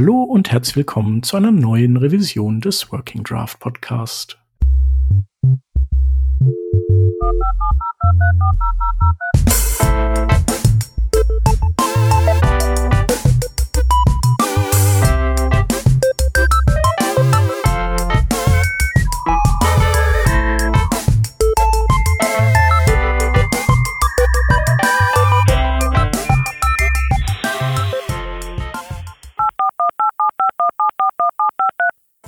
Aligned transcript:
Hallo 0.00 0.22
und 0.22 0.52
herzlich 0.52 0.76
willkommen 0.76 1.24
zu 1.24 1.36
einer 1.36 1.50
neuen 1.50 1.96
Revision 1.96 2.60
des 2.60 2.92
Working 2.92 3.24
Draft 3.24 3.58
Podcast. 3.58 4.38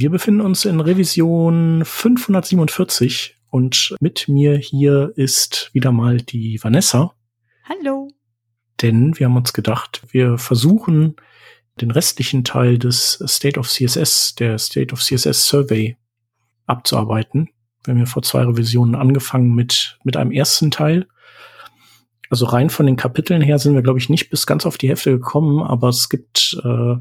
Wir 0.00 0.10
befinden 0.10 0.42
uns 0.42 0.64
in 0.64 0.78
Revision 0.78 1.82
547 1.84 3.34
und 3.50 3.96
mit 3.98 4.28
mir 4.28 4.56
hier 4.56 5.12
ist 5.16 5.70
wieder 5.72 5.90
mal 5.90 6.18
die 6.18 6.62
Vanessa. 6.62 7.14
Hallo. 7.64 8.06
Denn 8.80 9.18
wir 9.18 9.26
haben 9.26 9.36
uns 9.36 9.52
gedacht, 9.52 10.02
wir 10.12 10.38
versuchen 10.38 11.16
den 11.80 11.90
restlichen 11.90 12.44
Teil 12.44 12.78
des 12.78 13.24
State 13.26 13.58
of 13.58 13.68
CSS, 13.68 14.36
der 14.36 14.56
State 14.58 14.92
of 14.92 15.02
CSS 15.02 15.48
Survey 15.48 15.96
abzuarbeiten. 16.66 17.48
Wir 17.82 17.94
haben 17.94 17.98
ja 17.98 18.06
vor 18.06 18.22
zwei 18.22 18.44
Revisionen 18.44 18.94
angefangen 18.94 19.52
mit, 19.52 19.98
mit 20.04 20.16
einem 20.16 20.30
ersten 20.30 20.70
Teil. 20.70 21.08
Also 22.30 22.46
rein 22.46 22.70
von 22.70 22.86
den 22.86 22.94
Kapiteln 22.94 23.42
her 23.42 23.58
sind 23.58 23.74
wir, 23.74 23.82
glaube 23.82 23.98
ich, 23.98 24.10
nicht 24.10 24.30
bis 24.30 24.46
ganz 24.46 24.64
auf 24.64 24.78
die 24.78 24.90
Hälfte 24.90 25.10
gekommen, 25.10 25.60
aber 25.60 25.88
es 25.88 26.08
gibt, 26.08 26.56
äh, 26.62 26.94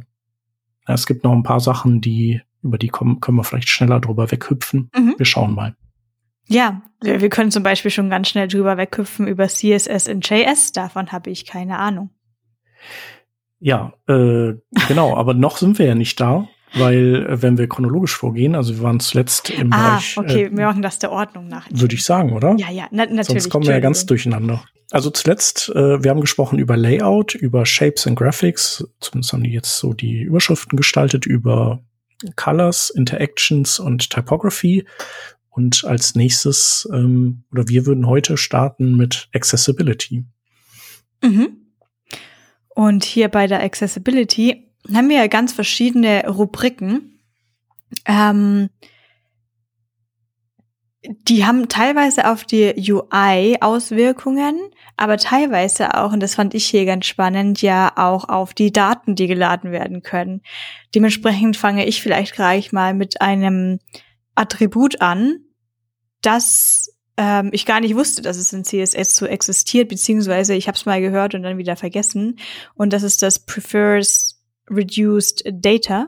es 0.88 1.06
gibt 1.06 1.24
noch 1.24 1.34
ein 1.34 1.44
paar 1.44 1.60
Sachen, 1.60 2.02
die 2.02 2.42
über 2.68 2.78
die 2.78 2.90
kommen, 2.90 3.20
können 3.20 3.38
wir 3.38 3.44
vielleicht 3.44 3.70
schneller 3.70 4.00
drüber 4.00 4.32
weghüpfen. 4.32 4.90
Mhm. 4.96 5.16
Wir 5.18 5.26
schauen 5.26 5.56
mal. 5.56 5.76
Ja, 6.48 6.82
wir 7.02 7.30
können 7.30 7.52
zum 7.52 7.64
Beispiel 7.64 7.92
schon 7.92 8.10
ganz 8.10 8.30
schnell 8.30 8.48
drüber 8.48 8.78
weghüpfen 8.78 9.28
über 9.28 9.48
CSS 9.48 10.08
in 10.08 10.22
JS. 10.22 10.72
Davon 10.72 11.12
habe 11.12 11.30
ich 11.30 11.46
keine 11.46 11.78
Ahnung. 11.78 12.10
Ja, 13.60 13.94
äh, 14.08 14.54
genau, 14.88 15.16
aber 15.16 15.34
noch 15.34 15.58
sind 15.58 15.80
wir 15.80 15.88
ja 15.88 15.96
nicht 15.96 16.20
da, 16.20 16.48
weil 16.76 17.26
äh, 17.28 17.42
wenn 17.42 17.58
wir 17.58 17.68
chronologisch 17.68 18.16
vorgehen, 18.16 18.56
also 18.56 18.76
wir 18.76 18.84
waren 18.84 19.00
zuletzt 19.00 19.50
im 19.50 19.74
ah, 19.74 19.90
Bereich. 19.90 20.18
Okay, 20.18 20.44
äh, 20.46 20.52
wir 20.52 20.66
machen 20.66 20.82
das 20.82 21.00
der 21.00 21.12
Ordnung 21.12 21.48
nach. 21.48 21.68
Würde 21.72 21.96
ich 21.96 22.06
sagen, 22.06 22.34
oder? 22.34 22.56
Ja, 22.58 22.70
ja, 22.70 22.88
na, 22.92 23.06
natürlich. 23.06 23.28
Sonst 23.28 23.50
kommen 23.50 23.66
wir 23.66 23.74
ja 23.74 23.80
ganz 23.80 24.06
durcheinander. 24.06 24.64
Also 24.92 25.10
zuletzt, 25.10 25.70
äh, 25.76 26.02
wir 26.02 26.12
haben 26.12 26.22
gesprochen 26.22 26.60
über 26.60 26.78
Layout, 26.78 27.36
über 27.36 27.66
Shapes 27.66 28.08
and 28.08 28.18
Graphics, 28.18 28.88
zumindest 29.02 29.34
haben 29.34 29.44
die 29.44 29.52
jetzt 29.52 29.78
so 29.78 29.94
die 29.94 30.22
Überschriften 30.22 30.78
gestaltet, 30.78 31.26
über 31.26 31.84
Colors, 32.36 32.90
Interactions 32.90 33.80
und 33.80 34.10
Typography. 34.10 34.86
Und 35.50 35.84
als 35.86 36.16
nächstes, 36.16 36.88
ähm, 36.94 37.44
oder 37.52 37.68
wir 37.68 37.86
würden 37.86 38.08
heute 38.08 38.38
starten 38.38 38.96
mit 38.96 39.28
Accessibility. 39.34 40.26
Mhm. 41.24 41.58
Und 42.70 43.04
hier 43.04 43.28
bei 43.28 43.48
der 43.48 43.64
Accessibility 43.64 44.68
haben 44.94 45.10
wir 45.10 45.18
ja 45.18 45.28
ganz 45.28 45.54
verschiedene 45.54 46.28
Rubriken. 46.28 47.20
Ähm, 48.06 48.70
die 51.28 51.46
haben 51.46 51.70
teilweise 51.70 52.30
auf 52.30 52.44
die 52.44 52.74
UI 52.92 53.58
Auswirkungen, 53.62 54.60
aber 54.98 55.18
teilweise 55.18 55.96
auch, 55.96 56.12
und 56.12 56.22
das 56.22 56.36
fand 56.36 56.54
ich 56.54 56.66
hier 56.66 56.86
ganz 56.86 57.06
spannend, 57.06 57.62
ja 57.62 57.92
auch 57.96 58.28
auf 58.28 58.54
die 58.54 58.72
Daten, 58.72 59.16
die 59.16 59.28
geladen 59.28 59.72
werden 59.72 60.02
können. 60.02 60.42
Dementsprechend 60.94 61.56
fange 61.56 61.86
ich 61.86 62.02
vielleicht 62.02 62.34
gleich 62.34 62.72
mal 62.72 62.94
mit 62.94 63.22
einem 63.22 63.80
Attribut 64.36 65.02
an, 65.02 65.40
das 66.22 66.98
ähm, 67.18 67.50
ich 67.52 67.66
gar 67.66 67.80
nicht 67.80 67.96
wusste, 67.96 68.22
dass 68.22 68.38
es 68.38 68.54
in 68.54 68.64
CSS 68.64 69.16
so 69.16 69.26
existiert, 69.26 69.90
beziehungsweise 69.90 70.54
ich 70.54 70.68
habe 70.68 70.78
es 70.78 70.86
mal 70.86 71.02
gehört 71.02 71.36
und 71.36 71.44
dann 71.44 71.58
wieder 71.58 71.76
vergessen. 71.76 72.40
Und 72.76 72.94
das 72.94 73.04
ist 73.04 73.22
das 73.22 73.40
Prefers 73.40 74.42
Reduced 74.70 75.44
Data. 75.52 76.08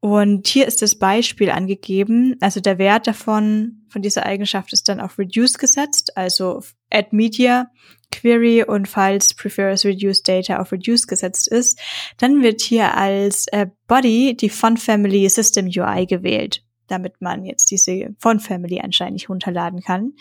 Und 0.00 0.48
hier 0.48 0.66
ist 0.66 0.80
das 0.80 0.94
Beispiel 0.98 1.50
angegeben. 1.50 2.36
Also 2.40 2.60
der 2.60 2.78
Wert 2.78 3.06
davon, 3.06 3.82
von 3.88 4.00
dieser 4.00 4.24
Eigenschaft 4.24 4.72
ist 4.72 4.88
dann 4.88 5.00
auf 5.00 5.18
Reduce 5.18 5.58
gesetzt, 5.58 6.16
also 6.16 6.62
Add 6.90 7.08
Media 7.12 7.70
Query 8.10 8.64
und 8.64 8.88
falls 8.88 9.34
Prefers 9.34 9.84
Reduce 9.84 10.22
Data 10.22 10.60
auf 10.60 10.72
Reduce 10.72 11.06
gesetzt 11.06 11.48
ist, 11.48 11.78
dann 12.18 12.42
wird 12.42 12.60
hier 12.60 12.96
als 12.96 13.46
äh, 13.48 13.66
Body 13.86 14.36
die 14.36 14.48
Font 14.48 14.80
Family 14.80 15.28
System 15.28 15.66
UI 15.66 16.06
gewählt, 16.06 16.64
damit 16.88 17.20
man 17.20 17.44
jetzt 17.44 17.70
diese 17.70 18.14
Font 18.18 18.42
Family 18.42 18.80
anscheinend 18.80 19.14
nicht 19.14 19.28
runterladen 19.28 19.80
kann. 19.80 20.14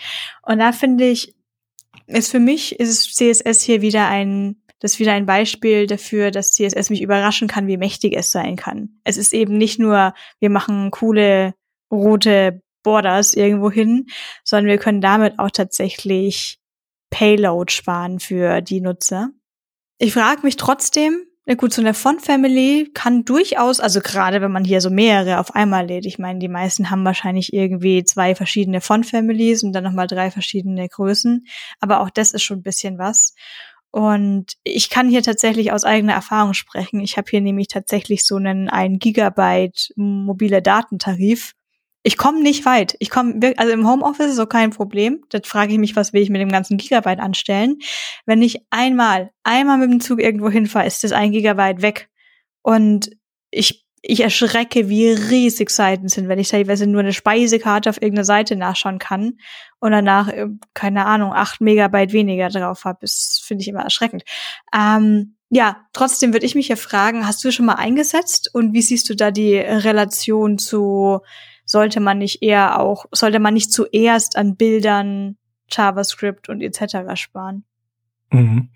Und 0.44 0.59
da 0.59 0.72
finde 0.72 1.09
ich, 1.09 1.35
ist 2.06 2.31
für 2.31 2.39
mich 2.39 2.79
ist 2.79 3.16
CSS 3.16 3.62
hier 3.62 3.81
wieder 3.81 4.07
ein 4.07 4.58
das 4.79 4.94
ist 4.94 5.00
wieder 5.00 5.13
ein 5.13 5.25
Beispiel 5.25 5.88
dafür, 5.88 6.31
dass 6.31 6.51
CSS 6.51 6.90
mich 6.90 7.01
überraschen 7.01 7.47
kann, 7.47 7.67
wie 7.67 7.78
mächtig 7.78 8.16
es 8.16 8.31
sein 8.31 8.56
kann. 8.56 9.00
Es 9.03 9.17
ist 9.17 9.34
eben 9.34 9.57
nicht 9.57 9.79
nur, 9.79 10.13
wir 10.40 10.50
machen 10.50 10.91
coole 10.91 11.53
rote 11.91 12.62
Borders 12.84 13.34
irgendwo 13.34 13.72
hin, 13.72 14.07
sondern 14.44 14.68
wir 14.68 14.78
können 14.78 15.01
damit 15.01 15.38
auch 15.38 15.51
tatsächlich 15.51 16.59
Payload 17.09 17.72
sparen 17.72 18.19
für 18.19 18.62
die 18.62 18.81
Nutzer. 18.81 19.29
Ich 19.97 20.13
frage 20.13 20.41
mich 20.44 20.56
trotzdem, 20.56 21.25
na 21.45 21.56
gut, 21.56 21.73
so 21.73 21.81
eine 21.81 21.95
Font 21.95 22.22
Family 22.22 22.91
kann 22.94 23.25
durchaus, 23.25 23.79
also 23.79 24.01
gerade 24.01 24.39
wenn 24.39 24.51
man 24.51 24.63
hier 24.63 24.81
so 24.81 24.91
mehrere 24.91 25.39
auf 25.39 25.56
einmal 25.56 25.88
lädt, 25.88 26.06
ich 26.06 26.19
meine, 26.19 26.38
die 26.39 26.47
meisten 26.47 26.91
haben 26.91 27.03
wahrscheinlich 27.03 27.53
irgendwie 27.53 28.03
zwei 28.03 28.35
verschiedene 28.35 28.81
Font 28.81 29.07
Families 29.07 29.63
und 29.63 29.73
dann 29.73 29.84
nochmal 29.84 30.06
drei 30.06 30.29
verschiedene 30.29 30.88
Größen, 30.88 31.47
aber 31.79 32.01
auch 32.01 32.12
das 32.12 32.34
ist 32.34 32.44
schon 32.44 32.59
ein 32.59 32.63
bisschen 32.63 33.00
was. 33.00 33.34
Und 33.91 34.53
ich 34.63 34.89
kann 34.89 35.09
hier 35.09 35.23
tatsächlich 35.23 35.72
aus 35.72 35.83
eigener 35.83 36.13
Erfahrung 36.13 36.53
sprechen. 36.53 37.00
Ich 37.00 37.17
habe 37.17 37.29
hier 37.29 37.41
nämlich 37.41 37.67
tatsächlich 37.67 38.25
so 38.25 38.35
einen 38.35 38.69
1 38.69 39.00
Gigabyte 39.00 39.94
mobile 39.95 40.61
Datentarif. 40.61 41.53
Ich 42.03 42.16
komme 42.16 42.41
nicht 42.41 42.66
weit. 42.66 42.95
Ich 43.00 43.09
komme 43.09 43.53
also 43.57 43.73
im 43.73 43.88
Homeoffice 43.88 44.29
ist 44.29 44.35
so 44.35 44.45
kein 44.45 44.69
Problem. 44.69 45.25
Da 45.29 45.39
frage 45.44 45.73
ich 45.73 45.79
mich, 45.79 45.95
was 45.95 46.13
will 46.13 46.22
ich 46.22 46.29
mit 46.29 46.39
dem 46.39 46.51
ganzen 46.51 46.77
Gigabyte 46.77 47.19
anstellen? 47.19 47.79
Wenn 48.25 48.41
ich 48.41 48.61
einmal, 48.69 49.31
einmal 49.44 49.77
mit 49.79 49.91
dem 49.91 50.00
Zug 50.00 50.21
irgendwo 50.21 50.50
hinfahre, 50.50 50.88
ist 50.88 51.03
das 51.03 51.11
ein 51.11 51.31
Gigabyte 51.31 51.81
weg. 51.81 52.09
Und 52.61 53.09
ich 53.51 53.85
ich 54.01 54.21
erschrecke, 54.21 54.89
wie 54.89 55.09
riesig 55.09 55.69
Seiten 55.69 56.07
sind, 56.07 56.27
wenn 56.27 56.39
ich 56.39 56.49
teilweise 56.49 56.87
nur 56.87 57.01
eine 57.01 57.13
Speisekarte 57.13 57.89
auf 57.89 58.01
irgendeiner 58.01 58.25
Seite 58.25 58.55
nachschauen 58.55 58.99
kann 58.99 59.37
und 59.79 59.91
danach, 59.91 60.29
äh, 60.29 60.47
keine 60.73 61.05
Ahnung, 61.05 61.33
acht 61.33 61.61
Megabyte 61.61 62.13
weniger 62.13 62.49
drauf 62.49 62.85
habe. 62.85 62.99
Das 63.01 63.41
finde 63.43 63.61
ich 63.63 63.67
immer 63.67 63.81
erschreckend. 63.81 64.23
Ähm, 64.73 65.35
ja, 65.49 65.77
trotzdem 65.93 66.33
würde 66.33 66.45
ich 66.45 66.55
mich 66.55 66.67
ja 66.67 66.75
fragen, 66.75 67.25
hast 67.25 67.43
du 67.43 67.51
schon 67.51 67.65
mal 67.65 67.75
eingesetzt 67.75 68.53
und 68.53 68.73
wie 68.73 68.81
siehst 68.81 69.09
du 69.09 69.15
da 69.15 69.31
die 69.31 69.57
Relation 69.57 70.59
zu, 70.59 71.21
sollte 71.65 72.00
man 72.00 72.19
nicht 72.19 72.44
eher 72.44 72.79
auch, 72.79 73.06
sollte 73.12 73.39
man 73.39 73.56
nicht 73.56 73.74
zuerst 73.74 74.38
an 74.38 74.56
Bildern, 74.56 75.38
JavaScript 75.69 76.50
und 76.50 76.62
etc. 76.62 77.15
sparen? 77.15 77.63
Mhm. 78.31 78.69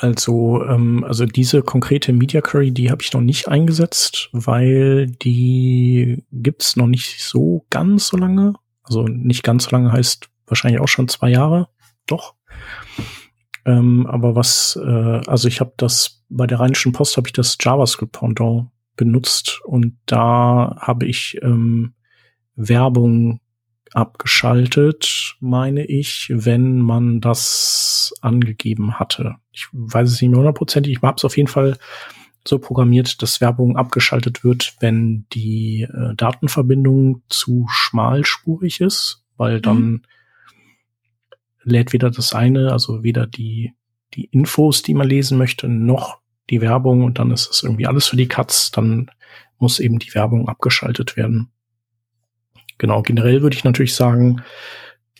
Also, 0.00 0.64
ähm, 0.64 1.04
also 1.04 1.26
diese 1.26 1.60
konkrete 1.60 2.14
Media 2.14 2.40
Query, 2.40 2.72
die 2.72 2.90
habe 2.90 3.02
ich 3.02 3.12
noch 3.12 3.20
nicht 3.20 3.48
eingesetzt, 3.48 4.30
weil 4.32 5.08
die 5.08 6.24
gibt's 6.32 6.74
noch 6.74 6.86
nicht 6.86 7.22
so 7.22 7.66
ganz 7.68 8.06
so 8.06 8.16
lange. 8.16 8.54
Also 8.82 9.02
nicht 9.02 9.42
ganz 9.42 9.64
so 9.64 9.70
lange 9.72 9.92
heißt 9.92 10.30
wahrscheinlich 10.46 10.80
auch 10.80 10.88
schon 10.88 11.08
zwei 11.08 11.28
Jahre. 11.28 11.68
Doch. 12.06 12.34
Ähm, 13.66 14.06
aber 14.06 14.34
was, 14.34 14.78
äh, 14.82 15.20
also 15.26 15.48
ich 15.48 15.60
habe 15.60 15.74
das 15.76 16.24
bei 16.30 16.46
der 16.46 16.60
Rheinischen 16.60 16.92
Post 16.92 17.18
habe 17.18 17.28
ich 17.28 17.34
das 17.34 17.58
JavaScript 17.60 18.12
Pendant 18.12 18.70
benutzt 18.96 19.60
und 19.64 19.98
da 20.06 20.78
habe 20.80 21.04
ich 21.04 21.38
ähm, 21.42 21.92
Werbung 22.56 23.40
abgeschaltet, 23.92 25.36
meine 25.40 25.84
ich, 25.84 26.32
wenn 26.34 26.78
man 26.78 27.20
das 27.20 28.14
angegeben 28.22 28.98
hatte. 28.98 29.36
Ich 29.60 29.68
weiß 29.72 30.10
es 30.10 30.20
nicht 30.20 30.30
mehr 30.30 30.38
hundertprozentig. 30.38 30.96
Ich 30.96 31.02
habe 31.02 31.16
es 31.16 31.24
auf 31.24 31.36
jeden 31.36 31.48
Fall 31.48 31.76
so 32.46 32.58
programmiert, 32.58 33.22
dass 33.22 33.40
Werbung 33.40 33.76
abgeschaltet 33.76 34.44
wird, 34.44 34.74
wenn 34.80 35.26
die 35.32 35.82
äh, 35.82 36.14
Datenverbindung 36.14 37.22
zu 37.28 37.66
schmalspurig 37.68 38.80
ist, 38.80 39.22
weil 39.36 39.60
dann 39.60 39.82
mhm. 39.82 40.02
lädt 41.62 41.92
weder 41.92 42.10
das 42.10 42.32
eine, 42.32 42.72
also 42.72 43.02
weder 43.02 43.26
die, 43.26 43.74
die 44.14 44.24
Infos, 44.26 44.82
die 44.82 44.94
man 44.94 45.08
lesen 45.08 45.36
möchte, 45.36 45.68
noch 45.68 46.18
die 46.48 46.60
Werbung 46.60 47.04
und 47.04 47.18
dann 47.18 47.30
ist 47.30 47.50
es 47.50 47.62
irgendwie 47.62 47.86
alles 47.86 48.08
für 48.08 48.16
die 48.16 48.28
Katz, 48.28 48.70
dann 48.70 49.10
muss 49.58 49.78
eben 49.78 49.98
die 49.98 50.14
Werbung 50.14 50.48
abgeschaltet 50.48 51.16
werden. 51.16 51.50
Genau, 52.78 53.02
generell 53.02 53.42
würde 53.42 53.54
ich 53.54 53.64
natürlich 53.64 53.94
sagen, 53.94 54.42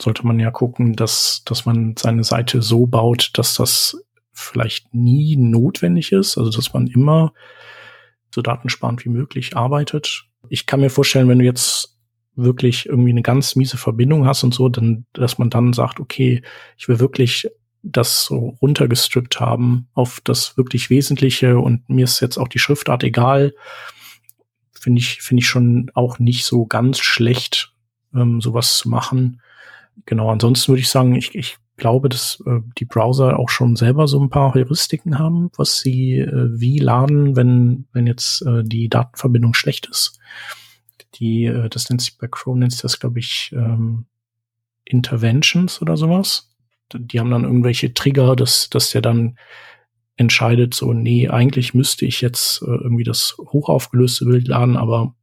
sollte 0.00 0.26
man 0.26 0.40
ja 0.40 0.50
gucken, 0.50 0.96
dass, 0.96 1.42
dass 1.44 1.66
man 1.66 1.94
seine 1.98 2.24
Seite 2.24 2.62
so 2.62 2.86
baut, 2.86 3.32
dass 3.34 3.54
das 3.54 4.02
vielleicht 4.40 4.94
nie 4.94 5.36
notwendig 5.36 6.12
ist, 6.12 6.38
also 6.38 6.50
dass 6.50 6.72
man 6.72 6.86
immer 6.86 7.32
so 8.34 8.42
datensparend 8.42 9.04
wie 9.04 9.10
möglich 9.10 9.56
arbeitet. 9.56 10.24
Ich 10.48 10.66
kann 10.66 10.80
mir 10.80 10.90
vorstellen, 10.90 11.28
wenn 11.28 11.38
du 11.38 11.44
jetzt 11.44 11.96
wirklich 12.36 12.86
irgendwie 12.86 13.10
eine 13.10 13.22
ganz 13.22 13.56
miese 13.56 13.76
Verbindung 13.76 14.26
hast 14.26 14.44
und 14.44 14.54
so, 14.54 14.68
dann, 14.68 15.04
dass 15.12 15.38
man 15.38 15.50
dann 15.50 15.72
sagt, 15.72 16.00
okay, 16.00 16.42
ich 16.76 16.88
will 16.88 17.00
wirklich 17.00 17.48
das 17.82 18.24
so 18.24 18.56
runtergestrippt 18.60 19.40
haben 19.40 19.88
auf 19.94 20.20
das 20.22 20.56
wirklich 20.56 20.90
Wesentliche 20.90 21.58
und 21.58 21.88
mir 21.88 22.04
ist 22.04 22.20
jetzt 22.20 22.36
auch 22.36 22.48
die 22.48 22.58
Schriftart 22.58 23.04
egal. 23.04 23.54
Finde 24.72 25.00
ich, 25.00 25.22
finde 25.22 25.42
ich 25.42 25.48
schon 25.48 25.90
auch 25.94 26.18
nicht 26.18 26.44
so 26.44 26.66
ganz 26.66 27.00
schlecht, 27.00 27.74
ähm, 28.14 28.40
sowas 28.40 28.76
zu 28.78 28.88
machen. 28.88 29.40
Genau, 30.06 30.30
ansonsten 30.30 30.68
würde 30.68 30.80
ich 30.80 30.88
sagen, 30.88 31.14
ich, 31.14 31.34
ich 31.34 31.58
glaube, 31.80 32.08
dass 32.08 32.40
äh, 32.46 32.60
die 32.78 32.84
Browser 32.84 33.38
auch 33.38 33.48
schon 33.48 33.74
selber 33.74 34.06
so 34.06 34.20
ein 34.20 34.30
paar 34.30 34.54
Heuristiken 34.54 35.18
haben, 35.18 35.50
was 35.56 35.80
sie 35.80 36.18
äh, 36.18 36.60
wie 36.60 36.78
laden, 36.78 37.34
wenn, 37.34 37.86
wenn 37.92 38.06
jetzt 38.06 38.42
äh, 38.42 38.62
die 38.62 38.88
Datenverbindung 38.88 39.54
schlecht 39.54 39.88
ist. 39.88 40.20
Die, 41.16 41.46
äh, 41.46 41.68
das 41.68 41.90
nennt 41.90 42.02
sich 42.02 42.16
bei 42.16 42.28
Chrome 42.28 42.60
nennt 42.60 42.72
sich 42.72 42.82
das, 42.82 43.00
glaube 43.00 43.18
ich, 43.18 43.50
ähm, 43.52 44.06
Interventions 44.84 45.82
oder 45.82 45.96
sowas 45.96 46.50
die 46.98 47.20
haben 47.20 47.30
dann 47.30 47.44
irgendwelche 47.44 47.94
Trigger, 47.94 48.36
dass, 48.36 48.70
dass 48.70 48.90
der 48.90 49.02
dann 49.02 49.38
entscheidet, 50.16 50.74
so, 50.74 50.92
nee, 50.92 51.28
eigentlich 51.28 51.72
müsste 51.74 52.04
ich 52.04 52.20
jetzt 52.20 52.62
äh, 52.62 52.66
irgendwie 52.70 53.04
das 53.04 53.36
hochaufgelöste 53.38 54.26
Bild 54.26 54.48
laden, 54.48 54.76
aber 54.76 55.14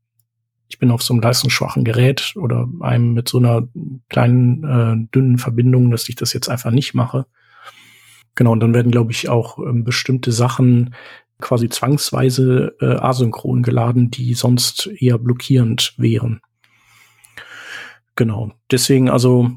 ich 0.69 0.79
bin 0.79 0.91
auf 0.91 1.01
so 1.01 1.13
einem 1.13 1.21
leistungsschwachen 1.21 1.83
Gerät 1.83 2.33
oder 2.35 2.67
einem 2.81 3.13
mit 3.13 3.29
so 3.29 3.37
einer 3.37 3.67
kleinen, 4.09 4.63
äh, 4.63 5.13
dünnen 5.13 5.37
Verbindung, 5.37 5.91
dass 5.91 6.09
ich 6.09 6.15
das 6.15 6.33
jetzt 6.33 6.49
einfach 6.49 6.71
nicht 6.71 6.93
mache. 6.93 7.25
Genau, 8.35 8.51
und 8.51 8.59
dann 8.59 8.73
werden, 8.73 8.91
glaube 8.91 9.11
ich, 9.11 9.29
auch 9.29 9.57
ähm, 9.59 9.83
bestimmte 9.83 10.31
Sachen 10.31 10.93
quasi 11.39 11.69
zwangsweise 11.69 12.75
äh, 12.81 12.95
asynchron 12.95 13.63
geladen, 13.63 14.11
die 14.11 14.33
sonst 14.33 14.87
eher 14.87 15.17
blockierend 15.17 15.93
wären. 15.97 16.41
Genau. 18.15 18.51
Deswegen 18.71 19.09
also 19.09 19.51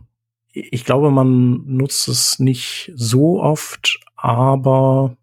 ich 0.53 0.85
glaube, 0.85 1.11
man 1.11 1.65
nutzt 1.67 2.09
es 2.09 2.39
nicht 2.39 2.93
so 2.95 3.41
oft, 3.41 4.01
aber 4.17 5.17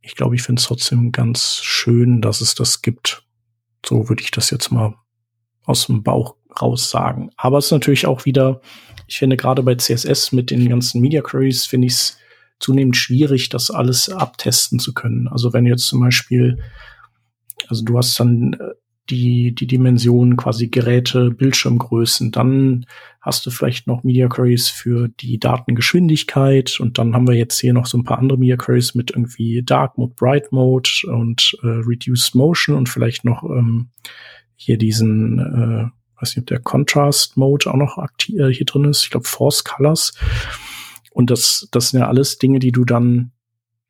ich 0.00 0.14
glaube, 0.16 0.34
ich 0.34 0.42
finde 0.42 0.60
es 0.60 0.66
trotzdem 0.66 1.12
ganz 1.12 1.60
schön, 1.62 2.22
dass 2.22 2.40
es 2.40 2.54
das 2.54 2.80
gibt. 2.80 3.26
So 3.84 4.08
würde 4.08 4.22
ich 4.22 4.30
das 4.30 4.50
jetzt 4.50 4.70
mal 4.70 4.94
aus 5.64 5.86
dem 5.86 6.02
Bauch 6.02 6.36
raus 6.60 6.90
sagen. 6.90 7.30
Aber 7.36 7.58
es 7.58 7.66
ist 7.66 7.72
natürlich 7.72 8.06
auch 8.06 8.24
wieder, 8.24 8.60
ich 9.06 9.18
finde 9.18 9.36
gerade 9.36 9.62
bei 9.62 9.74
CSS 9.74 10.32
mit 10.32 10.50
den 10.50 10.68
ganzen 10.68 11.00
Media 11.00 11.20
Queries 11.20 11.64
finde 11.66 11.86
ich 11.86 11.94
es 11.94 12.18
zunehmend 12.58 12.96
schwierig, 12.96 13.48
das 13.48 13.70
alles 13.70 14.08
abtesten 14.08 14.78
zu 14.78 14.92
können. 14.92 15.28
Also 15.28 15.52
wenn 15.52 15.66
jetzt 15.66 15.86
zum 15.86 16.00
Beispiel, 16.00 16.58
also 17.68 17.84
du 17.84 17.96
hast 17.96 18.18
dann 18.18 18.54
äh, 18.54 18.74
die, 19.10 19.54
die 19.54 19.66
Dimensionen 19.66 20.36
quasi 20.36 20.68
Geräte, 20.68 21.30
Bildschirmgrößen. 21.30 22.30
Dann 22.30 22.86
hast 23.20 23.44
du 23.46 23.50
vielleicht 23.50 23.86
noch 23.86 24.04
Media 24.04 24.28
Queries 24.28 24.68
für 24.68 25.08
die 25.08 25.38
Datengeschwindigkeit 25.38 26.80
und 26.80 26.98
dann 26.98 27.14
haben 27.14 27.26
wir 27.26 27.34
jetzt 27.34 27.58
hier 27.58 27.72
noch 27.72 27.86
so 27.86 27.98
ein 27.98 28.04
paar 28.04 28.18
andere 28.18 28.38
Media 28.38 28.56
Queries 28.56 28.94
mit 28.94 29.10
irgendwie 29.10 29.62
Dark 29.62 29.98
Mode, 29.98 30.14
Bright 30.16 30.52
Mode 30.52 30.90
und 31.06 31.56
äh, 31.62 31.66
Reduced 31.66 32.34
Motion 32.34 32.74
und 32.76 32.88
vielleicht 32.88 33.24
noch 33.24 33.42
ähm, 33.44 33.88
hier 34.56 34.78
diesen, 34.78 35.38
äh, 35.38 36.20
weiß 36.20 36.36
nicht, 36.36 36.38
ob 36.38 36.46
der 36.46 36.60
Contrast 36.60 37.36
Mode 37.36 37.70
auch 37.70 37.76
noch 37.76 37.98
aktiv, 37.98 38.38
äh, 38.38 38.52
hier 38.52 38.66
drin 38.66 38.84
ist. 38.84 39.02
Ich 39.04 39.10
glaube 39.10 39.26
Force 39.26 39.64
Colors. 39.64 40.12
Und 41.10 41.30
das, 41.30 41.68
das 41.72 41.90
sind 41.90 42.00
ja 42.00 42.08
alles 42.08 42.38
Dinge, 42.38 42.58
die 42.60 42.72
du 42.72 42.84
dann 42.84 43.32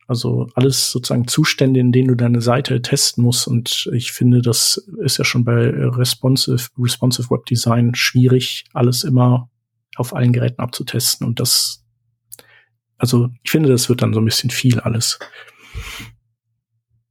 also 0.08 0.48
alles 0.54 0.90
sozusagen 0.90 1.28
Zustände, 1.28 1.80
in 1.80 1.92
denen 1.92 2.08
du 2.08 2.14
deine 2.14 2.40
Seite 2.40 2.80
testen 2.80 3.22
musst. 3.22 3.46
Und 3.46 3.88
ich 3.92 4.10
finde, 4.12 4.40
das 4.40 4.88
ist 5.04 5.18
ja 5.18 5.24
schon 5.24 5.44
bei 5.44 5.68
responsive, 5.70 6.70
responsive 6.78 7.30
Web 7.30 7.44
Design 7.44 7.94
schwierig, 7.94 8.64
alles 8.72 9.04
immer 9.04 9.50
auf 9.96 10.16
allen 10.16 10.32
Geräten 10.32 10.60
abzutesten. 10.60 11.26
Und 11.26 11.40
das, 11.40 11.84
also 12.96 13.28
ich 13.42 13.50
finde, 13.50 13.68
das 13.68 13.90
wird 13.90 14.00
dann 14.00 14.14
so 14.14 14.20
ein 14.20 14.24
bisschen 14.24 14.48
viel 14.48 14.80
alles. 14.80 15.18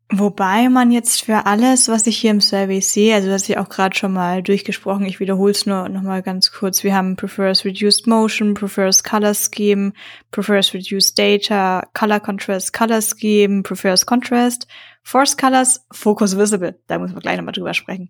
Wobei 0.09 0.69
man 0.69 0.91
jetzt 0.91 1.25
für 1.25 1.45
alles, 1.45 1.89
was 1.89 2.07
ich 2.07 2.17
hier 2.17 2.31
im 2.31 2.39
Survey 2.39 2.79
sehe, 2.79 3.13
also 3.13 3.27
das 3.27 3.49
ich 3.49 3.57
auch 3.57 3.67
gerade 3.67 3.93
schon 3.93 4.13
mal 4.13 4.41
durchgesprochen, 4.41 5.05
ich 5.05 5.19
wiederhole 5.19 5.51
es 5.51 5.65
nur 5.65 5.89
noch 5.89 6.01
mal 6.01 6.21
ganz 6.21 6.53
kurz. 6.53 6.81
Wir 6.85 6.95
haben 6.95 7.17
Prefers 7.17 7.65
Reduced 7.65 8.07
Motion, 8.07 8.53
Prefers 8.53 9.03
Color 9.03 9.33
Scheme, 9.33 9.91
Prefers 10.31 10.73
Reduced 10.73 11.19
Data, 11.19 11.85
Color 11.93 12.21
Contrast, 12.21 12.71
Color 12.71 13.01
Scheme, 13.01 13.63
Prefers 13.63 14.05
Contrast, 14.05 14.67
Force 15.03 15.35
Colors, 15.35 15.85
Focus 15.91 16.37
Visible. 16.37 16.79
Da 16.87 16.99
muss 16.99 17.11
man 17.11 17.19
gleich 17.19 17.35
nochmal 17.35 17.53
drüber 17.53 17.73
sprechen. 17.73 18.09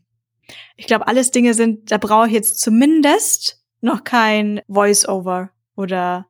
Ich 0.75 0.85
glaube, 0.85 1.07
alles 1.07 1.31
Dinge 1.31 1.55
sind, 1.55 1.91
da 1.91 1.97
brauche 1.97 2.27
ich 2.27 2.33
jetzt 2.33 2.61
zumindest 2.61 3.63
noch 3.81 4.03
kein 4.03 4.61
Voice-Over 4.67 5.49
oder 5.75 6.27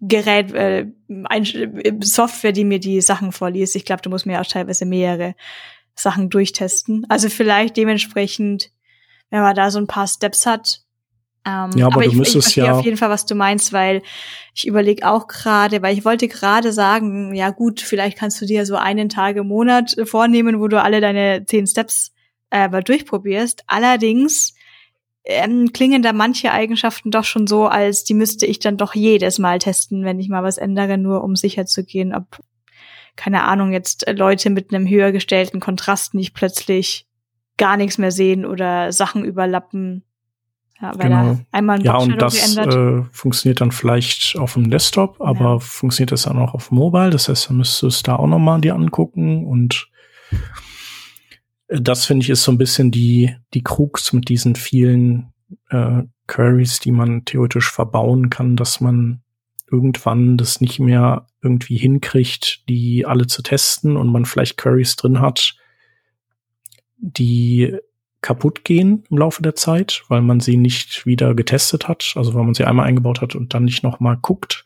Gerät, 0.00 0.52
äh, 0.52 0.86
ein, 1.24 2.00
Software, 2.02 2.52
die 2.52 2.64
mir 2.64 2.80
die 2.80 3.00
Sachen 3.00 3.32
vorliest. 3.32 3.76
Ich 3.76 3.84
glaube, 3.84 4.02
du 4.02 4.10
musst 4.10 4.26
mir 4.26 4.40
auch 4.40 4.46
teilweise 4.46 4.84
mehrere 4.84 5.34
Sachen 5.94 6.30
durchtesten. 6.30 7.06
Also 7.08 7.28
vielleicht 7.28 7.76
dementsprechend, 7.76 8.70
wenn 9.30 9.40
man 9.40 9.54
da 9.54 9.70
so 9.70 9.78
ein 9.78 9.86
paar 9.86 10.08
Steps 10.08 10.46
hat. 10.46 10.80
Ähm, 11.46 11.70
ja, 11.76 11.86
aber, 11.86 11.96
aber 11.96 12.04
du 12.04 12.10
ich, 12.10 12.16
müsstest 12.16 12.48
ich 12.48 12.56
ja 12.56 12.72
auf 12.72 12.84
jeden 12.84 12.96
Fall, 12.96 13.10
was 13.10 13.26
du 13.26 13.34
meinst, 13.34 13.72
weil 13.72 14.02
ich 14.54 14.66
überlege 14.66 15.08
auch 15.08 15.28
gerade, 15.28 15.82
weil 15.82 15.96
ich 15.96 16.04
wollte 16.04 16.26
gerade 16.26 16.72
sagen, 16.72 17.34
ja 17.34 17.50
gut, 17.50 17.80
vielleicht 17.80 18.18
kannst 18.18 18.40
du 18.40 18.46
dir 18.46 18.64
so 18.64 18.76
einen 18.76 19.08
Tag 19.08 19.36
im 19.36 19.48
Monat 19.48 19.94
vornehmen, 20.04 20.58
wo 20.58 20.68
du 20.68 20.82
alle 20.82 21.00
deine 21.00 21.44
zehn 21.44 21.66
Steps 21.66 22.12
äh, 22.50 22.68
mal 22.68 22.82
durchprobierst. 22.82 23.64
Allerdings 23.66 24.54
ähm, 25.24 25.72
klingen 25.72 26.02
da 26.02 26.12
manche 26.12 26.52
Eigenschaften 26.52 27.10
doch 27.10 27.24
schon 27.24 27.46
so, 27.46 27.66
als 27.66 28.04
die 28.04 28.14
müsste 28.14 28.46
ich 28.46 28.58
dann 28.58 28.76
doch 28.76 28.94
jedes 28.94 29.38
Mal 29.38 29.58
testen, 29.58 30.04
wenn 30.04 30.20
ich 30.20 30.28
mal 30.28 30.42
was 30.42 30.58
ändere, 30.58 30.98
nur 30.98 31.24
um 31.24 31.34
sicher 31.34 31.64
zu 31.66 31.84
gehen, 31.84 32.14
ob, 32.14 32.40
keine 33.16 33.44
Ahnung, 33.44 33.72
jetzt 33.72 34.04
Leute 34.12 34.50
mit 34.50 34.74
einem 34.74 34.86
höher 34.88 35.12
gestellten 35.12 35.60
Kontrast 35.60 36.14
nicht 36.14 36.34
plötzlich 36.34 37.06
gar 37.56 37.76
nichts 37.76 37.98
mehr 37.98 38.10
sehen 38.10 38.44
oder 38.44 38.92
Sachen 38.92 39.24
überlappen. 39.24 40.04
Ja, 40.82 40.92
weil 40.96 41.08
genau. 41.08 41.38
einmal 41.52 41.78
ein 41.78 41.84
ja, 41.84 41.96
und 41.96 42.20
das 42.20 42.56
äh, 42.56 43.02
funktioniert 43.12 43.60
dann 43.60 43.70
vielleicht 43.70 44.36
auf 44.36 44.54
dem 44.54 44.70
Desktop, 44.70 45.20
aber 45.20 45.44
ja. 45.44 45.58
funktioniert 45.60 46.10
das 46.12 46.22
dann 46.22 46.38
auch 46.38 46.52
auf 46.52 46.72
Mobile? 46.72 47.10
Das 47.10 47.28
heißt, 47.28 47.48
dann 47.48 47.58
müsstest 47.58 47.82
du 47.82 47.86
es 47.86 48.02
da 48.02 48.16
auch 48.16 48.26
nochmal 48.26 48.60
dir 48.60 48.74
angucken 48.74 49.46
und 49.46 49.88
das 51.80 52.04
finde 52.04 52.24
ich 52.24 52.30
ist 52.30 52.44
so 52.44 52.52
ein 52.52 52.58
bisschen 52.58 52.90
die, 52.90 53.34
die 53.52 53.62
Krux 53.62 54.12
mit 54.12 54.28
diesen 54.28 54.54
vielen 54.54 55.32
äh, 55.70 56.02
Queries, 56.26 56.78
die 56.78 56.92
man 56.92 57.24
theoretisch 57.24 57.70
verbauen 57.70 58.30
kann, 58.30 58.56
dass 58.56 58.80
man 58.80 59.22
irgendwann 59.70 60.36
das 60.36 60.60
nicht 60.60 60.78
mehr 60.78 61.26
irgendwie 61.42 61.76
hinkriegt, 61.76 62.68
die 62.68 63.06
alle 63.06 63.26
zu 63.26 63.42
testen 63.42 63.96
und 63.96 64.08
man 64.08 64.24
vielleicht 64.24 64.56
Queries 64.56 64.96
drin 64.96 65.20
hat, 65.20 65.56
die 66.96 67.76
kaputt 68.20 68.64
gehen 68.64 69.04
im 69.10 69.18
Laufe 69.18 69.42
der 69.42 69.54
Zeit, 69.54 70.02
weil 70.08 70.22
man 70.22 70.40
sie 70.40 70.56
nicht 70.56 71.04
wieder 71.04 71.34
getestet 71.34 71.88
hat, 71.88 72.14
also 72.16 72.34
weil 72.34 72.44
man 72.44 72.54
sie 72.54 72.64
einmal 72.64 72.86
eingebaut 72.86 73.20
hat 73.20 73.34
und 73.34 73.52
dann 73.52 73.64
nicht 73.64 73.82
noch 73.82 74.00
mal 74.00 74.16
guckt 74.16 74.64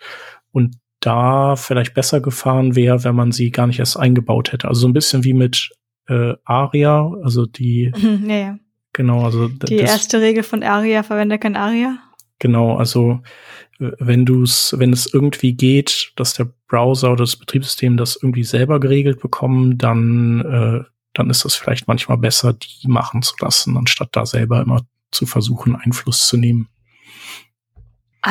und 0.52 0.76
da 1.00 1.56
vielleicht 1.56 1.94
besser 1.94 2.20
gefahren 2.20 2.76
wäre, 2.76 3.02
wenn 3.04 3.14
man 3.14 3.32
sie 3.32 3.50
gar 3.50 3.66
nicht 3.66 3.78
erst 3.78 3.96
eingebaut 3.96 4.52
hätte. 4.52 4.68
Also 4.68 4.82
so 4.82 4.88
ein 4.88 4.92
bisschen 4.92 5.24
wie 5.24 5.32
mit 5.32 5.70
äh, 6.08 6.34
Aria, 6.44 7.12
also 7.22 7.46
die. 7.46 7.92
Mhm, 7.96 8.28
ja, 8.28 8.36
ja. 8.36 8.58
Genau, 8.92 9.24
also 9.24 9.48
die 9.48 9.76
erste 9.76 10.20
Regel 10.20 10.42
von 10.42 10.62
Aria 10.62 11.02
verwende 11.02 11.38
kein 11.38 11.56
Aria. 11.56 11.98
Genau, 12.38 12.76
also 12.76 13.20
wenn 13.78 14.26
du 14.26 14.42
es, 14.42 14.74
wenn 14.76 14.92
es 14.92 15.12
irgendwie 15.12 15.52
geht, 15.52 16.12
dass 16.16 16.34
der 16.34 16.48
Browser 16.66 17.12
oder 17.12 17.22
das 17.22 17.36
Betriebssystem 17.36 17.96
das 17.96 18.18
irgendwie 18.20 18.44
selber 18.44 18.80
geregelt 18.80 19.20
bekommen, 19.20 19.78
dann 19.78 20.40
äh, 20.40 20.84
dann 21.18 21.30
ist 21.30 21.44
es 21.44 21.54
vielleicht 21.54 21.88
manchmal 21.88 22.18
besser, 22.18 22.52
die 22.52 22.86
machen 22.86 23.22
zu 23.22 23.34
lassen, 23.40 23.76
anstatt 23.76 24.10
da 24.12 24.24
selber 24.24 24.62
immer 24.62 24.82
zu 25.10 25.26
versuchen, 25.26 25.74
Einfluss 25.74 26.28
zu 26.28 26.36
nehmen. 26.36 26.68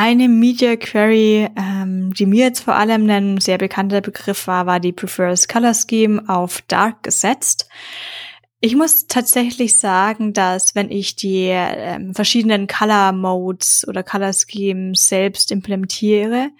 Eine 0.00 0.28
Media 0.28 0.76
Query, 0.76 1.48
ähm, 1.56 2.14
die 2.14 2.26
mir 2.26 2.44
jetzt 2.44 2.60
vor 2.60 2.76
allem 2.76 3.10
ein 3.10 3.40
sehr 3.40 3.58
bekannter 3.58 4.00
Begriff 4.00 4.46
war, 4.46 4.64
war 4.64 4.78
die 4.78 4.92
Prefers 4.92 5.48
Color 5.48 5.74
Scheme 5.74 6.22
auf 6.28 6.62
Dark 6.68 7.02
gesetzt. 7.02 7.68
Ich 8.60 8.76
muss 8.76 9.08
tatsächlich 9.08 9.76
sagen, 9.76 10.32
dass 10.34 10.76
wenn 10.76 10.92
ich 10.92 11.16
die 11.16 11.48
ähm, 11.50 12.14
verschiedenen 12.14 12.68
Color 12.68 13.10
Modes 13.10 13.84
oder 13.88 14.04
Color 14.04 14.34
Schemes 14.34 15.06
selbst 15.06 15.50
implementiere, 15.50 16.50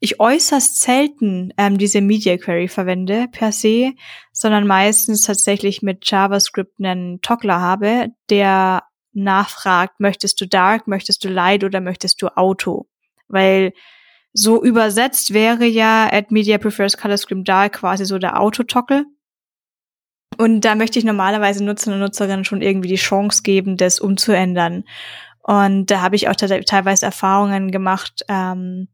ich 0.00 0.18
äußerst 0.18 0.80
selten 0.80 1.52
ähm, 1.58 1.76
diese 1.76 2.00
Media 2.00 2.38
Query 2.38 2.68
verwende 2.68 3.26
per 3.30 3.52
se, 3.52 3.92
sondern 4.32 4.66
meistens 4.66 5.20
tatsächlich 5.20 5.82
mit 5.82 6.10
JavaScript 6.10 6.82
einen 6.82 7.20
Toggler 7.20 7.60
habe, 7.60 8.06
der 8.30 8.84
nachfragt, 9.22 10.00
möchtest 10.00 10.40
du 10.40 10.46
Dark, 10.46 10.86
möchtest 10.86 11.24
du 11.24 11.28
Light 11.28 11.64
oder 11.64 11.80
möchtest 11.80 12.22
du 12.22 12.28
Auto? 12.36 12.86
Weil 13.28 13.72
so 14.32 14.62
übersetzt 14.62 15.34
wäre 15.34 15.64
ja 15.64 16.08
Add 16.10 16.28
Media 16.30 16.58
Prefers 16.58 16.96
Color 16.96 17.18
Scheme 17.18 17.44
Dark 17.44 17.74
quasi 17.74 18.04
so 18.04 18.18
der 18.18 18.40
Auto-Toggle. 18.40 19.04
Und 20.36 20.60
da 20.60 20.74
möchte 20.74 20.98
ich 20.98 21.04
normalerweise 21.04 21.64
Nutzer 21.64 21.92
und 21.92 22.00
Nutzerinnen 22.00 22.44
schon 22.44 22.62
irgendwie 22.62 22.88
die 22.88 22.96
Chance 22.96 23.42
geben, 23.42 23.76
das 23.76 23.98
umzuändern. 23.98 24.84
Und 25.42 25.86
da 25.86 26.02
habe 26.02 26.14
ich 26.14 26.28
auch 26.28 26.36
teilweise 26.36 27.06
Erfahrungen 27.06 27.70
gemacht, 27.70 28.24
ähm, 28.28 28.88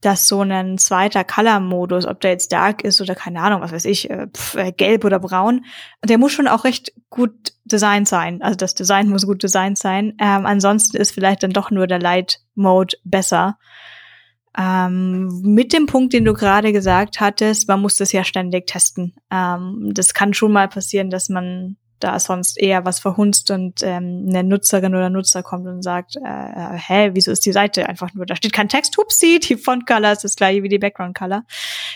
dass 0.00 0.26
so 0.26 0.40
ein 0.40 0.78
zweiter 0.78 1.24
Color-Modus, 1.24 2.06
ob 2.06 2.20
der 2.20 2.30
jetzt 2.30 2.52
dark 2.52 2.82
ist 2.82 3.00
oder 3.00 3.14
keine 3.14 3.40
Ahnung, 3.40 3.60
was 3.60 3.72
weiß 3.72 3.84
ich, 3.84 4.08
äh, 4.08 4.28
pf, 4.28 4.54
äh, 4.54 4.72
gelb 4.72 5.04
oder 5.04 5.18
braun, 5.18 5.64
der 6.04 6.18
muss 6.18 6.32
schon 6.32 6.48
auch 6.48 6.64
recht 6.64 6.92
gut 7.10 7.52
designt 7.64 8.08
sein. 8.08 8.40
Also 8.40 8.56
das 8.56 8.74
Design 8.74 9.08
muss 9.08 9.26
gut 9.26 9.42
designt 9.42 9.78
sein. 9.78 10.14
Ähm, 10.18 10.46
ansonsten 10.46 10.96
ist 10.96 11.12
vielleicht 11.12 11.42
dann 11.42 11.52
doch 11.52 11.70
nur 11.70 11.86
der 11.86 12.00
Light-Mode 12.00 12.96
besser. 13.04 13.58
Ähm, 14.58 15.42
mit 15.42 15.72
dem 15.72 15.86
Punkt, 15.86 16.12
den 16.12 16.24
du 16.24 16.32
gerade 16.32 16.72
gesagt 16.72 17.20
hattest, 17.20 17.68
man 17.68 17.80
muss 17.80 17.96
das 17.96 18.12
ja 18.12 18.24
ständig 18.24 18.66
testen. 18.66 19.14
Ähm, 19.30 19.90
das 19.92 20.14
kann 20.14 20.34
schon 20.34 20.52
mal 20.52 20.68
passieren, 20.68 21.10
dass 21.10 21.28
man 21.28 21.76
da 22.00 22.18
sonst 22.18 22.58
eher 22.58 22.84
was 22.84 22.98
verhunzt 22.98 23.50
und 23.50 23.82
ähm, 23.82 24.26
eine 24.28 24.42
Nutzerin 24.42 24.94
oder 24.94 25.10
Nutzer 25.10 25.42
kommt 25.42 25.66
und 25.66 25.82
sagt, 25.82 26.16
äh, 26.16 26.76
hä, 26.76 27.10
wieso 27.12 27.30
ist 27.30 27.46
die 27.46 27.52
Seite 27.52 27.88
einfach 27.88 28.14
nur, 28.14 28.26
da 28.26 28.36
steht 28.36 28.52
kein 28.52 28.68
Text, 28.68 28.96
hupsi, 28.96 29.38
die 29.38 29.56
Font 29.56 29.86
Color 29.86 30.12
ist 30.12 30.24
das 30.24 30.36
gleiche 30.36 30.62
wie 30.62 30.68
die 30.68 30.78
Background 30.78 31.16
Color. 31.16 31.44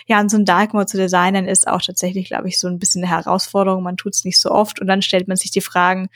Ja, 0.07 0.21
und 0.21 0.31
so 0.31 0.37
ein 0.37 0.45
Dark 0.45 0.75
Mode 0.75 0.87
zu 0.87 0.97
designen 0.97 1.47
ist 1.47 1.67
auch 1.67 1.83
tatsächlich, 1.83 2.29
glaube 2.29 2.49
ich, 2.49 2.59
so 2.59 2.69
ein 2.69 2.79
bisschen 2.79 3.03
eine 3.03 3.11
Herausforderung. 3.11 3.83
Man 3.83 3.97
tut 3.97 4.15
es 4.15 4.25
nicht 4.25 4.41
so 4.41 4.51
oft 4.51 4.81
und 4.81 4.87
dann 4.87 5.03
stellt 5.03 5.29
man 5.29 5.37
sich 5.37 5.51
die 5.51 5.61
Fragen, 5.61 6.09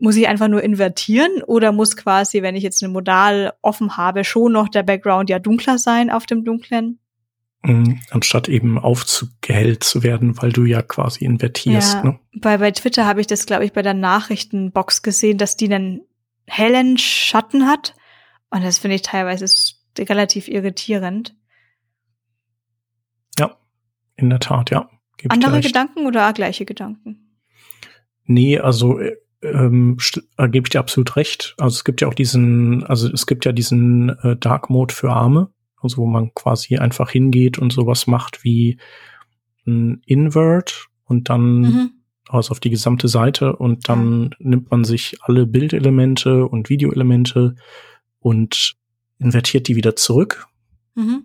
muss 0.00 0.16
ich 0.16 0.28
einfach 0.28 0.48
nur 0.48 0.62
invertieren 0.62 1.42
oder 1.42 1.72
muss 1.72 1.96
quasi, 1.96 2.42
wenn 2.42 2.56
ich 2.56 2.62
jetzt 2.62 2.82
eine 2.82 2.92
Modal 2.92 3.52
offen 3.62 3.96
habe, 3.96 4.24
schon 4.24 4.52
noch 4.52 4.68
der 4.68 4.82
Background 4.82 5.28
ja 5.28 5.38
dunkler 5.38 5.78
sein 5.78 6.10
auf 6.10 6.26
dem 6.26 6.44
dunklen? 6.44 6.98
Mhm, 7.64 8.00
anstatt 8.10 8.48
eben 8.48 8.78
aufgehellt 8.78 9.82
zu 9.82 10.04
werden, 10.04 10.40
weil 10.40 10.52
du 10.52 10.64
ja 10.64 10.80
quasi 10.80 11.24
invertierst. 11.24 11.94
Ja, 11.94 12.02
ne? 12.04 12.20
bei, 12.36 12.58
bei 12.58 12.70
Twitter 12.70 13.04
habe 13.04 13.20
ich 13.20 13.26
das, 13.26 13.46
glaube 13.46 13.64
ich, 13.64 13.72
bei 13.72 13.82
der 13.82 13.94
Nachrichtenbox 13.94 15.02
gesehen, 15.02 15.38
dass 15.38 15.56
die 15.56 15.72
einen 15.72 16.02
hellen 16.46 16.98
Schatten 16.98 17.66
hat. 17.66 17.94
Und 18.50 18.62
das 18.62 18.78
finde 18.78 18.94
ich 18.94 19.02
teilweise 19.02 19.46
relativ 19.98 20.46
irritierend. 20.46 21.34
Ja, 23.38 23.56
in 24.16 24.30
der 24.30 24.40
Tat, 24.40 24.70
ja. 24.70 24.88
Andere 25.28 25.60
Gedanken 25.60 26.06
oder 26.06 26.32
gleiche 26.32 26.64
Gedanken? 26.64 27.34
Nee, 28.24 28.60
also 28.60 29.00
äh, 29.00 29.16
ähm, 29.42 29.96
äh, 30.36 30.48
gebe 30.48 30.66
ich 30.66 30.70
dir 30.70 30.78
absolut 30.78 31.16
recht. 31.16 31.56
Also 31.58 31.74
es 31.74 31.84
gibt 31.84 32.00
ja 32.00 32.08
auch 32.08 32.14
diesen, 32.14 32.84
also 32.84 33.10
es 33.12 33.26
gibt 33.26 33.44
ja 33.44 33.52
diesen 33.52 34.10
äh, 34.22 34.36
Dark 34.36 34.70
Mode 34.70 34.94
für 34.94 35.10
Arme 35.10 35.50
also 35.80 35.98
wo 35.98 36.06
man 36.06 36.32
quasi 36.34 36.76
einfach 36.76 37.10
hingeht 37.10 37.58
und 37.58 37.72
sowas 37.72 38.06
macht 38.06 38.44
wie 38.44 38.78
ein 39.66 40.02
Invert 40.06 40.88
und 41.04 41.28
dann 41.28 41.60
mhm. 41.60 41.90
also 42.28 42.50
auf 42.52 42.60
die 42.60 42.70
gesamte 42.70 43.08
Seite 43.08 43.56
und 43.56 43.88
dann 43.88 44.34
nimmt 44.38 44.70
man 44.70 44.84
sich 44.84 45.16
alle 45.22 45.46
Bildelemente 45.46 46.46
und 46.46 46.68
Videoelemente 46.68 47.54
und 48.20 48.76
invertiert 49.18 49.68
die 49.68 49.76
wieder 49.76 49.96
zurück. 49.96 50.46
Mhm. 50.94 51.24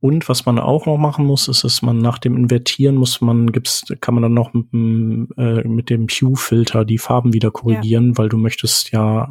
Und 0.00 0.30
was 0.30 0.46
man 0.46 0.58
auch 0.58 0.86
noch 0.86 0.96
machen 0.96 1.26
muss, 1.26 1.46
ist, 1.48 1.62
dass 1.62 1.82
man 1.82 1.98
nach 1.98 2.18
dem 2.18 2.34
Invertieren 2.34 2.96
muss 2.96 3.20
man, 3.20 3.52
gibt's, 3.52 3.84
kann 4.00 4.14
man 4.14 4.22
dann 4.22 4.32
noch 4.32 4.54
mit 4.54 4.72
dem, 4.72 5.28
äh, 5.36 5.62
mit 5.68 5.90
dem 5.90 6.06
Hue-Filter 6.08 6.86
die 6.86 6.96
Farben 6.96 7.34
wieder 7.34 7.50
korrigieren, 7.50 8.10
ja. 8.10 8.18
weil 8.18 8.30
du 8.30 8.38
möchtest 8.38 8.92
ja 8.92 9.30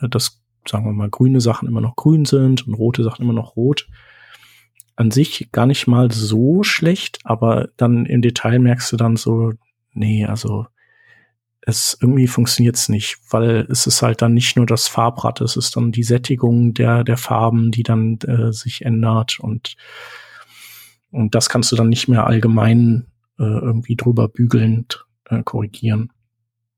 äh, 0.00 0.08
das 0.08 0.42
sagen 0.68 0.84
wir 0.84 0.92
mal, 0.92 1.10
grüne 1.10 1.40
Sachen 1.40 1.68
immer 1.68 1.80
noch 1.80 1.96
grün 1.96 2.24
sind 2.24 2.66
und 2.66 2.74
rote 2.74 3.02
Sachen 3.02 3.22
immer 3.22 3.32
noch 3.32 3.56
rot. 3.56 3.88
An 4.96 5.10
sich 5.10 5.50
gar 5.52 5.66
nicht 5.66 5.86
mal 5.86 6.10
so 6.10 6.62
schlecht, 6.62 7.18
aber 7.24 7.68
dann 7.76 8.06
im 8.06 8.22
Detail 8.22 8.58
merkst 8.58 8.92
du 8.92 8.96
dann 8.96 9.16
so, 9.16 9.52
nee, 9.92 10.24
also 10.24 10.66
es 11.66 11.98
irgendwie 12.00 12.28
funktioniert's 12.28 12.88
nicht, 12.88 13.18
weil 13.30 13.66
es 13.68 13.86
ist 13.86 14.00
halt 14.00 14.22
dann 14.22 14.34
nicht 14.34 14.56
nur 14.56 14.66
das 14.66 14.86
Farbrad, 14.86 15.40
es 15.40 15.56
ist 15.56 15.76
dann 15.76 15.90
die 15.90 16.04
Sättigung 16.04 16.74
der 16.74 17.02
der 17.02 17.16
Farben, 17.16 17.72
die 17.72 17.82
dann 17.82 18.18
äh, 18.20 18.52
sich 18.52 18.82
ändert 18.84 19.40
und 19.40 19.76
und 21.10 21.34
das 21.34 21.48
kannst 21.48 21.72
du 21.72 21.76
dann 21.76 21.88
nicht 21.88 22.08
mehr 22.08 22.26
allgemein 22.26 23.06
äh, 23.38 23.42
irgendwie 23.42 23.96
drüber 23.96 24.28
bügelnd 24.28 25.06
äh, 25.24 25.42
korrigieren. 25.42 26.12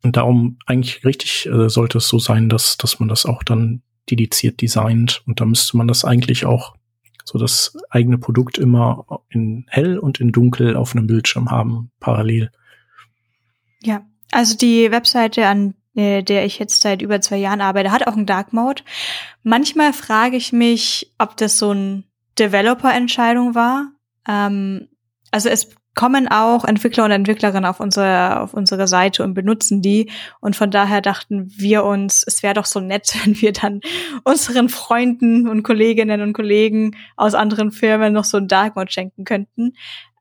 Und 0.03 0.17
darum 0.17 0.59
eigentlich 0.67 1.05
richtig 1.05 1.47
äh, 1.47 1.69
sollte 1.69 1.99
es 1.99 2.09
so 2.09 2.19
sein, 2.19 2.49
dass, 2.49 2.77
dass 2.77 3.01
man 3.01 3.09
das 3.09 3.27
auch 3.27 3.43
dann 3.43 3.83
dediziert 4.11 4.61
designt. 4.61 5.23
Und 5.27 5.41
da 5.41 5.45
müsste 5.45 5.77
man 5.77 5.89
das 5.89 6.05
eigentlich 6.05 6.47
auch 6.47 6.77
so 7.25 7.39
das 7.39 7.77
eigene 7.91 8.19
Produkt 8.19 8.59
immer 8.59 9.05
in 9.29 9.67
hell 9.69 9.99
und 9.99 10.21
in 10.21 10.33
dunkel 10.33 10.77
auf 10.77 10.95
einem 10.95 11.07
Bildschirm 11.07 11.51
haben, 11.51 11.91
parallel. 12.01 12.51
Ja, 13.83 14.07
also 14.31 14.57
die 14.57 14.91
Webseite, 14.91 15.47
an 15.47 15.75
äh, 15.95 16.23
der 16.23 16.45
ich 16.45 16.59
jetzt 16.59 16.81
seit 16.81 17.03
über 17.03 17.21
zwei 17.21 17.37
Jahren 17.37 17.61
arbeite, 17.61 17.91
hat 17.91 18.07
auch 18.07 18.17
einen 18.17 18.27
Dark 18.27 18.53
Mode. 18.53 18.83
Manchmal 19.43 19.93
frage 19.93 20.37
ich 20.37 20.53
mich, 20.53 21.13
ob 21.19 21.37
das 21.37 21.59
so 21.59 21.73
ein 21.73 22.05
Developer-Entscheidung 22.39 23.55
war. 23.55 23.91
Ähm, 24.27 24.89
also 25.31 25.49
es 25.49 25.71
kommen 25.99 26.29
auch 26.29 26.65
Entwickler 26.65 27.07
und 27.07 27.11
Entwicklerinnen 27.11 27.65
auf 27.65 27.81
unsere, 27.81 28.39
auf 28.41 28.55
unsere 28.55 28.87
Seite 28.87 29.25
und 29.25 29.35
benutzen 29.35 29.83
die. 29.83 30.13
Und 30.39 30.55
von 30.55 30.71
daher 30.71 31.01
dachten 31.01 31.51
wir 31.57 31.83
uns, 31.83 32.23
es 32.25 32.45
wäre 32.45 32.55
doch 32.55 32.67
so 32.67 32.79
nett, 32.79 33.13
wenn 33.25 33.41
wir 33.41 33.53
dann 33.53 33.81
unseren 34.23 34.69
Freunden 34.69 35.49
und 35.49 35.65
Kolleginnen 35.65 36.23
und 36.23 36.35
Kollegen 36.35 36.97
aus 37.17 37.35
anderen 37.35 37.73
Firmen 37.73 38.13
noch 38.13 38.23
so 38.23 38.37
ein 38.37 38.47
Dark 38.47 38.77
Mode 38.77 38.93
schenken 38.93 39.25
könnten. 39.25 39.73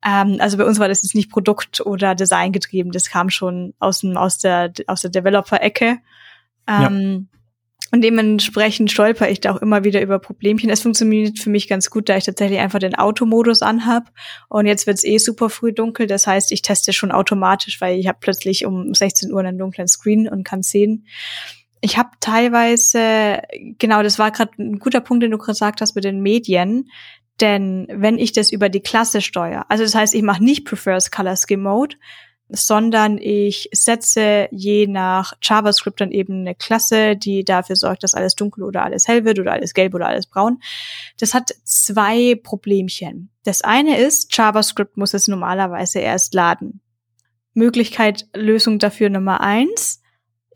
Ähm, 0.03 0.37
also 0.39 0.57
bei 0.57 0.65
uns 0.65 0.79
war 0.79 0.87
das 0.87 1.03
jetzt 1.03 1.13
nicht 1.13 1.29
Produkt- 1.29 1.79
oder 1.81 2.15
Design 2.15 2.53
getrieben. 2.53 2.91
Das 2.91 3.11
kam 3.11 3.29
schon 3.29 3.75
aus, 3.77 3.99
dem, 3.99 4.17
aus 4.17 4.39
der, 4.39 4.73
aus 4.87 5.01
der 5.01 5.11
Developer-Ecke. 5.11 5.99
Ähm, 6.67 7.27
ja. 7.31 7.36
Und 7.91 8.01
dementsprechend 8.01 8.91
stolper 8.91 9.29
ich 9.29 9.39
da 9.39 9.53
auch 9.53 9.61
immer 9.61 9.83
wieder 9.83 10.01
über 10.01 10.19
Problemchen. 10.19 10.69
Es 10.69 10.81
funktioniert 10.81 11.39
für 11.39 11.49
mich 11.49 11.69
ganz 11.69 11.89
gut, 11.89 12.09
da 12.09 12.17
ich 12.17 12.25
tatsächlich 12.25 12.59
einfach 12.59 12.79
den 12.79 12.95
Automodus 12.95 13.61
anhab. 13.61 14.11
Und 14.49 14.65
jetzt 14.65 14.87
wird 14.87 14.97
es 14.97 15.05
eh 15.05 15.17
super 15.19 15.49
früh 15.49 15.71
dunkel. 15.71 16.05
Das 16.05 16.27
heißt, 16.27 16.51
ich 16.51 16.61
teste 16.61 16.91
schon 16.91 17.11
automatisch, 17.11 17.79
weil 17.79 17.97
ich 17.97 18.07
habe 18.07 18.17
plötzlich 18.19 18.65
um 18.65 18.93
16 18.93 19.31
Uhr 19.31 19.39
einen 19.39 19.57
dunklen 19.57 19.87
Screen 19.87 20.27
und 20.27 20.43
kann 20.43 20.63
sehen. 20.63 21.05
Ich 21.79 21.97
habe 21.97 22.09
teilweise, 22.19 23.41
genau, 23.77 24.03
das 24.03 24.19
war 24.19 24.31
gerade 24.31 24.51
ein 24.59 24.79
guter 24.79 24.99
Punkt, 24.99 25.23
den 25.23 25.31
du 25.31 25.37
gesagt 25.37 25.79
hast 25.79 25.95
mit 25.95 26.03
den 26.03 26.21
Medien. 26.21 26.89
Denn 27.39 27.87
wenn 27.89 28.17
ich 28.17 28.31
das 28.33 28.51
über 28.51 28.67
die 28.67 28.81
Klasse 28.81 29.21
steuere, 29.21 29.69
also 29.69 29.83
das 29.83 29.93
heißt, 29.93 30.15
ich 30.15 30.23
mache 30.23 30.43
nicht 30.43 30.65
Prefers 30.65 31.11
Color 31.11 31.35
Scheme 31.37 31.63
Mode, 31.63 31.95
sondern 32.49 33.17
ich 33.17 33.69
setze 33.73 34.47
je 34.51 34.87
nach 34.87 35.33
JavaScript 35.41 35.99
dann 35.99 36.11
eben 36.11 36.41
eine 36.41 36.55
Klasse, 36.55 37.15
die 37.15 37.43
dafür 37.43 37.75
sorgt, 37.75 38.03
dass 38.03 38.13
alles 38.13 38.35
dunkel 38.35 38.63
oder 38.63 38.83
alles 38.83 39.07
hell 39.07 39.25
wird 39.25 39.39
oder 39.39 39.51
alles 39.53 39.73
gelb 39.73 39.93
oder 39.93 40.07
alles 40.07 40.27
braun. 40.27 40.59
Das 41.19 41.33
hat 41.33 41.51
zwei 41.63 42.35
Problemchen. 42.35 43.29
Das 43.43 43.61
eine 43.61 43.97
ist, 43.97 44.35
JavaScript 44.35 44.97
muss 44.97 45.13
es 45.13 45.27
normalerweise 45.27 45.99
erst 45.99 46.33
laden. 46.33 46.81
Möglichkeit, 47.53 48.27
Lösung 48.35 48.79
dafür 48.79 49.09
Nummer 49.09 49.41
eins. 49.41 49.96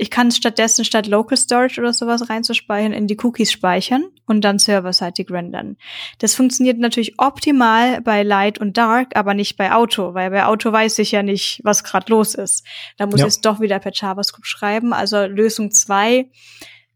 Ich 0.02 0.10
kann 0.10 0.32
stattdessen 0.32 0.84
statt 0.84 1.06
Local 1.06 1.38
Storage 1.38 1.80
oder 1.80 1.94
sowas 1.94 2.28
reinzuspeichern, 2.28 2.92
in 2.92 3.06
die 3.06 3.20
Cookies 3.22 3.52
speichern 3.52 4.06
und 4.26 4.42
dann 4.42 4.58
serverseitig 4.58 5.30
rendern. 5.30 5.78
Das 6.18 6.34
funktioniert 6.34 6.80
natürlich 6.80 7.20
optimal 7.20 8.02
bei 8.02 8.24
Light 8.24 8.58
und 8.58 8.78
Dark, 8.78 9.16
aber 9.16 9.36
nicht 9.36 9.58
bei 9.58 9.72
Auto, 9.72 10.16
weil 10.16 10.32
bei 10.32 10.46
Auto 10.46 10.72
weiß 10.72 10.98
ich 10.98 11.12
ja 11.12 11.22
nicht, 11.22 11.62
was 11.64 11.84
gerade 11.84 12.12
los 12.12 12.34
ist. 12.34 12.66
Da 12.98 13.06
muss 13.06 13.20
ja. 13.20 13.28
ich 13.28 13.34
es 13.34 13.42
doch 13.42 13.60
wieder 13.60 13.78
per 13.78 13.92
JavaScript 13.94 14.48
schreiben. 14.48 14.92
Also 14.92 15.24
Lösung 15.26 15.70
zwei, 15.70 16.32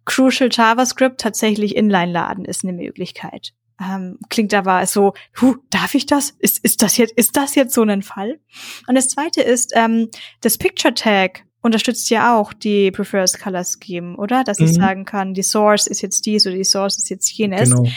Crucial 0.05 0.49
JavaScript 0.51 1.21
tatsächlich 1.21 1.75
inline 1.75 2.11
laden 2.11 2.43
ist 2.43 2.63
eine 2.63 2.73
Möglichkeit. 2.73 3.53
Ähm, 3.79 4.17
klingt 4.29 4.55
aber 4.55 4.83
so, 4.87 5.13
huh, 5.39 5.57
darf 5.69 5.93
ich 5.93 6.07
das? 6.07 6.31
Ist, 6.39 6.63
ist 6.63 6.81
das 6.81 6.97
jetzt, 6.97 7.13
ist 7.15 7.37
das 7.37 7.53
jetzt 7.53 7.75
so 7.75 7.83
ein 7.83 8.01
Fall? 8.01 8.39
Und 8.87 8.95
das 8.95 9.09
zweite 9.09 9.43
ist, 9.43 9.73
ähm, 9.75 10.09
das 10.41 10.57
Picture 10.57 10.95
Tag 10.95 11.44
unterstützt 11.65 12.11
ja 12.11 12.37
auch 12.37 12.53
die 12.53 12.91
Prefers 12.91 13.39
Color 13.39 13.63
Scheme, 13.63 14.15
oder? 14.17 14.43
Dass 14.43 14.59
mhm. 14.59 14.65
ich 14.67 14.73
sagen 14.73 15.03
kann, 15.03 15.33
die 15.33 15.41
Source 15.41 15.87
ist 15.87 16.03
jetzt 16.03 16.27
dies 16.27 16.45
oder 16.45 16.55
die 16.55 16.63
Source 16.63 16.97
ist 16.97 17.09
jetzt 17.09 17.31
jenes. 17.31 17.71
Genau. 17.71 17.89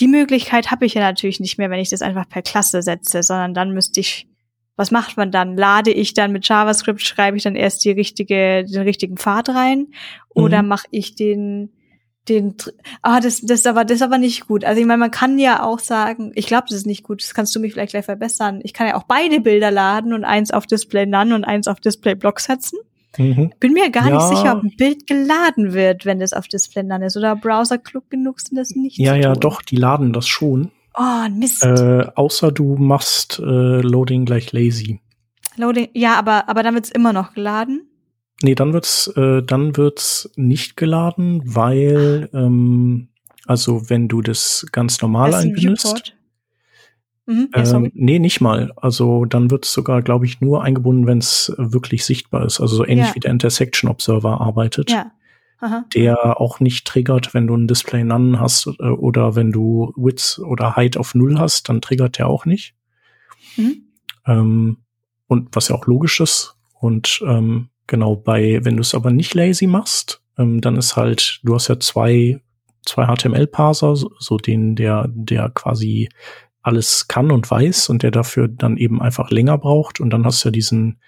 Die 0.00 0.08
Möglichkeit 0.08 0.72
habe 0.72 0.86
ich 0.86 0.94
ja 0.94 1.02
natürlich 1.02 1.38
nicht 1.38 1.56
mehr, 1.56 1.70
wenn 1.70 1.78
ich 1.78 1.90
das 1.90 2.02
einfach 2.02 2.28
per 2.28 2.42
Klasse 2.42 2.82
setze, 2.82 3.22
sondern 3.22 3.54
dann 3.54 3.70
müsste 3.70 4.00
ich, 4.00 4.26
was 4.74 4.90
macht 4.90 5.16
man 5.16 5.30
dann? 5.30 5.56
Lade 5.56 5.92
ich 5.92 6.14
dann 6.14 6.32
mit 6.32 6.48
JavaScript, 6.48 7.00
schreibe 7.00 7.36
ich 7.36 7.44
dann 7.44 7.54
erst 7.54 7.84
die 7.84 7.92
richtige, 7.92 8.64
den 8.64 8.82
richtigen 8.82 9.16
Pfad 9.16 9.50
rein? 9.50 9.86
Oder 10.30 10.62
mhm. 10.62 10.68
mache 10.68 10.88
ich 10.90 11.14
den, 11.14 11.70
den, 12.28 12.56
ah, 13.02 13.20
das, 13.20 13.40
das 13.42 13.60
ist 13.60 13.66
aber, 13.68 13.84
das 13.84 13.96
ist 13.96 14.02
aber 14.02 14.18
nicht 14.18 14.48
gut. 14.48 14.64
Also 14.64 14.80
ich 14.80 14.86
meine, 14.86 14.98
man 14.98 15.12
kann 15.12 15.38
ja 15.38 15.62
auch 15.62 15.78
sagen, 15.78 16.32
ich 16.34 16.48
glaube, 16.48 16.64
das 16.68 16.78
ist 16.78 16.86
nicht 16.86 17.04
gut, 17.04 17.22
das 17.22 17.34
kannst 17.34 17.54
du 17.54 17.60
mich 17.60 17.72
vielleicht 17.72 17.92
gleich 17.92 18.04
verbessern. 18.04 18.60
Ich 18.64 18.72
kann 18.72 18.88
ja 18.88 18.96
auch 18.96 19.04
beide 19.04 19.40
Bilder 19.40 19.70
laden 19.70 20.12
und 20.12 20.24
eins 20.24 20.50
auf 20.50 20.66
Display 20.66 21.06
None 21.06 21.36
und 21.36 21.44
eins 21.44 21.68
auf 21.68 21.78
Display 21.78 22.16
Block 22.16 22.40
setzen. 22.40 22.80
Mhm. 23.18 23.52
Bin 23.60 23.72
mir 23.72 23.90
gar 23.90 24.08
ja. 24.08 24.16
nicht 24.16 24.28
sicher, 24.28 24.56
ob 24.56 24.62
ein 24.62 24.74
Bild 24.76 25.06
geladen 25.06 25.72
wird, 25.72 26.06
wenn 26.06 26.18
das 26.18 26.32
auf 26.32 26.48
Display 26.48 26.82
None 26.82 27.06
ist. 27.06 27.16
Oder 27.16 27.36
Browser 27.36 27.78
klug 27.78 28.10
genug 28.10 28.40
sind 28.40 28.56
das 28.56 28.70
nicht. 28.70 28.98
Ja, 28.98 29.14
ja, 29.14 29.34
doch, 29.34 29.62
die 29.62 29.76
laden 29.76 30.12
das 30.12 30.26
schon. 30.26 30.70
Oh, 30.94 31.28
Mist. 31.30 31.64
Äh, 31.64 32.06
außer 32.14 32.52
du 32.52 32.76
machst 32.76 33.38
äh, 33.38 33.42
Loading 33.80 34.24
gleich 34.24 34.52
lazy. 34.52 35.00
Loading, 35.56 35.88
ja, 35.94 36.18
aber, 36.18 36.48
aber 36.48 36.62
dann 36.62 36.74
wird's 36.74 36.90
immer 36.90 37.12
noch 37.12 37.34
geladen. 37.34 37.88
Nee, 38.42 38.54
dann 38.54 38.72
wird's, 38.72 39.06
äh, 39.16 39.42
dann 39.42 39.76
wird's 39.76 40.30
nicht 40.36 40.76
geladen, 40.76 41.42
weil, 41.44 42.28
ähm, 42.34 43.08
also 43.46 43.88
wenn 43.88 44.08
du 44.08 44.20
das 44.20 44.66
ganz 44.72 45.00
normal 45.00 45.34
einbindest. 45.34 46.14
Mhm, 47.26 47.48
ja, 47.54 47.74
ähm, 47.74 47.90
nee, 47.94 48.18
nicht 48.18 48.40
mal. 48.40 48.72
Also 48.76 49.24
dann 49.24 49.50
wird's 49.50 49.72
sogar, 49.72 50.02
glaube 50.02 50.26
ich, 50.26 50.40
nur 50.40 50.62
eingebunden, 50.62 51.06
wenn 51.06 51.18
es 51.18 51.52
wirklich 51.56 52.04
sichtbar 52.04 52.44
ist. 52.44 52.60
Also 52.60 52.76
so 52.76 52.84
ähnlich 52.84 53.08
ja. 53.08 53.14
wie 53.14 53.20
der 53.20 53.30
Intersection 53.30 53.88
Observer 53.90 54.40
arbeitet. 54.40 54.90
Ja. 54.90 55.12
Aha. 55.60 55.84
Der 55.94 56.40
auch 56.40 56.58
nicht 56.58 56.86
triggert, 56.88 57.34
wenn 57.34 57.46
du 57.46 57.54
ein 57.54 57.68
Display 57.68 58.02
None 58.02 58.40
hast 58.40 58.66
äh, 58.80 58.88
oder 58.88 59.36
wenn 59.36 59.52
du 59.52 59.92
Width 59.96 60.40
oder 60.44 60.74
Height 60.74 60.96
auf 60.96 61.14
Null 61.14 61.38
hast, 61.38 61.68
dann 61.68 61.80
triggert 61.80 62.18
der 62.18 62.26
auch 62.26 62.46
nicht. 62.46 62.74
Mhm. 63.56 63.82
Ähm, 64.26 64.78
und 65.28 65.54
was 65.54 65.68
ja 65.68 65.76
auch 65.76 65.86
logisch 65.86 66.18
ist. 66.20 66.56
Und 66.80 67.22
ähm, 67.24 67.68
Genau, 67.86 68.16
bei, 68.16 68.60
wenn 68.62 68.76
du 68.76 68.80
es 68.80 68.94
aber 68.94 69.10
nicht 69.10 69.34
lazy 69.34 69.66
machst, 69.66 70.22
ähm, 70.38 70.60
dann 70.60 70.76
ist 70.76 70.96
halt, 70.96 71.40
du 71.42 71.54
hast 71.54 71.68
ja 71.68 71.78
zwei, 71.78 72.40
zwei 72.86 73.06
HTML-Parser, 73.06 73.96
so 73.96 74.36
den, 74.38 74.76
der, 74.76 75.08
der 75.08 75.50
quasi 75.50 76.08
alles 76.62 77.08
kann 77.08 77.30
und 77.30 77.50
weiß 77.50 77.88
und 77.88 78.02
der 78.02 78.10
dafür 78.10 78.48
dann 78.48 78.76
eben 78.76 79.02
einfach 79.02 79.30
länger 79.30 79.58
braucht. 79.58 80.00
Und 80.00 80.10
dann 80.10 80.24
hast 80.24 80.44
du 80.44 80.48
ja 80.48 80.52
diesen, 80.52 80.98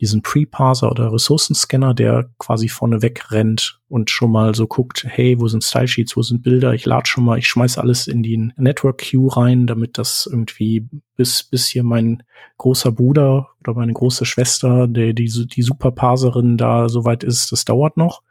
diesen 0.00 0.20
Pre-Parser 0.20 0.90
oder 0.90 1.12
Ressourcenscanner, 1.12 1.94
der 1.94 2.28
quasi 2.38 2.68
vorne 2.68 3.00
wegrennt 3.00 3.80
und 3.88 4.10
schon 4.10 4.30
mal 4.30 4.54
so 4.54 4.66
guckt, 4.66 5.04
hey, 5.08 5.40
wo 5.40 5.48
sind 5.48 5.64
Style-Sheets, 5.64 6.16
wo 6.16 6.22
sind 6.22 6.42
Bilder, 6.42 6.74
ich 6.74 6.84
lade 6.84 7.06
schon 7.06 7.24
mal, 7.24 7.38
ich 7.38 7.48
schmeiß 7.48 7.78
alles 7.78 8.06
in 8.06 8.22
die 8.22 8.52
Network-Queue 8.56 9.34
rein, 9.34 9.66
damit 9.66 9.96
das 9.96 10.28
irgendwie 10.30 10.86
bis, 11.16 11.42
bis 11.42 11.66
hier 11.66 11.82
mein 11.82 12.22
großer 12.58 12.92
Bruder 12.92 13.48
oder 13.60 13.74
meine 13.74 13.94
große 13.94 14.26
Schwester, 14.26 14.86
der, 14.86 15.14
die, 15.14 15.30
die 15.46 15.62
Superparserin 15.62 16.58
da 16.58 16.90
soweit 16.90 17.24
ist, 17.24 17.50
das 17.52 17.64
dauert 17.64 17.96
noch. 17.96 18.22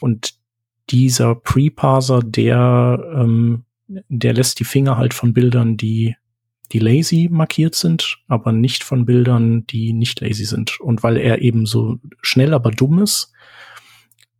Und 0.00 0.34
dieser 0.90 1.36
Pre-Parser, 1.36 2.20
der, 2.20 2.98
ähm, 3.14 3.64
der 3.86 4.32
lässt 4.32 4.60
die 4.60 4.64
Finger 4.64 4.96
halt 4.96 5.14
von 5.14 5.32
Bildern, 5.32 5.76
die 5.76 6.16
die 6.72 6.78
lazy 6.78 7.28
markiert 7.30 7.74
sind, 7.74 8.18
aber 8.26 8.52
nicht 8.52 8.84
von 8.84 9.04
Bildern, 9.04 9.66
die 9.66 9.92
nicht 9.92 10.20
lazy 10.20 10.44
sind. 10.44 10.80
Und 10.80 11.02
weil 11.02 11.18
er 11.18 11.42
eben 11.42 11.66
so 11.66 11.98
schnell, 12.22 12.54
aber 12.54 12.70
dumm 12.70 13.00
ist, 13.00 13.32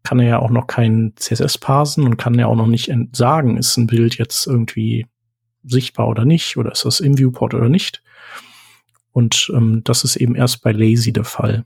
kann 0.03 0.21
er 0.21 0.27
ja 0.27 0.39
auch 0.39 0.51
noch 0.51 0.67
kein 0.67 1.13
CSS 1.17 1.59
parsen 1.59 2.05
und 2.05 2.17
kann 2.17 2.39
ja 2.39 2.47
auch 2.47 2.57
noch 2.57 2.67
nicht 2.67 2.93
sagen, 3.13 3.57
ist 3.57 3.77
ein 3.77 3.87
Bild 3.87 4.17
jetzt 4.19 4.47
irgendwie 4.47 5.07
sichtbar 5.63 6.09
oder 6.09 6.25
nicht, 6.25 6.57
oder 6.57 6.73
ist 6.73 6.85
das 6.85 7.01
im 7.01 7.19
Viewport 7.19 7.55
oder 7.55 7.69
nicht. 7.69 8.03
Und 9.13 9.51
ähm, 9.55 9.83
das 9.85 10.05
ist 10.05 10.17
eben 10.17 10.35
erst 10.35 10.63
bei 10.63 10.73
Lazy 10.73 11.13
der 11.13 11.25
Fall. 11.25 11.65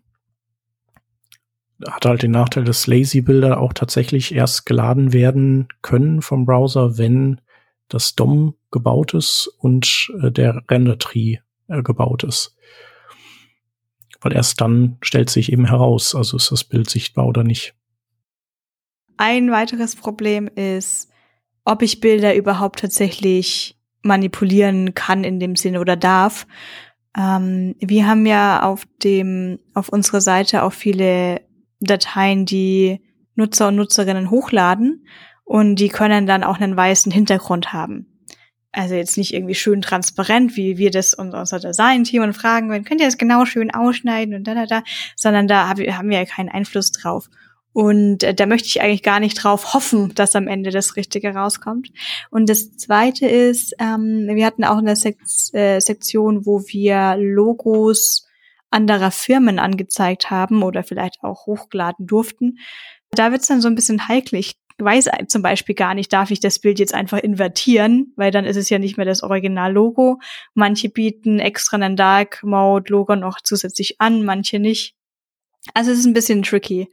Hat 1.87 2.05
halt 2.05 2.23
den 2.23 2.33
Nachteil, 2.33 2.65
dass 2.65 2.87
Lazy-Bilder 2.87 3.61
auch 3.61 3.73
tatsächlich 3.73 4.35
erst 4.35 4.67
geladen 4.67 5.13
werden 5.13 5.69
können 5.81 6.23
vom 6.23 6.45
Browser, 6.45 6.99
wenn 6.99 7.41
das 7.89 8.15
DOM 8.15 8.55
gebaut 8.71 9.15
ist 9.15 9.49
und 9.59 10.13
äh, 10.23 10.31
der 10.31 10.63
Render-Tree 10.71 11.39
äh, 11.69 11.83
gebaut 11.83 12.25
ist. 12.25 12.55
Weil 14.21 14.33
erst 14.33 14.61
dann 14.61 14.99
stellt 15.01 15.31
sich 15.31 15.53
eben 15.53 15.67
heraus, 15.67 16.15
also 16.15 16.37
ist 16.37 16.51
das 16.51 16.65
Bild 16.65 16.91
sichtbar 16.91 17.27
oder 17.27 17.45
nicht. 17.45 17.75
Ein 19.17 19.51
weiteres 19.51 19.97
Problem 19.97 20.49
ist, 20.49 21.09
ob 21.65 21.83
ich 21.83 22.01
Bilder 22.01 22.35
überhaupt 22.35 22.81
tatsächlich 22.81 23.79
manipulieren 24.03 24.95
kann 24.95 25.25
in 25.25 25.41
dem 25.41 25.57
Sinne 25.57 25.81
oder 25.81 25.97
darf. 25.97 26.47
Ähm, 27.17 27.75
wir 27.81 28.07
haben 28.07 28.27
ja 28.27 28.63
auf 28.63 28.85
dem, 29.03 29.59
auf 29.75 29.89
unserer 29.89 30.21
Seite 30.21 30.63
auch 30.63 30.73
viele 30.73 31.43
Dateien, 31.81 32.47
die 32.47 33.01
Nutzer 33.35 33.69
und 33.69 33.77
Nutzerinnen 33.77 34.31
hochladen 34.31 35.07
und 35.49 35.77
die 35.77 35.89
können 35.89 36.27
dann 36.27 36.45
auch 36.45 36.61
einen 36.61 36.77
weißen 36.77 37.11
Hintergrund 37.11 37.73
haben. 37.73 38.07
Also 38.71 38.95
jetzt 38.95 39.17
nicht 39.17 39.33
irgendwie 39.33 39.55
schön 39.55 39.81
transparent, 39.81 40.57
wie 40.57 40.77
wir 40.77 40.91
das 40.91 41.15
unser 41.15 41.59
Design-Team 41.59 42.23
und 42.23 42.35
fragen, 42.35 42.69
wenn 42.71 42.85
könnt 42.85 43.01
ihr 43.01 43.07
das 43.07 43.17
genau 43.17 43.47
schön 43.47 43.71
ausschneiden 43.71 44.35
und 44.35 44.45
da, 44.47 44.55
da, 44.55 44.67
da, 44.67 44.83
sondern 45.17 45.49
da 45.49 45.69
haben 45.69 45.79
wir 46.11 46.19
ja 46.19 46.25
keinen 46.27 46.51
Einfluss 46.51 46.93
drauf. 46.93 47.31
Und 47.73 48.25
äh, 48.25 48.35
da 48.35 48.45
möchte 48.45 48.69
ich 48.69 48.83
eigentlich 48.83 49.03
gar 49.03 49.21
nicht 49.21 49.43
drauf 49.43 49.73
hoffen, 49.73 50.15
dass 50.15 50.37
am 50.37 50.49
Ende 50.49 50.71
das 50.71 50.97
Richtige 50.97 51.35
rauskommt. 51.35 51.93
Und 52.31 52.51
das 52.51 52.77
Zweite 52.77 53.27
ist, 53.27 53.75
ähm, 53.79 54.29
wir 54.31 54.45
hatten 54.45 54.65
auch 54.65 54.79
eine 54.79 54.97
Sek 54.97 55.19
äh, 55.55 55.81
Sektion, 55.81 56.45
wo 56.45 56.61
wir 56.67 57.17
Logos 57.19 58.27
anderer 58.71 59.11
Firmen 59.11 59.59
angezeigt 59.59 60.31
haben 60.31 60.63
oder 60.63 60.85
vielleicht 60.85 61.23
auch 61.23 61.47
hochgeladen 61.47 62.07
durften. 62.07 62.59
Da 63.13 63.33
wird 63.33 63.41
es 63.41 63.49
dann 63.49 63.63
so 63.63 63.69
ein 63.69 63.75
bisschen 63.75 64.09
heikel. 64.09 64.41
Weiß 64.79 65.09
zum 65.27 65.43
Beispiel 65.43 65.75
gar 65.75 65.95
nicht, 65.95 66.13
darf 66.13 66.31
ich 66.31 66.39
das 66.39 66.61
Bild 66.61 66.79
jetzt 66.79 66.95
einfach 66.95 67.19
invertieren, 67.19 68.13
weil 68.17 68.31
dann 68.31 68.45
ist 68.45 68.57
es 68.57 68.71
ja 68.71 68.79
nicht 68.79 68.97
mehr 68.97 69.07
das 69.07 69.25
Original-Logo. 69.25 70.21
Manche 70.55 70.89
bieten 70.89 71.41
extra 71.41 71.77
einen 71.77 71.97
Dark 71.97 72.43
Mode-Logo 72.45 73.17
noch 73.17 73.41
zusätzlich 73.43 74.01
an, 74.01 74.25
manche 74.25 74.61
nicht. 74.61 74.95
Also 75.75 75.91
es 75.91 75.99
ist 75.99 76.07
ein 76.07 76.15
bisschen 76.15 76.43
tricky. 76.43 76.89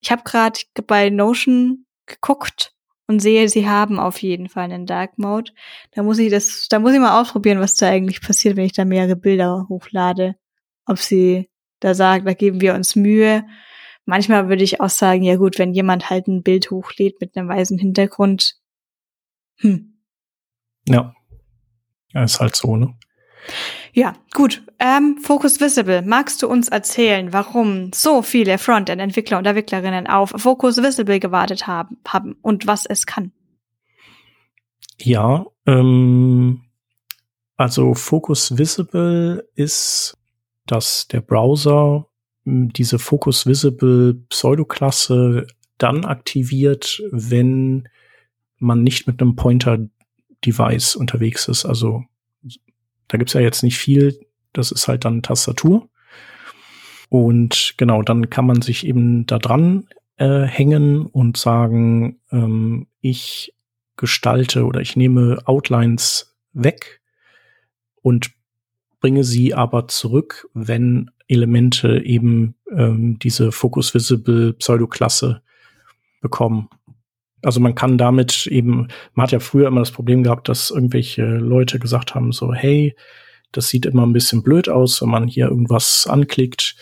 Ich 0.00 0.10
habe 0.10 0.22
gerade 0.24 0.58
bei 0.86 1.08
Notion 1.10 1.86
geguckt 2.06 2.72
und 3.06 3.20
sehe, 3.20 3.48
sie 3.48 3.68
haben 3.68 3.98
auf 3.98 4.22
jeden 4.22 4.48
Fall 4.48 4.64
einen 4.64 4.86
Dark 4.86 5.18
Mode. 5.18 5.52
Da 5.92 6.02
muss 6.02 6.18
ich 6.18 6.30
das, 6.30 6.66
da 6.68 6.78
muss 6.78 6.94
ich 6.94 7.00
mal 7.00 7.20
ausprobieren, 7.20 7.60
was 7.60 7.74
da 7.74 7.88
eigentlich 7.88 8.20
passiert, 8.20 8.56
wenn 8.56 8.66
ich 8.66 8.72
da 8.72 8.84
mehrere 8.84 9.16
Bilder 9.16 9.66
hochlade. 9.68 10.36
Ob 10.86 10.98
sie 10.98 11.48
da 11.80 11.94
sagt, 11.94 12.26
da 12.26 12.34
geben 12.34 12.60
wir 12.60 12.74
uns 12.74 12.96
Mühe 12.96 13.44
manchmal 14.10 14.48
würde 14.48 14.64
ich 14.64 14.80
auch 14.80 14.90
sagen, 14.90 15.22
ja 15.22 15.36
gut, 15.36 15.58
wenn 15.58 15.72
jemand 15.72 16.10
halt 16.10 16.26
ein 16.26 16.42
Bild 16.42 16.70
hochlädt 16.70 17.20
mit 17.20 17.36
einem 17.36 17.48
weißen 17.48 17.78
Hintergrund, 17.78 18.56
hm. 19.56 19.94
Ja. 20.86 21.14
ja 22.12 22.24
ist 22.24 22.40
halt 22.40 22.56
so, 22.56 22.76
ne? 22.76 22.94
Ja, 23.92 24.14
gut. 24.34 24.62
Ähm, 24.78 25.18
Focus 25.22 25.60
Visible. 25.60 26.02
Magst 26.02 26.42
du 26.42 26.48
uns 26.48 26.68
erzählen, 26.68 27.32
warum 27.32 27.92
so 27.92 28.22
viele 28.22 28.58
Frontend-Entwickler 28.58 29.38
und 29.38 29.46
Entwicklerinnen 29.46 30.06
auf 30.06 30.30
Focus 30.36 30.78
Visible 30.82 31.20
gewartet 31.20 31.66
haben, 31.66 31.98
haben 32.06 32.36
und 32.42 32.66
was 32.66 32.86
es 32.86 33.06
kann? 33.06 33.32
Ja, 34.98 35.46
ähm, 35.66 36.62
also 37.56 37.94
Focus 37.94 38.58
Visible 38.58 39.48
ist, 39.54 40.18
dass 40.66 41.08
der 41.08 41.20
Browser 41.20 42.09
diese 42.44 42.98
Focus 42.98 43.46
Visible 43.46 44.14
Pseudoklasse 44.28 45.46
dann 45.78 46.04
aktiviert, 46.04 47.02
wenn 47.10 47.88
man 48.58 48.82
nicht 48.82 49.06
mit 49.06 49.20
einem 49.20 49.36
Pointer-Device 49.36 50.96
unterwegs 50.96 51.48
ist. 51.48 51.64
Also 51.64 52.04
da 53.08 53.18
gibt's 53.18 53.32
ja 53.32 53.40
jetzt 53.40 53.62
nicht 53.62 53.78
viel, 53.78 54.18
das 54.52 54.72
ist 54.72 54.88
halt 54.88 55.04
dann 55.04 55.22
Tastatur. 55.22 55.88
Und 57.08 57.74
genau, 57.76 58.02
dann 58.02 58.30
kann 58.30 58.46
man 58.46 58.62
sich 58.62 58.86
eben 58.86 59.26
da 59.26 59.38
dran 59.38 59.88
äh, 60.16 60.42
hängen 60.42 61.06
und 61.06 61.36
sagen, 61.36 62.20
ähm, 62.30 62.86
ich 63.00 63.54
gestalte 63.96 64.64
oder 64.64 64.80
ich 64.80 64.96
nehme 64.96 65.38
Outlines 65.46 66.36
weg 66.52 67.00
und 68.02 68.30
bringe 69.00 69.24
sie 69.24 69.54
aber 69.54 69.88
zurück, 69.88 70.48
wenn 70.54 71.10
Elemente 71.30 72.02
eben 72.04 72.54
ähm, 72.76 73.18
diese 73.18 73.52
Focus 73.52 73.94
Visible 73.94 74.52
Pseudoklasse 74.54 75.42
bekommen. 76.20 76.68
Also 77.42 77.60
man 77.60 77.74
kann 77.74 77.96
damit 77.96 78.46
eben, 78.46 78.88
man 79.14 79.24
hat 79.24 79.32
ja 79.32 79.40
früher 79.40 79.68
immer 79.68 79.80
das 79.80 79.92
Problem 79.92 80.22
gehabt, 80.22 80.48
dass 80.48 80.70
irgendwelche 80.70 81.24
Leute 81.24 81.78
gesagt 81.78 82.14
haben, 82.14 82.32
so, 82.32 82.52
hey, 82.52 82.94
das 83.52 83.68
sieht 83.68 83.86
immer 83.86 84.06
ein 84.06 84.12
bisschen 84.12 84.42
blöd 84.42 84.68
aus, 84.68 85.00
wenn 85.00 85.08
man 85.08 85.26
hier 85.26 85.46
irgendwas 85.46 86.06
anklickt, 86.06 86.76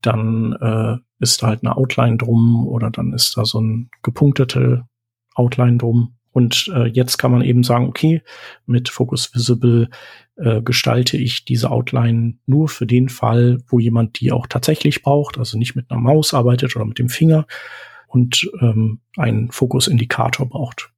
dann 0.00 0.54
äh, 0.60 0.96
ist 1.18 1.42
da 1.42 1.48
halt 1.48 1.62
eine 1.62 1.76
Outline 1.76 2.16
drum 2.16 2.66
oder 2.66 2.90
dann 2.90 3.12
ist 3.12 3.36
da 3.36 3.44
so 3.44 3.60
ein 3.60 3.90
gepunktete 4.02 4.86
Outline 5.34 5.76
drum. 5.76 6.16
Und 6.32 6.70
äh, 6.74 6.86
jetzt 6.86 7.18
kann 7.18 7.32
man 7.32 7.42
eben 7.42 7.64
sagen, 7.64 7.86
okay, 7.86 8.22
mit 8.64 8.88
Focus 8.88 9.34
Visible 9.34 9.90
äh, 10.40 10.62
gestalte 10.62 11.16
ich 11.16 11.44
diese 11.44 11.70
Outline 11.70 12.34
nur 12.46 12.68
für 12.68 12.86
den 12.86 13.08
Fall, 13.08 13.58
wo 13.66 13.78
jemand 13.78 14.20
die 14.20 14.32
auch 14.32 14.46
tatsächlich 14.46 15.02
braucht, 15.02 15.38
also 15.38 15.58
nicht 15.58 15.76
mit 15.76 15.90
einer 15.90 16.00
Maus 16.00 16.34
arbeitet 16.34 16.74
oder 16.76 16.84
mit 16.84 16.98
dem 16.98 17.08
Finger 17.08 17.46
und 18.08 18.50
ähm, 18.60 19.00
einen 19.16 19.50
Fokusindikator 19.50 20.48
braucht. 20.48 20.90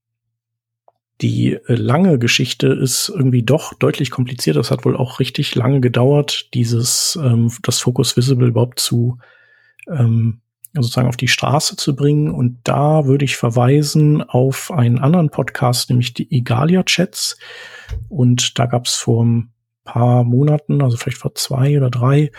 Die 1.21 1.53
äh, 1.53 1.75
lange 1.75 2.19
Geschichte 2.19 2.69
ist 2.69 3.09
irgendwie 3.09 3.43
doch 3.43 3.75
deutlich 3.75 4.11
kompliziert. 4.11 4.57
Das 4.57 4.71
hat 4.71 4.85
wohl 4.85 4.97
auch 4.97 5.21
richtig 5.21 5.55
lange 5.55 5.81
gedauert, 5.81 6.49
dieses 6.55 7.19
ähm, 7.23 7.51
das 7.63 7.81
Focus 7.81 8.17
Visible 8.17 8.49
überhaupt 8.49 8.81
zu 8.81 9.19
ähm, 9.89 10.41
sozusagen 10.75 11.09
auf 11.09 11.17
die 11.17 11.29
Straße 11.29 11.77
zu 11.77 11.95
bringen. 11.95 12.31
Und 12.31 12.61
da 12.65 13.07
würde 13.07 13.25
ich 13.25 13.37
verweisen 13.37 14.23
auf 14.23 14.71
einen 14.71 14.99
anderen 14.99 15.31
Podcast, 15.31 15.91
nämlich 15.91 16.15
die 16.15 16.31
Egalia 16.31 16.83
Chats. 16.85 17.39
Und 18.09 18.59
da 18.59 18.67
gab 18.67 18.87
es 18.87 18.95
vor 18.95 19.25
ein 19.25 19.53
paar 19.85 20.25
Monaten, 20.25 20.83
also 20.83 20.97
vielleicht 20.97 21.19
vor 21.19 21.35
zwei 21.35 21.77
oder 21.77 21.91
drei, 21.91 22.31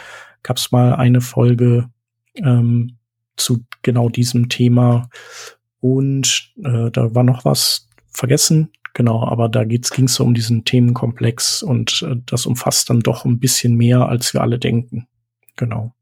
gab 0.42 0.58
es 0.58 0.72
mal 0.72 0.96
eine 0.96 1.22
Folge 1.22 1.90
ähm, 2.36 2.98
zu 3.36 3.64
genau 3.82 4.10
diesem 4.10 4.50
Thema. 4.50 5.10
Und 5.80 6.54
äh, 6.64 6.90
da 6.92 7.14
war 7.14 7.24
noch 7.24 7.46
was 7.46 7.90
vergessen. 8.08 8.72
Genau, 8.94 9.26
aber 9.26 9.50
da 9.50 9.64
ging 9.64 9.82
es 9.82 10.14
so 10.14 10.24
um 10.24 10.36
diesen 10.36 10.66
Themenkomplex 10.66 11.64
und 11.64 12.04
äh, 12.04 12.16
das 12.26 12.46
umfasst 12.46 12.90
dann 12.90 13.00
doch 13.00 13.26
ein 13.26 13.40
bisschen 13.40 13.76
mehr, 13.76 14.08
als 14.08 14.34
wir 14.34 14.42
alle 14.42 14.60
denken. 14.60 15.08
Genau. 15.56 15.94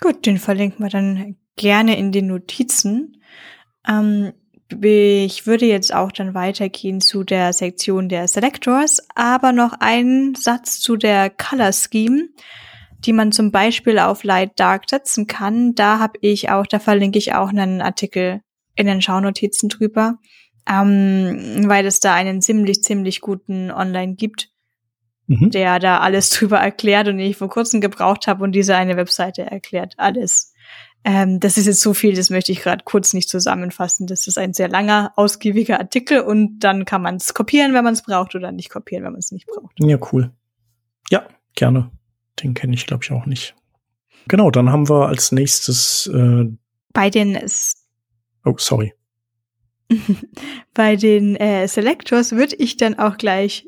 Gut, 0.00 0.26
den 0.26 0.38
verlinken 0.38 0.84
wir 0.84 0.90
dann 0.90 1.36
gerne 1.56 1.96
in 1.96 2.12
den 2.12 2.26
Notizen. 2.26 3.22
Ähm, 3.86 4.32
ich 4.82 5.46
würde 5.46 5.66
jetzt 5.66 5.94
auch 5.94 6.10
dann 6.10 6.34
weitergehen 6.34 7.00
zu 7.00 7.22
der 7.22 7.52
Sektion 7.52 8.08
der 8.08 8.26
Selectors, 8.28 9.06
aber 9.14 9.52
noch 9.52 9.74
einen 9.78 10.34
Satz 10.34 10.80
zu 10.80 10.96
der 10.96 11.30
Color 11.30 11.72
Scheme, 11.72 12.28
die 13.04 13.12
man 13.12 13.30
zum 13.30 13.50
Beispiel 13.50 13.98
auf 13.98 14.24
Light 14.24 14.58
Dark 14.58 14.88
setzen 14.88 15.26
kann. 15.26 15.74
Da 15.74 15.98
habe 15.98 16.18
ich 16.22 16.50
auch, 16.50 16.66
da 16.66 16.78
verlinke 16.78 17.18
ich 17.18 17.34
auch 17.34 17.50
einen 17.50 17.82
Artikel 17.82 18.40
in 18.74 18.86
den 18.86 19.02
Schaunotizen 19.02 19.68
drüber, 19.68 20.18
ähm, 20.68 21.68
weil 21.68 21.86
es 21.86 22.00
da 22.00 22.14
einen 22.14 22.40
ziemlich, 22.40 22.82
ziemlich 22.82 23.20
guten 23.20 23.70
Online 23.70 24.14
gibt 24.14 24.53
mhm. 25.26 25.50
der 25.50 25.78
da 25.78 26.00
alles 26.00 26.30
drüber 26.30 26.58
erklärt 26.58 27.08
und 27.08 27.18
den 27.18 27.30
ich 27.30 27.36
vor 27.36 27.48
kurzem 27.48 27.80
gebraucht 27.80 28.26
habe 28.26 28.44
und 28.44 28.52
diese 28.52 28.76
eine 28.76 28.96
Webseite 28.96 29.42
erklärt 29.42 29.94
alles. 29.96 30.52
Ähm, 31.06 31.38
das 31.38 31.58
ist 31.58 31.66
jetzt 31.66 31.82
so 31.82 31.92
viel, 31.92 32.14
das 32.14 32.30
möchte 32.30 32.50
ich 32.52 32.62
gerade 32.62 32.82
kurz 32.84 33.12
nicht 33.12 33.28
zusammenfassen. 33.28 34.06
Das 34.06 34.26
ist 34.26 34.38
ein 34.38 34.54
sehr 34.54 34.68
langer, 34.68 35.12
ausgiebiger 35.16 35.78
Artikel 35.78 36.20
und 36.20 36.60
dann 36.60 36.86
kann 36.86 37.02
man 37.02 37.16
es 37.16 37.34
kopieren, 37.34 37.74
wenn 37.74 37.84
man 37.84 37.92
es 37.92 38.02
braucht 38.02 38.34
oder 38.34 38.52
nicht 38.52 38.70
kopieren, 38.70 39.04
wenn 39.04 39.12
man 39.12 39.18
es 39.18 39.30
nicht 39.30 39.46
braucht. 39.46 39.74
Ja, 39.78 39.98
cool. 40.12 40.32
Ja, 41.10 41.26
gerne. 41.54 41.90
Den 42.42 42.54
kenne 42.54 42.74
ich, 42.74 42.86
glaube 42.86 43.04
ich, 43.04 43.12
auch 43.12 43.26
nicht. 43.26 43.54
Genau, 44.28 44.50
dann 44.50 44.70
haben 44.70 44.88
wir 44.88 45.08
als 45.08 45.30
nächstes 45.30 46.10
äh 46.12 46.46
bei 46.94 47.10
den 47.10 47.34
S 47.34 47.84
Oh, 48.44 48.54
sorry. 48.58 48.92
bei 50.74 50.96
den 50.96 51.36
äh, 51.36 51.66
Selectors 51.66 52.32
würde 52.32 52.56
ich 52.56 52.76
dann 52.76 52.98
auch 52.98 53.16
gleich 53.16 53.66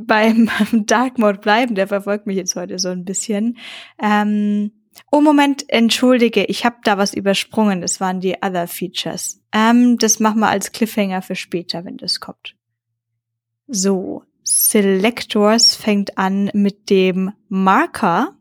beim 0.06 0.50
Dark 0.86 1.18
Mode 1.18 1.38
bleiben, 1.38 1.74
der 1.74 1.88
verfolgt 1.88 2.26
mich 2.26 2.36
jetzt 2.36 2.56
heute 2.56 2.78
so 2.78 2.88
ein 2.88 3.04
bisschen. 3.04 3.58
Ähm, 4.00 4.72
oh 5.10 5.20
Moment, 5.20 5.64
entschuldige, 5.68 6.44
ich 6.44 6.64
habe 6.64 6.76
da 6.84 6.98
was 6.98 7.14
übersprungen. 7.14 7.80
Das 7.80 8.00
waren 8.00 8.20
die 8.20 8.36
Other 8.42 8.66
Features. 8.66 9.40
Ähm, 9.52 9.98
das 9.98 10.20
machen 10.20 10.40
wir 10.40 10.48
als 10.48 10.72
Cliffhanger 10.72 11.22
für 11.22 11.36
später, 11.36 11.84
wenn 11.84 11.96
das 11.96 12.20
kommt. 12.20 12.56
So, 13.66 14.24
Selectors 14.42 15.76
fängt 15.76 16.18
an 16.18 16.50
mit 16.54 16.90
dem 16.90 17.32
Marker. 17.48 18.36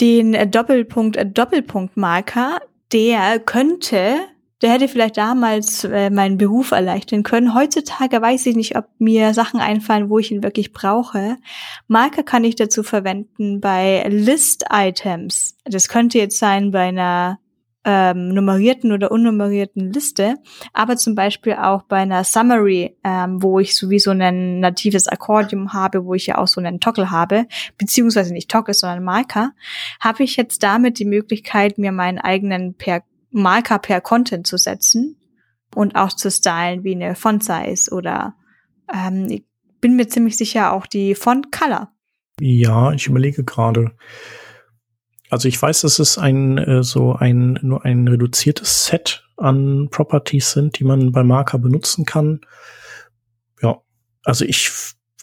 Den 0.00 0.50
Doppelpunkt 0.50 1.18
Doppelpunkt 1.36 1.96
Marker, 1.96 2.60
der 2.92 3.40
könnte 3.40 4.18
der 4.62 4.70
hätte 4.70 4.88
vielleicht 4.88 5.16
damals 5.16 5.84
äh, 5.84 6.10
meinen 6.10 6.38
Beruf 6.38 6.70
erleichtern 6.70 7.22
können. 7.22 7.54
Heutzutage 7.54 8.20
weiß 8.20 8.46
ich 8.46 8.56
nicht, 8.56 8.76
ob 8.76 8.86
mir 8.98 9.34
Sachen 9.34 9.60
einfallen, 9.60 10.08
wo 10.08 10.18
ich 10.18 10.30
ihn 10.30 10.42
wirklich 10.42 10.72
brauche. 10.72 11.36
Marker 11.88 12.22
kann 12.22 12.44
ich 12.44 12.56
dazu 12.56 12.82
verwenden 12.82 13.60
bei 13.60 14.04
List-Items. 14.08 15.56
Das 15.64 15.88
könnte 15.88 16.18
jetzt 16.18 16.38
sein 16.38 16.70
bei 16.70 16.88
einer 16.88 17.38
ähm, 17.86 18.30
nummerierten 18.30 18.90
oder 18.92 19.12
unnummerierten 19.12 19.92
Liste, 19.92 20.34
aber 20.72 20.96
zum 20.96 21.14
Beispiel 21.14 21.54
auch 21.54 21.84
bei 21.84 21.98
einer 21.98 22.24
Summary, 22.24 22.96
ähm, 23.04 23.40
wo 23.42 23.60
ich 23.60 23.76
sowieso 23.76 24.10
ein 24.10 24.58
natives 24.58 25.06
Akkordeon 25.06 25.72
habe, 25.72 26.04
wo 26.04 26.14
ich 26.14 26.26
ja 26.26 26.38
auch 26.38 26.48
so 26.48 26.60
einen 26.60 26.80
Toggle 26.80 27.12
habe, 27.12 27.46
beziehungsweise 27.78 28.32
nicht 28.32 28.50
Toggle, 28.50 28.74
sondern 28.74 29.04
Marker, 29.04 29.52
habe 30.00 30.24
ich 30.24 30.36
jetzt 30.36 30.64
damit 30.64 30.98
die 30.98 31.04
Möglichkeit, 31.04 31.78
mir 31.78 31.92
meinen 31.92 32.18
eigenen 32.18 32.74
per 32.74 33.02
Marker 33.36 33.78
per 33.78 34.00
Content 34.00 34.46
zu 34.46 34.56
setzen 34.56 35.16
und 35.74 35.94
auch 35.94 36.12
zu 36.12 36.30
stylen 36.30 36.84
wie 36.84 36.94
eine 36.94 37.14
Font 37.14 37.44
Size 37.44 37.94
oder 37.94 38.34
ähm, 38.92 39.26
ich 39.28 39.44
bin 39.80 39.94
mir 39.94 40.08
ziemlich 40.08 40.36
sicher 40.36 40.72
auch 40.72 40.86
die 40.86 41.14
Font 41.14 41.52
Color. 41.52 41.92
Ja, 42.40 42.92
ich 42.92 43.06
überlege 43.06 43.44
gerade. 43.44 43.92
Also 45.28 45.48
ich 45.48 45.60
weiß, 45.60 45.82
dass 45.82 45.98
es 45.98 46.18
ein 46.18 46.56
äh, 46.56 46.82
so 46.82 47.14
ein 47.14 47.58
nur 47.62 47.84
ein 47.84 48.08
reduziertes 48.08 48.86
Set 48.86 49.24
an 49.36 49.88
Properties 49.90 50.52
sind, 50.52 50.78
die 50.78 50.84
man 50.84 51.12
bei 51.12 51.22
Marker 51.22 51.58
benutzen 51.58 52.06
kann. 52.06 52.40
Ja, 53.60 53.82
also 54.24 54.44
ich 54.46 54.70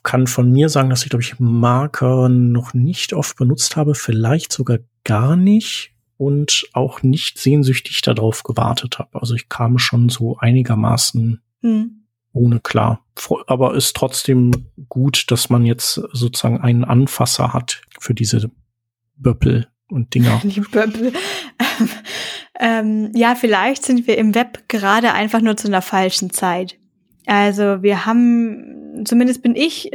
kann 0.03 0.27
von 0.27 0.51
mir 0.51 0.69
sagen, 0.69 0.89
dass 0.89 1.03
ich 1.03 1.09
glaube 1.09 1.23
ich 1.23 1.39
Marker 1.39 2.29
noch 2.29 2.75
nicht 2.75 3.13
oft 3.13 3.37
benutzt 3.37 3.75
habe, 3.75 3.95
vielleicht 3.95 4.53
sogar 4.53 4.79
gar 5.03 5.35
nicht 5.35 5.92
und 6.23 6.69
auch 6.71 7.03
nicht 7.03 7.37
sehnsüchtig 7.37 8.01
darauf 8.01 8.43
gewartet 8.43 8.99
habe. 8.99 9.19
Also 9.19 9.35
ich 9.35 9.49
kam 9.49 9.77
schon 9.77 10.07
so 10.07 10.37
einigermaßen 10.37 11.41
hm. 11.61 12.05
ohne 12.31 12.59
klar. 12.61 13.05
Aber 13.47 13.75
ist 13.75 13.95
trotzdem 13.95 14.69
gut, 14.87 15.25
dass 15.31 15.49
man 15.49 15.65
jetzt 15.65 15.95
sozusagen 16.13 16.61
einen 16.61 16.85
Anfasser 16.85 17.51
hat 17.51 17.81
für 17.99 18.13
diese 18.13 18.49
Böppel 19.17 19.67
und 19.89 20.13
Dinger. 20.13 20.41
Die 20.43 20.61
Böppel. 20.61 21.11
ähm, 22.59 23.11
ja, 23.13 23.35
vielleicht 23.35 23.83
sind 23.83 24.07
wir 24.07 24.17
im 24.17 24.33
Web 24.33 24.69
gerade 24.69 25.11
einfach 25.11 25.41
nur 25.41 25.57
zu 25.57 25.67
einer 25.67 25.81
falschen 25.81 26.29
Zeit. 26.29 26.77
Also 27.25 27.83
wir 27.83 28.05
haben, 28.05 29.03
zumindest 29.05 29.41
bin 29.43 29.55
ich 29.55 29.91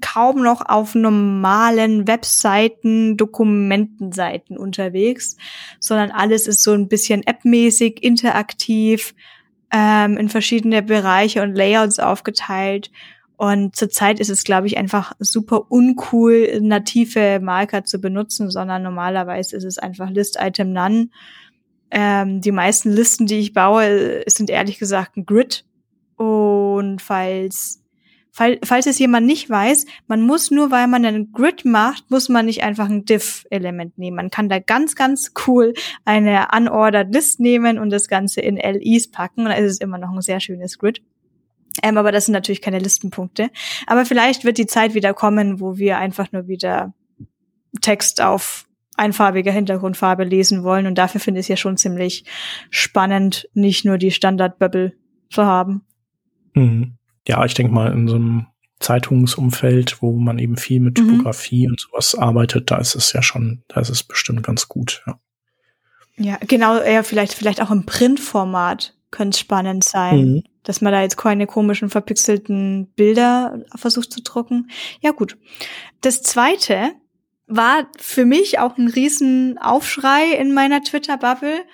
kaum 0.00 0.42
noch 0.42 0.62
auf 0.66 0.94
normalen 0.94 2.06
Webseiten, 2.06 3.16
Dokumentenseiten 3.16 4.56
unterwegs, 4.56 5.36
sondern 5.80 6.10
alles 6.10 6.46
ist 6.46 6.62
so 6.62 6.72
ein 6.72 6.88
bisschen 6.88 7.22
appmäßig, 7.26 8.02
interaktiv, 8.02 9.14
ähm, 9.72 10.16
in 10.16 10.28
verschiedene 10.28 10.82
Bereiche 10.82 11.42
und 11.42 11.54
Layouts 11.54 11.98
aufgeteilt. 11.98 12.90
Und 13.36 13.76
zurzeit 13.76 14.18
ist 14.18 14.30
es, 14.30 14.44
glaube 14.44 14.66
ich, 14.66 14.78
einfach 14.78 15.12
super 15.18 15.70
uncool, 15.70 16.60
native 16.60 17.40
Marker 17.40 17.84
zu 17.84 18.00
benutzen, 18.00 18.50
sondern 18.50 18.82
normalerweise 18.82 19.56
ist 19.56 19.64
es 19.64 19.78
einfach 19.78 20.08
List-Item 20.10 20.72
None. 20.72 21.10
Ähm, 21.90 22.40
die 22.40 22.52
meisten 22.52 22.90
Listen, 22.90 23.26
die 23.26 23.38
ich 23.38 23.52
baue, 23.52 24.22
sind 24.26 24.48
ehrlich 24.48 24.78
gesagt 24.78 25.16
ein 25.16 25.26
Grid. 25.26 25.66
Und 26.16 27.02
falls 27.02 27.74
Fall, 27.74 27.85
falls 28.36 28.86
es 28.86 28.98
jemand 28.98 29.26
nicht 29.26 29.48
weiß, 29.48 29.86
man 30.08 30.20
muss 30.20 30.50
nur, 30.50 30.70
weil 30.70 30.88
man 30.88 31.06
einen 31.06 31.32
Grid 31.32 31.64
macht, 31.64 32.10
muss 32.10 32.28
man 32.28 32.46
nicht 32.46 32.62
einfach 32.62 32.88
ein 32.88 33.04
Diff-Element 33.06 33.96
nehmen. 33.96 34.16
Man 34.16 34.30
kann 34.30 34.48
da 34.48 34.58
ganz, 34.58 34.94
ganz 34.94 35.32
cool 35.46 35.72
eine 36.04 36.48
unordered 36.54 37.12
List 37.12 37.40
nehmen 37.40 37.78
und 37.78 37.90
das 37.90 38.08
Ganze 38.08 38.42
in 38.42 38.56
LIs 38.56 39.10
packen 39.10 39.40
und 39.40 39.48
dann 39.48 39.64
ist 39.64 39.72
es 39.72 39.80
immer 39.80 39.96
noch 39.96 40.12
ein 40.12 40.20
sehr 40.20 40.40
schönes 40.40 40.78
Grid. 40.78 41.02
Ähm, 41.82 41.96
aber 41.96 42.12
das 42.12 42.26
sind 42.26 42.32
natürlich 42.32 42.62
keine 42.62 42.78
Listenpunkte. 42.78 43.50
Aber 43.86 44.04
vielleicht 44.04 44.44
wird 44.44 44.58
die 44.58 44.66
Zeit 44.66 44.94
wieder 44.94 45.14
kommen, 45.14 45.60
wo 45.60 45.78
wir 45.78 45.98
einfach 45.98 46.32
nur 46.32 46.46
wieder 46.46 46.94
Text 47.80 48.20
auf 48.20 48.66
einfarbiger 48.96 49.52
Hintergrundfarbe 49.52 50.24
lesen 50.24 50.62
wollen. 50.62 50.86
Und 50.86 50.96
dafür 50.96 51.20
finde 51.20 51.40
ich 51.40 51.44
es 51.44 51.48
ja 51.48 51.56
schon 51.56 51.76
ziemlich 51.76 52.24
spannend, 52.70 53.48
nicht 53.52 53.84
nur 53.84 53.98
die 53.98 54.10
Standard-Bubble 54.10 54.94
zu 55.30 55.44
haben. 55.44 55.84
Mhm 56.54 56.96
ja, 57.26 57.44
ich 57.44 57.54
denke 57.54 57.72
mal, 57.72 57.92
in 57.92 58.08
so 58.08 58.16
einem 58.16 58.46
Zeitungsumfeld, 58.80 60.02
wo 60.02 60.12
man 60.12 60.38
eben 60.38 60.56
viel 60.56 60.80
mit 60.80 60.98
mhm. 60.98 61.08
Typografie 61.08 61.66
mhm. 61.66 61.72
und 61.72 61.80
sowas 61.80 62.14
arbeitet, 62.14 62.70
da 62.70 62.78
ist 62.78 62.94
es 62.94 63.12
ja 63.12 63.22
schon, 63.22 63.62
da 63.68 63.80
ist 63.80 63.88
es 63.88 64.02
bestimmt 64.02 64.42
ganz 64.42 64.68
gut, 64.68 65.02
ja. 65.06 65.18
Ja, 66.18 66.38
genau, 66.40 66.82
ja, 66.82 67.02
vielleicht, 67.02 67.34
vielleicht 67.34 67.60
auch 67.60 67.70
im 67.70 67.84
Printformat 67.84 68.94
könnte 69.10 69.34
es 69.34 69.40
spannend 69.40 69.84
sein, 69.84 70.18
mhm. 70.18 70.42
dass 70.62 70.80
man 70.80 70.92
da 70.92 71.02
jetzt 71.02 71.18
keine 71.18 71.46
komischen 71.46 71.90
verpixelten 71.90 72.86
Bilder 72.96 73.62
versucht 73.74 74.12
zu 74.12 74.22
drucken. 74.22 74.70
Ja, 75.02 75.10
gut. 75.10 75.36
Das 76.00 76.22
zweite, 76.22 76.94
war 77.46 77.86
für 77.98 78.24
mich 78.24 78.58
auch 78.58 78.76
ein 78.76 78.88
Riesenaufschrei 78.88 80.32
in 80.32 80.52
meiner 80.52 80.82
Twitter-Bubble. 80.82 81.64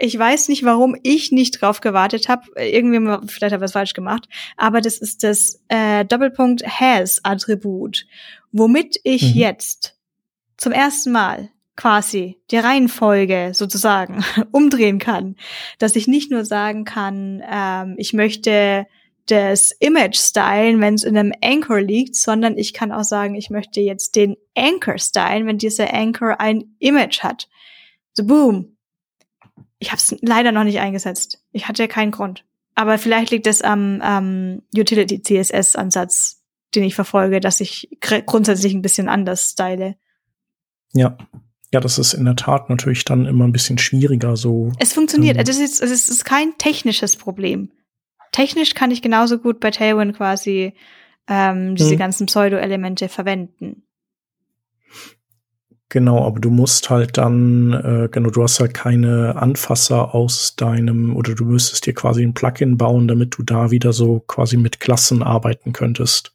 Ich 0.00 0.16
weiß 0.16 0.48
nicht, 0.48 0.64
warum 0.64 0.96
ich 1.02 1.32
nicht 1.32 1.60
drauf 1.60 1.80
gewartet 1.80 2.28
habe. 2.28 2.42
Irgendwie, 2.56 2.98
vielleicht 3.26 3.52
habe 3.52 3.56
ich 3.56 3.60
was 3.62 3.72
falsch 3.72 3.94
gemacht. 3.94 4.28
Aber 4.56 4.80
das 4.80 4.98
ist 4.98 5.24
das 5.24 5.60
äh, 5.68 6.04
Doppelpunkt 6.04 6.64
Has-Attribut, 6.64 8.06
womit 8.52 9.00
ich 9.02 9.34
mhm. 9.34 9.40
jetzt 9.40 9.96
zum 10.56 10.72
ersten 10.72 11.10
Mal 11.10 11.50
quasi 11.74 12.40
die 12.50 12.58
Reihenfolge 12.58 13.50
sozusagen 13.54 14.24
umdrehen 14.52 15.00
kann. 15.00 15.34
Dass 15.78 15.96
ich 15.96 16.06
nicht 16.06 16.30
nur 16.30 16.44
sagen 16.44 16.84
kann, 16.84 17.42
ähm, 17.50 17.94
ich 17.98 18.12
möchte 18.12 18.86
das 19.26 19.72
Image 19.72 20.16
stylen, 20.16 20.80
wenn 20.80 20.94
es 20.94 21.04
in 21.04 21.18
einem 21.18 21.32
Anchor 21.42 21.80
liegt, 21.80 22.14
sondern 22.14 22.56
ich 22.56 22.72
kann 22.72 22.92
auch 22.92 23.02
sagen, 23.02 23.34
ich 23.34 23.50
möchte 23.50 23.80
jetzt 23.80 24.16
den 24.16 24.36
Anchor 24.56 24.98
stylen, 24.98 25.46
wenn 25.46 25.58
dieser 25.58 25.92
Anchor 25.92 26.40
ein 26.40 26.76
Image 26.78 27.20
hat. 27.24 27.48
So 28.14 28.24
boom. 28.24 28.77
Ich 29.78 29.88
habe 29.88 29.98
es 29.98 30.16
leider 30.20 30.52
noch 30.52 30.64
nicht 30.64 30.80
eingesetzt. 30.80 31.44
Ich 31.52 31.68
hatte 31.68 31.82
ja 31.82 31.88
keinen 31.88 32.10
Grund. 32.10 32.44
Aber 32.74 32.98
vielleicht 32.98 33.30
liegt 33.30 33.46
es 33.46 33.62
am 33.62 34.00
ähm, 34.04 34.62
Utility 34.76 35.22
CSS 35.22 35.76
Ansatz, 35.76 36.42
den 36.74 36.84
ich 36.84 36.94
verfolge, 36.94 37.40
dass 37.40 37.60
ich 37.60 37.98
grundsätzlich 38.00 38.74
ein 38.74 38.82
bisschen 38.82 39.08
anders 39.08 39.50
style. 39.50 39.96
Ja. 40.92 41.16
Ja, 41.72 41.80
das 41.80 41.98
ist 41.98 42.14
in 42.14 42.24
der 42.24 42.36
Tat 42.36 42.70
natürlich 42.70 43.04
dann 43.04 43.26
immer 43.26 43.44
ein 43.44 43.52
bisschen 43.52 43.76
schwieriger 43.76 44.36
so. 44.36 44.72
Es 44.78 44.94
funktioniert. 44.94 45.36
Ähm, 45.36 45.44
das 45.44 45.58
ist, 45.58 45.82
es 45.82 46.08
ist 46.08 46.24
kein 46.24 46.56
technisches 46.56 47.16
Problem 47.16 47.70
technisch 48.32 48.74
kann 48.74 48.90
ich 48.90 49.02
genauso 49.02 49.38
gut 49.38 49.60
bei 49.60 49.70
Tailwind 49.70 50.16
quasi 50.16 50.74
ähm, 51.26 51.74
diese 51.74 51.92
hm. 51.92 51.98
ganzen 51.98 52.26
Pseudo-Elemente 52.26 53.08
verwenden. 53.08 53.82
Genau, 55.90 56.26
aber 56.26 56.38
du 56.38 56.50
musst 56.50 56.90
halt 56.90 57.16
dann, 57.16 57.72
äh, 57.72 58.08
genau, 58.12 58.28
du 58.28 58.42
hast 58.42 58.60
halt 58.60 58.74
keine 58.74 59.36
Anfasser 59.36 60.14
aus 60.14 60.54
deinem, 60.54 61.16
oder 61.16 61.34
du 61.34 61.46
müsstest 61.46 61.86
dir 61.86 61.94
quasi 61.94 62.22
ein 62.22 62.34
Plugin 62.34 62.76
bauen, 62.76 63.08
damit 63.08 63.38
du 63.38 63.42
da 63.42 63.70
wieder 63.70 63.94
so 63.94 64.20
quasi 64.20 64.58
mit 64.58 64.80
Klassen 64.80 65.22
arbeiten 65.22 65.72
könntest. 65.72 66.34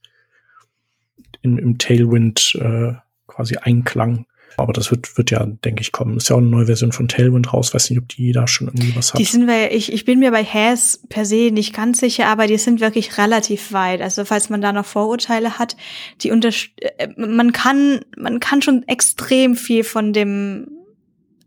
In, 1.44 1.60
Im 1.60 1.78
Tailwind 1.78 2.56
äh, 2.60 2.94
quasi 3.28 3.58
Einklang. 3.58 4.26
Aber 4.58 4.74
das 4.74 4.92
wird, 4.92 5.18
wird 5.18 5.32
ja, 5.32 5.46
denke 5.46 5.82
ich, 5.82 5.92
kommen. 5.92 6.18
Ist 6.18 6.30
ja 6.30 6.36
auch 6.36 6.40
eine 6.40 6.48
neue 6.48 6.66
Version 6.66 6.92
von 6.92 7.08
Tailwind 7.08 7.54
raus. 7.54 7.74
Weiß 7.74 7.90
nicht, 7.90 8.00
ob 8.00 8.08
die 8.10 8.32
da 8.32 8.48
schon 8.48 8.68
irgendwie 8.68 8.96
was 8.96 9.14
hat. 9.14 9.20
Die 9.20 9.26
sind 9.26 9.48
wir, 9.48 9.72
ich, 9.72 9.92
ich 9.92 10.06
bin 10.06 10.20
mir 10.20 10.32
bei 10.32 10.44
Has 10.44 11.02
per 11.10 11.26
se 11.26 11.52
nicht 11.52 11.74
ganz 11.74 12.00
sicher, 12.00 12.28
aber 12.28 12.48
die 12.48 12.58
sind 12.58 12.80
wirklich 12.80 13.18
relativ 13.18 13.74
weit. 13.74 14.02
Also 14.02 14.26
falls 14.26 14.50
man 14.50 14.62
da 14.62 14.72
noch 14.72 14.86
Vorurteile 14.86 15.60
hat, 15.60 15.76
die 16.22 16.32
unter, 16.32 16.50
äh, 16.50 17.08
man 17.18 17.52
kann, 17.52 18.02
man 18.18 18.40
kann 18.40 18.62
schon 18.62 18.88
extrem 18.88 19.56
viel 19.56 19.84
von 19.84 20.14
dem 20.14 20.68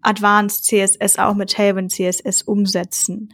Advanced 0.03 0.65
CSS 0.65 1.19
auch 1.19 1.35
mit 1.35 1.51
Tailwind 1.51 1.93
CSS 1.93 2.43
umsetzen. 2.43 3.33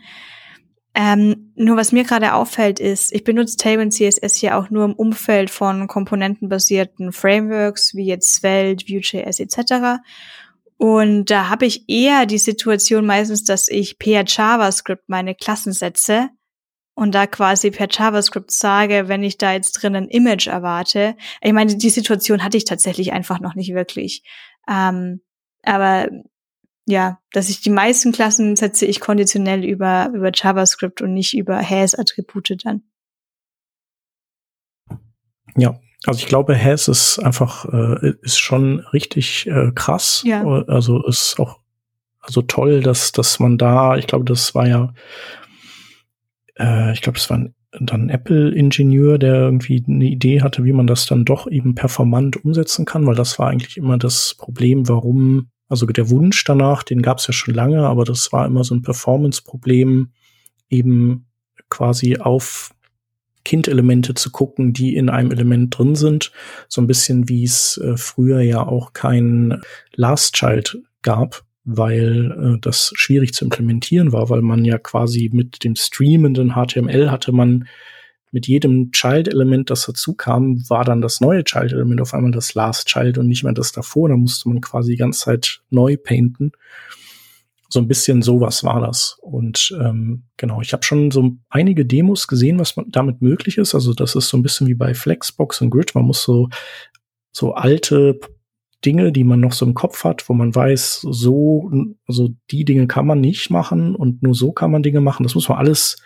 Ähm, 0.95 1.53
nur 1.55 1.79
was 1.79 1.93
mir 1.93 2.05
gerade 2.05 2.35
auffällt 2.35 2.79
ist, 2.79 3.13
ich 3.13 3.25
benutze 3.25 3.57
Tailwind 3.57 3.95
CSS 3.95 4.35
hier 4.35 4.59
auch 4.59 4.69
nur 4.69 4.85
im 4.85 4.93
Umfeld 4.93 5.49
von 5.49 5.87
komponentenbasierten 5.87 7.13
Frameworks 7.13 7.95
wie 7.95 8.05
jetzt 8.05 8.35
Svelte, 8.35 8.87
Vue.js 8.87 9.41
etc. 9.41 10.03
Und 10.77 11.31
da 11.31 11.49
habe 11.49 11.65
ich 11.65 11.89
eher 11.89 12.27
die 12.27 12.39
Situation 12.39 13.07
meistens, 13.07 13.45
dass 13.45 13.69
ich 13.69 13.99
per 13.99 14.25
JavaScript 14.27 15.09
meine 15.09 15.35
Klassen 15.35 15.73
setze 15.73 16.29
und 16.95 17.15
da 17.15 17.27
quasi 17.27 17.71
per 17.71 17.89
JavaScript 17.91 18.51
sage, 18.51 19.09
wenn 19.09 19.23
ich 19.23 19.39
da 19.39 19.53
jetzt 19.53 19.73
drin 19.73 19.97
ein 19.97 20.09
Image 20.09 20.47
erwarte. 20.47 21.17
Ich 21.41 21.53
meine, 21.55 21.75
die 21.75 21.91
Situation 21.91 22.45
hatte 22.45 22.59
ich 22.59 22.65
tatsächlich 22.67 23.13
einfach 23.13 23.41
noch 23.41 23.55
nicht 23.55 23.75
wirklich. 23.75 24.25
Ähm, 24.69 25.23
aber 25.63 26.09
ja, 26.87 27.21
dass 27.33 27.49
ich 27.49 27.61
die 27.61 27.71
meisten 27.71 28.13
Klassen 28.13 28.57
setze 28.57 28.87
ich 28.87 29.01
konditionell 29.01 29.65
über, 29.65 30.11
über 30.15 30.31
JavaScript 30.35 31.01
und 31.01 31.15
nicht 31.15 31.37
über 31.37 31.59
Has-Attribute 31.59 32.57
dann. 32.65 32.83
Ja, 35.57 35.79
also 36.07 36.19
ich 36.19 36.27
glaube, 36.27 36.59
Has 36.59 36.89
ist 36.89 37.19
einfach, 37.19 37.67
äh, 37.67 38.15
ist 38.23 38.39
schon 38.39 38.81
richtig 38.93 39.47
äh, 39.47 39.71
krass. 39.75 40.23
Ja. 40.27 40.45
Also 40.45 41.05
ist 41.07 41.39
auch 41.39 41.61
also 42.21 42.43
toll, 42.43 42.81
dass, 42.81 43.13
dass 43.13 43.39
man 43.39 43.59
da, 43.59 43.97
ich 43.97 44.07
glaube, 44.07 44.25
das 44.25 44.55
war 44.55 44.67
ja, 44.67 44.95
äh, 46.59 46.93
ich 46.93 47.03
glaube, 47.03 47.19
das 47.19 47.31
war 47.31 47.39
ein, 47.39 47.55
dann 47.81 48.03
ein 48.03 48.09
Apple-Ingenieur, 48.11 49.19
der 49.19 49.35
irgendwie 49.35 49.83
eine 49.87 50.05
Idee 50.05 50.43
hatte, 50.43 50.65
wie 50.65 50.73
man 50.73 50.87
das 50.87 51.07
dann 51.07 51.25
doch 51.25 51.47
eben 51.51 51.75
performant 51.75 52.45
umsetzen 52.45 52.85
kann, 52.85 53.07
weil 53.07 53.15
das 53.15 53.39
war 53.39 53.49
eigentlich 53.49 53.77
immer 53.77 53.99
das 53.99 54.35
Problem, 54.37 54.89
warum 54.89 55.52
also 55.73 55.87
der 55.87 56.11
Wunsch 56.11 56.45
danach, 56.45 56.83
den 56.83 57.01
gab 57.01 57.17
es 57.17 57.27
ja 57.27 57.33
schon 57.33 57.55
lange, 57.55 57.87
aber 57.87 58.05
das 58.05 58.31
war 58.31 58.45
immer 58.45 58.63
so 58.63 58.75
ein 58.75 58.83
Performance-Problem, 58.83 60.11
eben 60.69 61.25
quasi 61.71 62.19
auf 62.19 62.75
Kindelemente 63.43 64.13
zu 64.13 64.31
gucken, 64.31 64.75
die 64.75 64.95
in 64.95 65.09
einem 65.09 65.31
Element 65.31 65.79
drin 65.79 65.95
sind. 65.95 66.31
So 66.69 66.83
ein 66.83 66.87
bisschen 66.87 67.31
wie 67.31 67.45
es 67.45 67.79
äh, 67.79 67.97
früher 67.97 68.43
ja 68.43 68.67
auch 68.67 68.93
kein 68.93 69.63
Last 69.95 70.35
Child 70.35 70.83
gab, 71.01 71.43
weil 71.65 72.33
äh, 72.33 72.59
das 72.61 72.93
schwierig 72.95 73.33
zu 73.33 73.47
implementieren 73.47 74.13
war, 74.13 74.29
weil 74.29 74.43
man 74.43 74.67
ja 74.67 74.77
quasi 74.77 75.31
mit 75.33 75.65
dem 75.65 75.75
streamenden 75.75 76.53
HTML 76.53 77.11
hatte 77.11 77.33
man 77.33 77.67
mit 78.33 78.49
jedem 78.49 78.91
Child-Element, 78.93 79.71
das 79.71 79.87
dazu 79.87 80.15
kam, 80.15 80.69
war 80.69 80.85
dann 80.85 81.03
das 81.03 81.21
neue 81.21 81.45
Child-Element 81.45 82.01
auf 82.01 82.15
einmal 82.15 82.33
das 82.33 82.55
Last 82.55 82.89
Child 82.89 83.19
und 83.19 83.29
nicht 83.29 83.45
mehr 83.45 83.53
das 83.53 83.73
davor. 83.73 84.09
Da 84.09 84.17
musste 84.17 84.49
man 84.49 84.63
quasi 84.63 84.93
die 84.93 84.97
ganze 84.97 85.21
Zeit 85.21 85.61
neu 85.71 85.99
painten. 85.99 86.53
So 87.69 87.81
ein 87.81 87.89
bisschen 87.89 88.23
sowas 88.23 88.65
war 88.65 88.81
das. 88.81 89.19
Und 89.21 89.77
ähm, 89.79 90.25
genau, 90.39 90.63
ich 90.63 90.73
habe 90.73 90.83
schon 90.83 91.11
so 91.11 91.33
einige 91.51 91.85
Demos 91.85 92.27
gesehen, 92.27 92.59
was 92.59 92.75
damit 92.89 93.21
möglich 93.21 93.59
ist. 93.59 93.75
Also 93.75 93.93
das 93.93 94.15
ist 94.15 94.29
so 94.29 94.39
ein 94.39 94.43
bisschen 94.43 94.67
wie 94.67 94.75
bei 94.75 94.95
Flexbox 94.95 95.61
und 95.61 95.71
Grid. 95.71 95.95
Man 95.95 96.05
muss 96.05 96.23
so, 96.23 96.49
so 97.33 97.53
alte 97.53 98.19
Dinge, 98.85 99.13
die 99.13 99.25
man 99.25 99.41
noch 99.41 99.53
so 99.53 99.67
im 99.67 99.75
Kopf 99.75 100.05
hat, 100.05 100.29
wo 100.29 100.35
man 100.35 100.55
weiß, 100.55 101.07
so, 101.09 101.71
also 102.07 102.31
die 102.51 102.65
Dinge 102.65 102.87
kann 102.87 103.07
man 103.07 103.21
nicht 103.21 103.51
machen 103.51 103.95
und 103.95 104.23
nur 104.23 104.35
so 104.35 104.53
kann 104.53 104.71
man 104.71 104.83
Dinge 104.83 105.01
machen. 105.01 105.23
Das 105.23 105.35
muss 105.35 105.49
man 105.49 105.59
alles 105.59 105.99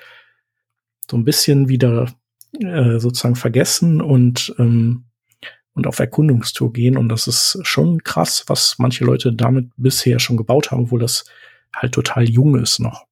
so 1.10 1.16
ein 1.16 1.24
bisschen 1.24 1.68
wieder 1.68 2.12
äh, 2.60 2.98
sozusagen 2.98 3.36
vergessen 3.36 4.00
und 4.00 4.54
ähm, 4.58 5.04
und 5.76 5.86
auf 5.86 5.98
Erkundungstour 5.98 6.72
gehen. 6.72 6.96
Und 6.96 7.10
das 7.10 7.26
ist 7.26 7.58
schon 7.62 8.02
krass, 8.02 8.44
was 8.46 8.76
manche 8.78 9.04
Leute 9.04 9.32
damit 9.34 9.70
bisher 9.76 10.18
schon 10.18 10.38
gebaut 10.38 10.70
haben, 10.70 10.84
obwohl 10.84 11.00
das 11.00 11.26
halt 11.74 11.92
total 11.92 12.28
jung 12.28 12.56
ist 12.56 12.80
noch. 12.80 13.06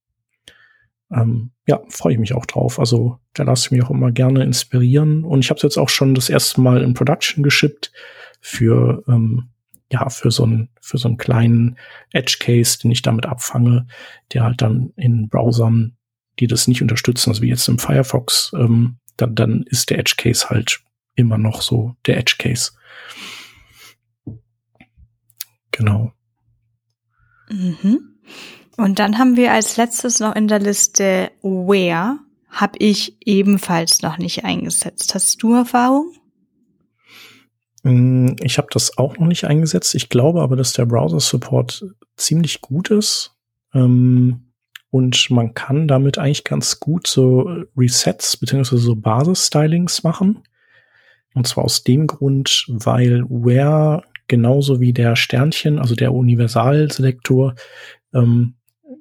Ähm, 1.11 1.51
ja, 1.67 1.81
freue 1.89 2.13
ich 2.13 2.19
mich 2.19 2.33
auch 2.33 2.47
drauf. 2.47 2.79
Also 2.79 3.19
da 3.33 3.43
lasse 3.43 3.67
ich 3.67 3.71
mich 3.71 3.83
auch 3.83 3.91
immer 3.91 4.11
gerne 4.11 4.43
inspirieren. 4.43 5.23
Und 5.23 5.41
ich 5.41 5.51
habe 5.51 5.57
es 5.57 5.63
jetzt 5.63 5.77
auch 5.77 5.89
schon 5.89 6.15
das 6.15 6.27
erste 6.27 6.59
Mal 6.59 6.81
in 6.81 6.95
Production 6.95 7.43
geschippt 7.43 7.91
für 8.41 9.03
ähm, 9.07 9.49
ja 9.91 10.09
für 10.09 10.31
so 10.31 10.43
einen 10.43 10.69
für 10.81 10.97
so 10.97 11.07
einen 11.07 11.17
kleinen 11.17 11.77
Edge 12.11 12.37
Case, 12.39 12.79
den 12.79 12.89
ich 12.89 13.03
damit 13.03 13.27
abfange, 13.27 13.85
der 14.33 14.43
halt 14.43 14.61
dann 14.63 14.91
in 14.95 15.29
Browsern 15.29 15.94
die 16.39 16.47
das 16.47 16.67
nicht 16.67 16.81
unterstützen, 16.81 17.29
also 17.29 17.41
wie 17.41 17.49
jetzt 17.49 17.67
im 17.67 17.79
Firefox, 17.79 18.51
ähm, 18.55 18.97
dann, 19.17 19.35
dann 19.35 19.63
ist 19.63 19.89
der 19.89 19.99
Edge 19.99 20.15
Case 20.17 20.49
halt 20.49 20.81
immer 21.15 21.37
noch 21.37 21.61
so 21.61 21.95
der 22.05 22.17
Edge 22.17 22.35
Case. 22.37 22.71
Genau. 25.71 26.11
Mhm. 27.49 28.15
Und 28.77 28.99
dann 28.99 29.17
haben 29.17 29.37
wir 29.37 29.53
als 29.53 29.77
letztes 29.77 30.19
noch 30.19 30.35
in 30.35 30.47
der 30.47 30.59
Liste 30.59 31.31
Where, 31.41 32.19
habe 32.49 32.77
ich 32.79 33.17
ebenfalls 33.25 34.01
noch 34.01 34.17
nicht 34.17 34.45
eingesetzt. 34.45 35.13
Hast 35.13 35.41
du 35.43 35.53
Erfahrung? 35.53 36.13
Mm, 37.83 38.35
ich 38.41 38.57
habe 38.57 38.67
das 38.71 38.97
auch 38.97 39.17
noch 39.17 39.27
nicht 39.27 39.45
eingesetzt. 39.45 39.93
Ich 39.95 40.09
glaube 40.09 40.41
aber, 40.41 40.55
dass 40.55 40.73
der 40.73 40.85
Browser-Support 40.85 41.85
ziemlich 42.15 42.61
gut 42.61 42.91
ist. 42.91 43.35
Ähm, 43.73 44.44
und 44.91 45.29
man 45.29 45.53
kann 45.53 45.87
damit 45.87 46.17
eigentlich 46.17 46.43
ganz 46.43 46.79
gut 46.79 47.07
so 47.07 47.49
Resets 47.75 48.37
beziehungsweise 48.37 48.81
so 48.81 48.95
Basis-Stylings 48.95 50.03
machen. 50.03 50.43
Und 51.33 51.47
zwar 51.47 51.65
aus 51.65 51.83
dem 51.83 52.07
Grund, 52.07 52.65
weil 52.69 53.25
Where 53.29 54.03
genauso 54.27 54.79
wie 54.79 54.93
der 54.93 55.15
Sternchen, 55.15 55.79
also 55.79 55.95
der 55.95 56.13
Universalselektor, 56.13 57.55
ähm, 58.13 58.55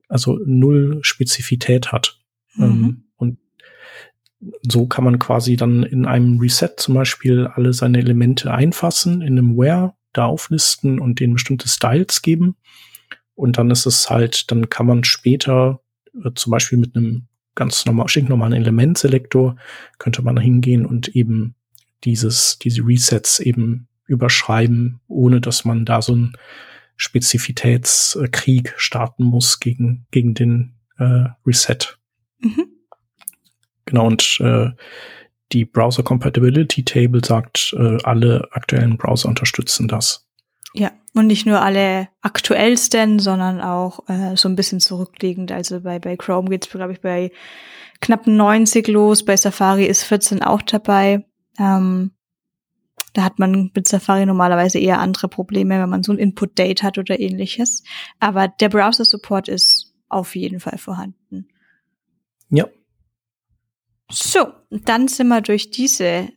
also 0.08 0.38
null 0.44 0.98
Spezifität 1.02 1.92
hat. 1.92 2.18
Mhm. 2.54 2.64
Ähm, 2.64 3.04
und 3.16 3.38
so 4.68 4.86
kann 4.86 5.04
man 5.04 5.18
quasi 5.18 5.56
dann 5.56 5.82
in 5.82 6.06
einem 6.06 6.38
Reset 6.38 6.70
zum 6.76 6.94
Beispiel 6.94 7.46
alle 7.46 7.72
seine 7.72 7.98
Elemente 7.98 8.52
einfassen, 8.52 9.22
in 9.22 9.38
einem 9.38 9.56
Where 9.56 9.94
da 10.12 10.26
auflisten 10.26 10.98
und 11.00 11.20
denen 11.20 11.34
bestimmte 11.34 11.68
Styles 11.68 12.22
geben. 12.22 12.56
Und 13.34 13.58
dann 13.58 13.70
ist 13.70 13.86
es 13.86 14.10
halt, 14.10 14.50
dann 14.50 14.68
kann 14.68 14.86
man 14.86 15.04
später 15.04 15.80
äh, 16.24 16.30
zum 16.34 16.50
Beispiel 16.50 16.78
mit 16.78 16.96
einem 16.96 17.26
ganz 17.54 17.86
normal, 17.86 18.08
stinknormalen 18.08 18.54
Elementselektor 18.54 19.56
könnte 19.98 20.22
man 20.22 20.36
hingehen 20.36 20.86
und 20.86 21.08
eben 21.08 21.54
dieses, 22.04 22.58
diese 22.58 22.82
Resets 22.82 23.40
eben 23.40 23.88
überschreiben, 24.06 25.00
ohne 25.08 25.40
dass 25.40 25.64
man 25.64 25.84
da 25.84 26.02
so 26.02 26.12
einen 26.12 26.32
Spezifitätskrieg 26.96 28.74
starten 28.76 29.24
muss 29.24 29.60
gegen, 29.60 30.06
gegen 30.10 30.34
den 30.34 30.74
äh, 30.98 31.26
Reset. 31.46 31.98
Mhm. 32.38 32.66
Genau, 33.86 34.06
und 34.06 34.38
äh, 34.40 34.70
die 35.52 35.64
Browser 35.64 36.02
Compatibility 36.02 36.84
Table 36.84 37.24
sagt, 37.24 37.74
äh, 37.78 37.98
alle 38.02 38.48
aktuellen 38.52 38.96
Browser 38.96 39.28
unterstützen 39.28 39.88
das. 39.88 40.23
Ja, 40.76 40.90
und 41.14 41.28
nicht 41.28 41.46
nur 41.46 41.62
alle 41.62 42.08
aktuellsten, 42.20 43.20
sondern 43.20 43.60
auch 43.60 44.08
äh, 44.08 44.36
so 44.36 44.48
ein 44.48 44.56
bisschen 44.56 44.80
zurückliegend. 44.80 45.52
Also 45.52 45.80
bei, 45.80 46.00
bei 46.00 46.16
Chrome 46.16 46.50
geht's, 46.50 46.68
glaube 46.68 46.92
ich, 46.92 47.00
bei 47.00 47.30
knapp 48.00 48.26
90 48.26 48.88
los, 48.88 49.24
bei 49.24 49.36
Safari 49.36 49.86
ist 49.86 50.02
14 50.02 50.42
auch 50.42 50.62
dabei. 50.62 51.24
Ähm, 51.60 52.10
da 53.12 53.22
hat 53.22 53.38
man 53.38 53.70
mit 53.72 53.86
Safari 53.86 54.26
normalerweise 54.26 54.80
eher 54.80 54.98
andere 54.98 55.28
Probleme, 55.28 55.80
wenn 55.80 55.88
man 55.88 56.02
so 56.02 56.10
ein 56.10 56.18
Input-Date 56.18 56.82
hat 56.82 56.98
oder 56.98 57.20
ähnliches. 57.20 57.84
Aber 58.18 58.48
der 58.48 58.68
Browser-Support 58.68 59.48
ist 59.48 59.94
auf 60.08 60.34
jeden 60.34 60.58
Fall 60.58 60.78
vorhanden. 60.78 61.46
Ja. 62.50 62.66
So, 64.10 64.52
dann 64.70 65.06
sind 65.06 65.28
wir 65.28 65.40
durch 65.40 65.70
diese 65.70 66.30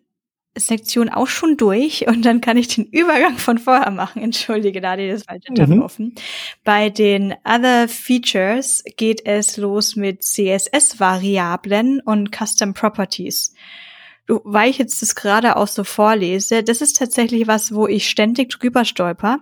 Sektion 0.60 1.10
auch 1.10 1.28
schon 1.28 1.58
durch 1.58 2.08
und 2.08 2.24
dann 2.24 2.42
kann 2.42 2.58
ich 2.58 2.68
den 2.68 2.86
Übergang 2.86 3.38
von 3.38 3.58
vorher 3.58 3.92
machen. 3.92 4.22
Entschuldige, 4.22 4.82
da 4.82 4.92
hatte 4.92 5.10
das 5.10 5.24
falsche 5.24 5.54
Tab 5.54 5.70
mhm. 5.70 5.82
offen. 5.82 6.16
Bei 6.64 6.90
den 6.90 7.34
Other 7.44 7.88
Features 7.88 8.84
geht 8.98 9.26
es 9.26 9.58
los 9.58 9.96
mit 9.96 10.24
CSS-Variablen 10.24 12.02
und 12.02 12.36
Custom 12.36 12.74
Properties. 12.74 13.54
Du, 14.26 14.42
weil 14.44 14.70
ich 14.70 14.78
jetzt 14.78 15.02
das 15.02 15.16
gerade 15.16 15.56
auch 15.56 15.68
so 15.68 15.86
vorlese, 15.86 16.62
das 16.62 16.82
ist 16.82 16.98
tatsächlich 16.98 17.48
was, 17.48 17.74
wo 17.74 17.88
ich 17.88 18.10
ständig 18.10 18.50
drüber 18.50 18.84
stolper. 18.84 19.40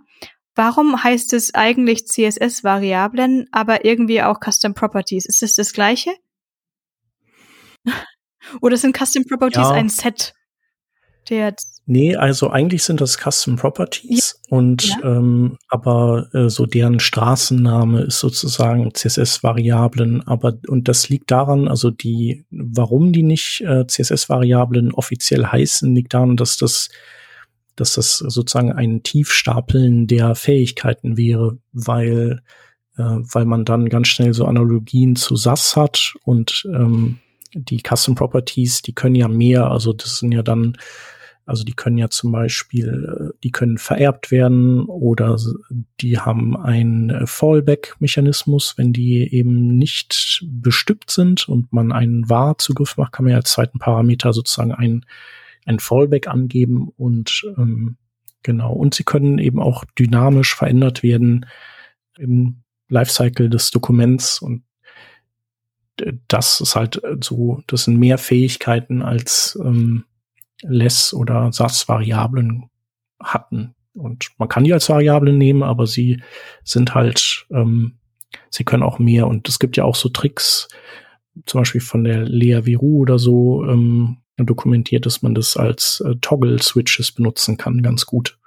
Warum 0.53 1.03
heißt 1.03 1.33
es 1.33 1.55
eigentlich 1.55 2.07
CSS-Variablen, 2.07 3.47
aber 3.51 3.83
irgendwie 3.83 4.21
auch 4.21 4.39
Custom 4.39 4.75
Properties? 4.75 5.25
Ist 5.25 5.41
es 5.41 5.55
das, 5.55 5.67
das 5.67 5.73
gleiche? 5.73 6.11
Oder 8.61 8.77
sind 8.77 8.95
Custom 8.95 9.25
Properties 9.25 9.63
ja. 9.63 9.71
ein 9.71 9.89
Set? 9.89 10.34
Der 11.29 11.55
nee, 11.85 12.15
also 12.15 12.49
eigentlich 12.49 12.83
sind 12.83 13.01
das 13.01 13.17
Custom 13.17 13.55
Properties 13.55 14.39
ja. 14.49 14.57
und 14.57 14.85
ja. 14.85 14.97
Ähm, 15.03 15.57
aber 15.67 16.29
äh, 16.33 16.49
so 16.49 16.65
deren 16.65 16.99
Straßenname 16.99 18.01
ist 18.01 18.19
sozusagen 18.19 18.93
CSS-Variablen, 18.93 20.25
aber 20.27 20.57
und 20.67 20.87
das 20.87 21.09
liegt 21.09 21.31
daran, 21.31 21.67
also 21.67 21.91
die, 21.91 22.45
warum 22.51 23.11
die 23.11 23.23
nicht 23.23 23.61
äh, 23.61 23.85
CSS-Variablen 23.87 24.93
offiziell 24.93 25.45
heißen, 25.45 25.93
liegt 25.93 26.13
daran, 26.13 26.37
dass 26.37 26.57
das 26.57 26.89
dass 27.77 27.95
das 27.95 28.19
sozusagen 28.19 28.71
ein 28.71 29.03
Tiefstapeln 29.03 30.07
der 30.07 30.35
Fähigkeiten 30.35 31.17
wäre, 31.17 31.57
weil 31.73 32.41
äh, 32.97 33.03
weil 33.03 33.45
man 33.45 33.65
dann 33.65 33.89
ganz 33.89 34.07
schnell 34.07 34.33
so 34.33 34.45
Analogien 34.45 35.15
zu 35.15 35.35
SAS 35.35 35.75
hat 35.75 36.13
und 36.23 36.65
ähm, 36.73 37.19
die 37.55 37.81
Custom 37.81 38.15
Properties, 38.15 38.81
die 38.81 38.93
können 38.93 39.15
ja 39.15 39.27
mehr, 39.27 39.71
also 39.71 39.93
das 39.93 40.19
sind 40.19 40.31
ja 40.33 40.43
dann, 40.43 40.77
also 41.45 41.63
die 41.63 41.73
können 41.73 41.97
ja 41.97 42.09
zum 42.09 42.31
Beispiel, 42.31 43.31
äh, 43.33 43.37
die 43.43 43.51
können 43.51 43.77
vererbt 43.77 44.31
werden 44.31 44.85
oder 44.85 45.37
die 46.01 46.19
haben 46.19 46.57
einen 46.57 47.27
Fallback-Mechanismus, 47.27 48.77
wenn 48.77 48.93
die 48.93 49.31
eben 49.33 49.77
nicht 49.77 50.43
bestückt 50.47 51.11
sind 51.11 51.47
und 51.47 51.71
man 51.71 51.91
einen 51.91 52.27
var-Zugriff 52.29 52.97
macht, 52.97 53.11
kann 53.13 53.25
man 53.25 53.31
ja 53.31 53.37
als 53.37 53.51
zweiten 53.51 53.77
Parameter 53.77 54.33
sozusagen 54.33 54.71
ein, 54.71 55.05
ein 55.65 55.79
Fallback 55.79 56.27
angeben 56.27 56.89
und 56.97 57.43
ähm, 57.57 57.97
genau, 58.41 58.73
und 58.73 58.95
sie 58.95 59.03
können 59.03 59.37
eben 59.37 59.61
auch 59.61 59.85
dynamisch 59.97 60.55
verändert 60.55 61.03
werden 61.03 61.45
im 62.17 62.63
Lifecycle 62.89 63.49
des 63.49 63.69
Dokuments 63.69 64.41
und 64.41 64.63
das 66.27 66.59
ist 66.59 66.75
halt 66.75 67.03
äh, 67.03 67.17
so, 67.21 67.61
das 67.67 67.83
sind 67.83 67.97
mehr 67.97 68.17
Fähigkeiten 68.17 69.01
als 69.01 69.57
ähm, 69.63 70.05
Less 70.61 71.13
oder 71.13 71.51
SAS-Variablen 71.51 72.69
hatten. 73.19 73.75
Und 73.93 74.31
man 74.37 74.49
kann 74.49 74.63
die 74.63 74.73
als 74.73 74.89
Variablen 74.89 75.37
nehmen, 75.37 75.63
aber 75.63 75.87
sie 75.87 76.21
sind 76.63 76.93
halt, 76.95 77.47
ähm, 77.51 77.97
sie 78.49 78.63
können 78.63 78.83
auch 78.83 78.99
mehr. 78.99 79.27
Und 79.27 79.47
es 79.47 79.59
gibt 79.59 79.77
ja 79.77 79.83
auch 79.85 79.95
so 79.95 80.09
Tricks, 80.09 80.67
zum 81.45 81.61
Beispiel 81.61 81.81
von 81.81 82.03
der 82.03 82.23
Lea 82.23 82.65
Viru 82.65 82.99
oder 82.99 83.19
so, 83.19 83.65
ähm, 83.65 84.17
dokumentiert, 84.37 85.05
dass 85.05 85.21
man 85.21 85.33
das 85.33 85.55
als 85.55 86.03
äh, 86.05 86.15
Toggle-Switches 86.19 87.13
benutzen 87.13 87.57
kann, 87.57 87.81
ganz 87.81 88.05
gut. 88.05 88.37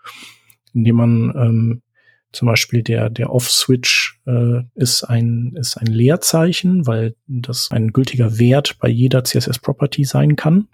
Indem 0.74 0.96
man 0.96 1.34
ähm, 1.34 1.82
zum 2.30 2.46
Beispiel 2.46 2.82
der, 2.82 3.08
der 3.08 3.32
Off-Switch 3.32 4.20
äh, 4.26 4.62
ist, 4.74 5.04
ein, 5.04 5.54
ist 5.58 5.78
ein 5.78 5.86
Leerzeichen, 5.86 6.86
weil 6.86 7.14
das 7.26 7.70
ein 7.70 7.92
gültiger 7.92 8.38
Wert 8.38 8.78
bei 8.80 8.88
jeder 8.88 9.24
CSS-Property 9.24 10.04
sein 10.04 10.36
kann, 10.36 10.68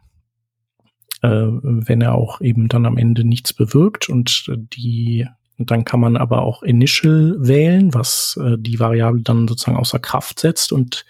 wenn 1.30 2.00
er 2.00 2.14
auch 2.14 2.40
eben 2.40 2.68
dann 2.68 2.86
am 2.86 2.96
Ende 2.96 3.24
nichts 3.24 3.52
bewirkt. 3.52 4.08
Und 4.08 4.50
die 4.74 5.26
dann 5.58 5.84
kann 5.84 6.00
man 6.00 6.16
aber 6.16 6.42
auch 6.42 6.62
Initial 6.62 7.36
wählen, 7.38 7.94
was 7.94 8.38
äh, 8.42 8.56
die 8.58 8.80
Variable 8.80 9.22
dann 9.22 9.46
sozusagen 9.46 9.76
außer 9.76 9.98
Kraft 9.98 10.40
setzt 10.40 10.72
und 10.72 11.04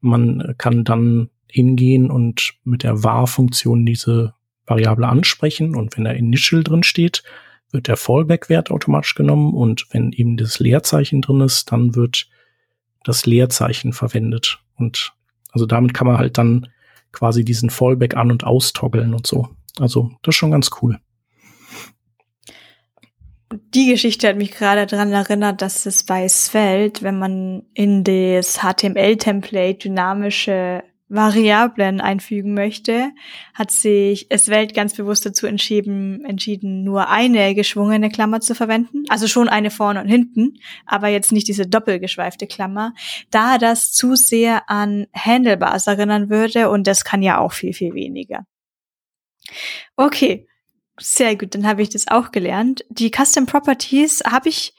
man 0.00 0.54
kann 0.58 0.84
dann 0.84 1.30
hingehen 1.50 2.10
und 2.10 2.54
mit 2.64 2.84
der 2.84 3.02
var-Funktion 3.02 3.84
diese 3.84 4.34
Variable 4.66 5.08
ansprechen 5.08 5.74
und 5.74 5.96
wenn 5.96 6.04
da 6.04 6.12
Initial 6.12 6.62
drin 6.62 6.82
steht, 6.82 7.24
wird 7.70 7.88
der 7.88 7.96
Fallback-Wert 7.96 8.70
automatisch 8.70 9.14
genommen 9.14 9.54
und 9.54 9.86
wenn 9.90 10.12
eben 10.12 10.36
das 10.36 10.58
Leerzeichen 10.58 11.20
drin 11.20 11.40
ist, 11.40 11.72
dann 11.72 11.94
wird 11.94 12.28
das 13.04 13.26
Leerzeichen 13.26 13.92
verwendet. 13.92 14.60
Und 14.76 15.12
also 15.52 15.66
damit 15.66 15.94
kann 15.94 16.06
man 16.06 16.18
halt 16.18 16.38
dann 16.38 16.68
quasi 17.12 17.44
diesen 17.44 17.70
Fallback 17.70 18.16
an- 18.16 18.30
und 18.30 18.44
austoggeln 18.44 19.14
und 19.14 19.26
so. 19.26 19.48
Also 19.78 20.10
das 20.22 20.34
ist 20.34 20.38
schon 20.38 20.50
ganz 20.50 20.70
cool. 20.82 20.98
Die 23.74 23.86
Geschichte 23.86 24.28
hat 24.28 24.36
mich 24.36 24.52
gerade 24.52 24.86
daran 24.86 25.10
erinnert, 25.12 25.62
dass 25.62 25.86
es 25.86 26.04
bei 26.04 26.28
Svelte, 26.28 27.02
wenn 27.02 27.18
man 27.18 27.62
in 27.72 28.04
das 28.04 28.58
HTML-Template 28.58 29.78
dynamische 29.78 30.82
Variablen 31.08 32.02
einfügen 32.02 32.52
möchte, 32.52 33.10
hat 33.54 33.70
sich 33.70 34.26
es 34.28 34.48
Welt 34.48 34.74
ganz 34.74 34.94
bewusst 34.94 35.24
dazu 35.24 35.46
entschieden, 35.46 36.22
entschieden, 36.26 36.84
nur 36.84 37.08
eine 37.08 37.54
geschwungene 37.54 38.10
Klammer 38.10 38.40
zu 38.40 38.54
verwenden. 38.54 39.04
Also 39.08 39.26
schon 39.26 39.48
eine 39.48 39.70
vorne 39.70 40.02
und 40.02 40.08
hinten, 40.08 40.58
aber 40.84 41.08
jetzt 41.08 41.32
nicht 41.32 41.48
diese 41.48 41.66
doppelgeschweifte 41.66 42.46
Klammer, 42.46 42.92
da 43.30 43.56
das 43.56 43.92
zu 43.92 44.16
sehr 44.16 44.68
an 44.68 45.06
Handlebars 45.14 45.86
erinnern 45.86 46.28
würde 46.28 46.68
und 46.68 46.86
das 46.86 47.04
kann 47.04 47.22
ja 47.22 47.38
auch 47.38 47.52
viel, 47.52 47.72
viel 47.72 47.94
weniger. 47.94 48.44
Okay, 49.96 50.46
sehr 50.98 51.36
gut, 51.36 51.54
dann 51.54 51.66
habe 51.66 51.82
ich 51.82 51.90
das 51.90 52.08
auch 52.08 52.32
gelernt. 52.32 52.84
Die 52.88 53.10
Custom 53.10 53.46
Properties 53.46 54.22
habe 54.24 54.48
ich 54.48 54.74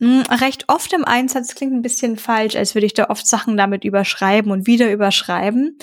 hm, 0.00 0.22
recht 0.22 0.68
oft 0.68 0.92
im 0.92 1.04
Einsatz 1.04 1.54
klingt 1.54 1.72
ein 1.72 1.82
bisschen 1.82 2.16
falsch, 2.16 2.56
als 2.56 2.74
würde 2.74 2.86
ich 2.86 2.94
da 2.94 3.10
oft 3.10 3.26
Sachen 3.26 3.56
damit 3.56 3.84
überschreiben 3.84 4.50
und 4.50 4.66
wieder 4.66 4.92
überschreiben. 4.92 5.78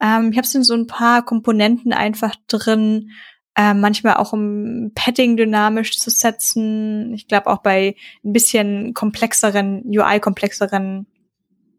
Ähm, 0.00 0.30
ich 0.30 0.38
habe 0.38 0.46
es 0.46 0.54
in 0.54 0.62
so 0.62 0.74
ein 0.74 0.86
paar 0.86 1.24
Komponenten 1.24 1.92
einfach 1.92 2.36
drin, 2.48 3.10
äh, 3.56 3.74
manchmal 3.74 4.14
auch 4.16 4.32
um 4.32 4.92
Padding 4.94 5.36
dynamisch 5.36 5.98
zu 5.98 6.10
setzen. 6.10 7.12
Ich 7.14 7.26
glaube 7.26 7.48
auch 7.48 7.58
bei 7.58 7.96
ein 8.24 8.32
bisschen 8.32 8.94
komplexeren, 8.94 9.82
UI-komplexeren 9.86 11.06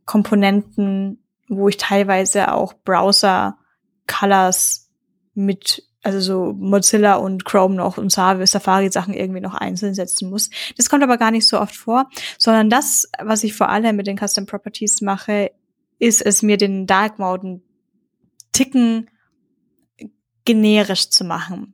Komponenten, 0.05 1.23
wo 1.47 1.69
ich 1.69 1.77
teilweise 1.77 2.53
auch 2.53 2.73
Browser-Colors 2.83 4.89
mit 5.35 5.87
also 6.07 6.21
so 6.21 6.53
Mozilla 6.53 7.15
und 7.15 7.43
Chrome 7.43 7.75
noch 7.75 7.97
und 7.97 8.13
Safari 8.13 8.89
Sachen 8.89 9.13
irgendwie 9.13 9.41
noch 9.41 9.55
einzeln 9.55 9.93
setzen 9.93 10.29
muss. 10.29 10.49
Das 10.77 10.89
kommt 10.89 11.03
aber 11.03 11.17
gar 11.17 11.31
nicht 11.31 11.45
so 11.45 11.59
oft 11.59 11.75
vor, 11.75 12.09
sondern 12.37 12.69
das, 12.69 13.09
was 13.21 13.43
ich 13.43 13.53
vor 13.53 13.67
allem 13.67 13.97
mit 13.97 14.07
den 14.07 14.17
Custom 14.17 14.45
Properties 14.45 15.01
mache, 15.01 15.51
ist 15.99 16.21
es 16.21 16.43
mir 16.43 16.55
den 16.55 16.87
Dark 16.87 17.19
Mode 17.19 17.59
Ticken 18.53 19.09
generisch 20.45 21.09
zu 21.09 21.25
machen. 21.25 21.73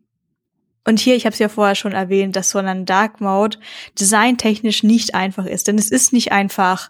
Und 0.84 1.00
hier, 1.00 1.16
ich 1.16 1.28
habe 1.28 1.34
es 1.34 1.40
ja 1.40 1.48
vorher 1.48 1.76
schon 1.76 1.92
erwähnt, 1.92 2.36
dass 2.36 2.50
so 2.50 2.58
ein 2.58 2.86
Dark 2.86 3.22
Mode 3.22 3.60
designtechnisch 4.00 4.82
nicht 4.82 5.14
einfach 5.14 5.46
ist, 5.46 5.68
denn 5.68 5.78
es 5.78 5.92
ist 5.92 6.12
nicht 6.12 6.32
einfach, 6.32 6.90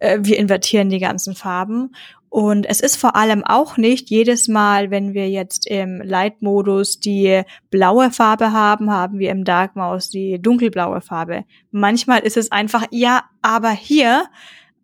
äh, 0.00 0.18
wir 0.22 0.38
invertieren 0.38 0.90
die 0.90 0.98
ganzen 0.98 1.36
Farben 1.36 1.94
und 2.30 2.64
es 2.64 2.80
ist 2.80 2.96
vor 2.96 3.16
allem 3.16 3.44
auch 3.44 3.76
nicht 3.76 4.08
jedes 4.08 4.46
Mal, 4.46 4.92
wenn 4.92 5.14
wir 5.14 5.28
jetzt 5.28 5.66
im 5.66 6.00
Light-Modus 6.00 7.00
die 7.00 7.42
blaue 7.70 8.12
Farbe 8.12 8.52
haben, 8.52 8.90
haben 8.90 9.18
wir 9.18 9.30
im 9.30 9.44
Dark 9.44 9.74
Mouse 9.74 10.10
die 10.10 10.40
dunkelblaue 10.40 11.00
Farbe. 11.00 11.44
Manchmal 11.72 12.20
ist 12.20 12.36
es 12.36 12.52
einfach, 12.52 12.86
ja, 12.92 13.24
aber 13.42 13.70
hier 13.70 14.28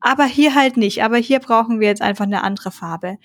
aber 0.00 0.24
hier 0.24 0.54
halt 0.54 0.76
nicht. 0.76 1.02
Aber 1.02 1.16
hier 1.16 1.40
brauchen 1.40 1.80
wir 1.80 1.88
jetzt 1.88 2.02
einfach 2.02 2.26
eine 2.26 2.44
andere 2.44 2.70
Farbe. 2.70 3.18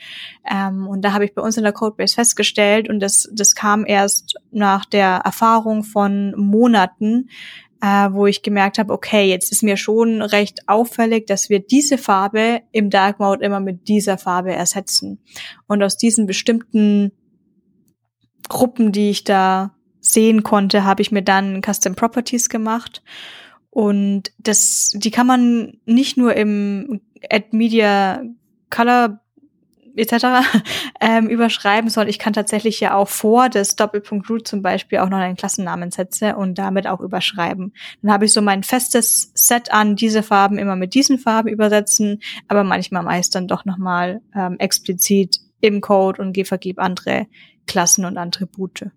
Ähm, 0.50 0.88
und 0.88 1.04
da 1.04 1.14
habe 1.14 1.26
ich 1.26 1.36
bei 1.36 1.42
uns 1.42 1.58
in 1.58 1.64
der 1.64 1.74
Codebase 1.74 2.16
festgestellt, 2.16 2.90
und 2.90 3.00
das, 3.00 3.30
das 3.34 3.54
kam 3.54 3.86
erst 3.86 4.36
nach 4.52 4.86
der 4.86 5.22
Erfahrung 5.24 5.84
von 5.84 6.34
Monaten, 6.36 7.30
äh, 7.82 8.10
wo 8.12 8.28
ich 8.28 8.44
gemerkt 8.44 8.78
habe, 8.78 8.94
okay, 8.94 9.28
jetzt 9.28 9.52
ist 9.52 9.64
mir 9.64 9.78
schon 9.78 10.22
recht 10.22 10.68
auffällig, 10.68 11.28
dass 11.28 11.50
wir 11.50 11.60
diese 11.60 11.98
Farbe 11.98 12.62
im 12.72 12.90
Dark 12.90 13.20
Mode 13.20 13.44
immer 13.44 13.60
mit 13.60 13.88
dieser 13.88 14.18
Farbe 14.18 14.54
ersetzen. 14.54 15.20
Und 15.68 15.82
aus 15.84 15.98
diesen 15.98 16.28
bestimmten 16.28 17.12
Gruppen, 18.50 18.92
die 18.92 19.10
ich 19.10 19.24
da 19.24 19.76
sehen 20.00 20.44
konnte, 20.44 20.84
habe 20.84 21.02
ich 21.02 21.12
mir 21.12 21.22
dann 21.22 21.62
Custom 21.62 21.96
Properties 21.96 22.50
gemacht 22.50 23.02
und 23.72 24.34
das, 24.38 24.92
die 24.96 25.12
kann 25.12 25.26
man 25.26 25.78
nicht 25.86 26.18
nur 26.18 26.36
im 26.36 27.02
Add 27.30 27.56
Media 27.56 28.22
Color 28.70 29.22
etc. 29.96 30.48
ähm, 31.02 31.28
überschreiben, 31.28 31.90
sondern 31.90 32.10
ich 32.10 32.20
kann 32.20 32.34
tatsächlich 32.34 32.80
ja 32.80 32.96
auch 32.96 33.08
vor 33.08 33.50
das 33.50 33.76
Doppelpunkt 33.76 34.30
Root 34.30 34.48
zum 34.48 34.62
Beispiel 34.62 35.00
auch 35.00 35.10
noch 35.10 35.18
einen 35.18 35.36
Klassennamen 35.36 35.92
setze 35.92 36.36
und 36.36 36.58
damit 36.58 36.88
auch 36.88 37.00
überschreiben. 37.00 37.74
Dann 38.02 38.12
habe 38.12 38.26
ich 38.26 38.34
so 38.34 38.42
mein 38.42 38.64
festes 38.64 39.32
Set 39.34 39.72
an, 39.72 39.96
diese 39.96 40.24
Farben 40.24 40.58
immer 40.58 40.76
mit 40.76 40.94
diesen 40.94 41.20
Farben 41.20 41.50
übersetzen, 41.50 42.22
aber 42.48 42.64
manchmal 42.64 43.04
meist 43.04 43.36
dann 43.36 43.48
doch 43.48 43.66
nochmal 43.66 44.22
ähm, 44.36 44.58
explizit 44.60 45.38
im 45.62 45.82
Code 45.82 46.22
und 46.22 46.42
vergib 46.48 46.80
andere 46.80 47.28
Klassen 47.68 48.06
und 48.06 48.18
Attribute. 48.18 48.88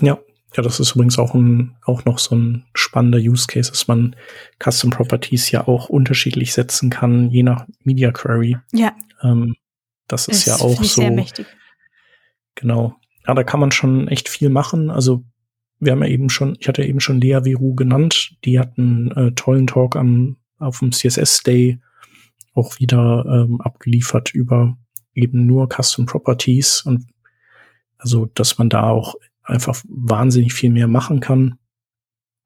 Ja, 0.00 0.18
ja, 0.56 0.62
das 0.62 0.80
ist 0.80 0.94
übrigens 0.94 1.18
auch, 1.18 1.34
ein, 1.34 1.76
auch 1.84 2.04
noch 2.04 2.18
so 2.18 2.36
ein 2.36 2.64
spannender 2.74 3.18
Use 3.18 3.46
Case, 3.46 3.70
dass 3.70 3.88
man 3.88 4.14
Custom 4.62 4.90
Properties 4.90 5.50
ja 5.50 5.66
auch 5.66 5.88
unterschiedlich 5.88 6.52
setzen 6.52 6.90
kann, 6.90 7.30
je 7.30 7.42
nach 7.42 7.66
Media 7.84 8.10
Query. 8.12 8.58
Ja. 8.72 8.92
Ähm, 9.22 9.54
das 10.08 10.28
ist, 10.28 10.38
ist 10.38 10.46
ja 10.46 10.54
auch 10.56 10.82
so. 10.82 11.02
Sehr 11.02 11.10
mächtig. 11.10 11.46
Genau. 12.54 12.96
Ja, 13.26 13.34
da 13.34 13.44
kann 13.44 13.60
man 13.60 13.70
schon 13.70 14.08
echt 14.08 14.28
viel 14.28 14.48
machen. 14.48 14.90
Also 14.90 15.24
wir 15.78 15.92
haben 15.92 16.02
ja 16.02 16.08
eben 16.08 16.28
schon, 16.28 16.56
ich 16.58 16.68
hatte 16.68 16.84
eben 16.84 17.00
schon 17.00 17.20
Lea 17.20 17.40
Viru 17.44 17.74
genannt, 17.74 18.36
die 18.44 18.58
hatten 18.58 19.10
äh, 19.12 19.32
tollen 19.32 19.66
Talk 19.66 19.96
am, 19.96 20.36
auf 20.58 20.78
dem 20.78 20.92
CSS 20.92 21.42
Day 21.42 21.80
auch 22.54 22.78
wieder 22.78 23.24
ähm, 23.26 23.60
abgeliefert 23.60 24.34
über 24.34 24.76
eben 25.14 25.46
nur 25.46 25.68
Custom 25.68 26.06
Properties 26.06 26.82
und 26.82 27.06
also, 28.02 28.26
dass 28.34 28.58
man 28.58 28.68
da 28.68 28.88
auch 28.88 29.14
einfach 29.44 29.80
wahnsinnig 29.88 30.52
viel 30.52 30.70
mehr 30.70 30.88
machen 30.88 31.20
kann. 31.20 31.58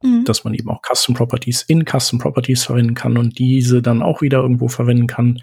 Mhm. 0.03 0.25
Dass 0.25 0.45
man 0.45 0.53
eben 0.53 0.69
auch 0.69 0.83
Custom 0.83 1.15
Properties 1.15 1.63
in 1.63 1.85
Custom 1.87 2.19
Properties 2.19 2.65
verwenden 2.65 2.95
kann 2.95 3.17
und 3.17 3.39
diese 3.39 3.81
dann 3.81 4.03
auch 4.03 4.21
wieder 4.21 4.39
irgendwo 4.39 4.69
verwenden 4.69 5.07
kann. 5.07 5.41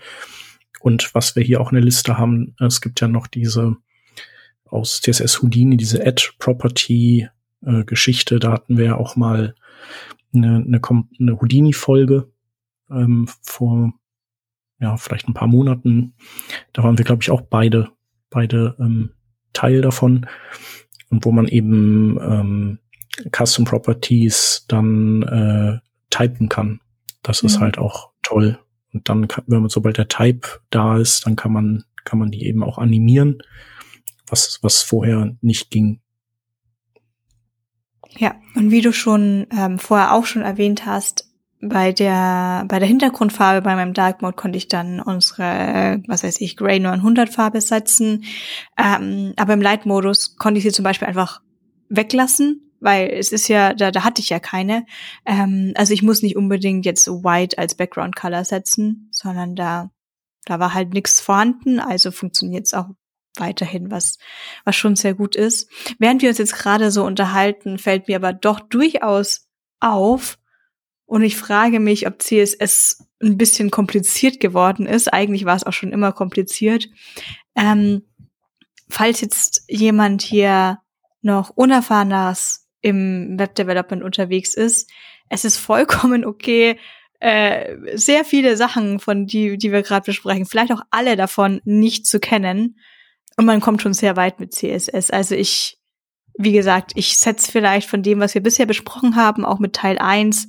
Und 0.80 1.14
was 1.16 1.36
wir 1.36 1.44
hier 1.44 1.62
auch 1.62 1.72
in 1.72 1.76
der 1.76 1.84
Liste 1.84 2.18
haben, 2.18 2.56
es 2.60 2.82
gibt 2.82 3.00
ja 3.02 3.08
noch 3.08 3.28
diese 3.28 3.78
aus 4.66 5.02
CSS 5.02 5.42
Houdini, 5.42 5.78
diese 5.78 6.06
Add 6.06 6.32
Property 6.40 7.30
äh, 7.66 7.84
Geschichte. 7.84 8.40
Da 8.40 8.52
hatten 8.52 8.78
wir 8.78 8.86
ja 8.86 8.96
auch 8.96 9.16
mal 9.16 9.56
eine, 10.34 10.56
eine, 10.56 10.82
eine 11.20 11.42
Houdini-Folge 11.42 12.32
ähm, 12.90 13.28
vor 13.42 13.94
ja, 14.80 14.98
vielleicht 14.98 15.28
ein 15.28 15.34
paar 15.34 15.48
Monaten. 15.48 16.14
Da 16.74 16.84
waren 16.84 16.98
wir, 16.98 17.06
glaube 17.06 17.24
ich, 17.24 17.32
auch 17.32 17.42
beide, 17.42 17.90
beide 18.30 18.76
ähm, 18.80 19.12
Teil 19.54 19.82
davon 19.82 20.26
und 21.10 21.24
wo 21.26 21.32
man 21.32 21.48
eben 21.48 22.20
ähm, 22.20 22.80
Custom 23.32 23.66
Properties 23.66 24.66
dann 24.68 25.24
äh, 25.24 25.80
typen 26.10 26.50
kann. 26.50 26.82
Das 27.22 27.44
mhm. 27.44 27.48
ist 27.48 27.60
halt 27.60 27.78
auch 27.78 28.12
toll. 28.24 28.60
Und 28.94 29.10
dann, 29.10 29.28
kann, 29.28 29.44
wenn 29.48 29.62
man 29.62 29.70
sobald 29.70 29.98
der 29.98 30.08
Type 30.08 30.48
da 30.70 30.98
ist, 30.98 31.26
dann 31.26 31.36
kann 31.36 31.52
man 31.52 31.84
kann 32.06 32.20
man 32.20 32.32
die 32.32 32.46
eben 32.46 32.64
auch 32.64 32.78
animieren, 32.78 33.42
was 34.28 34.60
was 34.62 34.82
vorher 34.82 35.36
nicht 35.42 35.72
ging. 35.72 36.00
Ja, 38.18 38.36
und 38.56 38.72
wie 38.72 38.82
du 38.82 38.94
schon 38.94 39.48
ähm, 39.52 39.80
vorher 39.80 40.14
auch 40.14 40.26
schon 40.26 40.44
erwähnt 40.44 40.86
hast, 40.86 41.34
bei 41.66 41.94
der, 41.94 42.66
bei 42.68 42.80
der 42.80 42.88
Hintergrundfarbe 42.88 43.62
bei 43.62 43.76
meinem 43.76 43.94
Dark 43.94 44.22
Mode 44.22 44.36
konnte 44.36 44.58
ich 44.58 44.68
dann 44.68 45.00
unsere, 45.00 46.04
was 46.08 46.24
weiß 46.24 46.42
ich, 46.42 46.58
Grey 46.58 46.80
900 46.80 47.30
Farbe 47.30 47.62
setzen. 47.62 48.26
Ähm, 48.78 49.34
aber 49.38 49.54
im 49.54 49.62
Light 49.62 49.86
Modus 49.86 50.36
konnte 50.36 50.58
ich 50.58 50.66
sie 50.66 50.72
zum 50.72 50.84
Beispiel 50.84 51.08
einfach 51.08 51.42
weglassen, 51.88 52.63
weil 52.84 53.10
es 53.10 53.32
ist 53.32 53.48
ja, 53.48 53.74
da, 53.74 53.92
da 53.92 54.04
hatte 54.04 54.22
ich 54.22 54.30
ja 54.30 54.40
keine. 54.40 54.86
Ähm, 55.26 55.74
also 55.76 55.94
ich 55.94 56.04
muss 56.04 56.22
nicht 56.22 56.36
unbedingt 56.36 56.86
jetzt 56.86 57.08
White 57.08 57.58
als 57.58 57.76
Background 57.76 58.16
Color 58.16 58.46
setzen, 58.46 59.10
sondern 59.12 59.56
da, 59.56 59.92
da 60.46 60.60
war 60.60 60.74
halt 60.74 60.94
nichts 60.94 61.20
vorhanden, 61.20 61.80
also 61.80 62.12
funktioniert 62.12 62.66
es 62.66 62.74
auch 62.74 62.90
weiterhin, 63.38 63.90
was, 63.90 64.20
was 64.64 64.76
schon 64.76 64.96
sehr 64.96 65.16
gut 65.16 65.36
ist. 65.36 65.70
Während 65.98 66.22
wir 66.22 66.30
uns 66.30 66.38
jetzt 66.38 66.56
gerade 66.56 66.92
so 66.92 67.04
unterhalten, 67.04 67.80
fällt 67.80 68.08
mir 68.08 68.18
aber 68.18 68.34
doch 68.34 68.60
durchaus 68.60 69.48
auf, 69.80 70.38
und 71.06 71.22
ich 71.22 71.38
frage 71.38 71.80
mich, 71.80 72.08
ob 72.08 72.22
CSS 72.22 73.06
ein 73.22 73.38
bisschen 73.38 73.70
kompliziert 73.70 74.40
geworden 74.40 74.86
ist. 74.86 75.14
Eigentlich 75.14 75.46
war 75.46 75.56
es 75.56 75.64
auch 75.64 75.74
schon 75.74 75.92
immer 75.92 76.12
kompliziert. 76.12 76.90
Ähm, 77.56 78.04
falls 78.90 79.22
jetzt 79.22 79.64
jemand 79.68 80.22
hier 80.22 80.80
noch 81.22 81.52
unerfahrenes 81.52 82.63
im 82.84 83.40
Webdevelopment 83.40 84.04
unterwegs 84.04 84.54
ist, 84.54 84.92
es 85.30 85.46
ist 85.46 85.58
vollkommen 85.58 86.26
okay, 86.26 86.78
äh, 87.20 87.98
sehr 87.98 88.26
viele 88.26 88.58
Sachen, 88.58 89.00
von 89.00 89.26
die, 89.26 89.58
die 89.58 89.72
wir 89.72 89.82
gerade 89.82 90.06
besprechen, 90.06 90.46
vielleicht 90.46 90.74
auch 90.74 90.82
alle 90.92 91.16
davon 91.16 91.62
nicht 91.64 92.06
zu 92.06 92.20
kennen. 92.20 92.78
Und 93.38 93.46
man 93.46 93.62
kommt 93.62 93.82
schon 93.82 93.94
sehr 93.94 94.18
weit 94.18 94.40
mit 94.40 94.54
CSS. 94.54 95.10
Also 95.10 95.34
ich, 95.34 95.80
wie 96.38 96.52
gesagt, 96.52 96.92
ich 96.96 97.18
setze 97.18 97.52
vielleicht 97.52 97.90
von 97.90 98.04
dem, 98.04 98.20
was 98.20 98.36
wir 98.36 98.44
bisher 98.44 98.66
besprochen 98.66 99.16
haben, 99.16 99.46
auch 99.46 99.60
mit 99.60 99.74
Teil 99.74 99.98
1, 99.98 100.48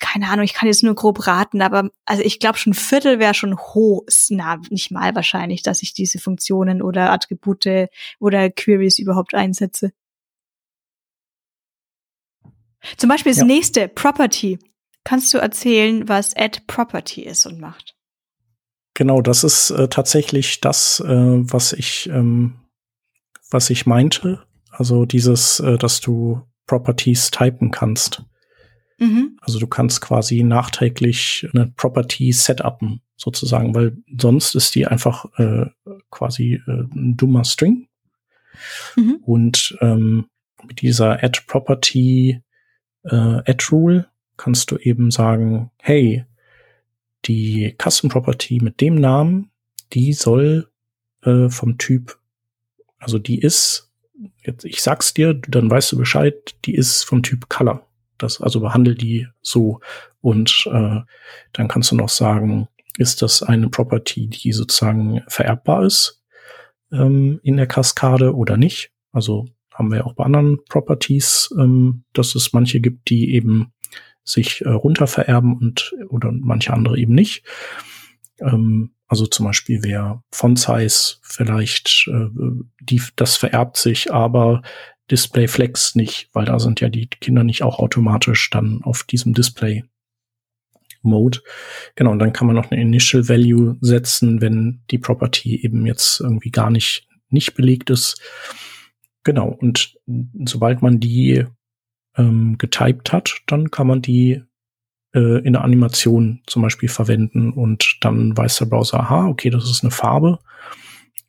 keine 0.00 0.28
Ahnung, 0.28 0.44
ich 0.44 0.54
kann 0.54 0.68
jetzt 0.68 0.82
nur 0.82 0.94
grob 0.94 1.26
raten, 1.26 1.62
aber 1.62 1.88
also 2.04 2.22
ich 2.22 2.38
glaube 2.38 2.58
schon 2.58 2.74
Viertel 2.74 3.18
wäre 3.18 3.34
schon 3.34 3.56
hoch, 3.56 4.02
na, 4.30 4.60
nicht 4.70 4.90
mal 4.90 5.14
wahrscheinlich, 5.14 5.62
dass 5.62 5.82
ich 5.82 5.94
diese 5.94 6.18
Funktionen 6.18 6.82
oder 6.82 7.12
Attribute 7.12 7.88
oder 8.18 8.50
Queries 8.50 8.98
überhaupt 8.98 9.34
einsetze. 9.34 9.92
Zum 12.96 13.08
Beispiel 13.08 13.32
das 13.32 13.40
ja. 13.40 13.44
nächste, 13.44 13.88
Property. 13.88 14.58
Kannst 15.04 15.32
du 15.34 15.38
erzählen, 15.38 16.08
was 16.08 16.36
Add 16.36 16.60
Property 16.66 17.22
ist 17.22 17.46
und 17.46 17.60
macht? 17.60 17.94
Genau, 18.94 19.22
das 19.22 19.42
ist 19.42 19.70
äh, 19.70 19.88
tatsächlich 19.88 20.60
das, 20.60 21.00
äh, 21.00 21.06
was 21.08 21.72
ich, 21.72 22.08
ähm, 22.08 22.60
was 23.50 23.70
ich 23.70 23.86
meinte. 23.86 24.44
Also 24.70 25.06
dieses, 25.06 25.60
äh, 25.60 25.78
dass 25.78 26.00
du 26.00 26.42
Properties 26.66 27.30
typen 27.30 27.70
kannst. 27.70 28.22
Mhm. 28.98 29.36
Also 29.40 29.58
du 29.58 29.66
kannst 29.66 30.00
quasi 30.00 30.42
nachträglich 30.42 31.46
eine 31.52 31.66
Property 31.66 32.32
setupen, 32.32 33.00
sozusagen, 33.16 33.74
weil 33.74 33.96
sonst 34.18 34.54
ist 34.54 34.74
die 34.74 34.86
einfach 34.86 35.26
äh, 35.38 35.66
quasi 36.10 36.60
äh, 36.66 36.84
ein 36.94 37.16
dummer 37.16 37.44
String. 37.44 37.88
Mhm. 38.96 39.18
Und 39.22 39.76
ähm, 39.80 40.26
mit 40.62 40.82
dieser 40.82 41.22
Add 41.22 41.40
Property 41.46 42.42
äh, 43.04 43.16
Add 43.16 43.64
Rule 43.70 44.06
kannst 44.36 44.70
du 44.70 44.76
eben 44.76 45.10
sagen, 45.10 45.70
hey, 45.80 46.24
die 47.24 47.76
Custom 47.80 48.10
Property 48.10 48.60
mit 48.60 48.80
dem 48.80 48.96
Namen, 48.96 49.50
die 49.92 50.12
soll 50.12 50.68
äh, 51.22 51.48
vom 51.48 51.78
Typ, 51.78 52.18
also 52.98 53.18
die 53.18 53.38
ist, 53.40 53.90
jetzt 54.44 54.64
ich 54.64 54.82
sag's 54.82 55.14
dir, 55.14 55.34
dann 55.34 55.70
weißt 55.70 55.92
du 55.92 55.98
Bescheid, 55.98 56.34
die 56.64 56.74
ist 56.74 57.04
vom 57.04 57.22
Typ 57.22 57.48
Color. 57.48 57.86
Das, 58.18 58.40
also 58.40 58.60
behandle 58.60 58.94
die 58.94 59.26
so. 59.40 59.80
Und 60.20 60.64
äh, 60.66 61.00
dann 61.52 61.68
kannst 61.68 61.90
du 61.90 61.96
noch 61.96 62.08
sagen, 62.08 62.68
ist 62.98 63.22
das 63.22 63.42
eine 63.42 63.68
Property, 63.68 64.28
die 64.28 64.52
sozusagen 64.52 65.22
vererbbar 65.26 65.84
ist 65.84 66.22
ähm, 66.92 67.40
in 67.42 67.56
der 67.56 67.66
Kaskade 67.66 68.34
oder 68.34 68.56
nicht? 68.56 68.92
Also 69.12 69.48
haben 69.74 69.90
wir 69.90 70.06
auch 70.06 70.14
bei 70.14 70.24
anderen 70.24 70.58
Properties, 70.68 71.54
ähm, 71.58 72.04
dass 72.12 72.34
es 72.34 72.52
manche 72.52 72.80
gibt, 72.80 73.10
die 73.10 73.34
eben 73.34 73.72
sich 74.24 74.64
äh, 74.64 74.68
runter 74.68 75.06
vererben 75.06 75.56
und 75.56 75.94
oder 76.08 76.30
manche 76.32 76.72
andere 76.72 76.98
eben 76.98 77.14
nicht. 77.14 77.44
Ähm, 78.40 78.94
also 79.08 79.26
zum 79.26 79.46
Beispiel 79.46 79.82
wäre 79.82 80.22
Font 80.30 80.58
Size 80.58 81.16
vielleicht, 81.22 82.08
äh, 82.08 82.28
die, 82.80 83.02
das 83.16 83.36
vererbt 83.36 83.76
sich, 83.76 84.12
aber 84.12 84.62
Display 85.10 85.48
Flex 85.48 85.94
nicht, 85.94 86.30
weil 86.32 86.46
da 86.46 86.58
sind 86.58 86.80
ja 86.80 86.88
die 86.88 87.06
Kinder 87.08 87.44
nicht 87.44 87.62
auch 87.62 87.78
automatisch 87.78 88.48
dann 88.50 88.80
auf 88.82 89.02
diesem 89.02 89.34
Display 89.34 89.84
Mode. 91.02 91.40
Genau, 91.96 92.12
und 92.12 92.20
dann 92.20 92.32
kann 92.32 92.46
man 92.46 92.56
noch 92.56 92.70
eine 92.70 92.80
Initial 92.80 93.28
Value 93.28 93.76
setzen, 93.80 94.40
wenn 94.40 94.82
die 94.90 94.98
Property 94.98 95.62
eben 95.62 95.84
jetzt 95.84 96.20
irgendwie 96.20 96.50
gar 96.50 96.70
nicht, 96.70 97.08
nicht 97.28 97.54
belegt 97.54 97.90
ist. 97.90 98.20
Genau, 99.24 99.48
und 99.48 99.98
sobald 100.44 100.82
man 100.82 100.98
die 101.00 101.44
ähm, 102.16 102.58
getypt 102.58 103.12
hat, 103.12 103.42
dann 103.46 103.70
kann 103.70 103.86
man 103.86 104.02
die 104.02 104.42
äh, 105.14 105.44
in 105.44 105.52
der 105.52 105.62
Animation 105.62 106.42
zum 106.46 106.62
Beispiel 106.62 106.88
verwenden 106.88 107.52
und 107.52 107.98
dann 108.00 108.36
weiß 108.36 108.58
der 108.58 108.66
Browser, 108.66 109.00
aha, 109.00 109.26
okay, 109.28 109.50
das 109.50 109.70
ist 109.70 109.82
eine 109.82 109.90
Farbe. 109.90 110.38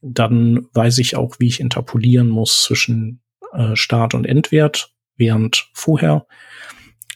Dann 0.01 0.67
weiß 0.73 0.97
ich 0.97 1.15
auch, 1.15 1.35
wie 1.39 1.47
ich 1.47 1.59
interpolieren 1.59 2.29
muss 2.29 2.63
zwischen 2.63 3.21
äh, 3.53 3.75
Start- 3.75 4.13
und 4.13 4.25
Endwert, 4.25 4.93
während 5.15 5.69
vorher, 5.73 6.25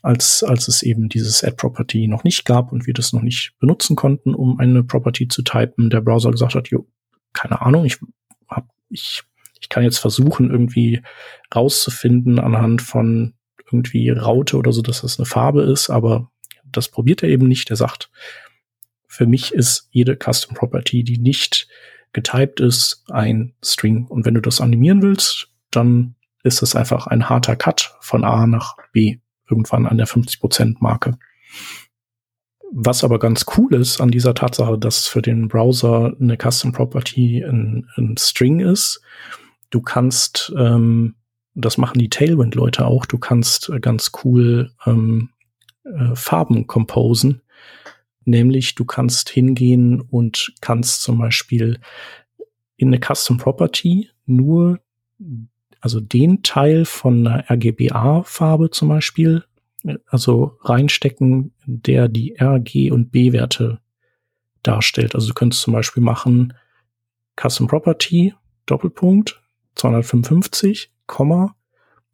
als, 0.03 0.43
als 0.43 0.67
es 0.67 0.83
eben 0.83 1.09
dieses 1.09 1.43
Add-Property 1.43 2.07
noch 2.07 2.23
nicht 2.23 2.45
gab 2.45 2.71
und 2.71 2.85
wir 2.85 2.93
das 2.93 3.13
noch 3.13 3.23
nicht 3.23 3.55
benutzen 3.59 3.95
konnten, 3.95 4.35
um 4.35 4.59
eine 4.59 4.83
Property 4.83 5.27
zu 5.27 5.41
typen, 5.41 5.89
der 5.89 6.01
Browser 6.01 6.31
gesagt 6.31 6.55
hat, 6.55 6.69
jo, 6.69 6.87
keine 7.33 7.61
Ahnung, 7.61 7.85
ich 7.85 7.97
hab, 8.47 8.69
ich, 8.89 9.23
ich 9.67 9.69
kann 9.69 9.83
jetzt 9.83 9.97
versuchen, 9.97 10.49
irgendwie 10.49 11.01
rauszufinden 11.53 12.39
anhand 12.39 12.81
von 12.81 13.33
irgendwie 13.69 14.09
Raute 14.09 14.55
oder 14.55 14.71
so, 14.71 14.81
dass 14.81 15.01
das 15.01 15.19
eine 15.19 15.25
Farbe 15.25 15.63
ist, 15.63 15.89
aber 15.89 16.31
das 16.63 16.87
probiert 16.87 17.21
er 17.21 17.27
eben 17.27 17.49
nicht. 17.49 17.69
Er 17.69 17.75
sagt, 17.75 18.09
für 19.07 19.25
mich 19.25 19.53
ist 19.53 19.89
jede 19.91 20.15
Custom 20.15 20.55
Property, 20.55 21.03
die 21.03 21.17
nicht 21.17 21.67
getyped 22.13 22.61
ist, 22.61 23.03
ein 23.09 23.55
String. 23.61 24.07
Und 24.07 24.25
wenn 24.25 24.35
du 24.35 24.41
das 24.41 24.61
animieren 24.61 25.01
willst, 25.01 25.49
dann 25.69 26.15
ist 26.43 26.61
es 26.61 26.73
einfach 26.73 27.07
ein 27.07 27.27
harter 27.27 27.57
Cut 27.57 27.97
von 27.99 28.23
A 28.23 28.47
nach 28.47 28.77
B, 28.93 29.17
irgendwann 29.49 29.85
an 29.85 29.97
der 29.97 30.07
50% 30.07 30.77
Marke. 30.79 31.17
Was 32.71 33.03
aber 33.03 33.19
ganz 33.19 33.45
cool 33.57 33.73
ist 33.73 33.99
an 33.99 34.11
dieser 34.11 34.33
Tatsache, 34.33 34.77
dass 34.77 35.07
für 35.07 35.21
den 35.21 35.49
Browser 35.49 36.15
eine 36.21 36.37
Custom 36.37 36.71
Property 36.71 37.43
ein, 37.43 37.89
ein 37.97 38.15
String 38.17 38.61
ist, 38.61 39.01
du 39.69 39.81
kannst, 39.81 40.53
ähm, 40.57 41.15
das 41.55 41.77
machen 41.77 41.99
die 41.99 42.09
Tailwind-Leute 42.09 42.85
auch, 42.85 43.05
du 43.05 43.17
kannst 43.17 43.71
ganz 43.81 44.11
cool 44.23 44.71
ähm, 44.85 45.29
äh, 45.83 46.15
Farben 46.15 46.67
composen. 46.67 47.41
Nämlich 48.25 48.75
du 48.75 48.83
kannst 48.83 49.29
hingehen 49.29 50.01
und 50.01 50.53
kannst 50.59 51.01
zum 51.01 51.17
Beispiel 51.17 51.79
in 52.75 52.89
eine 52.89 52.99
Custom 52.99 53.37
Property 53.37 54.09
nur, 54.25 54.79
also 55.79 56.01
den 56.01 56.43
Teil 56.43 56.83
von 56.83 57.25
einer 57.25 57.49
RGBA-Farbe 57.49 58.69
zum 58.71 58.89
Beispiel, 58.89 59.45
also 60.07 60.57
reinstecken, 60.61 61.53
der 61.65 62.09
die 62.09 62.35
RG 62.37 62.91
und 62.91 63.11
B-Werte 63.11 63.79
darstellt. 64.61 65.15
Also 65.15 65.29
du 65.29 65.33
könntest 65.33 65.61
zum 65.61 65.73
Beispiel 65.73 66.03
machen 66.03 66.53
Custom 67.39 67.67
Property, 67.67 68.33
Doppelpunkt, 68.65 69.41
255, 69.77 70.91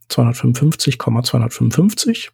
255, 0.09 0.99
255 0.99 2.31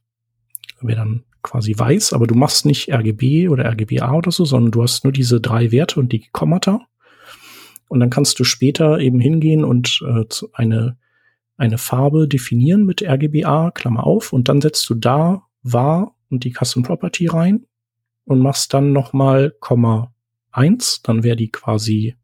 wäre 0.81 0.97
dann 0.97 1.23
quasi 1.41 1.77
weiß, 1.77 2.13
aber 2.13 2.27
du 2.27 2.35
machst 2.35 2.65
nicht 2.65 2.91
RGB 2.91 3.49
oder 3.49 3.65
RGBA 3.65 4.13
oder 4.13 4.31
so, 4.31 4.45
sondern 4.45 4.71
du 4.71 4.83
hast 4.83 5.03
nur 5.03 5.13
diese 5.13 5.39
drei 5.39 5.71
Werte 5.71 5.99
und 5.99 6.11
die 6.11 6.27
Kommata. 6.31 6.81
Und 7.87 7.99
dann 7.99 8.09
kannst 8.09 8.39
du 8.39 8.43
später 8.43 8.99
eben 8.99 9.19
hingehen 9.19 9.63
und 9.63 10.03
äh, 10.05 10.25
eine, 10.53 10.97
eine 11.57 11.77
Farbe 11.77 12.27
definieren 12.27 12.85
mit 12.85 13.01
RGBA, 13.01 13.71
Klammer 13.71 14.05
auf, 14.05 14.31
und 14.31 14.47
dann 14.47 14.61
setzt 14.61 14.89
du 14.89 14.95
da 14.95 15.43
war 15.63 16.15
und 16.29 16.43
die 16.43 16.53
Custom 16.53 16.83
Property 16.83 17.27
rein 17.27 17.65
und 18.25 18.39
machst 18.39 18.73
dann 18.73 18.91
nochmal 18.91 19.55
Komma 19.59 20.13
eins, 20.51 21.01
dann 21.01 21.23
wäre 21.23 21.35
die 21.35 21.49
quasi 21.49 22.15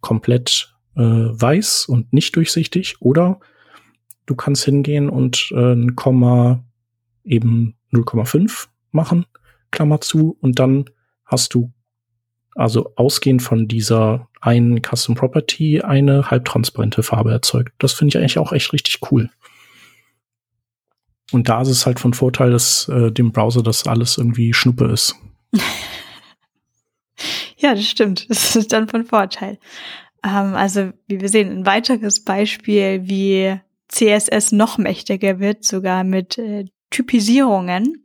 komplett 0.00 0.74
äh, 0.96 1.02
weiß 1.02 1.86
und 1.86 2.12
nicht 2.12 2.36
durchsichtig. 2.36 2.96
Oder 3.00 3.40
du 4.26 4.34
kannst 4.34 4.64
hingehen 4.64 5.08
und 5.08 5.50
äh, 5.52 5.72
ein 5.72 5.96
Komma 5.96 6.64
eben 7.24 7.74
0,5 7.92 8.68
machen, 8.92 9.26
Klammer 9.70 10.00
zu, 10.00 10.36
und 10.40 10.58
dann 10.58 10.84
hast 11.24 11.54
du 11.54 11.72
also 12.54 12.92
ausgehend 12.96 13.42
von 13.42 13.68
dieser 13.68 14.28
einen 14.40 14.82
Custom 14.82 15.14
Property 15.14 15.80
eine 15.82 16.30
halbtransparente 16.30 17.02
Farbe 17.02 17.30
erzeugt. 17.30 17.72
Das 17.78 17.92
finde 17.92 18.10
ich 18.10 18.18
eigentlich 18.18 18.38
auch 18.38 18.52
echt 18.52 18.72
richtig 18.72 18.98
cool. 19.10 19.30
Und 21.32 21.48
da 21.48 21.62
ist 21.62 21.68
es 21.68 21.86
halt 21.86 22.00
von 22.00 22.12
Vorteil, 22.12 22.50
dass 22.50 22.88
äh, 22.88 23.12
dem 23.12 23.30
Browser 23.32 23.62
das 23.62 23.86
alles 23.86 24.18
irgendwie 24.18 24.52
Schnuppe 24.52 24.86
ist. 24.86 25.14
ja, 27.56 27.74
das 27.74 27.86
stimmt. 27.86 28.28
Das 28.28 28.56
ist 28.56 28.72
dann 28.72 28.88
von 28.88 29.04
Vorteil. 29.04 29.58
Ähm, 30.24 30.54
also, 30.54 30.92
wie 31.06 31.20
wir 31.20 31.28
sehen, 31.28 31.50
ein 31.50 31.66
weiteres 31.66 32.24
Beispiel, 32.24 33.08
wie 33.08 33.60
CSS 33.88 34.52
noch 34.52 34.78
mächtiger 34.78 35.40
wird, 35.40 35.64
sogar 35.64 36.04
mit 36.04 36.38
äh, 36.38 36.66
Typisierungen. 36.90 38.04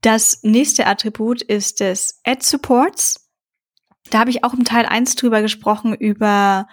Das 0.00 0.42
nächste 0.42 0.86
Attribut 0.86 1.42
ist 1.42 1.80
des 1.80 2.20
Ad 2.24 2.44
Supports. 2.44 3.30
Da 4.10 4.18
habe 4.18 4.30
ich 4.30 4.44
auch 4.44 4.52
im 4.52 4.64
Teil 4.64 4.84
1 4.84 5.14
drüber 5.16 5.42
gesprochen, 5.42 5.94
über 5.94 6.66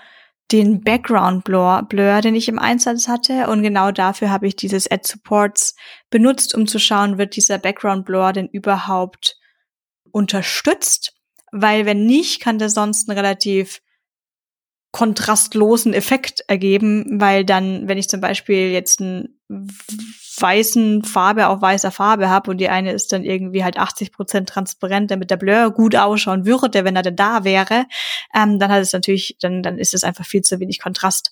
den 0.51 0.81
Background 0.81 1.43
Blur, 1.43 1.83
Blur, 1.87 2.21
den 2.21 2.35
ich 2.35 2.49
im 2.49 2.57
Einsatz 2.57 3.07
hatte. 3.07 3.47
Und 3.47 3.61
genau 3.61 3.91
dafür 3.91 4.31
habe 4.31 4.47
ich 4.47 4.55
dieses 4.55 4.89
Ad 4.89 5.07
Supports 5.07 5.75
benutzt, 6.09 6.55
um 6.55 6.65
zu 6.65 6.79
schauen, 6.79 7.17
wird 7.17 7.35
dieser 7.35 7.59
Background 7.59 8.05
Blur 8.05 8.33
denn 8.33 8.47
überhaupt 8.47 9.37
unterstützt? 10.11 11.18
Weil 11.51 11.85
wenn 11.85 12.05
nicht, 12.05 12.41
kann 12.41 12.59
der 12.59 12.69
sonst 12.69 13.09
einen 13.09 13.17
relativ 13.17 13.81
kontrastlosen 14.91 15.93
Effekt 15.93 16.41
ergeben, 16.47 17.19
weil 17.19 17.45
dann, 17.45 17.87
wenn 17.87 17.97
ich 17.97 18.09
zum 18.09 18.21
Beispiel 18.21 18.71
jetzt 18.71 19.01
einen 19.01 19.38
weißen 19.49 21.03
Farbe 21.03 21.47
auf 21.47 21.61
weißer 21.61 21.91
Farbe 21.91 22.29
habe 22.29 22.51
und 22.51 22.57
die 22.57 22.69
eine 22.69 22.91
ist 22.91 23.11
dann 23.11 23.23
irgendwie 23.23 23.63
halt 23.63 23.77
80 23.77 24.11
Prozent 24.11 24.49
transparent, 24.49 25.11
damit 25.11 25.31
der 25.31 25.37
Blur 25.37 25.71
gut 25.71 25.95
ausschauen 25.95 26.45
würde, 26.45 26.85
wenn 26.85 26.95
er 26.95 27.01
denn 27.01 27.15
da 27.15 27.43
wäre, 27.43 27.85
ähm, 28.33 28.59
dann 28.59 28.71
hat 28.71 28.81
es 28.81 28.93
natürlich, 28.93 29.37
dann, 29.41 29.63
dann 29.63 29.77
ist 29.77 29.93
es 29.93 30.03
einfach 30.03 30.25
viel 30.25 30.41
zu 30.41 30.59
wenig 30.59 30.79
Kontrast. 30.79 31.31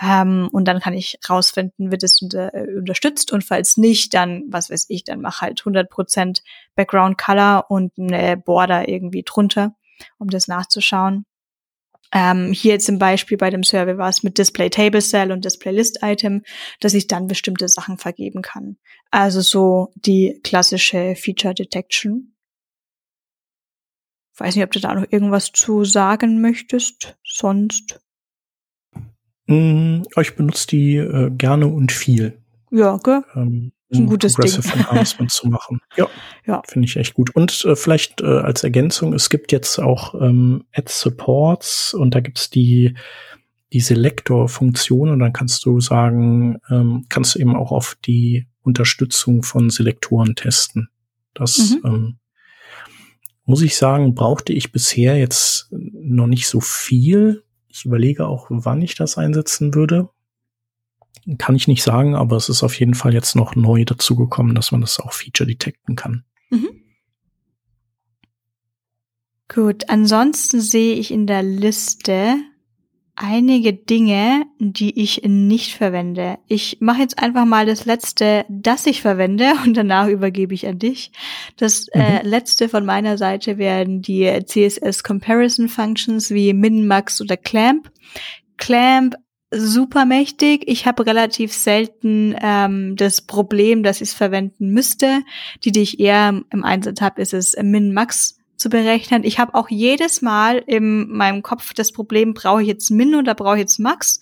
Ähm, 0.00 0.48
und 0.52 0.66
dann 0.66 0.80
kann 0.80 0.94
ich 0.94 1.18
rausfinden, 1.28 1.92
wird 1.92 2.02
es 2.02 2.20
unter, 2.22 2.54
äh, 2.54 2.78
unterstützt 2.78 3.30
und 3.30 3.44
falls 3.44 3.76
nicht, 3.76 4.14
dann, 4.14 4.44
was 4.48 4.70
weiß 4.70 4.86
ich, 4.88 5.04
dann 5.04 5.20
mach 5.20 5.42
halt 5.42 5.60
100 5.60 5.90
Prozent 5.90 6.42
Background 6.74 7.18
Color 7.18 7.66
und 7.68 7.92
eine 7.98 8.36
Border 8.38 8.88
irgendwie 8.88 9.22
drunter, 9.22 9.76
um 10.18 10.28
das 10.28 10.48
nachzuschauen. 10.48 11.26
Ähm, 12.12 12.52
hier 12.52 12.78
zum 12.78 12.98
Beispiel 12.98 13.38
bei 13.38 13.48
dem 13.48 13.62
Survey 13.62 13.96
war 13.96 14.10
es 14.10 14.22
mit 14.22 14.36
Display 14.36 14.68
Table 14.68 15.00
Cell 15.00 15.32
und 15.32 15.44
Display 15.44 15.72
List 15.72 16.00
Item, 16.02 16.42
dass 16.80 16.92
ich 16.92 17.06
dann 17.06 17.26
bestimmte 17.26 17.68
Sachen 17.68 17.96
vergeben 17.96 18.42
kann. 18.42 18.76
Also 19.10 19.40
so 19.40 19.92
die 19.96 20.38
klassische 20.44 21.14
Feature 21.16 21.54
Detection. 21.54 22.34
Weiß 24.36 24.54
nicht, 24.56 24.64
ob 24.64 24.72
du 24.72 24.80
da 24.80 24.94
noch 24.94 25.06
irgendwas 25.10 25.52
zu 25.52 25.84
sagen 25.84 26.40
möchtest. 26.40 27.16
Sonst. 27.24 28.00
Mm, 29.46 30.02
ich 30.20 30.36
benutze 30.36 30.66
die 30.66 30.96
äh, 30.96 31.30
gerne 31.30 31.66
und 31.66 31.92
viel. 31.92 32.42
Ja, 32.70 32.98
gell? 32.98 33.22
Ähm, 33.34 33.72
ein 33.92 34.06
gutes 34.06 34.34
Progressive 34.34 34.62
Ding. 34.62 34.80
Enhancement 34.80 35.30
zu 35.30 35.48
machen. 35.48 35.80
Ja, 35.96 36.08
ja. 36.46 36.62
finde 36.66 36.86
ich 36.86 36.96
echt 36.96 37.14
gut. 37.14 37.34
Und 37.34 37.64
äh, 37.64 37.76
vielleicht 37.76 38.20
äh, 38.20 38.26
als 38.26 38.64
Ergänzung, 38.64 39.12
es 39.12 39.28
gibt 39.28 39.52
jetzt 39.52 39.78
auch 39.78 40.14
ähm, 40.14 40.64
Ad 40.72 40.90
Supports 40.90 41.94
und 41.94 42.14
da 42.14 42.20
gibt's 42.20 42.50
die 42.50 42.94
die 43.72 43.80
Selektor-Funktion 43.80 45.08
und 45.08 45.18
dann 45.18 45.32
kannst 45.32 45.64
du 45.64 45.80
sagen, 45.80 46.58
ähm, 46.70 47.06
kannst 47.08 47.34
du 47.34 47.38
eben 47.38 47.56
auch 47.56 47.72
auf 47.72 47.96
die 48.04 48.46
Unterstützung 48.62 49.42
von 49.42 49.70
Selektoren 49.70 50.34
testen. 50.34 50.88
Das 51.34 51.76
mhm. 51.76 51.80
ähm, 51.84 52.16
muss 53.44 53.62
ich 53.62 53.76
sagen, 53.76 54.14
brauchte 54.14 54.52
ich 54.52 54.72
bisher 54.72 55.18
jetzt 55.18 55.68
noch 55.70 56.26
nicht 56.26 56.46
so 56.46 56.60
viel. 56.60 57.44
Ich 57.68 57.86
überlege 57.86 58.26
auch, 58.26 58.46
wann 58.50 58.82
ich 58.82 58.94
das 58.94 59.16
einsetzen 59.16 59.74
würde 59.74 60.10
kann 61.38 61.54
ich 61.54 61.68
nicht 61.68 61.82
sagen, 61.82 62.14
aber 62.14 62.36
es 62.36 62.48
ist 62.48 62.62
auf 62.62 62.78
jeden 62.78 62.94
Fall 62.94 63.14
jetzt 63.14 63.36
noch 63.36 63.54
neu 63.54 63.84
dazugekommen, 63.84 64.54
dass 64.54 64.72
man 64.72 64.80
das 64.80 64.98
auch 64.98 65.12
Feature 65.12 65.46
detekten 65.46 65.96
kann. 65.96 66.24
Mhm. 66.50 66.82
Gut, 69.52 69.88
ansonsten 69.88 70.60
sehe 70.60 70.94
ich 70.94 71.10
in 71.10 71.26
der 71.26 71.42
Liste 71.42 72.36
einige 73.14 73.74
Dinge, 73.74 74.46
die 74.58 75.00
ich 75.00 75.22
nicht 75.24 75.74
verwende. 75.74 76.38
Ich 76.48 76.78
mache 76.80 77.02
jetzt 77.02 77.18
einfach 77.18 77.44
mal 77.44 77.66
das 77.66 77.84
letzte, 77.84 78.44
das 78.48 78.86
ich 78.86 79.02
verwende 79.02 79.52
und 79.64 79.76
danach 79.76 80.08
übergebe 80.08 80.54
ich 80.54 80.66
an 80.66 80.78
dich. 80.78 81.12
Das 81.56 81.88
äh, 81.88 81.98
mhm. 81.98 82.04
äh, 82.04 82.22
letzte 82.22 82.68
von 82.68 82.84
meiner 82.84 83.18
Seite 83.18 83.58
werden 83.58 84.02
die 84.02 84.26
CSS 84.44 85.04
Comparison 85.04 85.68
Functions 85.68 86.30
wie 86.30 86.52
Min, 86.52 86.86
Max 86.86 87.20
oder 87.20 87.36
Clamp. 87.36 87.90
Clamp 88.56 89.16
super 89.52 90.04
mächtig. 90.04 90.64
Ich 90.66 90.86
habe 90.86 91.06
relativ 91.06 91.52
selten 91.52 92.34
ähm, 92.40 92.96
das 92.96 93.20
Problem, 93.20 93.82
dass 93.82 94.00
ich 94.00 94.08
es 94.08 94.14
verwenden 94.14 94.70
müsste. 94.70 95.20
Die, 95.64 95.72
die 95.72 95.82
ich 95.82 96.00
eher 96.00 96.42
im 96.50 96.64
Einsatz 96.64 97.00
habe, 97.00 97.20
ist 97.20 97.34
es 97.34 97.56
Min-Max 97.60 98.38
zu 98.56 98.70
berechnen. 98.70 99.24
Ich 99.24 99.38
habe 99.38 99.54
auch 99.54 99.68
jedes 99.68 100.22
Mal 100.22 100.58
in 100.66 101.08
meinem 101.08 101.42
Kopf 101.42 101.74
das 101.74 101.92
Problem, 101.92 102.34
brauche 102.34 102.62
ich 102.62 102.68
jetzt 102.68 102.90
Min 102.90 103.14
oder 103.14 103.34
brauche 103.34 103.56
ich 103.56 103.62
jetzt 103.62 103.78
Max? 103.78 104.20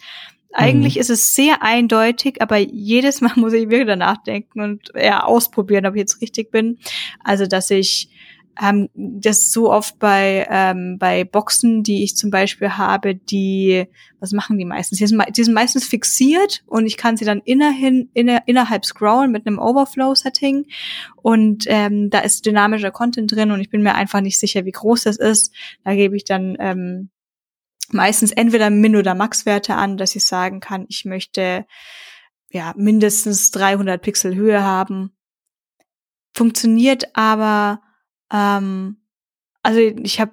Eigentlich 0.52 0.96
mhm. 0.96 1.00
ist 1.02 1.10
es 1.10 1.34
sehr 1.34 1.62
eindeutig, 1.62 2.42
aber 2.42 2.56
jedes 2.56 3.20
Mal 3.20 3.32
muss 3.36 3.52
ich 3.52 3.70
wieder 3.70 3.96
nachdenken 3.96 4.60
und 4.60 4.94
eher 4.94 5.26
ausprobieren, 5.26 5.86
ob 5.86 5.94
ich 5.94 6.00
jetzt 6.00 6.20
richtig 6.20 6.50
bin. 6.50 6.78
Also, 7.22 7.46
dass 7.46 7.70
ich 7.70 8.10
ähm, 8.61 8.88
das 8.94 9.52
so 9.52 9.72
oft 9.72 9.98
bei 9.98 10.46
ähm, 10.50 10.98
bei 10.98 11.24
Boxen, 11.24 11.82
die 11.82 12.04
ich 12.04 12.16
zum 12.16 12.30
Beispiel 12.30 12.70
habe, 12.70 13.14
die 13.14 13.86
was 14.20 14.32
machen 14.32 14.58
die 14.58 14.66
meistens? 14.66 14.98
Die 14.98 15.06
sind, 15.06 15.22
die 15.34 15.44
sind 15.44 15.54
meistens 15.54 15.86
fixiert 15.86 16.62
und 16.66 16.86
ich 16.86 16.98
kann 16.98 17.16
sie 17.16 17.24
dann 17.24 17.40
innerhin 17.44 18.11
inner, 18.12 18.42
innerhalb 18.46 18.84
scrollen 18.84 19.32
mit 19.32 19.46
einem 19.46 19.58
Overflow-Setting 19.58 20.66
und 21.16 21.64
ähm, 21.68 22.11
da 22.11 22.20
ist 22.20 22.44
dynamischer 22.44 22.90
Content 22.90 23.32
drin 23.32 23.50
und 23.50 23.61
ich 23.61 23.70
bin 23.70 23.82
mir 23.82 23.94
einfach 23.94 24.20
nicht 24.20 24.38
sicher, 24.38 24.66
wie 24.66 24.72
groß 24.72 25.04
das 25.04 25.16
ist. 25.16 25.54
Da 25.84 25.94
gebe 25.94 26.16
ich 26.16 26.24
dann 26.24 26.56
ähm, 26.61 27.11
meistens 27.90 28.30
entweder 28.30 28.68
Min- 28.68 28.96
oder 28.96 29.14
Max-Werte 29.14 29.74
an, 29.74 29.96
dass 29.96 30.14
ich 30.14 30.24
sagen 30.24 30.61
kann, 30.61 30.84
ich 30.88 31.06
möchte 31.06 31.64
ja 32.50 32.74
mindestens 32.76 33.50
300 33.52 34.02
Pixel 34.02 34.34
Höhe 34.34 34.62
haben. 34.62 35.12
Funktioniert 36.34 37.16
aber 37.16 37.80
ähm, 38.32 38.96
also 39.62 39.78
ich 39.78 40.20
habe, 40.20 40.32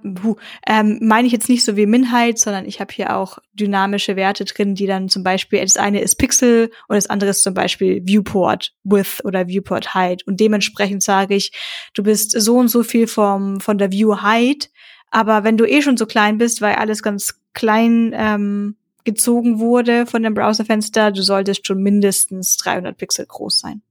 ähm, 0.66 1.00
meine 1.02 1.28
ich 1.28 1.34
jetzt 1.34 1.50
nicht 1.50 1.66
so 1.66 1.76
wie 1.76 1.86
Minheit, 1.86 2.40
sondern 2.40 2.66
ich 2.66 2.80
habe 2.80 2.94
hier 2.94 3.16
auch 3.18 3.40
dynamische 3.54 4.16
Werte 4.16 4.46
drin, 4.46 4.74
die 4.74 4.88
dann 4.88 5.10
zum 5.10 5.24
Beispiel, 5.24 5.60
das 5.60 5.76
eine 5.76 6.00
ist 6.00 6.16
Pixel 6.16 6.72
und 6.88 6.96
das 6.96 7.08
andere 7.08 7.32
ist 7.32 7.44
zum 7.44 7.54
Beispiel 7.54 8.02
Viewport 8.06 8.74
Width 8.84 9.26
oder 9.26 9.48
Viewport 9.48 9.94
Height. 9.94 10.26
Und 10.26 10.40
dementsprechend 10.40 11.04
sage 11.04 11.36
ich, 11.36 11.52
du 11.94 12.04
bist 12.04 12.40
so 12.40 12.56
und 12.58 12.70
so 12.70 12.84
viel 12.84 13.08
vom, 13.08 13.60
von 13.60 13.78
der 13.78 13.92
View 13.92 14.22
Height, 14.22 14.70
aber 15.12 15.44
wenn 15.44 15.58
du 15.58 15.66
eh 15.66 15.82
schon 15.82 15.98
so 15.98 16.06
klein 16.06 16.38
bist, 16.38 16.62
weil 16.62 16.76
alles 16.76 17.04
ganz 17.04 17.42
klein 17.54 18.14
ähm, 18.16 18.78
gezogen 19.04 19.60
wurde 19.60 20.06
von 20.06 20.24
dem 20.24 20.36
Browserfenster, 20.36 21.12
du 21.12 21.22
solltest 21.22 21.68
schon 21.68 21.84
mindestens 21.84 22.56
300 22.58 22.98
Pixel 22.98 23.26
groß 23.26 23.60
sein. 23.60 23.82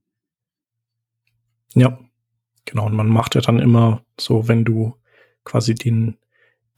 Ja, 1.75 1.99
Genau, 2.67 2.85
und 2.85 2.93
man 2.93 3.07
macht 3.07 3.33
ja 3.35 3.41
dann 3.41 3.59
immer 3.59 4.03
so, 4.19 4.47
wenn 4.47 4.65
du 4.65 4.93
quasi 5.45 5.73
den, 5.73 6.17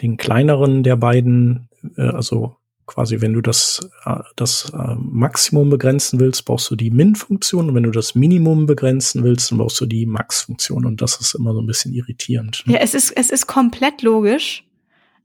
den 0.01 0.17
kleineren 0.17 0.83
der 0.83 0.95
beiden, 0.95 1.67
äh, 1.97 2.03
also 2.03 2.55
quasi, 2.85 3.21
wenn 3.21 3.33
du 3.33 3.41
das, 3.41 3.89
äh, 4.05 4.19
das 4.35 4.71
äh, 4.71 4.95
Maximum 4.97 5.69
begrenzen 5.71 6.19
willst, 6.19 6.45
brauchst 6.45 6.69
du 6.69 6.75
die 6.75 6.91
Min-Funktion 6.91 7.69
und 7.69 7.75
wenn 7.75 7.83
du 7.83 7.91
das 7.91 8.13
Minimum 8.13 8.67
begrenzen 8.67 9.23
willst, 9.23 9.49
dann 9.49 9.57
brauchst 9.57 9.81
du 9.81 9.87
die 9.87 10.05
Max-Funktion 10.05 10.85
und 10.85 11.01
das 11.01 11.19
ist 11.19 11.33
immer 11.33 11.53
so 11.53 11.61
ein 11.61 11.67
bisschen 11.67 11.93
irritierend. 11.93 12.63
Ne? 12.65 12.75
Ja, 12.75 12.79
es 12.79 12.93
ist, 12.93 13.11
es 13.11 13.31
ist 13.31 13.47
komplett 13.47 14.03
logisch, 14.03 14.63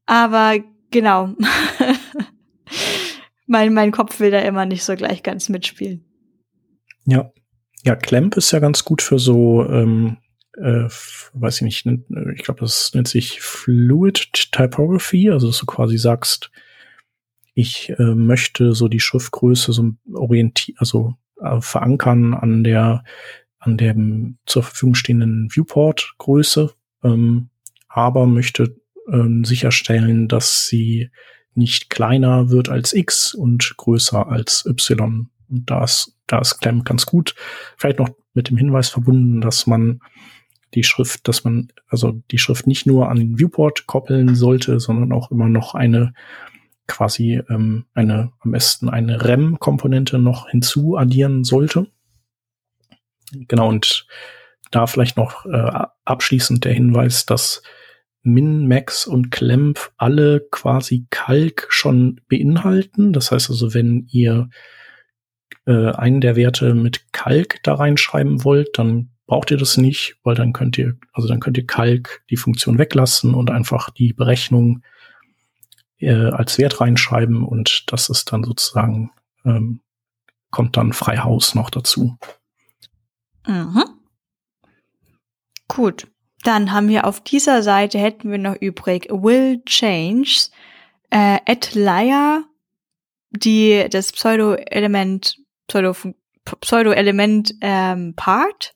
aber 0.07 0.57
genau. 0.91 1.35
mein, 3.47 3.75
mein 3.75 3.93
Kopf 3.93 4.19
will 4.19 4.31
da 4.31 4.39
immer 4.41 4.65
nicht 4.65 4.83
so 4.83 4.95
gleich 4.97 5.23
ganz 5.23 5.51
mitspielen. 5.51 6.05
Ja. 7.05 7.31
Ja, 7.87 7.97
Clamp 7.97 8.39
ist 8.39 8.51
ja 8.51 8.61
ganz 8.61 8.87
gut 8.87 9.03
für 9.03 9.19
so 9.19 9.62
ähm, 9.69 10.17
äh, 10.57 10.88
weiß 11.32 11.62
ich 11.62 11.84
nicht, 11.84 11.86
ich 12.34 12.42
glaube, 12.42 12.61
das 12.61 12.92
nennt 12.94 13.09
sich 13.09 13.40
Fluid 13.40 14.30
Typography, 14.52 15.30
also 15.30 15.48
dass 15.48 15.59
du 15.59 15.66
quasi 15.66 15.98
sagst, 15.98 16.50
ich 17.55 17.90
äh, 17.98 18.14
möchte 18.14 18.74
so 18.74 18.88
die 18.88 19.00
Schriftgröße 19.00 19.72
so 19.72 19.92
orientieren, 20.12 20.76
also 20.78 21.14
äh, 21.40 21.61
verankern 21.61 22.34
an 22.34 22.64
der 22.64 23.05
an 23.59 23.78
dem 23.78 24.36
zur 24.44 24.62
Verfügung 24.62 24.94
stehenden 24.94 25.48
Viewport-Größe, 25.50 26.74
ähm, 27.02 27.48
aber 27.88 28.26
möchte 28.26 28.76
ähm, 29.11 29.44
sicherstellen, 29.44 30.28
dass 30.28 30.66
sie 30.66 31.11
nicht 31.55 31.88
kleiner 31.88 32.50
wird 32.50 32.68
als 32.68 32.92
X 32.92 33.32
und 33.32 33.74
größer 33.76 34.28
als 34.28 34.66
Y. 34.66 35.30
Und 35.48 35.70
da 35.70 35.84
ist, 35.84 36.16
da 36.26 36.40
ist 36.40 36.61
Clamp 36.61 36.84
ganz 36.84 37.07
gut. 37.07 37.34
Vielleicht 37.76 38.00
noch 38.00 38.11
mit 38.34 38.50
dem 38.50 38.57
Hinweis 38.57 38.88
verbunden, 38.88 39.40
dass 39.40 39.66
man 39.66 40.00
die 40.75 40.85
Schrift, 40.85 41.29
dass 41.29 41.45
man 41.45 41.68
also 41.89 42.12
die 42.31 42.39
Schrift 42.39 42.66
nicht 42.66 42.87
nur 42.87 43.09
an 43.09 43.18
den 43.18 43.39
Viewport 43.39 43.87
koppeln 43.87 44.35
sollte, 44.35 44.81
sondern 44.81 45.12
auch 45.12 45.31
immer 45.31 45.49
noch 45.49 45.75
eine 45.75 46.14
quasi 46.87 47.41
ähm, 47.49 47.87
eine 47.95 48.33
am 48.41 48.51
besten 48.51 48.89
eine 48.89 49.25
REM-Komponente 49.25 50.18
noch 50.18 50.49
hinzu 50.49 50.97
addieren 50.97 51.45
sollte. 51.45 51.87
Genau, 53.33 53.68
und 53.68 54.07
da 54.70 54.87
vielleicht 54.87 55.16
noch 55.16 55.47
äh, 55.47 55.87
abschließend 56.05 56.64
der 56.64 56.72
Hinweis, 56.72 57.27
dass 57.27 57.62
Min, 58.22 58.66
Max 58.68 59.07
und 59.07 59.31
Clamp 59.31 59.93
alle 59.97 60.41
quasi 60.51 61.07
Kalk 61.11 61.66
schon 61.68 62.20
beinhalten. 62.29 63.12
Das 63.12 63.31
heißt 63.31 63.51
also, 63.51 63.75
wenn 63.75 64.07
ihr 64.11 64.49
äh, 65.66 65.93
einen 65.93 66.20
der 66.20 66.37
Werte 66.37 66.75
mit 66.75 67.12
Kalk 67.12 67.62
da 67.62 67.75
reinschreiben 67.75 68.45
wollt, 68.45 68.79
dann 68.79 69.11
braucht 69.27 69.51
ihr 69.51 69.57
das 69.57 69.77
nicht, 69.77 70.16
weil 70.22 70.35
dann 70.35 70.53
könnt 70.53 70.77
ihr, 70.79 70.97
also 71.12 71.29
dann 71.29 71.41
könnt 71.41 71.57
ihr 71.57 71.66
Kalk 71.66 72.22
die 72.31 72.37
Funktion 72.37 72.79
weglassen 72.79 73.35
und 73.35 73.51
einfach 73.51 73.91
die 73.91 74.12
Berechnung 74.12 74.83
äh, 75.99 76.31
als 76.31 76.59
Wert 76.59 76.81
reinschreiben 76.81 77.45
und 77.45 77.85
das 77.89 78.09
ist 78.09 78.33
dann 78.33 78.45
sozusagen, 78.45 79.11
ähm, 79.45 79.81
kommt 80.51 80.77
dann 80.77 80.93
frei 80.93 81.18
Haus 81.18 81.55
noch 81.55 81.70
dazu. 81.70 82.16
Mhm. 83.47 83.85
Gut. 85.68 86.07
Dann 86.43 86.72
haben 86.72 86.89
wir 86.89 87.07
auf 87.07 87.22
dieser 87.22 87.62
Seite 87.62 87.99
hätten 87.99 88.31
wir 88.31 88.37
noch 88.39 88.57
übrig 88.61 89.09
will 89.11 89.62
change 89.64 90.51
äh, 91.09 91.39
at 91.47 91.75
liar 91.75 92.45
die 93.31 93.87
das 93.91 94.12
Pseudo-Element 94.12 95.39
Pseudo 95.66 95.95
Pseudo-Element 96.61 97.55
ähm, 97.62 98.14
Part 98.14 98.75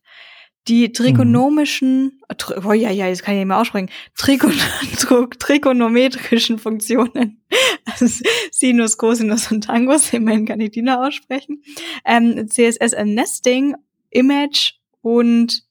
die 0.68 0.92
trigonomischen, 0.92 2.20
mhm. 2.28 2.64
oh 2.66 2.72
ja, 2.72 2.90
ja, 2.90 3.08
das 3.08 3.22
kann 3.22 3.34
ich 3.34 3.38
nicht 3.40 3.48
mehr 3.48 3.58
aussprechen, 3.58 3.90
Trigon 4.16 4.52
trigonometrischen 5.38 6.58
Funktionen, 6.58 7.42
also 7.84 8.06
Sinus, 8.50 8.98
Cosinus 8.98 9.50
und 9.50 9.64
Tangus, 9.64 10.12
immerhin 10.12 10.46
kann 10.46 10.60
ich 10.60 10.70
die 10.70 10.82
noch 10.82 11.06
aussprechen, 11.06 11.62
ähm, 12.04 12.48
CSS 12.48 12.94
and 12.94 13.14
Nesting, 13.14 13.74
Image 14.10 14.74
und 15.00 15.62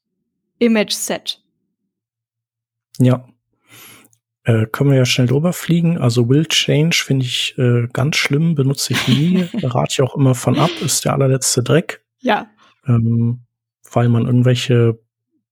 Image 0.58 0.92
Set. 0.92 1.40
Ja. 2.98 3.28
Äh, 4.44 4.66
können 4.66 4.90
wir 4.90 4.96
ja 4.96 5.04
schnell 5.04 5.26
drüber 5.26 5.52
fliegen. 5.52 5.98
Also 5.98 6.28
Will 6.28 6.46
Change 6.46 6.96
finde 7.04 7.26
ich 7.26 7.54
äh, 7.58 7.86
ganz 7.92 8.16
schlimm, 8.16 8.54
benutze 8.54 8.94
ich 8.94 9.08
nie, 9.08 9.48
rate 9.62 9.92
ich 9.92 10.02
auch 10.02 10.16
immer 10.16 10.34
von 10.34 10.58
ab, 10.58 10.70
ist 10.80 11.04
der 11.04 11.12
allerletzte 11.12 11.62
Dreck. 11.62 12.02
Ja. 12.20 12.50
Ähm, 12.86 13.46
weil 13.92 14.08
man 14.08 14.26
irgendwelche 14.26 14.98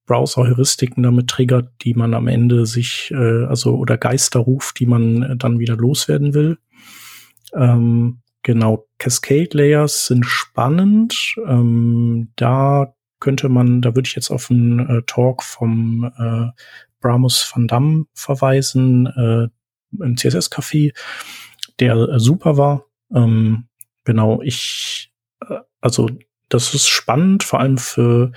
Browser-Heuristiken 0.07 1.03
damit 1.03 1.29
triggert, 1.29 1.73
die 1.83 1.95
man 1.95 2.15
am 2.15 2.29
Ende 2.29 2.67
sich, 2.67 3.11
äh, 3.13 3.45
also 3.45 3.77
oder 3.77 3.99
Geister 3.99 4.41
ruft, 4.41 4.79
die 4.79 4.87
man 4.87 5.23
äh, 5.23 5.37
dann 5.37 5.59
wieder 5.59 5.77
loswerden 5.77 6.33
will. 6.33 6.59
Ähm, 7.53 8.23
genau, 8.43 8.87
Cascade 8.99 9.51
Layers 9.53 10.07
sind 10.07 10.25
spannend. 10.25 11.35
Ähm, 11.47 12.33
da 12.37 12.95
könnte 13.19 13.49
man, 13.49 13.83
da 13.83 13.95
würde 13.95 14.07
ich 14.07 14.15
jetzt 14.15 14.31
auf 14.31 14.51
einen 14.51 14.79
äh, 14.79 15.03
Talk 15.07 15.43
vom 15.43 16.11
äh, 16.19 16.49
Bramus 17.01 17.51
van 17.53 17.67
Damme 17.67 18.05
verweisen, 18.15 19.07
äh, 19.07 19.49
im 20.03 20.17
CSS-Café, 20.17 20.93
der 21.81 21.97
äh, 21.97 22.21
super 22.21 22.57
war. 22.57 22.85
Ähm, 23.15 23.69
genau, 24.05 24.43
ich, 24.43 25.13
äh, 25.49 25.61
also 25.81 26.09
das 26.49 26.75
ist 26.75 26.89
spannend, 26.89 27.43
vor 27.43 27.61
allem 27.61 27.79
für 27.79 28.33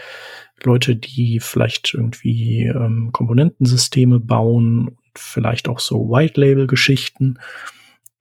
Leute, 0.64 0.96
die 0.96 1.40
vielleicht 1.40 1.94
irgendwie 1.94 2.64
ähm, 2.64 3.12
Komponentensysteme 3.12 4.20
bauen 4.20 4.88
und 4.90 4.98
vielleicht 5.16 5.70
auch 5.70 5.80
so 5.80 6.10
White-Label-Geschichten. 6.10 7.40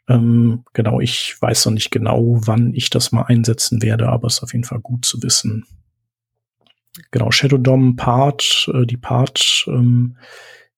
Ähm, 0.08 0.64
genau, 0.72 1.00
ich 1.00 1.36
weiß 1.40 1.66
noch 1.66 1.74
nicht 1.74 1.90
genau, 1.90 2.40
wann 2.46 2.72
ich 2.74 2.88
das 2.90 3.10
mal 3.12 3.24
einsetzen 3.24 3.82
werde, 3.82 4.08
aber 4.08 4.28
es 4.28 4.34
ist 4.34 4.42
auf 4.42 4.52
jeden 4.52 4.64
Fall 4.64 4.80
gut 4.80 5.04
zu 5.04 5.22
wissen. 5.22 5.64
Genau, 7.10 7.30
Shadow 7.30 7.58
DOM 7.58 7.96
Part, 7.96 8.70
äh, 8.72 8.86
die 8.86 8.96
Part, 8.96 9.66
ähm, 9.68 10.16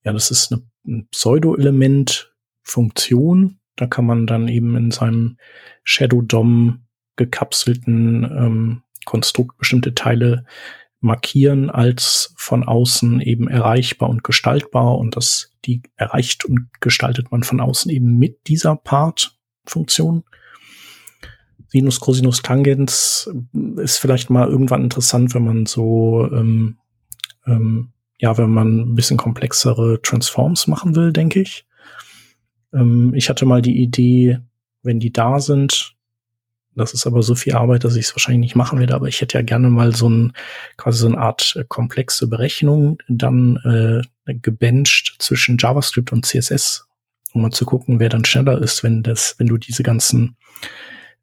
ja, 0.05 0.13
das 0.13 0.31
ist 0.31 0.53
eine, 0.53 0.63
ein 0.87 1.09
Pseudo-Element-Funktion. 1.09 3.59
Da 3.77 3.87
kann 3.87 4.07
man 4.07 4.27
dann 4.27 4.49
eben 4.49 4.77
in 4.77 4.91
seinem 4.91 5.37
Shadow 5.85 6.23
DOM 6.23 6.87
gekapselten 7.17 8.25
ähm, 8.25 8.83
Konstrukt 9.11 9.59
bestimmte 9.59 9.93
Teile 9.93 10.45
markieren 11.01 11.69
als 11.69 12.33
von 12.37 12.63
außen 12.63 13.21
eben 13.21 13.49
erreichbar 13.49 14.09
und 14.09 14.23
gestaltbar 14.23 14.99
und 14.99 15.17
das 15.17 15.53
die 15.65 15.83
erreicht 15.97 16.45
und 16.45 16.69
gestaltet 16.81 17.33
man 17.33 17.43
von 17.43 17.61
außen 17.61 17.91
eben 17.91 18.19
mit 18.19 18.47
dieser 18.47 18.77
Part-Funktion. 18.77 20.23
Sinus, 21.69 21.99
Cosinus, 21.99 22.43
Tangens 22.43 23.29
ist 23.79 23.99
vielleicht 23.99 24.31
mal 24.31 24.49
irgendwann 24.49 24.85
interessant, 24.85 25.35
wenn 25.35 25.45
man 25.45 25.67
so 25.67 26.29
ähm, 26.33 26.79
ähm, 27.47 27.93
ja, 28.19 28.37
wenn 28.39 28.51
man 28.51 28.81
ein 28.81 28.95
bisschen 28.95 29.17
komplexere 29.17 30.01
Transforms 30.03 30.69
machen 30.69 30.95
will, 30.95 31.13
denke 31.13 31.41
ich. 31.41 31.67
Ähm, 32.73 33.13
ich 33.15 33.29
hatte 33.29 33.47
mal 33.47 33.63
die 33.63 33.83
Idee, 33.83 34.39
wenn 34.83 35.01
die 35.01 35.13
da 35.13 35.41
sind, 35.41 35.97
Das 36.81 36.95
ist 36.95 37.07
aber 37.07 37.23
so 37.23 37.35
viel 37.35 37.55
Arbeit, 37.55 37.85
dass 37.85 37.95
ich 37.95 38.07
es 38.07 38.15
wahrscheinlich 38.15 38.41
nicht 38.41 38.57
machen 38.57 38.79
werde. 38.79 38.95
Aber 38.95 39.07
ich 39.07 39.21
hätte 39.21 39.37
ja 39.37 39.43
gerne 39.43 39.69
mal 39.69 39.95
so 39.95 40.09
ein 40.09 40.33
quasi 40.77 40.99
so 40.99 41.07
eine 41.07 41.19
Art 41.19 41.55
äh, 41.57 41.65
komplexe 41.69 42.27
Berechnung 42.27 42.99
dann 43.09 43.57
äh, 44.27 44.33
gebencht 44.33 45.17
zwischen 45.19 45.59
JavaScript 45.59 46.13
und 46.13 46.25
CSS, 46.25 46.87
um 47.33 47.43
mal 47.43 47.51
zu 47.51 47.67
gucken, 47.67 48.01
wer 48.01 48.09
dann 48.09 48.25
schneller 48.25 48.61
ist, 48.61 48.83
wenn 48.83 49.03
das, 49.03 49.35
wenn 49.39 49.47
du 49.47 49.59
diese 49.59 49.83
ganzen 49.83 50.37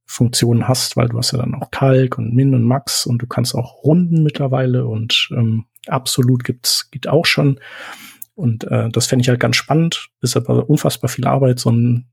Funktionen 0.05 0.67
hast, 0.67 0.95
weil 0.95 1.09
du 1.09 1.17
hast 1.17 1.31
ja 1.31 1.39
dann 1.39 1.55
auch 1.55 1.71
Kalk 1.71 2.17
und 2.17 2.33
Min 2.33 2.53
und 2.53 2.63
Max 2.63 3.05
und 3.05 3.21
du 3.21 3.27
kannst 3.27 3.55
auch 3.55 3.83
Runden 3.83 4.23
mittlerweile 4.23 4.85
und 4.85 5.29
ähm, 5.31 5.65
absolut 5.87 6.43
gibt's 6.43 6.91
geht 6.91 7.07
auch 7.07 7.25
schon. 7.25 7.59
Und 8.35 8.65
äh, 8.65 8.89
das 8.89 9.07
fände 9.07 9.23
ich 9.23 9.29
halt 9.29 9.39
ganz 9.39 9.55
spannend. 9.55 10.09
Ist 10.21 10.37
aber 10.37 10.69
unfassbar 10.69 11.09
viel 11.09 11.25
Arbeit, 11.25 11.59
so 11.59 11.71
ein 11.71 12.05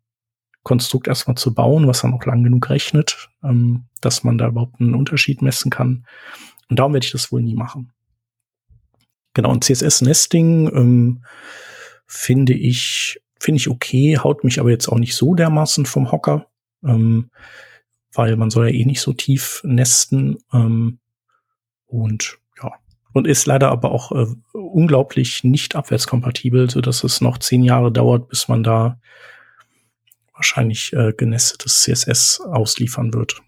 Konstrukt 0.64 1.06
erstmal 1.06 1.36
zu 1.36 1.54
bauen, 1.54 1.86
was 1.86 2.02
dann 2.02 2.12
auch 2.12 2.24
lang 2.24 2.42
genug 2.42 2.68
rechnet, 2.68 3.30
ähm, 3.44 3.84
dass 4.00 4.24
man 4.24 4.38
da 4.38 4.48
überhaupt 4.48 4.80
einen 4.80 4.94
Unterschied 4.94 5.40
messen 5.40 5.70
kann. 5.70 6.06
Und 6.68 6.78
darum 6.78 6.92
werde 6.92 7.06
ich 7.06 7.12
das 7.12 7.30
wohl 7.30 7.42
nie 7.42 7.54
machen. 7.54 7.92
Genau, 9.34 9.50
und 9.50 9.64
CSS-Nesting 9.64 10.74
ähm, 10.74 11.24
finde 12.06 12.54
ich, 12.54 13.20
finde 13.38 13.58
ich 13.58 13.68
okay, 13.68 14.18
haut 14.18 14.42
mich 14.42 14.58
aber 14.58 14.70
jetzt 14.70 14.88
auch 14.88 14.98
nicht 14.98 15.14
so 15.14 15.34
dermaßen 15.34 15.86
vom 15.86 16.10
Hocker. 16.10 16.46
Ähm, 16.84 17.30
weil 18.14 18.36
man 18.36 18.50
soll 18.50 18.68
ja 18.68 18.74
eh 18.74 18.84
nicht 18.84 19.00
so 19.00 19.12
tief 19.12 19.60
nesten. 19.64 20.38
Ähm, 20.52 20.98
und 21.86 22.38
ja, 22.62 22.72
und 23.12 23.26
ist 23.26 23.46
leider 23.46 23.70
aber 23.70 23.92
auch 23.92 24.12
äh, 24.12 24.26
unglaublich 24.52 25.44
nicht 25.44 25.76
abwärtskompatibel, 25.76 26.70
so 26.70 26.80
dass 26.80 27.04
es 27.04 27.20
noch 27.20 27.38
zehn 27.38 27.62
Jahre 27.64 27.92
dauert, 27.92 28.28
bis 28.28 28.48
man 28.48 28.62
da 28.62 28.98
wahrscheinlich 30.34 30.92
äh, 30.92 31.12
genestetes 31.12 31.82
CSS 31.82 32.40
ausliefern 32.40 33.14
wird. 33.14 33.40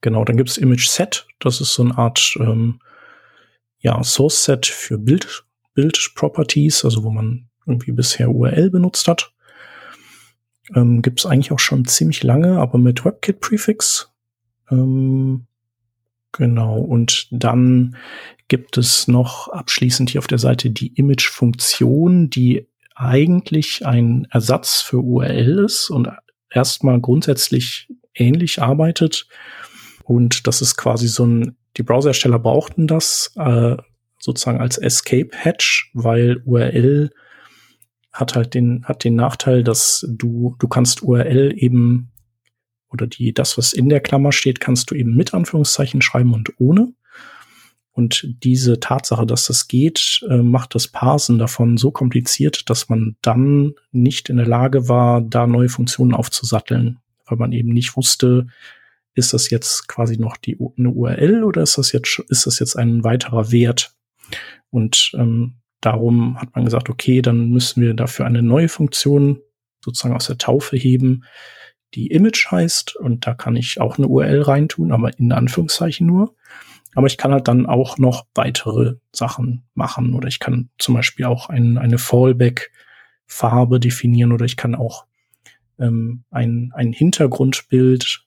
Genau, 0.00 0.24
dann 0.24 0.36
gibt's 0.36 0.56
Image 0.56 0.86
Set, 0.86 1.26
das 1.40 1.60
ist 1.60 1.74
so 1.74 1.82
eine 1.82 1.98
Art 1.98 2.36
ähm, 2.40 2.80
ja, 3.80 4.02
Source 4.02 4.44
Set 4.44 4.66
für 4.66 4.98
Bild, 4.98 5.44
Bild 5.74 6.12
Properties, 6.14 6.84
also 6.84 7.02
wo 7.02 7.10
man 7.10 7.48
irgendwie 7.66 7.92
bisher 7.92 8.30
URL 8.30 8.70
benutzt 8.70 9.08
hat. 9.08 9.32
Ähm, 10.74 11.02
Gibt 11.02 11.20
es 11.20 11.26
eigentlich 11.26 11.52
auch 11.52 11.58
schon 11.58 11.84
ziemlich 11.84 12.22
lange, 12.22 12.58
aber 12.58 12.78
mit 12.78 13.04
WebKit-Prefix. 13.04 14.12
Ähm, 14.70 15.46
genau. 16.32 16.78
Und 16.78 17.28
dann 17.30 17.96
gibt 18.48 18.78
es 18.78 19.08
noch 19.08 19.48
abschließend 19.48 20.10
hier 20.10 20.20
auf 20.20 20.26
der 20.26 20.38
Seite 20.38 20.70
die 20.70 20.94
Image-Funktion, 20.94 22.30
die 22.30 22.66
eigentlich 22.98 23.86
ein 23.86 24.26
Ersatz 24.30 24.80
für 24.80 24.98
URL 24.98 25.64
ist 25.64 25.88
und 25.88 26.08
erstmal 26.50 27.00
grundsätzlich 27.00 27.88
ähnlich 28.14 28.60
arbeitet. 28.60 29.28
Und 30.04 30.46
das 30.46 30.60
ist 30.60 30.76
quasi 30.76 31.06
so 31.06 31.24
ein, 31.24 31.56
die 31.76 31.84
Browserhersteller 31.84 32.40
brauchten 32.40 32.86
das 32.88 33.32
äh, 33.36 33.76
sozusagen 34.18 34.60
als 34.60 34.78
Escape-Hatch, 34.78 35.92
weil 35.94 36.42
URL 36.44 37.10
hat 38.12 38.34
halt 38.34 38.54
den, 38.54 38.84
hat 38.84 39.04
den 39.04 39.14
Nachteil, 39.14 39.62
dass 39.62 40.04
du, 40.08 40.56
du 40.58 40.66
kannst 40.66 41.02
URL 41.02 41.54
eben 41.56 42.10
oder 42.90 43.06
die, 43.06 43.32
das, 43.32 43.56
was 43.58 43.72
in 43.72 43.88
der 43.88 44.00
Klammer 44.00 44.32
steht, 44.32 44.60
kannst 44.60 44.90
du 44.90 44.94
eben 44.94 45.14
mit 45.14 45.34
Anführungszeichen 45.34 46.02
schreiben 46.02 46.34
und 46.34 46.50
ohne. 46.58 46.92
Und 47.98 48.34
diese 48.44 48.80
Tatsache, 48.80 49.26
dass 49.26 49.46
das 49.46 49.66
geht, 49.68 50.24
äh, 50.30 50.36
macht 50.36 50.74
das 50.74 50.88
Parsen 50.88 51.38
davon 51.38 51.76
so 51.76 51.90
kompliziert, 51.90 52.70
dass 52.70 52.88
man 52.88 53.16
dann 53.22 53.74
nicht 53.90 54.28
in 54.28 54.36
der 54.36 54.46
Lage 54.46 54.88
war, 54.88 55.20
da 55.20 55.46
neue 55.46 55.68
Funktionen 55.68 56.14
aufzusatteln, 56.14 56.98
weil 57.26 57.38
man 57.38 57.52
eben 57.52 57.72
nicht 57.72 57.96
wusste, 57.96 58.46
ist 59.14 59.32
das 59.32 59.50
jetzt 59.50 59.88
quasi 59.88 60.16
noch 60.16 60.36
die, 60.36 60.56
eine 60.78 60.90
URL 60.90 61.42
oder 61.42 61.62
ist 61.62 61.76
das 61.76 61.90
jetzt, 61.92 62.22
ist 62.28 62.46
das 62.46 62.60
jetzt 62.60 62.76
ein 62.76 63.02
weiterer 63.02 63.50
Wert? 63.50 63.94
Und 64.70 65.10
ähm, 65.14 65.54
Darum 65.80 66.40
hat 66.40 66.54
man 66.54 66.64
gesagt, 66.64 66.90
okay, 66.90 67.22
dann 67.22 67.50
müssen 67.50 67.82
wir 67.82 67.94
dafür 67.94 68.26
eine 68.26 68.42
neue 68.42 68.68
Funktion 68.68 69.40
sozusagen 69.84 70.14
aus 70.14 70.26
der 70.26 70.38
Taufe 70.38 70.76
heben, 70.76 71.24
die 71.94 72.08
Image 72.08 72.50
heißt. 72.50 72.96
Und 72.96 73.26
da 73.26 73.34
kann 73.34 73.54
ich 73.54 73.80
auch 73.80 73.96
eine 73.96 74.08
URL 74.08 74.42
reintun, 74.42 74.92
aber 74.92 75.16
in 75.18 75.32
Anführungszeichen 75.32 76.06
nur. 76.06 76.34
Aber 76.94 77.06
ich 77.06 77.18
kann 77.18 77.32
halt 77.32 77.48
dann 77.48 77.66
auch 77.66 77.98
noch 77.98 78.26
weitere 78.34 78.96
Sachen 79.12 79.64
machen. 79.74 80.14
Oder 80.14 80.28
ich 80.28 80.40
kann 80.40 80.70
zum 80.78 80.94
Beispiel 80.94 81.26
auch 81.26 81.48
ein, 81.48 81.78
eine 81.78 81.98
Fallback-Farbe 81.98 83.78
definieren 83.78 84.32
oder 84.32 84.44
ich 84.44 84.56
kann 84.56 84.74
auch 84.74 85.04
ähm, 85.78 86.24
ein, 86.30 86.72
ein 86.74 86.92
Hintergrundbild 86.92 88.24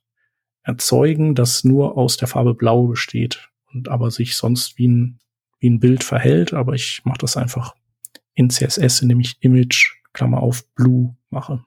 erzeugen, 0.64 1.36
das 1.36 1.64
nur 1.64 1.98
aus 1.98 2.18
der 2.18 2.28
Farbe 2.28 2.54
Blau 2.54 2.88
besteht 2.88 3.50
und 3.74 3.90
aber 3.90 4.12
sich 4.12 4.36
sonst 4.36 4.78
wie 4.78 4.88
ein 4.88 5.20
wie 5.62 5.70
ein 5.70 5.80
Bild 5.80 6.04
verhält, 6.04 6.54
aber 6.54 6.74
ich 6.74 7.02
mache 7.06 7.20
das 7.20 7.38
einfach 7.38 7.76
in 8.34 8.50
CSS, 8.50 9.02
indem 9.02 9.20
ich 9.20 9.38
Image, 9.42 9.94
Klammer 10.12 10.42
auf, 10.42 10.68
Blue 10.74 11.16
mache. 11.30 11.64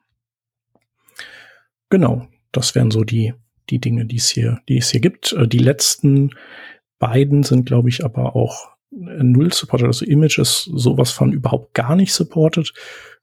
Genau, 1.88 2.26
das 2.52 2.74
wären 2.74 2.90
so 2.90 3.04
die, 3.04 3.34
die 3.70 3.78
Dinge, 3.78 4.04
die 4.04 4.16
es 4.16 4.28
hier, 4.28 4.60
die 4.68 4.78
es 4.78 4.90
hier 4.90 5.00
gibt. 5.00 5.32
Äh, 5.32 5.46
die 5.46 5.58
letzten 5.58 6.30
beiden 7.04 7.42
sind, 7.42 7.66
glaube 7.66 7.90
ich, 7.90 8.02
aber 8.02 8.34
auch 8.34 8.70
null 8.90 9.52
supported. 9.52 9.86
Also 9.86 10.06
Image 10.06 10.38
ist 10.38 10.70
sowas 10.72 11.10
von 11.10 11.32
überhaupt 11.32 11.74
gar 11.74 11.96
nicht 11.96 12.14
supported 12.14 12.72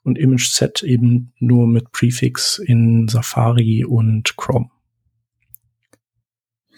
und 0.03 0.19
Image 0.19 0.49
Set 0.49 0.83
eben 0.83 1.33
nur 1.39 1.65
mit 1.67 1.91
Prefix 1.91 2.59
in 2.59 3.07
Safari 3.07 3.83
und 3.83 4.37
Chrome. 4.37 4.69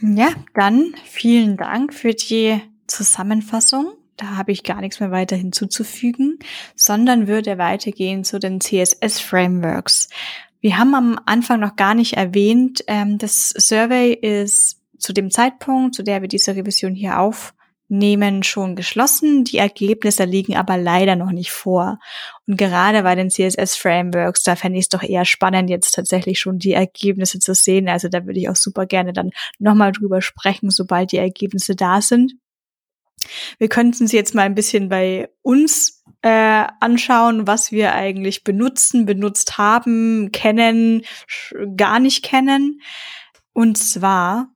Ja, 0.01 0.29
dann 0.53 0.93
vielen 1.03 1.57
Dank 1.57 1.93
für 1.93 2.13
die 2.13 2.61
Zusammenfassung. 2.87 3.93
Da 4.15 4.37
habe 4.37 4.53
ich 4.53 4.63
gar 4.63 4.79
nichts 4.79 4.99
mehr 4.99 5.11
weiter 5.11 5.35
hinzuzufügen, 5.35 6.39
sondern 6.75 7.27
würde 7.27 7.57
weitergehen 7.57 8.23
zu 8.23 8.39
den 8.39 8.61
CSS-Frameworks. 8.61 10.09
Wir 10.61 10.77
haben 10.77 10.95
am 10.95 11.19
Anfang 11.25 11.59
noch 11.59 11.75
gar 11.75 11.95
nicht 11.95 12.13
erwähnt, 12.13 12.83
ähm, 12.87 13.17
das 13.17 13.49
Survey 13.49 14.13
ist 14.13 14.82
zu 15.03 15.13
dem 15.13 15.29
Zeitpunkt, 15.31 15.95
zu 15.95 16.03
der 16.03 16.21
wir 16.21 16.27
diese 16.27 16.55
Revision 16.55 16.95
hier 16.95 17.19
aufnehmen, 17.19 18.43
schon 18.43 18.75
geschlossen. 18.75 19.43
Die 19.43 19.57
Ergebnisse 19.57 20.23
liegen 20.23 20.55
aber 20.55 20.77
leider 20.77 21.15
noch 21.15 21.31
nicht 21.31 21.51
vor. 21.51 21.99
Und 22.47 22.57
gerade 22.57 23.03
bei 23.03 23.15
den 23.15 23.29
CSS-Frameworks, 23.29 24.43
da 24.43 24.55
fände 24.55 24.79
ich 24.79 24.85
es 24.85 24.89
doch 24.89 25.03
eher 25.03 25.25
spannend, 25.25 25.69
jetzt 25.69 25.91
tatsächlich 25.91 26.39
schon 26.39 26.57
die 26.57 26.73
Ergebnisse 26.73 27.39
zu 27.39 27.53
sehen. 27.53 27.89
Also 27.89 28.07
da 28.07 28.25
würde 28.25 28.39
ich 28.39 28.49
auch 28.49 28.55
super 28.55 28.85
gerne 28.85 29.13
dann 29.13 29.31
nochmal 29.59 29.91
drüber 29.91 30.21
sprechen, 30.21 30.69
sobald 30.69 31.11
die 31.11 31.17
Ergebnisse 31.17 31.75
da 31.75 32.01
sind. 32.01 32.33
Wir 33.57 33.69
könnten 33.69 34.07
sie 34.07 34.17
jetzt 34.17 34.35
mal 34.35 34.43
ein 34.43 34.55
bisschen 34.55 34.89
bei 34.89 35.29
uns 35.41 36.03
äh, 36.21 36.65
anschauen, 36.79 37.47
was 37.47 37.71
wir 37.71 37.93
eigentlich 37.93 38.43
benutzen, 38.43 39.05
benutzt 39.05 39.57
haben, 39.57 40.31
kennen, 40.31 41.03
gar 41.75 41.99
nicht 41.99 42.23
kennen. 42.23 42.81
Und 43.53 43.77
zwar, 43.77 44.52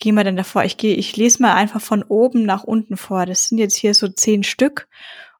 gehen 0.00 0.14
wir 0.16 0.24
denn 0.24 0.36
davor? 0.36 0.64
Ich 0.64 0.76
gehe, 0.76 0.96
ich 0.96 1.16
lese 1.16 1.42
mal 1.42 1.54
einfach 1.54 1.80
von 1.80 2.02
oben 2.02 2.44
nach 2.44 2.64
unten 2.64 2.96
vor. 2.96 3.26
Das 3.26 3.48
sind 3.48 3.58
jetzt 3.58 3.76
hier 3.76 3.94
so 3.94 4.08
zehn 4.08 4.42
Stück. 4.42 4.88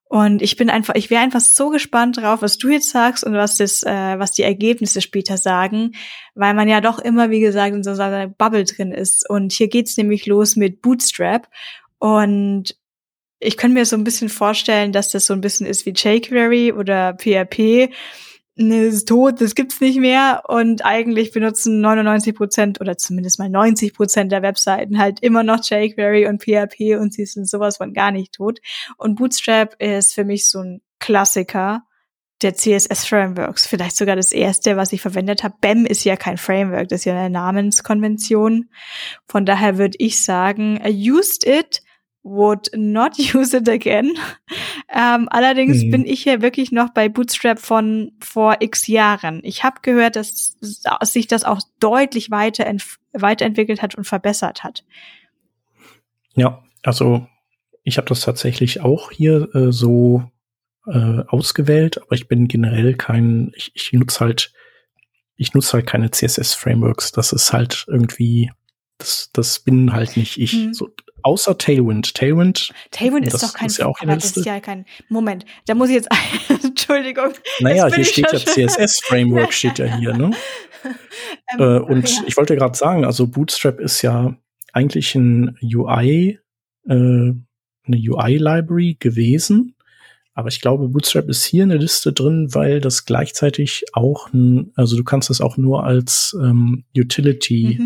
Und 0.05 0.43
ich 0.43 0.57
bin 0.57 0.71
einfach, 0.71 0.97
ich 0.97 1.09
wäre 1.09 1.23
einfach 1.23 1.41
so 1.41 1.71
gespannt 1.71 2.17
drauf, 2.17 2.43
was 2.43 2.59
du 2.59 2.69
jetzt 2.69 2.91
sagst 2.91 3.23
und 3.23 3.33
was 3.33 3.57
das, 3.57 3.85
äh, 3.85 4.19
was 4.19 4.33
die 4.33 4.43
Ergebnisse 4.43 5.01
später 5.01 5.37
sagen, 5.37 5.93
weil 6.35 6.53
man 6.53 6.69
ja 6.69 6.81
doch 6.81 6.99
immer, 6.99 7.31
wie 7.31 7.39
gesagt, 7.39 7.77
in 7.77 7.85
so 7.85 7.91
einer 7.93 8.27
Bubble 8.27 8.65
drin 8.65 8.91
ist. 8.91 9.29
Und 9.31 9.53
hier 9.53 9.69
geht's 9.69 9.97
nämlich 9.97 10.27
los 10.27 10.57
mit 10.57 10.83
Bootstrap. 10.83 11.49
Und 11.99 12.75
ich 13.39 13.57
könnte 13.57 13.75
mir 13.75 13.87
so 13.87 13.97
ein 13.97 14.03
bisschen 14.03 14.29
vorstellen, 14.29 14.93
dass 14.93 15.11
das 15.11 15.27
so 15.27 15.33
ein 15.33 15.41
bisschen 15.41 15.67
ist 15.67 15.87
wie 15.87 15.95
jQuery 15.95 16.73
oder 16.73 17.15
PHP. 17.15 17.91
Ne, 18.63 18.83
ist 18.83 19.09
tot, 19.09 19.41
das 19.41 19.55
gibt's 19.55 19.81
nicht 19.81 19.99
mehr. 20.01 20.43
Und 20.47 20.85
eigentlich 20.85 21.33
benutzen 21.33 21.81
99 21.81 22.35
Prozent 22.35 22.79
oder 22.79 22.99
zumindest 22.99 23.39
mal 23.39 23.49
90 23.49 23.95
Prozent 23.95 24.33
der 24.33 24.43
Webseiten 24.43 24.99
halt 24.99 25.21
immer 25.21 25.43
noch 25.43 25.65
jQuery 25.65 26.27
und 26.27 26.43
PHP 26.43 27.01
und 27.01 27.15
sie 27.15 27.25
sind 27.25 27.49
sowas 27.49 27.79
von 27.79 27.95
gar 27.95 28.11
nicht 28.11 28.35
tot. 28.35 28.61
Und 28.99 29.15
Bootstrap 29.15 29.77
ist 29.81 30.13
für 30.13 30.25
mich 30.25 30.51
so 30.51 30.59
ein 30.59 30.83
Klassiker 30.99 31.85
der 32.43 32.55
CSS-Frameworks. 32.55 33.67
Vielleicht 33.67 33.97
sogar 33.97 34.17
das 34.17 34.31
erste, 34.31 34.77
was 34.77 34.93
ich 34.93 35.01
verwendet 35.01 35.43
habe. 35.43 35.55
BEM 35.63 35.87
ist 35.87 36.05
ja 36.05 36.17
kein 36.17 36.37
Framework, 36.37 36.89
das 36.89 37.01
ist 37.01 37.05
ja 37.07 37.15
eine 37.15 37.31
Namenskonvention. 37.31 38.69
Von 39.27 39.47
daher 39.47 39.79
würde 39.79 39.97
ich 39.99 40.23
sagen, 40.23 40.79
I 40.85 41.11
used 41.11 41.47
it 41.47 41.81
would 42.23 42.71
not 42.75 43.19
use 43.35 43.57
it 43.57 43.69
again. 43.69 44.13
ähm, 44.89 45.29
allerdings 45.31 45.83
mhm. 45.83 45.91
bin 45.91 46.07
ich 46.07 46.23
hier 46.23 46.43
wirklich 46.43 46.73
noch 46.73 46.91
bei 46.91 47.09
Bootstrap 47.09 47.59
von 47.59 48.13
vor 48.21 48.57
x 48.61 48.87
Jahren. 48.87 49.41
Ich 49.43 49.65
habe 49.65 49.81
gehört, 49.83 50.17
dass 50.17 50.57
sich 51.03 51.27
das 51.27 51.45
auch 51.45 51.61
deutlich 51.79 52.31
weiter 52.31 52.71
weiterentwickelt 53.13 53.83
hat 53.83 53.95
und 53.95 54.05
verbessert 54.05 54.63
hat. 54.63 54.85
Ja, 56.35 56.63
also 56.83 57.27
ich 57.83 57.97
habe 57.97 58.09
das 58.09 58.21
tatsächlich 58.21 58.81
auch 58.81 59.11
hier 59.11 59.53
äh, 59.55 59.73
so 59.73 60.25
äh, 60.87 61.23
ausgewählt, 61.27 62.01
aber 62.03 62.13
ich 62.15 62.29
bin 62.29 62.47
generell 62.47 62.95
kein, 62.95 63.53
ich, 63.55 63.73
ich 63.75 63.93
nutze 63.93 64.21
halt 64.21 64.53
ich 65.41 65.55
nutze 65.55 65.73
halt 65.73 65.87
keine 65.87 66.11
CSS-Frameworks. 66.11 67.13
Das 67.13 67.33
ist 67.33 67.55
halt 67.55 67.87
irgendwie, 67.89 68.53
das, 68.99 69.31
das 69.33 69.59
bin 69.59 69.91
halt 69.95 70.19
nicht 70.19 70.39
ich. 70.39 70.53
Hm. 70.53 70.75
So, 70.75 70.91
außer 71.23 71.59
Tailwind. 71.59 72.15
Tailwind. 72.15 72.73
Tailwind 72.91 73.27
ist 73.27 73.43
doch 73.43 73.55
kein, 73.55 73.67
ist 73.67 73.79
ja 73.79 73.87
auch 73.87 74.01
aber 74.01 74.15
das 74.15 74.37
ist 74.37 74.47
ja 74.47 74.61
kein, 74.61 74.87
Moment, 75.09 75.45
da 75.67 75.75
muss 75.75 75.89
ich 75.89 75.97
jetzt, 75.97 76.09
Entschuldigung. 76.65 77.33
Naja, 77.61 77.89
hier 77.93 78.05
steht 78.05 78.33
ja 78.33 78.39
CSS-Framework 78.39 79.53
steht 79.53 79.79
ja 79.79 79.87
hier, 79.87 80.15
ne? 80.15 80.31
ähm, 81.59 81.61
äh, 81.61 81.79
und 81.79 82.09
ja. 82.09 82.23
ich 82.27 82.37
wollte 82.37 82.57
gerade 82.57 82.77
sagen, 82.77 83.05
also 83.05 83.27
Bootstrap 83.27 83.81
ist 83.81 84.03
ja 84.03 84.37
eigentlich 84.73 85.15
ein 85.15 85.57
UI, 85.63 86.39
äh, 86.89 86.93
eine 86.93 87.37
UI-Library 87.87 88.97
gewesen. 88.99 89.75
Aber 90.35 90.49
ich 90.49 90.61
glaube, 90.61 90.89
Bootstrap 90.89 91.29
ist 91.29 91.45
hier 91.45 91.65
in 91.65 91.71
der 91.71 91.79
Liste 91.79 92.13
drin, 92.13 92.55
weil 92.55 92.81
das 92.81 93.05
gleichzeitig 93.05 93.85
auch 93.93 94.33
ein, 94.33 94.73
also 94.77 94.97
du 94.97 95.05
kannst 95.05 95.29
das 95.29 95.41
auch 95.41 95.57
nur 95.57 95.85
als 95.85 96.37
ähm, 96.41 96.85
Utility 96.97 97.79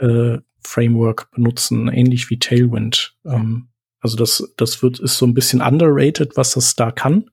mhm. 0.00 0.34
äh, 0.34 0.38
Framework 0.64 1.30
benutzen, 1.30 1.88
ähnlich 1.88 2.30
wie 2.30 2.38
Tailwind. 2.38 3.16
Ähm, 3.24 3.68
also 4.00 4.16
das, 4.16 4.52
das 4.56 4.82
wird, 4.82 5.00
ist 5.00 5.16
so 5.16 5.26
ein 5.26 5.34
bisschen 5.34 5.60
underrated, 5.60 6.36
was 6.36 6.52
das 6.52 6.76
da 6.76 6.90
kann. 6.90 7.30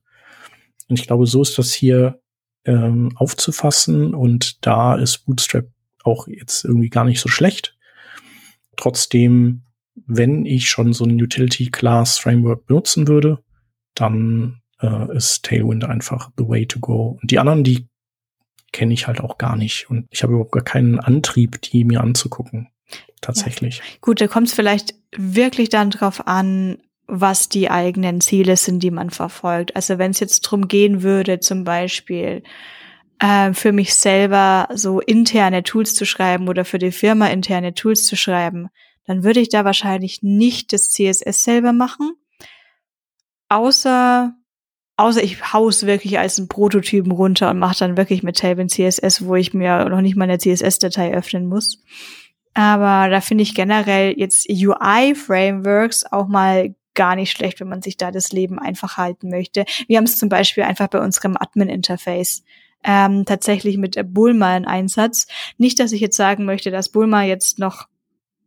Und 0.88 0.98
ich 0.98 1.06
glaube, 1.06 1.26
so 1.26 1.42
ist 1.42 1.58
das 1.58 1.72
hier 1.72 2.20
ähm, 2.64 3.10
aufzufassen 3.16 4.14
und 4.14 4.64
da 4.66 4.94
ist 4.94 5.26
Bootstrap 5.26 5.66
auch 6.04 6.26
jetzt 6.28 6.64
irgendwie 6.64 6.88
gar 6.88 7.04
nicht 7.04 7.20
so 7.20 7.28
schlecht. 7.28 7.76
Trotzdem, 8.76 9.62
wenn 10.06 10.46
ich 10.46 10.68
schon 10.68 10.92
so 10.92 11.04
ein 11.04 11.20
Utility 11.20 11.70
Class 11.70 12.18
Framework 12.18 12.66
benutzen 12.66 13.08
würde, 13.08 13.42
dann 13.94 14.62
äh, 14.80 15.16
ist 15.16 15.44
Tailwind 15.44 15.84
einfach 15.84 16.30
the 16.36 16.48
way 16.48 16.66
to 16.66 16.80
go. 16.80 17.18
Und 17.20 17.30
die 17.30 17.38
anderen, 17.38 17.64
die 17.64 17.88
kenne 18.72 18.94
ich 18.94 19.06
halt 19.06 19.20
auch 19.20 19.38
gar 19.38 19.56
nicht. 19.56 19.90
Und 19.90 20.06
ich 20.10 20.22
habe 20.22 20.32
überhaupt 20.32 20.52
gar 20.52 20.64
keinen 20.64 20.98
Antrieb, 20.98 21.60
die 21.62 21.84
mir 21.84 22.00
anzugucken. 22.00 22.68
Tatsächlich. 23.22 23.78
Ja. 23.78 23.84
Gut, 24.02 24.20
da 24.20 24.26
kommt 24.26 24.48
es 24.48 24.54
vielleicht 24.54 24.94
wirklich 25.16 25.70
dann 25.70 25.90
drauf 25.90 26.26
an, 26.26 26.82
was 27.06 27.48
die 27.48 27.70
eigenen 27.70 28.20
Ziele 28.20 28.56
sind, 28.56 28.82
die 28.82 28.90
man 28.90 29.10
verfolgt. 29.10 29.74
Also 29.74 29.98
wenn 29.98 30.10
es 30.10 30.20
jetzt 30.20 30.42
drum 30.42 30.68
gehen 30.68 31.02
würde, 31.02 31.40
zum 31.40 31.64
Beispiel 31.64 32.42
äh, 33.18 33.54
für 33.54 33.72
mich 33.72 33.94
selber 33.94 34.68
so 34.74 35.00
interne 35.00 35.62
Tools 35.62 35.94
zu 35.94 36.04
schreiben 36.04 36.48
oder 36.48 36.64
für 36.64 36.78
die 36.78 36.92
Firma 36.92 37.28
interne 37.28 37.74
Tools 37.74 38.06
zu 38.06 38.16
schreiben, 38.16 38.68
dann 39.06 39.24
würde 39.24 39.40
ich 39.40 39.48
da 39.48 39.64
wahrscheinlich 39.64 40.22
nicht 40.22 40.72
das 40.72 40.90
CSS 40.90 41.44
selber 41.44 41.72
machen, 41.72 42.12
außer 43.48 44.34
außer 44.96 45.22
ich 45.22 45.52
haus 45.52 45.86
wirklich 45.86 46.18
als 46.18 46.38
ein 46.38 46.48
Prototypen 46.48 47.12
runter 47.12 47.50
und 47.50 47.58
mache 47.58 47.78
dann 47.78 47.96
wirklich 47.96 48.22
mit 48.22 48.36
Tailwind 48.36 48.70
CSS, 48.70 49.24
wo 49.24 49.34
ich 49.34 49.54
mir 49.54 49.88
noch 49.88 50.00
nicht 50.00 50.16
mal 50.16 50.24
eine 50.24 50.38
CSS-Datei 50.38 51.14
öffnen 51.14 51.46
muss. 51.46 51.82
Aber 52.54 53.08
da 53.08 53.20
finde 53.20 53.42
ich 53.42 53.54
generell 53.54 54.14
jetzt 54.18 54.48
UI-Frameworks 54.48 56.04
auch 56.12 56.28
mal 56.28 56.74
gar 56.94 57.16
nicht 57.16 57.32
schlecht, 57.32 57.60
wenn 57.60 57.68
man 57.68 57.82
sich 57.82 57.96
da 57.96 58.10
das 58.10 58.32
Leben 58.32 58.58
einfach 58.58 58.98
halten 58.98 59.30
möchte. 59.30 59.64
Wir 59.86 59.96
haben 59.96 60.04
es 60.04 60.18
zum 60.18 60.28
Beispiel 60.28 60.64
einfach 60.64 60.88
bei 60.88 61.00
unserem 61.00 61.36
Admin-Interface 61.36 62.44
ähm, 62.84 63.24
tatsächlich 63.24 63.78
mit 63.78 63.96
Bulma 64.12 64.56
in 64.56 64.66
Einsatz. 64.66 65.26
Nicht, 65.56 65.78
dass 65.78 65.92
ich 65.92 66.00
jetzt 66.00 66.16
sagen 66.16 66.44
möchte, 66.44 66.70
dass 66.70 66.90
Bulma 66.90 67.22
jetzt 67.22 67.58
noch, 67.58 67.86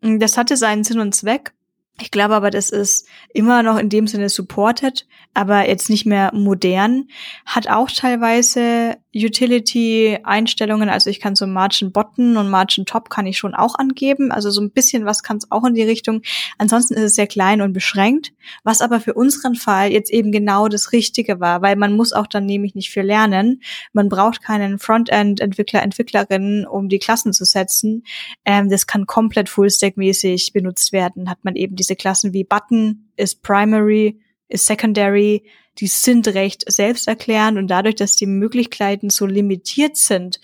das 0.01 0.37
hatte 0.37 0.57
seinen 0.57 0.83
Sinn 0.83 0.99
und 0.99 1.15
Zweck, 1.15 1.53
ich 2.01 2.11
glaube 2.11 2.35
aber, 2.35 2.51
das 2.51 2.71
ist 2.71 3.07
immer 3.33 3.63
noch 3.63 3.77
in 3.77 3.89
dem 3.89 4.07
Sinne 4.07 4.27
supported, 4.27 5.07
aber 5.33 5.67
jetzt 5.67 5.89
nicht 5.89 6.05
mehr 6.05 6.31
modern. 6.33 7.07
Hat 7.45 7.69
auch 7.69 7.89
teilweise 7.89 8.97
Utility-Einstellungen, 9.15 10.89
also 10.89 11.09
ich 11.09 11.21
kann 11.21 11.35
so 11.35 11.47
Margin 11.47 11.93
Bottom 11.93 12.35
und 12.35 12.49
Margin 12.49 12.85
Top 12.85 13.09
kann 13.09 13.25
ich 13.25 13.37
schon 13.37 13.55
auch 13.55 13.75
angeben. 13.75 14.31
Also 14.31 14.51
so 14.51 14.61
ein 14.61 14.71
bisschen 14.71 15.05
was 15.05 15.23
kann 15.23 15.37
es 15.37 15.49
auch 15.51 15.63
in 15.63 15.73
die 15.73 15.83
Richtung. 15.83 16.21
Ansonsten 16.57 16.95
ist 16.95 17.03
es 17.03 17.15
sehr 17.15 17.27
klein 17.27 17.61
und 17.61 17.71
beschränkt, 17.71 18.33
was 18.63 18.81
aber 18.81 18.99
für 18.99 19.13
unseren 19.13 19.55
Fall 19.55 19.91
jetzt 19.91 20.11
eben 20.11 20.33
genau 20.33 20.67
das 20.67 20.91
Richtige 20.91 21.39
war, 21.39 21.61
weil 21.61 21.77
man 21.77 21.95
muss 21.95 22.11
auch 22.11 22.27
dann 22.27 22.45
nämlich 22.45 22.75
nicht 22.75 22.89
viel 22.89 23.03
lernen. 23.03 23.61
Man 23.93 24.09
braucht 24.09 24.43
keinen 24.43 24.79
Frontend-Entwickler, 24.79 25.81
Entwicklerin, 25.81 26.67
um 26.67 26.89
die 26.89 26.99
Klassen 26.99 27.31
zu 27.31 27.45
setzen. 27.45 28.03
Ähm, 28.43 28.69
das 28.69 28.85
kann 28.85 29.05
komplett 29.05 29.47
Fullstack-mäßig 29.47 30.51
benutzt 30.51 30.91
werden. 30.91 31.29
Hat 31.29 31.39
man 31.43 31.55
eben 31.55 31.77
diese 31.77 31.95
Klassen 31.95 32.33
wie 32.33 32.43
Button, 32.43 33.07
ist 33.15 33.41
Primary, 33.43 34.19
ist 34.47 34.65
Secondary, 34.65 35.43
die 35.79 35.87
sind 35.87 36.27
recht 36.29 36.63
selbsterklärend 36.71 37.57
und 37.57 37.67
dadurch, 37.67 37.95
dass 37.95 38.15
die 38.15 38.27
Möglichkeiten 38.27 39.09
so 39.09 39.25
limitiert 39.25 39.97
sind, 39.97 40.39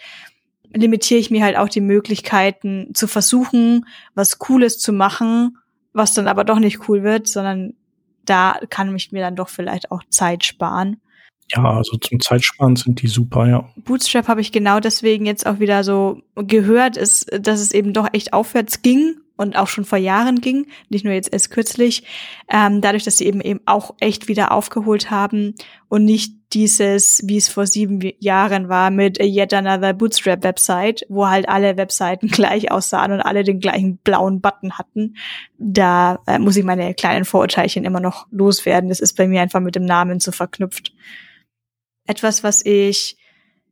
limitiere 0.74 1.20
ich 1.20 1.32
mir 1.32 1.44
halt 1.44 1.58
auch 1.58 1.70
die 1.70 1.82
Möglichkeiten 1.82 2.94
zu 2.94 3.08
versuchen, 3.08 3.86
was 4.14 4.40
Cooles 4.40 4.80
zu 4.80 4.94
machen, 4.94 5.58
was 5.94 6.14
dann 6.14 6.28
aber 6.28 6.44
doch 6.44 6.60
nicht 6.60 6.88
cool 6.88 7.04
wird, 7.04 7.28
sondern 7.28 7.74
da 8.26 8.60
kann 8.70 8.96
ich 8.96 9.12
mir 9.12 9.22
dann 9.22 9.36
doch 9.36 9.50
vielleicht 9.50 9.92
auch 9.92 10.04
Zeit 10.10 10.46
sparen. 10.46 10.98
Ja, 11.54 11.64
also 11.64 11.98
zum 11.98 12.22
Zeitsparen 12.22 12.78
sind 12.78 13.02
die 13.02 13.08
super, 13.08 13.48
ja. 13.48 13.70
Bootstrap 13.76 14.30
habe 14.30 14.40
ich 14.40 14.54
genau 14.54 14.80
deswegen 14.80 15.26
jetzt 15.26 15.46
auch 15.46 15.60
wieder 15.60 15.84
so 15.84 16.22
gehört, 16.36 16.96
ist, 16.96 17.30
dass 17.38 17.60
es 17.60 17.74
eben 17.74 17.94
doch 17.94 18.08
echt 18.14 18.32
aufwärts 18.32 18.82
ging 18.82 19.18
und 19.42 19.58
auch 19.58 19.68
schon 19.68 19.86
vor 19.86 19.98
Jahren 19.98 20.40
ging, 20.40 20.68
nicht 20.90 21.04
nur 21.04 21.14
jetzt 21.14 21.34
erst 21.34 21.50
kürzlich, 21.50 22.04
ähm, 22.50 22.80
dadurch, 22.80 23.04
dass 23.04 23.18
sie 23.18 23.26
eben 23.26 23.42
eben 23.42 23.60
auch 23.66 23.96
echt 24.00 24.28
wieder 24.28 24.52
aufgeholt 24.52 25.10
haben 25.10 25.56
und 25.90 26.06
nicht 26.06 26.36
dieses, 26.54 27.22
wie 27.26 27.38
es 27.38 27.50
vor 27.50 27.66
sieben 27.66 28.00
Jahren 28.20 28.70
war, 28.70 28.92
mit 28.92 29.20
yet 29.20 29.54
another 29.54 29.94
Bootstrap 29.94 30.44
Website, 30.44 31.06
wo 31.10 31.28
halt 31.28 31.50
alle 31.50 31.78
Webseiten 31.78 32.28
gleich 32.32 32.72
aussahen 32.72 33.12
und 33.12 33.22
alle 33.22 33.44
den 33.44 33.60
gleichen 33.60 33.98
blauen 33.98 34.42
Button 34.42 34.78
hatten. 34.78 35.16
Da 35.58 36.20
äh, 36.28 36.40
muss 36.40 36.58
ich 36.58 36.64
meine 36.64 36.94
kleinen 36.94 37.26
Vorurteilchen 37.26 37.84
immer 37.84 38.00
noch 38.00 38.28
loswerden. 38.32 38.90
Das 38.90 39.00
ist 39.00 39.18
bei 39.18 39.28
mir 39.28 39.42
einfach 39.42 39.60
mit 39.60 39.76
dem 39.76 39.86
Namen 39.86 40.20
so 40.20 40.32
verknüpft. 40.32 40.94
Etwas, 42.06 42.44
was 42.44 42.66
ich 42.66 43.18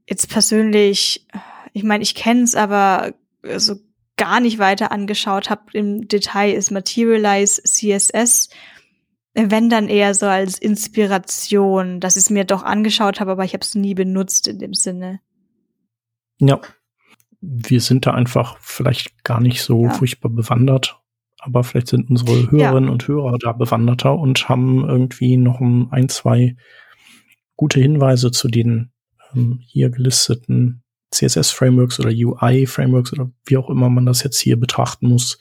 jetzt 0.08 0.30
persönlich, 0.30 1.28
ich 1.74 1.84
meine, 1.84 2.04
ich 2.04 2.16
kenne 2.16 2.44
es, 2.44 2.56
aber 2.56 3.14
so 3.58 3.76
gar 4.20 4.40
nicht 4.40 4.60
weiter 4.60 4.92
angeschaut 4.92 5.50
habe 5.50 5.64
im 5.74 6.08
Detail, 6.08 6.52
ist 6.52 6.70
Materialize 6.70 7.64
CSS. 7.64 8.50
Wenn 9.34 9.70
dann 9.70 9.88
eher 9.88 10.14
so 10.14 10.26
als 10.26 10.60
Inspiration, 10.60 12.00
dass 12.00 12.18
ich 12.18 12.24
es 12.24 12.30
mir 12.30 12.44
doch 12.44 12.64
angeschaut 12.64 13.20
habe, 13.20 13.32
aber 13.32 13.46
ich 13.46 13.54
habe 13.54 13.64
es 13.64 13.74
nie 13.74 13.96
benutzt 13.96 14.48
in 14.48 14.60
dem 14.60 14.74
Sinne. 14.74 15.22
Ja, 16.40 16.60
wir 17.40 17.80
sind 17.80 18.06
da 18.06 18.14
einfach 18.14 18.58
vielleicht 18.60 19.24
gar 19.24 19.40
nicht 19.40 19.62
so 19.62 19.86
ja. 19.86 19.92
furchtbar 19.92 20.30
bewandert, 20.30 21.00
aber 21.40 21.64
vielleicht 21.64 21.88
sind 21.88 22.10
unsere 22.10 22.52
Hörerinnen 22.52 22.86
ja. 22.86 22.92
und 22.92 23.08
Hörer 23.08 23.38
da 23.40 23.54
bewanderter 23.54 24.16
und 24.16 24.50
haben 24.50 24.88
irgendwie 24.88 25.38
noch 25.38 25.62
ein, 25.62 26.10
zwei 26.10 26.58
gute 27.56 27.80
Hinweise 27.80 28.32
zu 28.32 28.50
den 28.50 28.92
ähm, 29.34 29.60
hier 29.66 29.90
gelisteten 29.90 30.84
CSS-Frameworks 31.12 32.00
oder 32.00 32.10
UI-Frameworks 32.10 33.14
oder 33.14 33.32
wie 33.46 33.58
auch 33.58 33.70
immer 33.70 33.90
man 33.90 34.06
das 34.06 34.24
jetzt 34.24 34.40
hier 34.40 34.60
betrachten 34.60 35.08
muss. 35.08 35.40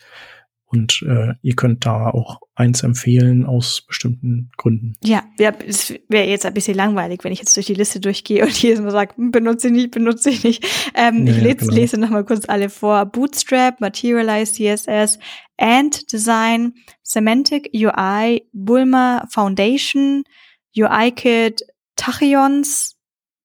Und 0.70 1.02
äh, 1.08 1.32
ihr 1.40 1.56
könnt 1.56 1.86
da 1.86 2.10
auch 2.10 2.40
eins 2.54 2.82
empfehlen 2.82 3.46
aus 3.46 3.80
bestimmten 3.86 4.50
Gründen. 4.58 4.96
Ja, 5.02 5.24
ja 5.38 5.50
es 5.66 5.94
wäre 6.08 6.28
jetzt 6.28 6.44
ein 6.44 6.52
bisschen 6.52 6.76
langweilig, 6.76 7.24
wenn 7.24 7.32
ich 7.32 7.38
jetzt 7.38 7.56
durch 7.56 7.66
die 7.66 7.74
Liste 7.74 8.00
durchgehe 8.00 8.44
und 8.44 8.52
jedes 8.62 8.80
Mal 8.80 8.90
sage, 8.90 9.16
hm, 9.16 9.30
benutze 9.30 9.68
ich 9.68 9.72
nicht, 9.72 9.90
benutze 9.92 10.28
ich 10.28 10.44
nicht. 10.44 10.66
Ähm, 10.94 11.26
ja, 11.26 11.34
ich 11.34 11.42
lese, 11.42 11.56
genau. 11.56 11.74
lese 11.74 11.98
noch 11.98 12.10
mal 12.10 12.24
kurz 12.24 12.46
alle 12.50 12.68
vor. 12.68 13.06
Bootstrap, 13.06 13.80
Materialize 13.80 14.52
CSS, 14.52 15.18
Ant 15.56 16.12
Design, 16.12 16.74
Semantic 17.02 17.70
UI, 17.74 18.46
Bulma 18.52 19.26
Foundation, 19.30 20.24
UI-Kit, 20.76 21.62
Tachyons, 21.96 22.97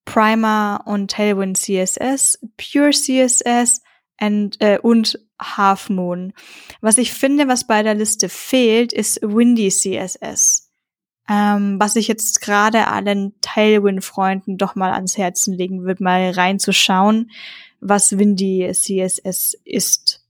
Primer 0.06 0.82
und 0.86 1.12
Tailwind 1.12 1.58
CSS, 1.58 2.40
Pure 2.58 2.92
CSS 2.92 3.82
and, 4.18 4.58
äh, 4.62 4.80
und 4.82 5.20
Half 5.42 5.90
Moon. 5.90 6.34
Was 6.82 6.98
ich 6.98 7.12
finde, 7.12 7.48
was 7.48 7.68
bei 7.68 7.84
der 7.84 7.96
Liste 7.96 8.30
fehlt, 8.30 8.94
ist 8.94 9.22
Windy 9.22 9.70
CSS. 9.70 10.70
Ähm, 11.30 11.80
was 11.80 11.96
ich 11.96 12.08
jetzt 12.08 12.42
gerade 12.42 12.88
allen 12.88 13.34
Tailwind-Freunden 13.42 14.58
doch 14.58 14.76
mal 14.76 14.92
ans 14.92 15.18
Herzen 15.18 15.54
legen 15.54 15.84
würde, 15.84 16.04
mal 16.04 16.32
reinzuschauen, 16.32 17.32
was 17.80 18.18
Windy 18.18 18.70
CSS 18.72 19.56
ist. 19.64 20.26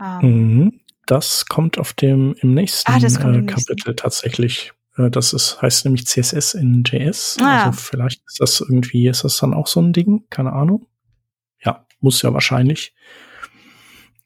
Ähm, 0.00 0.20
mhm. 0.22 0.80
das 1.06 1.46
kommt 1.46 1.78
auf 1.78 1.92
dem 1.92 2.34
im 2.40 2.54
nächsten, 2.54 2.90
ah, 2.90 2.96
äh, 2.96 3.00
Kapitel 3.00 3.42
nächsten. 3.42 3.96
tatsächlich. 3.96 4.72
Äh, 5.00 5.10
das 5.10 5.32
ist, 5.32 5.60
heißt 5.62 5.84
nämlich 5.84 6.06
CSS 6.06 6.54
in 6.54 6.84
JS. 6.84 7.36
Ah. 7.40 7.66
Also 7.66 7.80
vielleicht 7.80 8.22
ist 8.26 8.40
das 8.40 8.60
irgendwie, 8.60 9.08
ist 9.08 9.24
das 9.24 9.38
dann 9.38 9.54
auch 9.54 9.66
so 9.66 9.80
ein 9.80 9.92
Ding? 9.92 10.24
Keine 10.30 10.52
Ahnung. 10.52 10.86
Ja, 11.64 11.86
muss 12.00 12.22
ja 12.22 12.32
wahrscheinlich. 12.32 12.94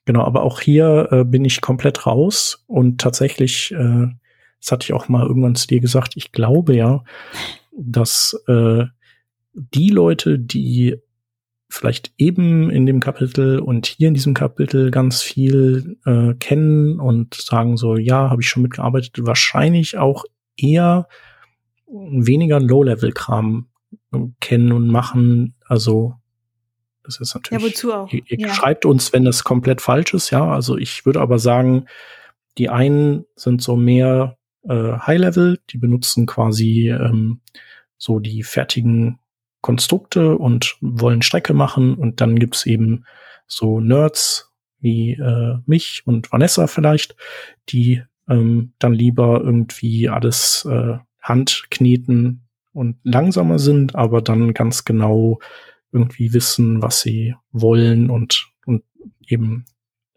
Genau, 0.05 0.25
aber 0.25 0.43
auch 0.43 0.61
hier 0.61 1.09
äh, 1.11 1.25
bin 1.25 1.45
ich 1.45 1.61
komplett 1.61 2.07
raus 2.07 2.63
und 2.67 3.01
tatsächlich, 3.01 3.73
äh, 3.73 4.09
das 4.61 4.73
hatte 4.73 4.85
ich 4.85 4.93
auch 4.93 5.09
mal 5.09 5.27
irgendwann 5.27 5.55
zu 5.55 5.67
dir 5.67 5.81
gesagt, 5.81 6.17
ich 6.17 6.31
glaube 6.31 6.77
ja, 6.77 7.03
dass 7.77 8.39
äh, 8.47 8.85
die 9.55 9.89
Leute, 9.89 10.39
die 10.39 10.97
vielleicht 11.71 12.13
eben 12.19 12.71
in 12.71 12.87
dem 12.87 13.01
Kapitel 13.01 13.59
und 13.59 13.87
hier 13.87 14.09
in 14.09 14.15
diesem 14.15 14.35
Kapitel 14.35 14.91
ganz 14.91 15.23
viel 15.23 15.97
äh, 16.05 16.35
kennen 16.35 17.01
und 17.01 17.35
sagen 17.35 17.77
so, 17.77 17.97
ja, 17.97 18.31
habe 18.31 18.43
ich 18.43 18.49
schon 18.49 18.63
mitgearbeitet, 18.63 19.15
wahrscheinlich 19.21 19.97
auch 19.97 20.25
eher 20.57 21.09
weniger 21.87 22.61
Low-Level-Kram 22.61 23.69
kennen 24.41 24.73
und 24.73 24.89
machen. 24.89 25.55
Also 25.67 26.15
das 27.05 27.21
ist 27.21 27.35
natürlich. 27.35 27.63
Ja, 27.63 27.69
wozu 27.69 27.93
auch? 27.93 28.13
Ihr, 28.13 28.23
ihr 28.29 28.39
ja. 28.39 28.55
schreibt 28.55 28.85
uns, 28.85 29.13
wenn 29.13 29.25
das 29.25 29.45
komplett 29.45 29.81
falsch 29.81 30.15
ist, 30.15 30.31
ja. 30.31 30.51
Also 30.51 30.77
ich 30.77 31.05
würde 31.07 31.21
aber 31.21 31.39
sagen, 31.39 31.87
die 32.59 32.69
einen 32.71 33.25
sind 33.37 33.63
so 33.63 33.77
mehr 33.77 34.39
äh, 34.69 34.93
High-Level, 34.99 35.61
die 35.71 35.79
benutzen 35.79 36.27
quasi 36.27 36.89
ähm, 36.89 37.41
so 37.99 38.21
die 38.21 38.43
fertigen 38.43 39.19
Konstrukte 39.61 40.37
und 40.37 40.77
wollen 40.81 41.23
Strecke 41.23 41.55
machen. 41.55 41.95
Und 41.95 42.21
dann 42.21 42.39
gibt's 42.39 42.67
eben 42.67 43.05
so 43.47 43.81
Nerds 43.81 44.51
wie 44.81 45.13
äh, 45.13 45.59
mich 45.67 46.03
und 46.05 46.31
Vanessa 46.31 46.67
vielleicht, 46.67 47.17
die 47.71 48.03
ähm, 48.29 48.73
dann 48.79 48.95
lieber 48.95 49.41
irgendwie 49.43 50.09
alles 50.09 50.67
äh, 50.71 50.99
Handkneten 51.21 52.49
und 52.73 52.97
langsamer 53.03 53.59
sind, 53.59 53.95
aber 53.95 54.21
dann 54.23 54.55
ganz 54.55 54.85
genau 54.85 55.39
irgendwie 55.93 56.33
wissen, 56.33 56.83
was 56.83 57.01
sie 57.01 57.35
wollen 57.53 58.11
und, 58.11 58.49
und 58.67 58.83
eben 59.27 59.65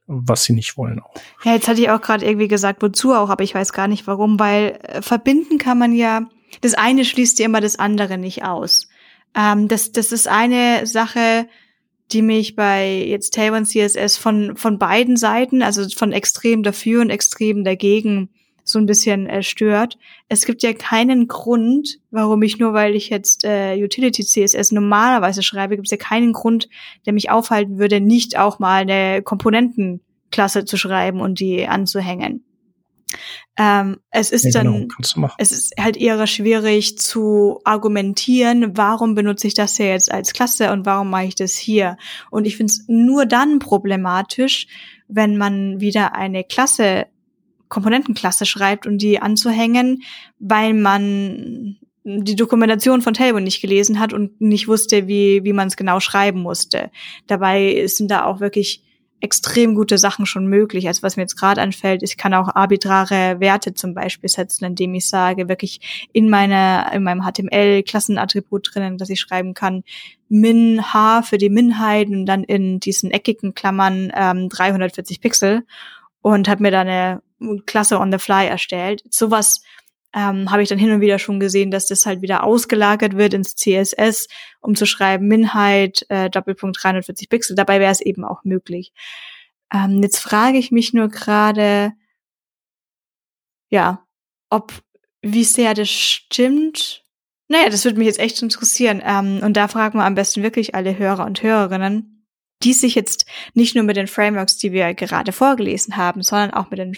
was 0.07 0.45
sie 0.45 0.53
nicht 0.53 0.77
wollen 0.77 0.99
auch. 0.99 1.13
Ja, 1.43 1.53
jetzt 1.53 1.67
hatte 1.67 1.81
ich 1.81 1.89
auch 1.89 2.01
gerade 2.01 2.25
irgendwie 2.25 2.47
gesagt, 2.47 2.81
wozu 2.81 3.13
auch, 3.13 3.29
aber 3.29 3.43
ich 3.43 3.53
weiß 3.53 3.73
gar 3.73 3.87
nicht 3.87 4.07
warum, 4.07 4.39
weil 4.39 4.79
äh, 4.83 5.01
verbinden 5.01 5.57
kann 5.57 5.77
man 5.77 5.93
ja, 5.93 6.27
das 6.61 6.73
eine 6.73 7.05
schließt 7.05 7.39
ja 7.39 7.45
immer 7.45 7.61
das 7.61 7.77
andere 7.77 8.17
nicht 8.17 8.43
aus. 8.43 8.87
Ähm, 9.35 9.67
das, 9.67 9.91
das 9.91 10.11
ist 10.11 10.27
eine 10.27 10.87
Sache, 10.87 11.47
die 12.11 12.21
mich 12.21 12.55
bei 12.55 13.03
jetzt 13.03 13.33
Tailwind 13.33 13.67
CSS 13.67 14.17
von, 14.17 14.55
von 14.55 14.79
beiden 14.79 15.17
Seiten, 15.17 15.61
also 15.61 15.87
von 15.89 16.13
extrem 16.13 16.63
dafür 16.63 17.01
und 17.01 17.09
extrem 17.09 17.63
dagegen, 17.63 18.29
so 18.63 18.79
ein 18.79 18.85
bisschen 18.85 19.27
äh, 19.27 19.43
stört. 19.43 19.97
Es 20.27 20.45
gibt 20.45 20.61
ja 20.61 20.73
keinen 20.73 21.27
Grund, 21.27 21.99
warum 22.11 22.41
ich 22.43 22.59
nur, 22.59 22.73
weil 22.73 22.95
ich 22.95 23.09
jetzt 23.09 23.45
äh, 23.45 23.81
Utility 23.81 24.23
CSS 24.23 24.71
normalerweise 24.71 25.41
schreibe, 25.41 25.75
gibt 25.75 25.87
es 25.87 25.91
ja 25.91 25.97
keinen 25.97 26.33
Grund, 26.33 26.69
der 27.05 27.13
mich 27.13 27.29
aufhalten 27.29 27.79
würde, 27.79 28.01
nicht 28.01 28.37
auch 28.37 28.59
mal 28.59 28.81
eine 28.81 29.21
Komponentenklasse 29.21 30.65
zu 30.65 30.77
schreiben 30.77 31.21
und 31.21 31.39
die 31.39 31.65
anzuhängen. 31.67 32.43
Ähm, 33.57 33.97
es 34.11 34.31
ist 34.31 34.53
Ja, 34.53 34.61
genau, 34.61 34.85
dann, 34.87 35.31
es 35.39 35.51
ist 35.51 35.73
halt 35.79 35.97
eher 35.97 36.27
schwierig 36.27 36.99
zu 36.99 37.59
argumentieren, 37.63 38.77
warum 38.77 39.15
benutze 39.15 39.47
ich 39.47 39.55
das 39.55 39.77
hier 39.77 39.89
jetzt 39.89 40.11
als 40.11 40.33
Klasse 40.33 40.71
und 40.71 40.85
warum 40.85 41.09
mache 41.09 41.25
ich 41.25 41.35
das 41.35 41.55
hier. 41.55 41.97
Und 42.29 42.45
ich 42.45 42.55
finde 42.55 42.71
es 42.71 42.85
nur 42.87 43.25
dann 43.25 43.57
problematisch, 43.57 44.67
wenn 45.07 45.37
man 45.37 45.79
wieder 45.81 46.13
eine 46.13 46.43
Klasse, 46.43 47.07
Komponentenklasse 47.67 48.45
schreibt 48.45 48.85
und 48.85 49.01
die 49.01 49.19
anzuhängen, 49.19 50.03
weil 50.39 50.73
man 50.73 51.77
die 52.03 52.35
Dokumentation 52.35 53.01
von 53.01 53.13
Tailwind 53.13 53.43
nicht 53.43 53.61
gelesen 53.61 53.99
hat 53.99 54.13
und 54.13 54.39
nicht 54.39 54.67
wusste, 54.67 55.07
wie, 55.07 55.43
wie 55.43 55.51
man 55.51 55.67
es 55.67 55.75
genau 55.75 55.99
schreiben 55.99 56.41
musste. 56.41 56.89
Dabei 57.25 57.85
sind 57.87 58.11
da 58.11 58.23
auch 58.23 58.39
wirklich 58.39 58.83
extrem 59.19 59.73
gute 59.73 59.97
Sachen 59.97 60.25
schon 60.25 60.47
möglich. 60.47 60.87
Also 60.87 61.01
was 61.01 61.17
mir 61.17 61.23
jetzt 61.23 61.37
gerade 61.37 61.61
anfällt, 61.61 62.03
ich 62.03 62.17
kann 62.17 62.33
auch 62.33 62.55
arbitrare 62.55 63.39
Werte 63.39 63.73
zum 63.73 63.93
Beispiel 63.93 64.29
setzen, 64.29 64.65
indem 64.65 64.93
ich 64.93 65.09
sage, 65.09 65.49
wirklich 65.49 66.09
in 66.13 66.29
meiner, 66.29 66.91
in 66.93 67.03
meinem 67.03 67.23
HTML-Klassenattribut 67.23 68.69
drinnen, 68.73 68.97
dass 68.97 69.09
ich 69.09 69.19
schreiben 69.19 69.53
kann, 69.53 69.83
min 70.29 70.93
h 70.93 71.23
für 71.23 71.37
die 71.37 71.49
Minheit 71.49 72.09
und 72.09 72.25
dann 72.25 72.43
in 72.43 72.79
diesen 72.79 73.11
eckigen 73.11 73.55
Klammern 73.55 74.11
ähm, 74.15 74.49
340 74.49 75.21
Pixel 75.21 75.63
und 76.21 76.47
habe 76.47 76.61
mir 76.61 76.71
da 76.71 76.81
eine 76.81 77.21
Klasse 77.65 77.99
on 77.99 78.11
the 78.11 78.19
fly 78.19 78.45
erstellt. 78.45 79.03
Sowas 79.09 79.61
ähm, 80.17 80.49
habe 80.49 80.63
ich 80.63 80.69
dann 80.69 80.79
hin 80.79 80.91
und 80.91 81.01
wieder 81.01 81.19
schon 81.19 81.39
gesehen, 81.39 81.69
dass 81.69 81.85
das 81.85 82.07
halt 82.07 82.23
wieder 82.23 82.43
ausgelagert 82.43 83.15
wird 83.17 83.35
ins 83.35 83.55
CSS, 83.55 84.27
um 84.61 84.73
zu 84.73 84.87
schreiben 84.87 85.27
Minheit, 85.27 86.07
äh, 86.09 86.31
Doppelpunkt 86.31 86.81
340 86.81 87.29
Pixel. 87.29 87.55
Dabei 87.55 87.79
wäre 87.79 87.91
es 87.91 88.01
eben 88.01 88.25
auch 88.25 88.43
möglich. 88.43 88.93
Ähm, 89.71 90.01
jetzt 90.01 90.17
frage 90.17 90.57
ich 90.57 90.71
mich 90.71 90.91
nur 90.91 91.09
gerade, 91.09 91.93
ja, 93.69 94.03
ob, 94.49 94.73
wie 95.21 95.43
sehr 95.43 95.75
das 95.75 95.89
stimmt. 95.89 97.03
Naja, 97.47 97.69
das 97.69 97.85
würde 97.85 97.99
mich 97.99 98.07
jetzt 98.07 98.19
echt 98.19 98.41
interessieren. 98.41 99.03
Ähm, 99.05 99.41
und 99.43 99.53
da 99.53 99.67
fragen 99.67 99.99
wir 99.99 100.05
am 100.05 100.15
besten 100.15 100.41
wirklich 100.41 100.73
alle 100.73 100.97
Hörer 100.97 101.25
und 101.25 101.43
Hörerinnen, 101.43 102.25
die 102.63 102.73
sich 102.73 102.95
jetzt 102.95 103.27
nicht 103.53 103.75
nur 103.75 103.83
mit 103.83 103.97
den 103.97 104.07
Frameworks, 104.07 104.57
die 104.57 104.71
wir 104.71 104.95
gerade 104.95 105.31
vorgelesen 105.31 105.95
haben, 105.95 106.23
sondern 106.23 106.55
auch 106.55 106.71
mit 106.71 106.79
den 106.79 106.95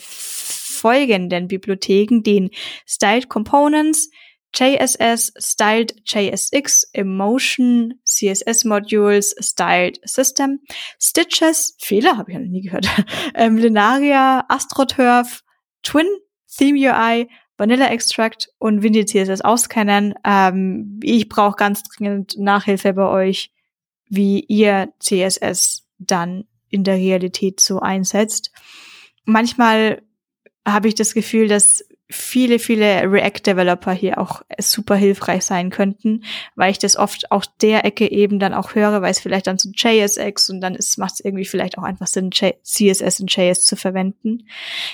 folgenden 0.80 1.48
Bibliotheken, 1.48 2.22
den 2.24 2.50
Styled 2.86 3.30
Components, 3.30 4.10
JSS, 4.56 5.32
Styled 5.38 5.94
JSX, 6.06 6.90
Emotion, 6.94 7.94
CSS 8.04 8.66
Modules, 8.66 9.36
Styled 9.40 10.00
System, 10.04 10.60
Stitches, 11.00 11.76
Fehler 11.80 12.18
habe 12.18 12.32
ich 12.32 12.38
noch 12.38 12.46
nie 12.46 12.62
gehört, 12.62 12.88
ähm, 13.36 13.58
Linaria, 13.58 14.46
AstroTurf, 14.48 15.44
Twin, 15.84 16.08
Theme 16.48 16.80
UI, 16.80 17.30
Vanilla 17.58 17.88
Extract 17.88 18.50
und 18.58 18.82
Windy 18.82 19.06
CSS 19.06 19.42
auskennen. 19.42 20.16
Ähm, 20.24 21.00
ich 21.04 21.30
brauche 21.30 21.58
ganz 21.58 21.84
dringend 21.84 22.38
Nachhilfe 22.38 22.94
bei 22.94 23.08
euch, 23.08 23.52
wie 24.08 24.40
ihr 24.48 24.94
CSS 25.00 25.86
dann 26.00 26.46
in 26.70 26.84
der 26.84 26.96
Realität 26.96 27.60
so 27.60 27.80
einsetzt. 27.80 28.52
Manchmal 29.26 30.02
habe 30.74 30.88
ich 30.88 30.96
das 30.96 31.14
Gefühl, 31.14 31.48
dass 31.48 31.84
viele, 32.12 32.58
viele 32.58 33.04
React-Developer 33.04 33.92
hier 33.92 34.18
auch 34.18 34.42
super 34.58 34.96
hilfreich 34.96 35.44
sein 35.44 35.70
könnten, 35.70 36.24
weil 36.56 36.72
ich 36.72 36.80
das 36.80 36.96
oft 36.96 37.32
auch 37.32 37.46
der 37.62 37.86
Ecke 37.86 38.10
eben 38.10 38.40
dann 38.40 38.56
auch 38.56 38.74
höre, 38.74 39.04
weil 39.04 39.12
es 39.12 39.20
vielleicht 39.20 39.46
dann 39.46 39.60
zu 39.60 39.72
JSX 39.76 40.50
und 40.50 40.60
dann 40.60 40.76
macht 40.98 41.14
es 41.14 41.20
irgendwie 41.20 41.46
vielleicht 41.46 41.78
auch 41.78 41.84
einfach 41.84 42.08
Sinn, 42.08 42.32
J 42.32 42.56
CSS 42.64 43.20
und 43.20 43.36
JS 43.36 43.64
zu 43.64 43.76
verwenden. 43.76 44.48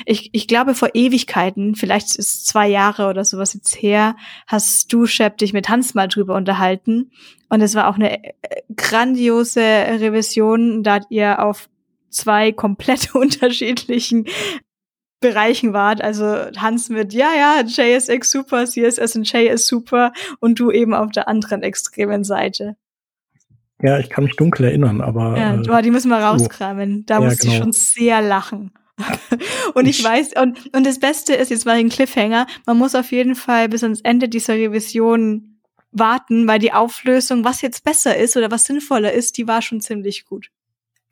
Ich, 0.06 0.30
ich 0.34 0.48
glaube, 0.48 0.76
vor 0.76 0.90
Ewigkeiten, 0.94 1.76
vielleicht 1.76 2.16
ist 2.18 2.48
zwei 2.48 2.68
Jahre 2.68 3.08
oder 3.08 3.24
sowas 3.24 3.54
jetzt 3.54 3.82
her, 3.82 4.18
hast 4.46 4.92
du, 4.92 5.06
Shep, 5.06 5.38
dich 5.38 5.54
mit 5.54 5.70
Hans 5.70 5.94
mal 5.94 6.10
drüber 6.10 6.36
unterhalten. 6.36 7.12
Und 7.48 7.62
es 7.62 7.76
war 7.76 7.88
auch 7.88 7.96
eine 7.96 8.26
äh, 8.26 8.32
grandiose 8.76 9.62
Revision, 9.62 10.84
da 10.84 11.00
ihr 11.10 11.42
auf 11.42 11.70
zwei 12.10 12.52
komplett 12.52 13.16
unterschiedlichen 13.16 14.26
Bereichen 15.30 15.74
wart. 15.74 16.02
Also 16.02 16.26
Hans 16.58 16.90
mit, 16.90 17.14
ja, 17.14 17.30
ja, 17.36 17.62
JSX 17.66 18.30
super, 18.32 18.66
CSS 18.66 19.16
und 19.16 19.32
JS 19.32 19.68
super 19.68 20.12
und 20.40 20.60
du 20.60 20.72
eben 20.72 20.94
auf 20.94 21.12
der 21.12 21.28
anderen 21.28 21.64
extremen 21.64 22.24
Seite. 22.24 22.76
Ja, 23.82 24.00
ich 24.00 24.10
kann 24.10 24.24
mich 24.24 24.36
dunkel 24.36 24.66
erinnern, 24.66 25.02
aber. 25.02 25.38
Ja, 25.38 25.80
äh, 25.80 25.82
die 25.82 25.92
müssen 25.92 26.10
wir 26.10 26.18
rauskramen. 26.18 27.06
Da 27.06 27.16
Ja, 27.16 27.22
musste 27.22 27.48
ich 27.48 27.54
genau. 27.54 27.66
schon 27.66 27.72
sehr 27.74 28.22
lachen. 28.22 28.72
und 29.74 29.88
ich, 29.88 30.00
Ich- 30.00 30.06
weiß, 30.06 30.34
und, 30.42 30.74
und 30.74 30.86
das 30.86 31.00
Beste 31.00 31.34
ist, 31.34 31.50
jetzt 31.52 31.66
mal 31.66 31.76
ein 31.76 31.90
Cliffhanger, 31.90 32.48
man 32.66 32.78
muss 32.78 32.96
auf 32.96 33.12
jeden 33.12 33.36
Fall 33.36 33.68
bis 33.68 33.84
ans 33.84 34.00
Ende 34.02 34.30
dieser 34.30 34.54
Revision 34.54 35.60
warten, 35.92 36.48
weil 36.48 36.60
die 36.60 36.72
Auflösung, 36.72 37.44
was 37.44 37.62
jetzt 37.62 37.84
besser 37.84 38.16
ist 38.16 38.38
oder 38.38 38.52
was 38.52 38.64
sinnvoller 38.64 39.12
ist, 39.12 39.38
die 39.38 39.48
war 39.48 39.62
schon 39.62 39.82
ziemlich 39.82 40.26
gut. 40.26 40.50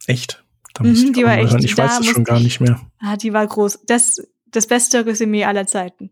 echt. 0.08 0.43
Da 0.74 0.84
Mhm, 0.84 0.90
muss 0.90 1.04
ich 1.04 1.12
die 1.12 1.24
war 1.24 1.38
echt-. 1.38 1.64
Ich 1.64 1.78
weiß 1.78 2.00
es 2.00 2.06
schon 2.08 2.24
gar 2.24 2.38
ich- 2.38 2.44
nicht 2.44 2.60
mehr. 2.62 2.80
Ah, 3.00 3.16
die 3.18 3.34
war 3.34 3.46
groß. 3.46 3.84
Das, 3.86 4.18
das 4.48 4.68
beste 4.68 5.06
Resümee 5.06 5.46
aller 5.46 5.68
Zeiten. 5.68 6.10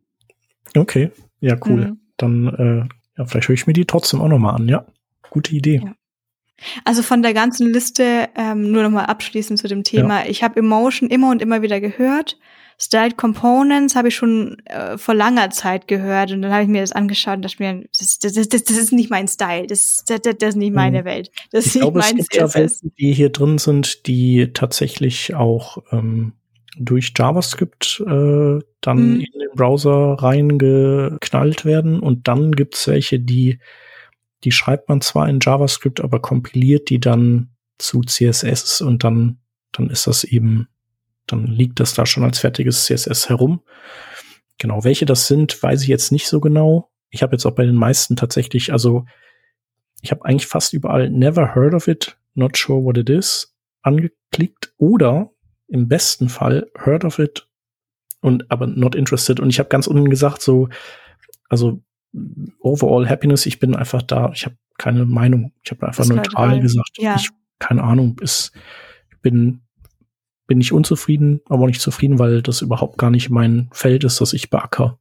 Okay, 0.76 1.12
ja, 1.40 1.58
cool. 1.66 1.88
Mhm. 1.88 2.00
Dann, 2.18 2.48
äh, 2.48 3.20
ja, 3.20 3.26
vielleicht 3.26 3.48
höre 3.48 3.56
ich 3.56 3.68
mir 3.68 3.74
die 3.74 3.86
trotzdem 3.86 4.22
auch 4.22 4.28
noch 4.28 4.40
mal 4.40 4.52
an. 4.54 4.68
Ja, 4.68 4.86
gute 5.30 5.56
Idee. 5.56 5.82
Ja. 5.84 5.94
Also 6.86 7.02
von 7.02 7.24
der 7.24 7.34
ganzen 7.34 7.74
Liste, 7.74 8.30
ähm, 8.36 8.72
nur 8.72 8.84
nochmal 8.84 9.08
abschließend 9.08 9.58
zu 9.58 9.68
dem 9.68 9.84
Thema. 9.84 10.28
Ich 10.28 10.44
habe 10.44 10.60
Emotion 10.60 11.10
immer 11.10 11.32
und 11.32 11.42
immer 11.42 11.64
wieder 11.64 11.82
gehört. 11.82 12.38
Styled 12.82 13.16
Components 13.16 13.96
habe 13.96 14.08
ich 14.08 14.16
schon 14.16 14.58
äh, 14.66 14.98
vor 14.98 15.14
langer 15.14 15.52
Zeit 15.52 15.88
gehört 15.88 16.32
und 16.32 16.42
dann 16.42 16.52
habe 16.52 16.64
ich 16.64 16.70
mir 16.70 16.82
das 16.82 16.92
angeschaut 16.92 17.36
und 17.36 17.46
dachte 17.46 17.62
mir, 17.62 17.84
das, 18.00 18.18
das, 18.20 18.34
das, 18.34 18.64
das 18.64 18.78
ist 18.78 18.92
nicht 18.92 19.10
mein 19.12 19.28
Style, 19.28 19.68
das, 19.68 20.04
das, 20.08 20.22
das 20.22 20.50
ist 20.50 20.56
nicht 20.56 20.74
meine 20.74 21.02
Mhm. 21.02 21.06
Welt, 21.06 21.32
das 21.52 21.68
Ich 21.68 21.74
glaube, 21.74 22.00
es 22.00 22.16
gibt 22.16 22.34
ja. 22.36 22.54
Welten, 22.54 22.92
die 22.98 23.14
hier 23.14 23.30
drin 23.30 23.58
sind, 23.60 24.08
die 24.08 24.52
tatsächlich 24.54 25.36
auch 25.36 25.78
ähm, 25.92 26.34
durch 26.78 27.14
JavaScript 27.16 28.02
äh, 28.08 28.60
dann 28.82 28.98
Mhm. 28.98 29.20
in 29.20 29.40
den 29.40 29.50
Browser 29.56 30.16
reingeknallt 30.20 31.66
werden. 31.66 32.00
Und 32.00 32.28
dann 32.28 32.52
gibt's 32.54 32.88
welche, 32.88 33.20
die, 33.20 33.60
die 34.44 34.52
schreibt 34.52 34.90
man 34.90 35.02
zwar 35.02 35.30
in 35.30 35.40
JavaScript, 35.42 36.02
aber 36.02 36.20
kompiliert 36.20 36.90
die 36.90 37.00
dann 37.00 37.50
zu 37.78 38.02
CSS 38.02 38.82
und 38.82 39.04
dann, 39.04 39.38
dann 39.72 39.90
ist 39.90 40.08
das 40.08 40.24
eben, 40.24 40.68
dann 41.28 41.46
liegt 41.46 41.80
das 41.80 41.94
da 41.94 42.06
schon 42.06 42.24
als 42.24 42.40
fertiges 42.40 42.86
CSS 42.86 43.30
herum. 43.30 43.62
Genau, 44.58 44.84
welche 44.84 45.06
das 45.06 45.28
sind, 45.28 45.62
weiß 45.62 45.84
ich 45.84 45.88
jetzt 45.88 46.12
nicht 46.12 46.28
so 46.28 46.40
genau. 46.40 46.92
Ich 47.10 47.24
habe 47.24 47.34
jetzt 47.34 47.46
auch 47.46 47.56
bei 47.56 47.66
den 47.66 47.76
meisten 47.76 48.16
tatsächlich, 48.16 48.72
also 48.72 49.06
ich 50.02 50.12
habe 50.12 50.26
eigentlich 50.26 50.48
fast 50.48 50.74
überall 50.74 51.10
never 51.10 51.56
heard 51.56 51.74
of 51.74 51.88
it 51.88 52.18
not 52.34 52.58
sure 52.58 52.84
what 52.84 52.98
it 52.98 53.10
is 53.10 53.56
angeklickt 53.82 54.74
oder 54.78 55.32
im 55.68 55.88
besten 55.88 56.30
Fall 56.30 56.70
heard 56.78 57.06
of 57.06 57.20
it 57.20 57.48
und 58.22 58.50
aber 58.52 58.68
not 58.68 58.96
interested. 58.96 59.40
Und 59.40 59.50
ich 59.50 59.60
habe 59.60 59.70
ganz 59.70 59.88
unten 59.88 60.10
gesagt, 60.10 60.42
so, 60.42 60.70
also 61.50 61.82
overall 62.60 63.10
happiness, 63.10 63.46
ich 63.46 63.60
bin 63.60 63.76
einfach 63.76 64.02
da, 64.02 64.32
ich 64.34 64.46
habe 64.46 64.58
keine 64.78 65.06
Meinung. 65.06 65.54
Ich 65.64 65.72
habe 65.72 65.88
einfach 65.88 66.06
neutral 66.06 66.60
gesagt, 66.60 66.98
ja. 66.98 67.16
ich 67.16 67.30
keine 67.60 67.84
Ahnung, 67.84 68.18
ist, 68.22 68.52
bin 69.22 69.62
bin 70.52 70.58
nicht 70.58 70.74
unzufrieden, 70.74 71.40
aber 71.48 71.66
nicht 71.66 71.80
zufrieden, 71.80 72.20
weil 72.20 72.42
das 72.42 72.62
überhaupt 72.62 72.98
gar 72.98 73.10
nicht 73.10 73.30
mein 73.30 73.70
Feld 73.72 74.04
ist, 74.04 74.20
das 74.20 74.34
ich 74.34 74.50
beacker. 74.50 75.00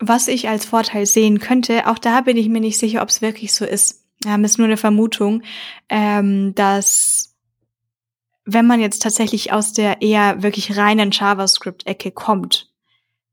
Was 0.00 0.26
ich 0.26 0.48
als 0.48 0.64
Vorteil 0.64 1.06
sehen 1.06 1.38
könnte, 1.38 1.86
auch 1.86 2.00
da 2.00 2.22
bin 2.22 2.36
ich 2.36 2.48
mir 2.48 2.58
nicht 2.58 2.78
sicher, 2.78 3.00
ob 3.00 3.10
es 3.10 3.22
wirklich 3.22 3.54
so 3.54 3.64
ist. 3.64 4.04
Haben 4.26 4.42
jetzt 4.42 4.58
nur 4.58 4.66
eine 4.66 4.76
Vermutung, 4.76 5.44
ähm, 5.88 6.52
dass 6.56 7.36
wenn 8.44 8.66
man 8.66 8.80
jetzt 8.80 9.02
tatsächlich 9.04 9.52
aus 9.52 9.72
der 9.72 10.02
eher 10.02 10.42
wirklich 10.42 10.76
reinen 10.76 11.12
JavaScript-Ecke 11.12 12.10
kommt, 12.10 12.72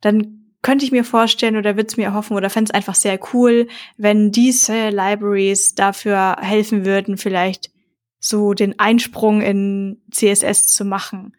dann 0.01 0.53
könnte 0.61 0.85
ich 0.85 0.91
mir 0.91 1.03
vorstellen 1.03 1.57
oder 1.57 1.77
würde 1.77 1.87
es 1.87 1.97
mir 1.97 2.05
erhoffen 2.05 2.37
oder 2.37 2.51
fände 2.51 2.69
es 2.69 2.75
einfach 2.75 2.93
sehr 2.93 3.19
cool, 3.33 3.67
wenn 3.97 4.31
diese 4.31 4.89
Libraries 4.89 5.73
dafür 5.73 6.35
helfen 6.41 6.85
würden, 6.85 7.17
vielleicht 7.17 7.71
so 8.19 8.53
den 8.53 8.79
Einsprung 8.79 9.41
in 9.41 10.01
CSS 10.11 10.67
zu 10.67 10.85
machen 10.85 11.33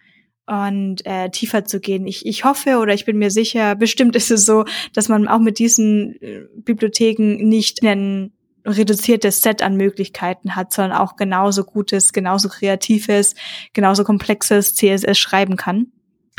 und 0.47 1.07
äh, 1.07 1.31
tiefer 1.31 1.64
zu 1.64 1.78
gehen. 1.78 2.07
Ich, 2.07 2.26
ich 2.26 2.45
hoffe 2.45 2.78
oder 2.78 2.93
ich 2.93 3.05
bin 3.05 3.18
mir 3.18 3.31
sicher, 3.31 3.76
bestimmt 3.76 4.16
ist 4.16 4.31
es 4.31 4.45
so, 4.45 4.64
dass 4.95 5.09
man 5.09 5.28
auch 5.28 5.39
mit 5.39 5.59
diesen 5.59 6.20
äh, 6.20 6.43
Bibliotheken 6.57 7.37
nicht 7.37 7.83
ein 7.85 8.33
reduziertes 8.66 9.43
Set 9.43 9.62
an 9.62 9.76
Möglichkeiten 9.76 10.57
hat, 10.57 10.72
sondern 10.72 10.99
auch 10.99 11.16
genauso 11.16 11.64
gutes, 11.64 12.12
genauso 12.12 12.49
kreatives, 12.49 13.35
genauso 13.72 14.05
komplexes 14.05 14.74
CSS 14.74 15.18
schreiben 15.18 15.57
kann. 15.57 15.87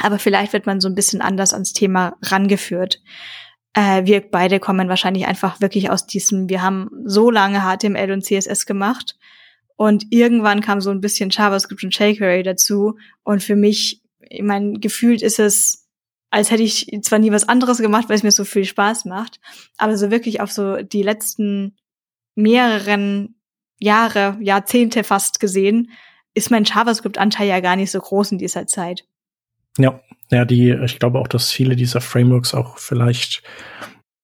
Aber 0.01 0.19
vielleicht 0.19 0.53
wird 0.53 0.65
man 0.65 0.81
so 0.81 0.87
ein 0.87 0.95
bisschen 0.95 1.21
anders 1.21 1.53
ans 1.53 1.73
Thema 1.73 2.15
rangeführt. 2.21 3.01
Äh, 3.73 4.05
wir 4.05 4.21
beide 4.21 4.59
kommen 4.59 4.89
wahrscheinlich 4.89 5.25
einfach 5.25 5.61
wirklich 5.61 5.89
aus 5.89 6.05
diesem, 6.05 6.49
wir 6.49 6.61
haben 6.61 6.89
so 7.05 7.31
lange 7.31 7.61
HTML 7.61 8.11
und 8.11 8.25
CSS 8.25 8.65
gemacht 8.65 9.17
und 9.81 10.05
irgendwann 10.11 10.61
kam 10.61 10.79
so 10.79 10.91
ein 10.91 11.01
bisschen 11.01 11.31
JavaScript 11.31 11.83
und 11.83 11.97
jQuery 11.97 12.43
dazu. 12.43 12.99
Und 13.23 13.41
für 13.41 13.55
mich, 13.55 14.03
ich 14.19 14.43
meine, 14.43 14.73
gefühlt 14.73 15.23
ist 15.23 15.39
es, 15.39 15.89
als 16.29 16.51
hätte 16.51 16.61
ich 16.61 16.95
zwar 17.01 17.17
nie 17.17 17.31
was 17.31 17.49
anderes 17.49 17.79
gemacht, 17.79 18.07
weil 18.07 18.15
es 18.15 18.21
mir 18.21 18.29
so 18.29 18.45
viel 18.45 18.65
Spaß 18.65 19.05
macht, 19.05 19.39
aber 19.79 19.97
so 19.97 20.11
wirklich 20.11 20.39
auf 20.39 20.51
so 20.51 20.83
die 20.83 21.01
letzten 21.01 21.77
mehreren 22.35 23.41
Jahre, 23.79 24.37
Jahrzehnte 24.39 25.03
fast 25.03 25.39
gesehen, 25.39 25.89
ist 26.35 26.51
mein 26.51 26.63
JavaScript-Anteil 26.63 27.47
ja 27.47 27.59
gar 27.59 27.75
nicht 27.75 27.89
so 27.89 27.97
groß 27.97 28.33
in 28.33 28.37
dieser 28.37 28.67
Zeit. 28.67 29.07
Ja, 29.79 29.99
ja, 30.29 30.45
die, 30.45 30.77
ich 30.85 30.99
glaube 30.99 31.17
auch, 31.17 31.27
dass 31.27 31.49
viele 31.49 31.75
dieser 31.75 32.01
Frameworks 32.01 32.53
auch 32.53 32.77
vielleicht 32.77 33.41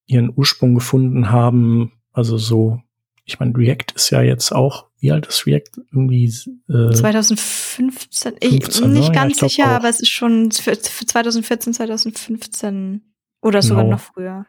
ihren 0.05 0.31
Ursprung 0.35 0.75
gefunden 0.75 1.31
haben, 1.31 1.93
also 2.13 2.37
so 2.37 2.79
ich 3.27 3.39
meine, 3.39 3.55
React 3.55 3.93
ist 3.93 4.09
ja 4.09 4.21
jetzt 4.21 4.53
auch, 4.53 4.86
wie 4.99 5.11
alt 5.11 5.27
ist 5.27 5.45
React? 5.45 5.81
Irgendwie 5.91 6.25
äh, 6.25 6.93
2015, 6.93 7.91
15, 7.91 8.35
ich, 8.39 8.81
nicht 8.81 9.09
ne? 9.09 9.11
ganz 9.11 9.41
ja, 9.41 9.47
sicher, 9.47 9.65
auch. 9.65 9.75
aber 9.75 9.89
es 9.89 9.99
ist 9.99 10.09
schon 10.11 10.51
für, 10.51 10.75
für 10.75 11.05
2014, 11.05 11.73
2015 11.73 13.01
oder 13.41 13.61
sogar 13.61 13.83
genau. 13.83 13.95
noch 13.95 14.01
früher. 14.01 14.45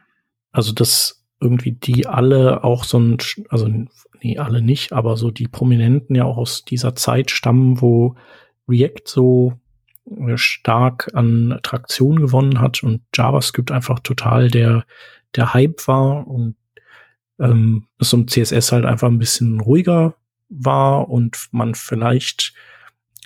Also 0.53 0.72
dass 0.72 1.24
irgendwie 1.40 1.72
die 1.72 2.07
alle 2.07 2.64
auch 2.64 2.84
so 2.84 2.99
ein, 2.99 3.18
also 3.49 3.68
nee, 4.22 4.38
alle 4.38 4.62
nicht, 4.62 4.92
aber 4.92 5.16
so 5.16 5.30
die 5.30 5.49
Prominenten 5.49 6.16
ja 6.16 6.24
auch 6.24 6.38
aus 6.38 6.64
dieser 6.64 6.94
Zeit 6.94 7.30
stammen, 7.30 7.80
wo 7.80 8.16
React 8.68 9.03
so 9.07 9.53
äh, 10.07 10.36
stark 10.36 11.11
an 11.14 11.53
Attraktion 11.53 12.20
gewonnen 12.20 12.61
hat 12.61 12.82
und 12.82 13.03
JavaScript 13.14 13.70
einfach 13.70 14.01
total 14.01 14.49
der 14.49 14.84
der 15.36 15.53
Hype 15.53 15.86
war 15.86 16.26
und 16.26 16.57
ähm, 17.38 17.86
es 17.99 18.12
um 18.12 18.26
CSS 18.26 18.72
halt 18.72 18.84
einfach 18.84 19.09
ein 19.09 19.18
bisschen 19.18 19.61
ruhiger 19.61 20.14
war 20.49 21.09
und 21.09 21.49
man 21.53 21.74
vielleicht 21.74 22.55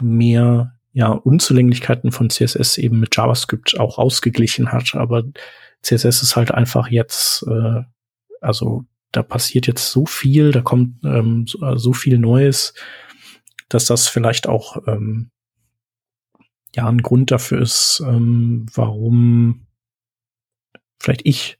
mehr 0.01 0.75
ja, 0.93 1.09
Unzulänglichkeiten 1.09 2.13
von 2.13 2.31
CSS 2.31 2.79
eben 2.79 3.01
mit 3.01 3.17
JavaScript 3.17 3.79
auch 3.79 3.99
ausgeglichen 3.99 4.73
hat. 4.73 4.95
Aber 4.95 5.25
CSS 5.83 6.23
ist 6.23 6.37
halt 6.37 6.51
einfach 6.53 6.89
jetzt, 6.89 7.45
äh, 7.49 7.83
also 8.41 8.85
da 9.11 9.23
passiert 9.23 9.67
jetzt 9.67 9.91
so 9.91 10.07
viel, 10.07 10.53
da 10.53 10.61
kommt 10.61 11.05
ähm, 11.05 11.47
so, 11.47 11.63
äh, 11.67 11.79
so 11.79 11.93
viel 11.93 12.19
Neues, 12.19 12.75
dass 13.69 13.87
das 13.87 14.09
vielleicht 14.09 14.49
auch 14.49 14.77
ähm, 14.87 15.31
ja 16.75 16.89
ein 16.89 17.03
Grund 17.03 17.31
dafür 17.31 17.61
ist, 17.61 18.03
ähm, 18.07 18.67
warum 18.75 19.67
vielleicht 20.99 21.23
ich 21.25 21.59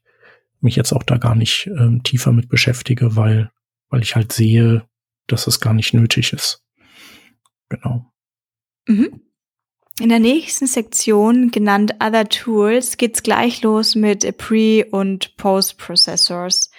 mich 0.61 0.75
jetzt 0.75 0.93
auch 0.93 1.03
da 1.03 1.17
gar 1.17 1.35
nicht 1.35 1.67
ähm, 1.77 2.03
tiefer 2.03 2.31
mit 2.31 2.49
beschäftige, 2.49 3.15
weil, 3.15 3.51
weil 3.89 4.01
ich 4.01 4.15
halt 4.15 4.31
sehe, 4.31 4.87
dass 5.27 5.47
es 5.47 5.59
gar 5.59 5.73
nicht 5.73 5.93
nötig 5.93 6.33
ist. 6.33 6.63
Genau. 7.69 8.11
Mhm. 8.87 9.21
In 9.99 10.09
der 10.09 10.19
nächsten 10.19 10.65
Sektion, 10.65 11.51
genannt 11.51 11.95
Other 12.03 12.27
Tools, 12.27 12.97
geht's 12.97 13.21
gleich 13.21 13.61
los 13.61 13.95
mit 13.95 14.37
Pre- 14.37 14.85
und 14.89 15.37
Post-Processors. 15.37 16.71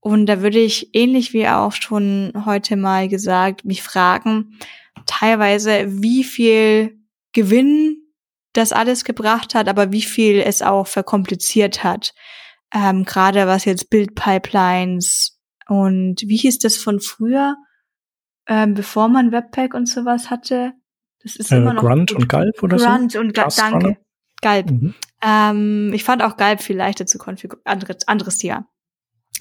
Und 0.00 0.26
da 0.26 0.42
würde 0.42 0.58
ich, 0.58 0.94
ähnlich 0.94 1.32
wie 1.32 1.48
auch 1.48 1.72
schon 1.72 2.32
heute 2.44 2.76
mal 2.76 3.08
gesagt, 3.08 3.64
mich 3.64 3.82
fragen, 3.82 4.58
teilweise, 5.06 6.02
wie 6.02 6.24
viel 6.24 7.00
Gewinn 7.32 8.02
das 8.52 8.72
alles 8.72 9.04
gebracht 9.04 9.54
hat, 9.54 9.68
aber 9.68 9.92
wie 9.92 10.02
viel 10.02 10.40
es 10.40 10.62
auch 10.62 10.86
verkompliziert 10.86 11.82
hat 11.82 12.12
ähm, 12.74 13.04
gerade 13.04 13.46
was 13.46 13.64
jetzt 13.64 13.90
Bildpipelines 13.90 15.38
und 15.68 16.22
wie 16.22 16.36
hieß 16.36 16.58
das 16.58 16.76
von 16.76 17.00
früher, 17.00 17.56
ähm, 18.48 18.74
bevor 18.74 19.08
man 19.08 19.30
Webpack 19.30 19.74
und 19.74 19.86
sowas 19.86 20.30
hatte? 20.30 20.72
Das 21.22 21.36
ist 21.36 21.52
äh, 21.52 21.58
immer 21.58 21.74
noch 21.74 21.82
Grunt 21.82 22.12
und 22.12 22.28
Galb 22.28 22.62
oder 22.62 22.76
Grunt 22.76 23.12
so? 23.12 23.18
Grunt 23.18 23.28
und 23.28 23.34
Galb, 23.34 23.54
danke. 23.54 23.98
Galb. 24.40 24.70
Mhm. 24.70 24.94
Ähm, 25.22 25.92
ich 25.92 26.04
fand 26.04 26.22
auch 26.22 26.36
Galb 26.36 26.62
viel 26.62 26.76
leichter 26.76 27.06
zu 27.06 27.18
konfigurieren. 27.18 27.66
Anderes, 27.66 28.06
anderes 28.08 28.38
Thema. 28.38 28.66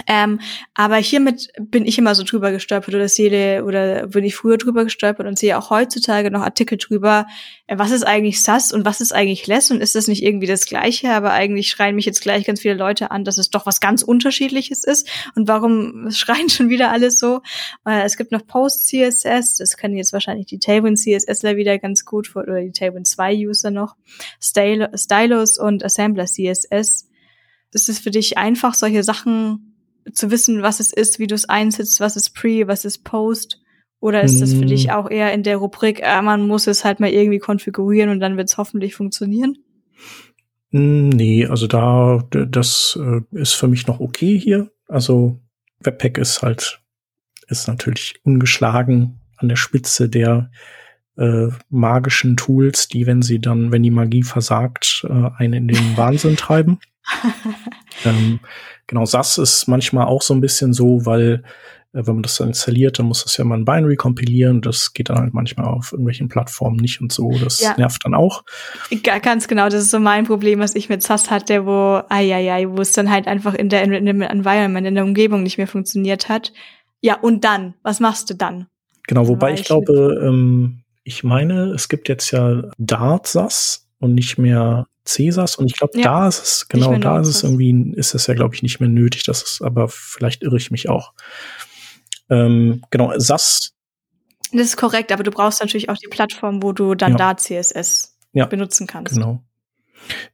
Ähm, 0.05 0.39
aber 0.75 0.97
hiermit 0.97 1.49
bin 1.59 1.85
ich 1.85 1.97
immer 1.97 2.13
so 2.13 2.23
drüber 2.23 2.51
gestolpert 2.51 2.93
oder 2.93 3.09
sehe 3.09 3.63
oder 3.63 4.07
bin 4.07 4.23
ich 4.23 4.35
früher 4.35 4.57
drüber 4.57 4.83
gestolpert 4.83 5.25
und 5.25 5.39
sehe 5.39 5.57
auch 5.57 5.69
heutzutage 5.69 6.29
noch 6.29 6.41
Artikel 6.41 6.77
drüber, 6.77 7.25
äh, 7.65 7.77
was 7.77 7.91
ist 7.91 8.05
eigentlich 8.05 8.41
SAS 8.41 8.71
und 8.71 8.85
was 8.85 9.01
ist 9.01 9.11
eigentlich 9.11 9.47
Less 9.47 9.71
und 9.71 9.81
ist 9.81 9.95
das 9.95 10.07
nicht 10.07 10.23
irgendwie 10.23 10.45
das 10.45 10.65
Gleiche, 10.65 11.11
aber 11.11 11.31
eigentlich 11.31 11.69
schreien 11.69 11.95
mich 11.95 12.05
jetzt 12.05 12.21
gleich 12.21 12.45
ganz 12.45 12.61
viele 12.61 12.75
Leute 12.75 13.11
an, 13.11 13.23
dass 13.23 13.37
es 13.37 13.49
doch 13.49 13.65
was 13.65 13.79
ganz 13.79 14.03
Unterschiedliches 14.03 14.83
ist 14.83 15.09
und 15.35 15.47
warum 15.47 16.11
schreien 16.11 16.49
schon 16.49 16.69
wieder 16.69 16.91
alles 16.91 17.17
so? 17.17 17.41
Äh, 17.85 18.03
es 18.03 18.17
gibt 18.17 18.31
noch 18.31 18.45
Post-CSS, 18.45 19.55
das 19.57 19.77
können 19.77 19.97
jetzt 19.97 20.13
wahrscheinlich 20.13 20.45
die 20.45 20.59
Tailwind 20.59 20.99
CSSler 20.99 21.57
wieder 21.57 21.79
ganz 21.79 22.05
gut 22.05 22.35
oder 22.35 22.61
die 22.61 22.71
Tailwind 22.71 23.07
2 23.07 23.47
User 23.47 23.71
noch, 23.71 23.95
Stylus 24.39 25.57
und 25.57 25.83
Assembler 25.83 26.25
CSS. 26.25 27.07
Ist 27.73 27.89
es 27.89 27.99
für 27.99 28.11
dich 28.11 28.37
einfach, 28.37 28.73
solche 28.73 29.03
Sachen 29.03 29.66
zu 30.13 30.31
wissen, 30.31 30.61
was 30.61 30.79
es 30.79 30.93
ist, 30.93 31.19
wie 31.19 31.27
du 31.27 31.35
es 31.35 31.47
einsetzt, 31.47 31.99
was 31.99 32.15
ist 32.15 32.31
Pre, 32.31 32.67
was 32.67 32.85
ist 32.85 33.03
Post? 33.03 33.61
Oder 33.99 34.21
ist 34.21 34.41
das 34.41 34.53
für 34.53 34.65
dich 34.65 34.89
hm. 34.89 34.91
auch 34.91 35.09
eher 35.09 35.33
in 35.33 35.41
der 35.41 35.57
Rubrik, 35.57 36.01
äh, 36.03 36.21
man 36.21 36.47
muss 36.47 36.67
es 36.67 36.85
halt 36.85 36.99
mal 36.99 37.09
irgendwie 37.09 37.39
konfigurieren 37.39 38.11
und 38.11 38.19
dann 38.19 38.37
wird 38.37 38.47
es 38.47 38.57
hoffentlich 38.57 38.95
funktionieren? 38.95 39.57
Hm, 40.71 41.09
nee, 41.09 41.47
also 41.47 41.65
da, 41.65 42.23
das 42.29 42.99
äh, 43.01 43.21
ist 43.31 43.53
für 43.53 43.67
mich 43.67 43.87
noch 43.87 43.99
okay 43.99 44.37
hier. 44.37 44.71
Also 44.87 45.39
Webpack 45.79 46.19
ist 46.19 46.43
halt, 46.43 46.79
ist 47.47 47.67
natürlich 47.67 48.19
ungeschlagen 48.23 49.19
an 49.37 49.49
der 49.49 49.55
Spitze 49.55 50.09
der 50.09 50.51
äh, 51.17 51.47
magischen 51.69 52.37
Tools, 52.37 52.87
die, 52.89 53.07
wenn 53.07 53.21
sie 53.21 53.39
dann, 53.39 53.71
wenn 53.71 53.83
die 53.83 53.91
Magie 53.91 54.23
versagt, 54.23 55.05
äh, 55.09 55.29
einen 55.37 55.53
in 55.53 55.67
den 55.69 55.93
Wahnsinn 55.97 56.37
treiben. 56.37 56.79
ähm, 58.05 58.39
genau, 58.87 59.05
SAS 59.05 59.37
ist 59.37 59.67
manchmal 59.67 60.07
auch 60.07 60.21
so 60.21 60.33
ein 60.33 60.41
bisschen 60.41 60.73
so, 60.73 61.05
weil 61.05 61.43
äh, 61.93 62.05
wenn 62.05 62.15
man 62.15 62.23
das 62.23 62.37
dann 62.37 62.49
installiert, 62.49 62.99
dann 62.99 63.05
muss 63.05 63.23
das 63.23 63.37
ja 63.37 63.43
mal 63.43 63.57
ein 63.57 63.65
Binary 63.65 63.95
kompilieren. 63.95 64.61
Das 64.61 64.93
geht 64.93 65.09
dann 65.09 65.19
halt 65.19 65.33
manchmal 65.33 65.67
auf 65.67 65.91
irgendwelchen 65.91 66.29
Plattformen 66.29 66.77
nicht 66.77 67.01
und 67.01 67.11
so. 67.11 67.31
Das 67.43 67.61
ja. 67.61 67.75
nervt 67.77 68.05
dann 68.05 68.13
auch. 68.13 68.43
Ganz 69.21 69.47
genau, 69.47 69.65
das 69.65 69.83
ist 69.83 69.91
so 69.91 69.99
mein 69.99 70.25
Problem, 70.25 70.59
was 70.59 70.75
ich 70.75 70.89
mit 70.89 71.03
SAS 71.03 71.29
hatte, 71.29 71.65
wo, 71.65 72.01
ai, 72.09 72.33
ai, 72.33 72.51
ai, 72.51 72.67
wo 72.69 72.81
es 72.81 72.91
dann 72.93 73.11
halt 73.11 73.27
einfach 73.27 73.53
in 73.53 73.69
der, 73.69 73.83
in 73.83 74.05
dem 74.05 74.21
Environment, 74.21 74.87
in 74.87 74.95
der 74.95 75.03
Umgebung 75.03 75.43
nicht 75.43 75.57
mehr 75.57 75.67
funktioniert 75.67 76.29
hat. 76.29 76.53
Ja, 77.01 77.19
und 77.19 77.43
dann? 77.43 77.75
Was 77.83 77.99
machst 77.99 78.29
du 78.29 78.33
dann? 78.33 78.67
Genau, 79.07 79.27
wobei 79.27 79.53
ich, 79.53 79.61
ich 79.61 79.65
glaube, 79.67 80.19
ähm, 80.23 80.81
ich 81.03 81.23
meine, 81.23 81.71
es 81.71 81.87
gibt 81.87 82.09
jetzt 82.09 82.31
ja 82.31 82.63
Dart 82.77 83.27
SAS 83.27 83.86
und 83.99 84.13
nicht 84.13 84.37
mehr 84.37 84.87
Cäsars 85.05 85.55
und 85.55 85.67
ich 85.67 85.77
glaube, 85.77 85.97
ja, 85.97 86.03
da 86.03 86.27
ist 86.27 86.43
es, 86.43 86.67
genau, 86.67 86.97
da 86.97 87.19
ist 87.19 87.27
es 87.27 87.43
irgendwie, 87.43 87.93
ist 87.95 88.13
es 88.13 88.27
ja, 88.27 88.33
glaube 88.33 88.55
ich, 88.55 88.61
nicht 88.61 88.79
mehr 88.79 88.89
nötig. 88.89 89.23
Das 89.23 89.41
ist, 89.41 89.61
aber 89.61 89.87
vielleicht 89.87 90.43
irre 90.43 90.57
ich 90.57 90.69
mich 90.69 90.89
auch. 90.89 91.13
Ähm, 92.29 92.83
genau, 92.89 93.17
SAS. 93.17 93.73
Das 94.51 94.61
ist 94.61 94.77
korrekt, 94.77 95.11
aber 95.11 95.23
du 95.23 95.31
brauchst 95.31 95.61
natürlich 95.61 95.89
auch 95.89 95.97
die 95.97 96.07
Plattform, 96.07 96.61
wo 96.61 96.73
du 96.73 96.95
dann 96.95 97.13
ja. 97.13 97.17
da 97.17 97.37
CSS 97.37 98.17
ja, 98.33 98.45
benutzen 98.45 98.87
kannst. 98.87 99.13
Genau. 99.13 99.41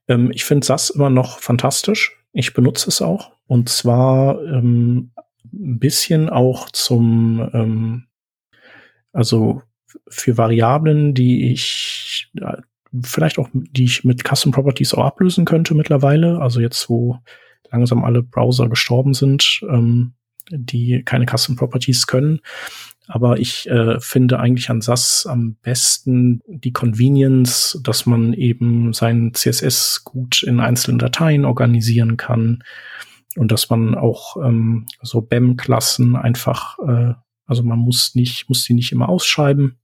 Ähm, 0.08 0.32
ich 0.32 0.44
finde 0.44 0.66
SAS 0.66 0.90
immer 0.90 1.10
noch 1.10 1.40
fantastisch. 1.40 2.18
Ich 2.32 2.54
benutze 2.54 2.90
es 2.90 3.02
auch. 3.02 3.32
Und 3.48 3.70
zwar 3.70 4.42
ähm, 4.44 5.12
ein 5.52 5.80
bisschen 5.80 6.30
auch 6.30 6.70
zum, 6.70 7.50
ähm, 7.54 8.08
also 9.12 9.62
für 10.08 10.38
Variablen, 10.38 11.14
die 11.14 11.52
ich 11.52 12.32
äh, 12.40 12.58
vielleicht 13.02 13.40
auch, 13.40 13.50
die 13.54 13.86
ich 13.86 14.04
mit 14.04 14.24
Custom 14.24 14.52
Properties 14.52 14.94
auch 14.94 15.04
ablösen 15.04 15.46
könnte 15.46 15.74
mittlerweile. 15.76 16.40
Also 16.40 16.60
jetzt, 16.60 16.90
wo 16.90 17.20
langsam 17.72 18.04
alle 18.04 18.22
Browser 18.22 18.70
gestorben 18.70 19.14
sind, 19.14 19.62
ähm, 19.70 20.14
die 20.50 21.04
keine 21.04 21.26
Custom 21.26 21.56
Properties 21.56 22.08
können. 22.08 22.40
Aber 23.08 23.40
ich 23.40 23.70
äh, 23.70 24.00
finde 24.00 24.40
eigentlich 24.40 24.70
an 24.70 24.82
SAS 24.82 25.26
am 25.26 25.56
besten 25.62 26.42
die 26.48 26.72
Convenience, 26.72 27.80
dass 27.84 28.06
man 28.06 28.34
eben 28.34 28.94
sein 28.94 29.34
CSS 29.34 30.04
gut 30.06 30.44
in 30.44 30.60
einzelnen 30.60 31.00
Dateien 31.00 31.44
organisieren 31.44 32.16
kann 32.16 32.64
und 33.36 33.52
dass 33.52 33.70
man 33.70 33.96
auch 33.96 34.38
ähm, 34.38 34.86
so 35.02 35.22
BEM-Klassen 35.22 36.16
einfach, 36.16 36.78
äh, 36.80 37.14
also 37.46 37.64
man 37.64 37.80
muss 37.80 38.16
nicht, 38.16 38.48
muss 38.48 38.64
die 38.64 38.74
nicht 38.74 38.92
immer 38.94 39.10
ausschreiben, 39.10 39.80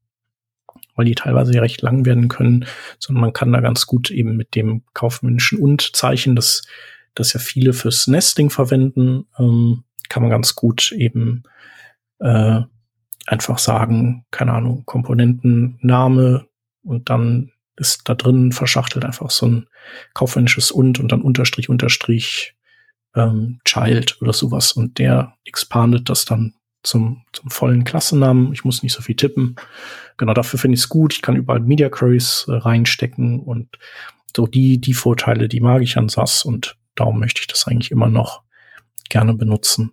weil 0.99 1.05
die 1.05 1.15
teilweise 1.15 1.53
recht 1.61 1.81
lang 1.81 2.05
werden 2.05 2.27
können, 2.27 2.65
sondern 2.99 3.21
man 3.21 3.33
kann 3.33 3.53
da 3.53 3.61
ganz 3.61 3.87
gut 3.87 4.11
eben 4.11 4.35
mit 4.35 4.53
dem 4.53 4.83
kaufmännischen 4.93 5.57
Und-Zeichen, 5.57 6.35
das, 6.35 6.63
das 7.15 7.31
ja 7.31 7.39
viele 7.39 7.71
fürs 7.71 8.07
Nesting 8.07 8.49
verwenden, 8.49 9.25
ähm, 9.39 9.85
kann 10.09 10.23
man 10.23 10.29
ganz 10.29 10.55
gut 10.55 10.91
eben 10.91 11.43
äh, 12.19 12.59
einfach 13.27 13.59
sagen, 13.59 14.25
keine 14.29 14.51
Ahnung, 14.51 14.83
Komponentenname 14.85 16.47
und 16.83 17.09
dann 17.09 17.53
ist 17.77 18.09
da 18.09 18.13
drin 18.13 18.51
verschachtelt 18.51 19.05
einfach 19.05 19.29
so 19.29 19.47
ein 19.47 19.67
kaufmännisches 20.13 20.69
und 20.69 20.99
und 20.99 21.13
dann 21.13 21.21
Unterstrich, 21.21 21.69
Unterstrich, 21.69 22.55
ähm, 23.15 23.61
Child 23.63 24.21
oder 24.21 24.33
sowas 24.33 24.73
und 24.73 24.99
der 24.99 25.37
expandet 25.45 26.09
das 26.09 26.25
dann 26.25 26.55
zum, 26.83 27.23
zum 27.33 27.49
vollen 27.49 27.83
Klassennamen. 27.83 28.53
Ich 28.53 28.63
muss 28.63 28.83
nicht 28.83 28.93
so 28.93 29.01
viel 29.01 29.15
tippen. 29.15 29.55
Genau 30.17 30.33
dafür 30.33 30.59
finde 30.59 30.75
ich 30.75 30.81
es 30.81 30.89
gut. 30.89 31.13
Ich 31.13 31.21
kann 31.21 31.35
überall 31.35 31.59
Media 31.59 31.89
Queries 31.89 32.45
äh, 32.47 32.53
reinstecken 32.53 33.39
und 33.39 33.77
so 34.35 34.47
die, 34.47 34.79
die 34.79 34.93
Vorteile, 34.93 35.47
die 35.47 35.59
mag 35.59 35.81
ich 35.81 35.97
an 35.97 36.09
SAS 36.09 36.45
und 36.45 36.77
darum 36.95 37.19
möchte 37.19 37.41
ich 37.41 37.47
das 37.47 37.67
eigentlich 37.67 37.91
immer 37.91 38.09
noch 38.09 38.43
gerne 39.09 39.33
benutzen. 39.33 39.91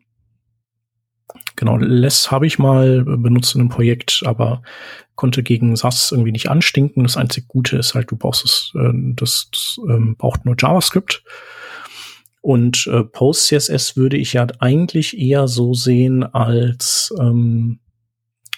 Genau, 1.57 1.77
Less 1.79 2.31
habe 2.31 2.47
ich 2.47 2.59
mal 2.59 3.03
benutzt 3.03 3.55
in 3.55 3.63
einem 3.63 3.71
Projekt, 3.71 4.23
aber 4.27 4.63
konnte 5.15 5.43
gegen 5.43 5.75
SAS 5.75 6.13
irgendwie 6.13 6.33
nicht 6.33 6.51
anstinken. 6.51 7.03
Das 7.03 7.17
einzig 7.17 7.49
Gute 7.49 7.79
ist 7.79 7.95
halt, 7.95 8.11
du 8.11 8.17
brauchst 8.17 8.45
es, 8.45 8.73
äh, 8.75 8.91
das, 9.15 9.49
das 9.51 9.81
ähm, 9.89 10.17
braucht 10.17 10.45
nur 10.45 10.55
JavaScript. 10.59 11.25
Und 12.47 12.87
äh, 12.87 13.03
PostCSS 13.03 13.97
würde 13.97 14.17
ich 14.17 14.35
ja 14.35 14.47
eigentlich 14.61 15.19
eher 15.19 15.49
so 15.49 15.75
sehen 15.75 16.23
als 16.23 17.13
ähm, 17.19 17.81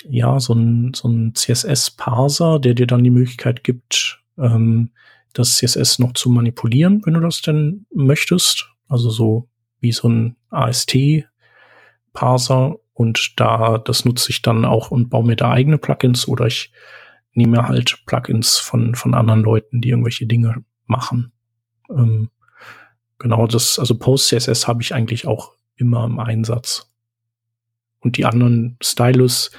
ja 0.07 0.39
so 0.41 0.53
ein, 0.53 0.93
so 0.93 1.09
ein 1.09 1.35
CSS-Parser, 1.35 2.59
der 2.59 2.75
dir 2.75 2.87
dann 2.87 3.03
die 3.03 3.09
Möglichkeit 3.09 3.65
gibt, 3.65 4.23
ähm, 4.37 4.91
das 5.33 5.57
CSS 5.57 6.01
noch 6.01 6.13
zu 6.13 6.29
manipulieren, 6.29 7.01
wenn 7.07 7.15
du 7.15 7.21
das 7.21 7.41
denn 7.41 7.87
möchtest. 7.91 8.69
Also 8.89 9.09
so 9.09 9.49
wie 9.81 9.93
so 9.93 10.07
ein 10.07 10.37
AST-Parser 10.51 11.25
und 12.93 13.41
da, 13.41 13.79
das 13.79 14.05
nutze 14.05 14.29
ich 14.33 14.43
dann 14.43 14.67
auch 14.67 14.91
und 14.91 15.09
baue 15.09 15.25
mir 15.25 15.37
da 15.37 15.51
eigene 15.51 15.79
Plugins 15.79 16.29
oder 16.29 16.45
ich 16.45 16.73
nehme 17.33 17.67
halt 17.67 18.03
Plugins 18.05 18.59
von, 18.59 18.95
von 18.95 19.15
anderen 19.15 19.41
Leuten, 19.41 19.81
die 19.81 19.89
irgendwelche 19.89 20.27
Dinge 20.27 20.63
machen. 20.85 21.33
Ähm, 21.89 22.29
genau, 23.19 23.47
das, 23.47 23.79
also 23.79 23.97
PostCSS 23.97 24.67
habe 24.67 24.83
ich 24.83 24.95
eigentlich 24.95 25.27
auch 25.27 25.53
immer 25.77 26.05
im 26.05 26.19
Einsatz. 26.19 26.91
Und 28.01 28.17
die 28.17 28.25
anderen 28.25 28.77
Stylus 28.83 29.51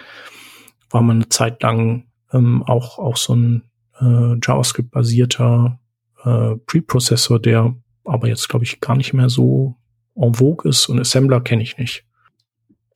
war 0.89 1.01
mal 1.01 1.13
eine 1.13 1.29
Zeit 1.29 1.61
lang 1.61 2.05
ähm, 2.31 2.63
auch, 2.63 2.99
auch 2.99 3.17
so 3.17 3.35
ein 3.35 3.63
äh, 3.99 4.35
JavaScript-basierter 4.41 5.79
äh, 6.23 6.55
Preprocessor, 6.65 7.39
der 7.39 7.75
aber 8.05 8.27
jetzt, 8.27 8.49
glaube 8.49 8.65
ich, 8.65 8.79
gar 8.79 8.95
nicht 8.95 9.13
mehr 9.13 9.29
so 9.29 9.75
en 10.15 10.33
vogue 10.33 10.69
ist 10.69 10.87
und 10.87 10.99
Assembler 10.99 11.41
kenne 11.41 11.63
ich 11.63 11.77
nicht. 11.77 12.05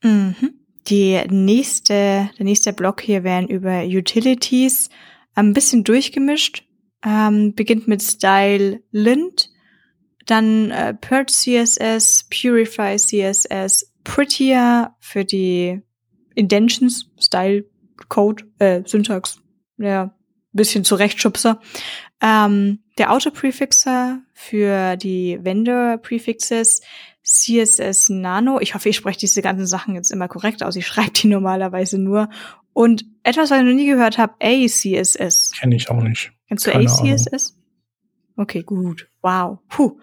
Mhm. 0.02 0.34
Die 0.88 1.20
nächste, 1.30 2.28
der 2.38 2.44
nächste 2.44 2.72
Block 2.72 3.00
hier 3.00 3.24
wären 3.24 3.48
über 3.48 3.84
Utilities. 3.84 4.90
Ein 5.34 5.54
bisschen 5.54 5.82
durchgemischt. 5.82 6.64
Ähm, 7.02 7.54
beginnt 7.54 7.88
mit 7.88 8.02
Style 8.02 8.80
Lint, 8.90 9.50
dann 10.26 10.70
äh, 10.70 10.94
Purge 10.94 11.32
CSS, 11.32 12.28
Purify 12.30 12.96
CSS, 12.96 13.92
Prettier 14.04 14.94
für 15.00 15.24
die 15.24 15.80
Indentions, 16.34 17.10
Style, 17.18 17.64
Code, 18.08 18.44
äh, 18.58 18.82
Syntax, 18.84 19.40
ja, 19.78 20.14
bisschen 20.52 20.84
Zurechtschubser. 20.84 21.60
Ähm, 22.20 22.80
der 22.98 23.12
Auto-Prefixer 23.12 24.20
für 24.32 24.96
die 24.96 25.38
Vendor-Prefixes, 25.42 26.80
CSS 27.24 28.10
Nano. 28.10 28.60
Ich 28.60 28.74
hoffe, 28.74 28.88
ich 28.88 28.96
spreche 28.96 29.18
diese 29.18 29.42
ganzen 29.42 29.66
Sachen 29.66 29.94
jetzt 29.94 30.10
immer 30.10 30.28
korrekt 30.28 30.62
aus. 30.62 30.76
Ich 30.76 30.86
schreibe 30.86 31.10
die 31.10 31.26
normalerweise 31.28 31.98
nur. 31.98 32.28
Und 32.72 33.04
etwas, 33.22 33.50
was 33.50 33.58
ich 33.58 33.64
noch 33.64 33.72
nie 33.72 33.86
gehört 33.86 34.18
habe, 34.18 34.34
ACSS. 34.40 35.52
Kenne 35.58 35.76
ich 35.76 35.88
auch 35.90 36.02
nicht. 36.02 36.32
Kennst 36.48 36.66
du 36.66 36.70
Keine 36.70 36.84
ACSS? 36.84 37.52
Ahnung. 37.52 37.63
Okay, 38.36 38.62
gut. 38.62 39.08
Wow. 39.22 39.58
Puh. 39.68 39.98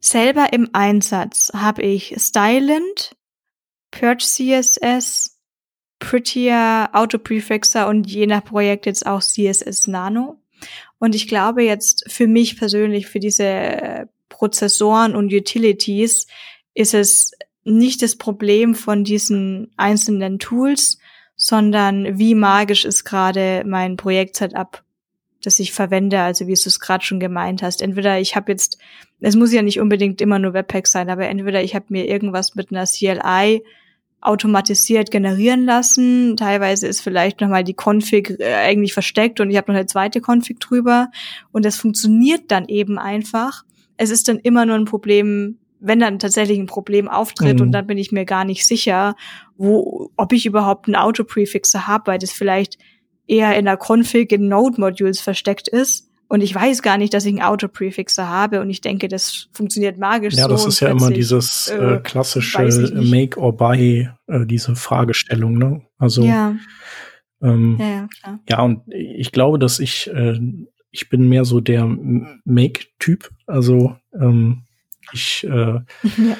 Selber 0.00 0.52
im 0.52 0.70
Einsatz 0.72 1.50
habe 1.54 1.82
ich 1.82 2.14
Stylint, 2.16 3.16
Purge 3.90 4.24
CSS, 4.24 5.38
Prettier, 5.98 6.90
Autoprefixer 6.92 7.88
und 7.88 8.10
je 8.10 8.26
nach 8.26 8.44
Projekt 8.44 8.86
jetzt 8.86 9.06
auch 9.06 9.20
CSS 9.20 9.86
Nano. 9.86 10.40
Und 10.98 11.14
ich 11.14 11.28
glaube 11.28 11.62
jetzt 11.62 12.04
für 12.10 12.26
mich 12.26 12.58
persönlich, 12.58 13.06
für 13.06 13.20
diese 13.20 14.08
Prozessoren 14.28 15.16
und 15.16 15.32
Utilities 15.32 16.26
ist 16.74 16.94
es 16.94 17.32
nicht 17.64 18.02
das 18.02 18.16
Problem 18.16 18.74
von 18.74 19.02
diesen 19.02 19.72
einzelnen 19.76 20.38
Tools, 20.38 20.98
sondern 21.34 22.18
wie 22.18 22.34
magisch 22.34 22.84
ist 22.84 23.04
gerade 23.04 23.64
mein 23.66 23.96
Projekt-Setup, 23.96 24.84
das 25.46 25.58
ich 25.60 25.72
verwende, 25.72 26.20
also 26.20 26.46
wie 26.46 26.54
du 26.54 26.60
es 26.66 26.80
gerade 26.80 27.04
schon 27.04 27.20
gemeint 27.20 27.62
hast. 27.62 27.82
Entweder 27.82 28.20
ich 28.20 28.36
habe 28.36 28.52
jetzt, 28.52 28.78
es 29.20 29.36
muss 29.36 29.52
ja 29.52 29.62
nicht 29.62 29.80
unbedingt 29.80 30.20
immer 30.20 30.38
nur 30.38 30.52
Webpack 30.52 30.86
sein, 30.86 31.08
aber 31.08 31.26
entweder 31.28 31.62
ich 31.62 31.74
habe 31.74 31.86
mir 31.88 32.08
irgendwas 32.08 32.54
mit 32.54 32.70
einer 32.70 32.84
CLI 32.84 33.62
automatisiert 34.20 35.10
generieren 35.10 35.64
lassen. 35.64 36.36
Teilweise 36.36 36.86
ist 36.88 37.00
vielleicht 37.00 37.40
nochmal 37.40 37.64
die 37.64 37.76
Config 37.76 38.40
äh, 38.40 38.54
eigentlich 38.54 38.92
versteckt 38.92 39.40
und 39.40 39.50
ich 39.50 39.56
habe 39.56 39.70
noch 39.70 39.78
eine 39.78 39.86
zweite 39.86 40.20
Config 40.20 40.58
drüber. 40.58 41.10
Und 41.52 41.64
das 41.64 41.76
funktioniert 41.76 42.50
dann 42.50 42.66
eben 42.66 42.98
einfach 42.98 43.64
es 43.96 44.10
ist 44.10 44.28
dann 44.28 44.38
immer 44.38 44.66
nur 44.66 44.76
ein 44.76 44.84
Problem, 44.84 45.58
wenn 45.80 46.00
dann 46.00 46.18
tatsächlich 46.18 46.58
ein 46.58 46.66
Problem 46.66 47.08
auftritt 47.08 47.56
mhm. 47.56 47.66
und 47.66 47.72
dann 47.72 47.86
bin 47.86 47.98
ich 47.98 48.12
mir 48.12 48.24
gar 48.24 48.44
nicht 48.44 48.66
sicher, 48.66 49.14
wo, 49.56 50.10
ob 50.16 50.32
ich 50.32 50.46
überhaupt 50.46 50.86
einen 50.86 50.96
Auto-Prefixer 50.96 51.86
habe, 51.86 52.12
weil 52.12 52.18
das 52.18 52.32
vielleicht 52.32 52.78
eher 53.26 53.56
in 53.56 53.64
der 53.64 53.78
Config 53.78 54.32
in 54.32 54.48
Node-Modules 54.48 55.20
versteckt 55.20 55.68
ist. 55.68 56.10
Und 56.28 56.40
ich 56.40 56.52
weiß 56.52 56.82
gar 56.82 56.98
nicht, 56.98 57.14
dass 57.14 57.24
ich 57.24 57.34
einen 57.34 57.42
Auto-Prefixer 57.42 58.28
habe 58.28 58.60
und 58.60 58.68
ich 58.68 58.80
denke, 58.80 59.06
das 59.06 59.48
funktioniert 59.52 59.96
magisch. 59.96 60.34
Ja, 60.34 60.44
so 60.44 60.48
das 60.48 60.66
ist 60.66 60.80
ja 60.80 60.88
immer 60.88 61.10
dieses 61.10 61.68
äh, 61.68 61.76
äh 61.76 62.00
klassische 62.00 62.92
Make 62.94 63.38
or 63.38 63.56
Buy, 63.56 64.08
äh, 64.26 64.44
diese 64.44 64.74
Fragestellung, 64.74 65.56
ne? 65.56 65.82
Also 65.98 66.24
ja. 66.24 66.56
Ähm, 67.42 67.76
ja, 67.78 67.86
ja, 67.86 68.08
klar. 68.20 68.40
ja, 68.48 68.62
und 68.62 68.82
ich 68.92 69.30
glaube, 69.30 69.60
dass 69.60 69.78
ich 69.78 70.10
äh, 70.12 70.40
ich 70.96 71.08
bin 71.10 71.28
mehr 71.28 71.44
so 71.44 71.60
der 71.60 71.86
Make-Typ. 72.44 73.30
Also 73.46 73.96
ähm, 74.18 74.62
ich, 75.12 75.44
äh, 75.44 75.48
ja. 76.02 76.36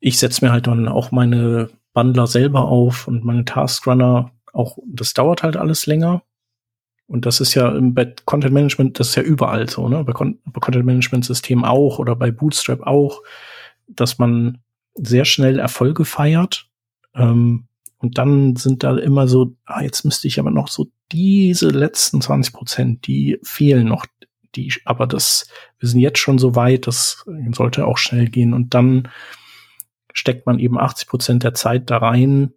ich 0.00 0.18
setze 0.18 0.44
mir 0.44 0.52
halt 0.52 0.66
dann 0.66 0.88
auch 0.88 1.10
meine 1.10 1.68
Bundler 1.92 2.26
selber 2.26 2.64
auf 2.64 3.06
und 3.06 3.24
meine 3.24 3.44
Taskrunner 3.44 4.32
auch, 4.58 4.78
das 4.86 5.14
dauert 5.14 5.42
halt 5.42 5.56
alles 5.56 5.86
länger. 5.86 6.22
Und 7.06 7.24
das 7.24 7.40
ist 7.40 7.54
ja 7.54 7.74
im 7.74 7.94
bei 7.94 8.12
Content 8.26 8.52
Management, 8.52 9.00
das 9.00 9.10
ist 9.10 9.14
ja 9.14 9.22
überall 9.22 9.68
so, 9.70 9.88
ne? 9.88 10.04
Bei, 10.04 10.12
Con 10.12 10.38
bei 10.44 10.60
Content 10.60 10.84
Management 10.84 11.24
Systemen 11.24 11.64
auch 11.64 11.98
oder 11.98 12.14
bei 12.16 12.30
Bootstrap 12.30 12.82
auch, 12.82 13.22
dass 13.86 14.18
man 14.18 14.58
sehr 14.94 15.24
schnell 15.24 15.58
Erfolge 15.58 16.04
feiert. 16.04 16.68
Ähm, 17.14 17.68
und 17.98 18.18
dann 18.18 18.56
sind 18.56 18.82
da 18.82 18.96
immer 18.98 19.26
so, 19.26 19.56
ah, 19.64 19.82
jetzt 19.82 20.04
müsste 20.04 20.28
ich 20.28 20.38
aber 20.38 20.50
noch 20.50 20.68
so 20.68 20.88
diese 21.10 21.70
letzten 21.70 22.20
20 22.20 22.52
Prozent, 22.52 23.06
die 23.06 23.38
fehlen 23.42 23.88
noch. 23.88 24.04
Die, 24.54 24.72
aber 24.84 25.06
das, 25.06 25.48
wir 25.78 25.88
sind 25.88 26.00
jetzt 26.00 26.18
schon 26.18 26.38
so 26.38 26.54
weit, 26.56 26.86
das 26.86 27.24
sollte 27.52 27.86
auch 27.86 27.98
schnell 27.98 28.28
gehen. 28.28 28.52
Und 28.52 28.74
dann 28.74 29.08
steckt 30.12 30.46
man 30.46 30.58
eben 30.58 30.78
80 30.78 31.08
Prozent 31.08 31.42
der 31.42 31.54
Zeit 31.54 31.90
da 31.90 31.98
rein, 31.98 32.52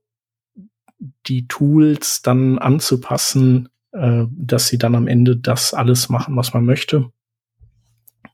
die 1.28 1.48
Tools 1.48 2.22
dann 2.22 2.60
anzupassen, 2.60 3.69
äh, 3.91 4.26
dass 4.30 4.68
sie 4.68 4.78
dann 4.78 4.95
am 4.95 5.07
Ende 5.07 5.36
das 5.36 5.73
alles 5.73 6.10
machen, 6.10 6.36
was 6.36 6.53
man 6.53 6.65
möchte. 6.65 7.11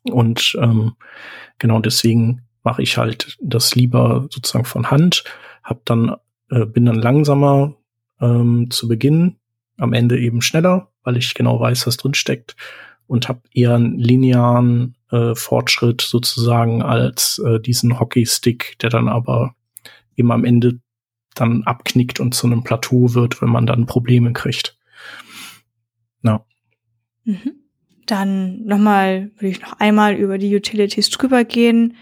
Und 0.04 0.58
ähm, 0.62 0.94
genau 1.58 1.80
deswegen 1.80 2.44
mache 2.64 2.82
ich 2.82 2.98
halt 2.98 3.38
das 3.42 3.76
lieber 3.76 4.28
sozusagen 4.30 4.66
von 4.66 4.92
Hand, 4.92 5.24
hab 5.64 5.86
dann 5.86 6.16
äh, 6.50 6.66
bin 6.66 6.86
dann 6.86 6.96
langsamer 6.96 7.76
ähm, 8.20 8.70
zu 8.70 8.88
Beginn, 8.88 9.38
am 9.78 9.94
Ende 9.94 10.20
eben 10.20 10.42
schneller, 10.42 10.92
weil 11.04 11.18
ich 11.18 11.34
genau 11.34 11.60
weiß, 11.60 11.88
was 11.88 11.98
drin 11.98 12.14
steckt 12.14 12.56
und 13.06 13.30
habe 13.30 13.42
eher 13.54 13.76
einen 13.76 13.98
linearen 13.98 14.96
äh, 15.12 15.36
Fortschritt 15.36 16.02
sozusagen 16.02 16.82
als 16.82 17.40
äh, 17.46 17.60
diesen 17.60 18.00
Hockeystick, 18.00 18.78
der 18.80 18.90
dann 18.90 19.08
aber 19.08 19.56
eben 20.16 20.32
am 20.32 20.44
Ende 20.44 20.80
dann 21.40 21.64
abknickt 21.64 22.20
und 22.20 22.34
zu 22.34 22.48
einem 22.48 22.64
Plateau 22.64 23.14
wird, 23.14 23.42
wenn 23.42 23.50
man 23.50 23.66
dann 23.66 23.86
Probleme 23.86 24.34
kriegt. 24.34 24.78
Na. 26.22 26.46
Mhm. 27.24 27.54
Dann 28.06 28.64
nochmal, 28.64 29.32
würde 29.36 29.50
ich 29.50 29.62
noch 29.62 29.80
einmal 29.80 30.16
über 30.16 30.38
die 30.38 30.56
Utilities 30.56 31.10
drüber 31.10 31.44
gehen. 31.44 31.96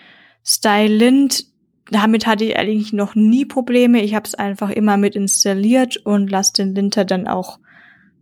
Stylint, 0.44 1.46
damit 1.90 2.28
hatte 2.28 2.46
ich 2.46 2.58
eigentlich 2.58 2.94
noch 2.94 3.16
nie 3.16 3.46
Probleme. 3.46 4.02
Ich 4.02 4.14
habe 4.14 4.26
es 4.26 4.36
einfach 4.36 4.70
immer 4.70 4.98
mit 4.98 5.16
installiert 5.16 5.98
und 5.98 6.30
lasse 6.30 6.54
den 6.54 6.76
Linter 6.76 7.06
dann 7.06 7.28
auch 7.28 7.60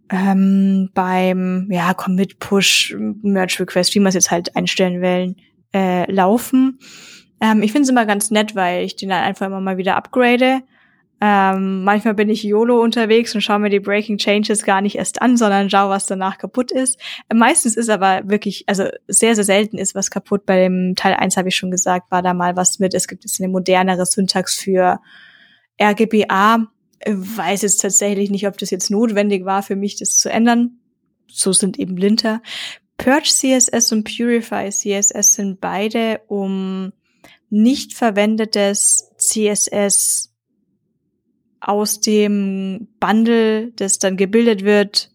ähm, 0.10 0.90
beim 0.94 1.68
ja 1.72 1.94
Commit 1.94 2.40
Push 2.40 2.96
Merge 2.98 3.58
Request, 3.60 3.96
wie 3.96 4.00
man 4.00 4.10
es 4.10 4.16
jetzt 4.16 4.32
halt 4.32 4.56
einstellen 4.56 5.02
will, 5.02 5.36
äh, 5.74 6.10
laufen. 6.12 6.80
Ähm, 7.42 7.64
ich 7.64 7.72
finde 7.72 7.84
es 7.84 7.90
immer 7.90 8.06
ganz 8.06 8.32
nett, 8.32 8.56
weil 8.56 8.86
ich 8.86 8.96
den 8.96 9.10
dann 9.10 9.24
einfach 9.24 9.48
immer 9.48 9.62
mal 9.62 9.78
wieder 9.78 9.96
upgrade 9.96 10.62
ähm, 11.26 11.86
manchmal 11.86 12.16
bin 12.16 12.28
ich 12.28 12.44
YOLO 12.44 12.82
unterwegs 12.82 13.34
und 13.34 13.40
schaue 13.40 13.60
mir 13.60 13.70
die 13.70 13.80
Breaking 13.80 14.18
Changes 14.18 14.64
gar 14.64 14.82
nicht 14.82 14.96
erst 14.96 15.22
an, 15.22 15.38
sondern 15.38 15.70
schaue, 15.70 15.90
was 15.90 16.06
danach 16.06 16.38
kaputt 16.38 16.70
ist. 16.70 17.00
Meistens 17.34 17.78
ist 17.78 17.90
aber 17.90 18.24
wirklich, 18.26 18.66
also 18.68 18.90
sehr, 19.08 19.34
sehr 19.36 19.46
selten 19.46 19.78
ist 19.78 19.96
was 19.96 20.12
kaputt. 20.12 20.46
Bei 20.46 20.60
dem 20.60 20.96
Teil 20.98 21.14
1 21.14 21.38
habe 21.38 21.48
ich 21.48 21.56
schon 21.56 21.72
gesagt, 21.72 22.12
war 22.12 22.22
da 22.22 22.34
mal 22.34 22.58
was 22.58 22.80
mit. 22.80 22.94
Es 22.94 23.08
gibt 23.08 23.24
jetzt 23.24 23.40
eine 23.40 23.48
modernere 23.48 24.06
Syntax 24.06 24.58
für 24.58 25.00
RGBA. 25.82 26.68
Ich 27.06 27.14
weiß 27.16 27.62
jetzt 27.62 27.78
tatsächlich 27.78 28.30
nicht, 28.30 28.46
ob 28.46 28.58
das 28.58 28.70
jetzt 28.70 28.92
notwendig 28.92 29.46
war 29.46 29.64
für 29.64 29.78
mich, 29.78 29.98
das 29.98 30.18
zu 30.18 30.30
ändern. 30.30 30.80
So 31.28 31.54
sind 31.54 31.80
eben 31.80 31.96
Linter. 31.96 32.42
Purge 32.98 33.30
CSS 33.30 33.94
und 33.94 34.04
Purify 34.04 34.70
CSS 34.70 35.32
sind 35.32 35.62
beide 35.62 36.20
um 36.28 36.92
nicht 37.50 37.94
verwendetes 37.94 39.10
CSS 39.18 40.33
aus 41.64 42.02
dem 42.02 42.88
Bundle, 43.00 43.72
das 43.76 43.98
dann 43.98 44.18
gebildet 44.18 44.64
wird, 44.64 45.10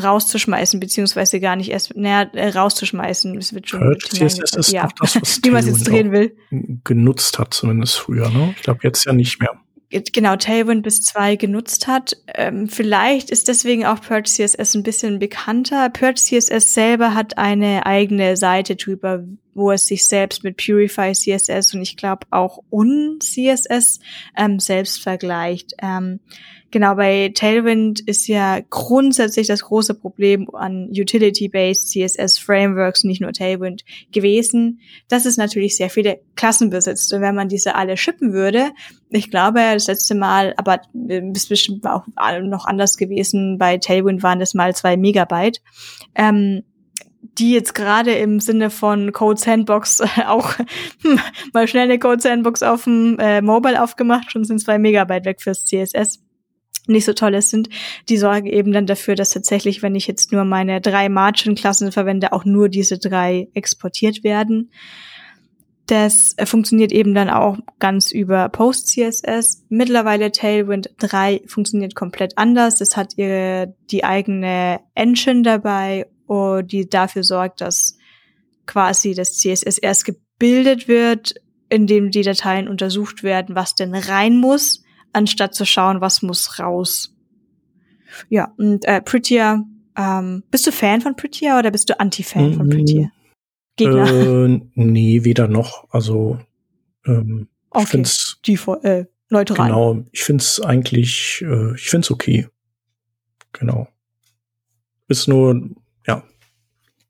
rauszuschmeißen, 0.00 0.80
beziehungsweise 0.80 1.38
gar 1.38 1.56
nicht 1.56 1.70
erst 1.70 1.96
naja, 1.96 2.28
äh, 2.32 2.48
rauszuschmeißen. 2.48 3.36
Es 3.36 3.54
wird 3.54 3.68
schon 3.68 3.80
Purge 3.80 4.08
CSS 4.08 4.56
ist 4.56 4.72
ja. 4.72 4.88
das, 4.98 5.20
was 5.20 5.40
wie 5.44 5.50
man 5.50 5.60
es 5.60 5.66
jetzt 5.66 5.88
drehen 5.88 6.12
will. 6.12 6.36
Genutzt 6.84 7.38
hat, 7.38 7.54
zumindest 7.54 7.98
früher, 7.98 8.30
ne? 8.30 8.54
Ich 8.56 8.62
glaube 8.62 8.80
jetzt 8.82 9.04
ja 9.04 9.12
nicht 9.12 9.40
mehr 9.40 9.50
genau 10.12 10.36
Tailwind 10.36 10.82
bis 10.82 11.02
zwei 11.02 11.36
genutzt 11.36 11.86
hat. 11.86 12.16
Ähm, 12.34 12.68
vielleicht 12.68 13.30
ist 13.30 13.48
deswegen 13.48 13.84
auch 13.84 14.00
Purge 14.00 14.28
CSS 14.28 14.74
ein 14.74 14.82
bisschen 14.82 15.18
bekannter. 15.18 15.90
Purge 15.90 16.20
CSS 16.20 16.74
selber 16.74 17.14
hat 17.14 17.38
eine 17.38 17.86
eigene 17.86 18.36
Seite 18.36 18.76
drüber, 18.76 19.24
wo 19.54 19.70
es 19.70 19.86
sich 19.86 20.06
selbst 20.06 20.44
mit 20.44 20.56
Purify 20.56 21.12
CSS 21.12 21.74
und 21.74 21.82
ich 21.82 21.96
glaube 21.96 22.26
auch 22.30 22.62
Un 22.70 23.18
CSS 23.20 24.00
ähm, 24.36 24.58
selbst 24.58 25.02
vergleicht. 25.02 25.74
Ähm, 25.82 26.20
Genau, 26.72 26.94
bei 26.94 27.30
Tailwind 27.34 28.00
ist 28.00 28.26
ja 28.28 28.60
grundsätzlich 28.70 29.46
das 29.46 29.60
große 29.60 29.92
Problem 29.92 30.48
an 30.54 30.88
Utility-Based 30.88 31.90
CSS-Frameworks, 31.90 33.04
nicht 33.04 33.20
nur 33.20 33.34
Tailwind, 33.34 33.84
gewesen, 34.10 34.80
dass 35.08 35.26
es 35.26 35.36
natürlich 35.36 35.76
sehr 35.76 35.90
viele 35.90 36.20
Klassen 36.34 36.70
besitzt. 36.70 37.12
Und 37.12 37.20
wenn 37.20 37.34
man 37.34 37.50
diese 37.50 37.74
alle 37.74 37.98
shippen 37.98 38.32
würde, 38.32 38.70
ich 39.10 39.30
glaube, 39.30 39.60
das 39.60 39.86
letzte 39.86 40.14
Mal, 40.14 40.54
aber 40.56 40.80
ist 41.34 41.50
bestimmt 41.50 41.86
auch 41.86 42.06
noch 42.42 42.64
anders 42.64 42.96
gewesen, 42.96 43.58
bei 43.58 43.76
Tailwind 43.76 44.22
waren 44.22 44.40
das 44.40 44.54
mal 44.54 44.74
zwei 44.74 44.96
Megabyte, 44.96 45.60
ähm, 46.14 46.62
die 47.20 47.52
jetzt 47.52 47.74
gerade 47.74 48.12
im 48.12 48.40
Sinne 48.40 48.70
von 48.70 49.12
Code 49.12 49.38
Sandbox 49.38 50.00
auch 50.26 50.54
hm, 51.02 51.20
mal 51.52 51.68
schnell 51.68 51.84
eine 51.84 51.98
Code 51.98 52.22
Sandbox 52.22 52.62
auf 52.62 52.84
dem 52.84 53.18
äh, 53.18 53.42
Mobile 53.42 53.82
aufgemacht, 53.82 54.32
schon 54.32 54.44
sind 54.44 54.58
zwei 54.58 54.78
Megabyte 54.78 55.26
weg 55.26 55.42
fürs 55.42 55.66
CSS 55.66 56.22
nicht 56.86 57.04
so 57.04 57.12
tolles 57.12 57.50
sind, 57.50 57.68
die 58.08 58.16
sorgen 58.16 58.46
eben 58.46 58.72
dann 58.72 58.86
dafür, 58.86 59.14
dass 59.14 59.30
tatsächlich, 59.30 59.82
wenn 59.82 59.94
ich 59.94 60.06
jetzt 60.06 60.32
nur 60.32 60.44
meine 60.44 60.80
drei 60.80 61.08
Margin-Klassen 61.08 61.92
verwende, 61.92 62.32
auch 62.32 62.44
nur 62.44 62.68
diese 62.68 62.98
drei 62.98 63.48
exportiert 63.54 64.24
werden. 64.24 64.70
Das 65.86 66.34
äh, 66.36 66.46
funktioniert 66.46 66.92
eben 66.92 67.14
dann 67.14 67.30
auch 67.30 67.58
ganz 67.78 68.12
über 68.12 68.48
Post-CSS. 68.48 69.64
Mittlerweile 69.68 70.32
Tailwind 70.32 70.90
3 70.98 71.42
funktioniert 71.46 71.94
komplett 71.94 72.38
anders. 72.38 72.78
Das 72.78 72.96
hat 72.96 73.14
ihre, 73.16 73.74
die 73.90 74.04
eigene 74.04 74.80
Engine 74.94 75.42
dabei, 75.42 76.06
die 76.64 76.88
dafür 76.88 77.24
sorgt, 77.24 77.60
dass 77.60 77.98
quasi 78.64 79.12
das 79.12 79.36
CSS 79.36 79.76
erst 79.76 80.06
gebildet 80.06 80.88
wird, 80.88 81.34
indem 81.68 82.10
die 82.10 82.22
Dateien 82.22 82.68
untersucht 82.68 83.22
werden, 83.22 83.54
was 83.54 83.74
denn 83.74 83.94
rein 83.94 84.38
muss 84.38 84.81
anstatt 85.12 85.54
zu 85.54 85.64
schauen, 85.66 86.00
was 86.00 86.22
muss 86.22 86.58
raus. 86.58 87.14
Ja, 88.28 88.52
und 88.58 88.84
äh, 88.84 89.00
Prettier, 89.00 89.64
ähm, 89.96 90.42
bist 90.50 90.66
du 90.66 90.72
Fan 90.72 91.00
von 91.00 91.16
Prettier 91.16 91.58
oder 91.58 91.70
bist 91.70 91.88
du 91.88 91.98
Anti-Fan 91.98 92.54
von 92.54 92.68
Prettier? 92.68 93.10
Gegner? 93.76 94.06
Äh, 94.06 94.60
nee, 94.74 95.24
weder 95.24 95.48
noch. 95.48 95.86
Also 95.90 96.38
ähm, 97.06 97.48
okay. 97.70 97.82
ich 97.82 97.88
find's 97.88 98.40
Die, 98.44 98.54
äh, 98.54 99.06
neutral. 99.30 99.68
Genau, 99.68 100.04
ich 100.12 100.22
find's 100.22 100.60
eigentlich, 100.60 101.42
äh, 101.46 101.74
ich 101.74 101.88
find's 101.88 102.10
okay. 102.10 102.48
Genau. 103.52 103.88
Ist 105.08 105.28
nur, 105.28 105.70
ja. 106.06 106.24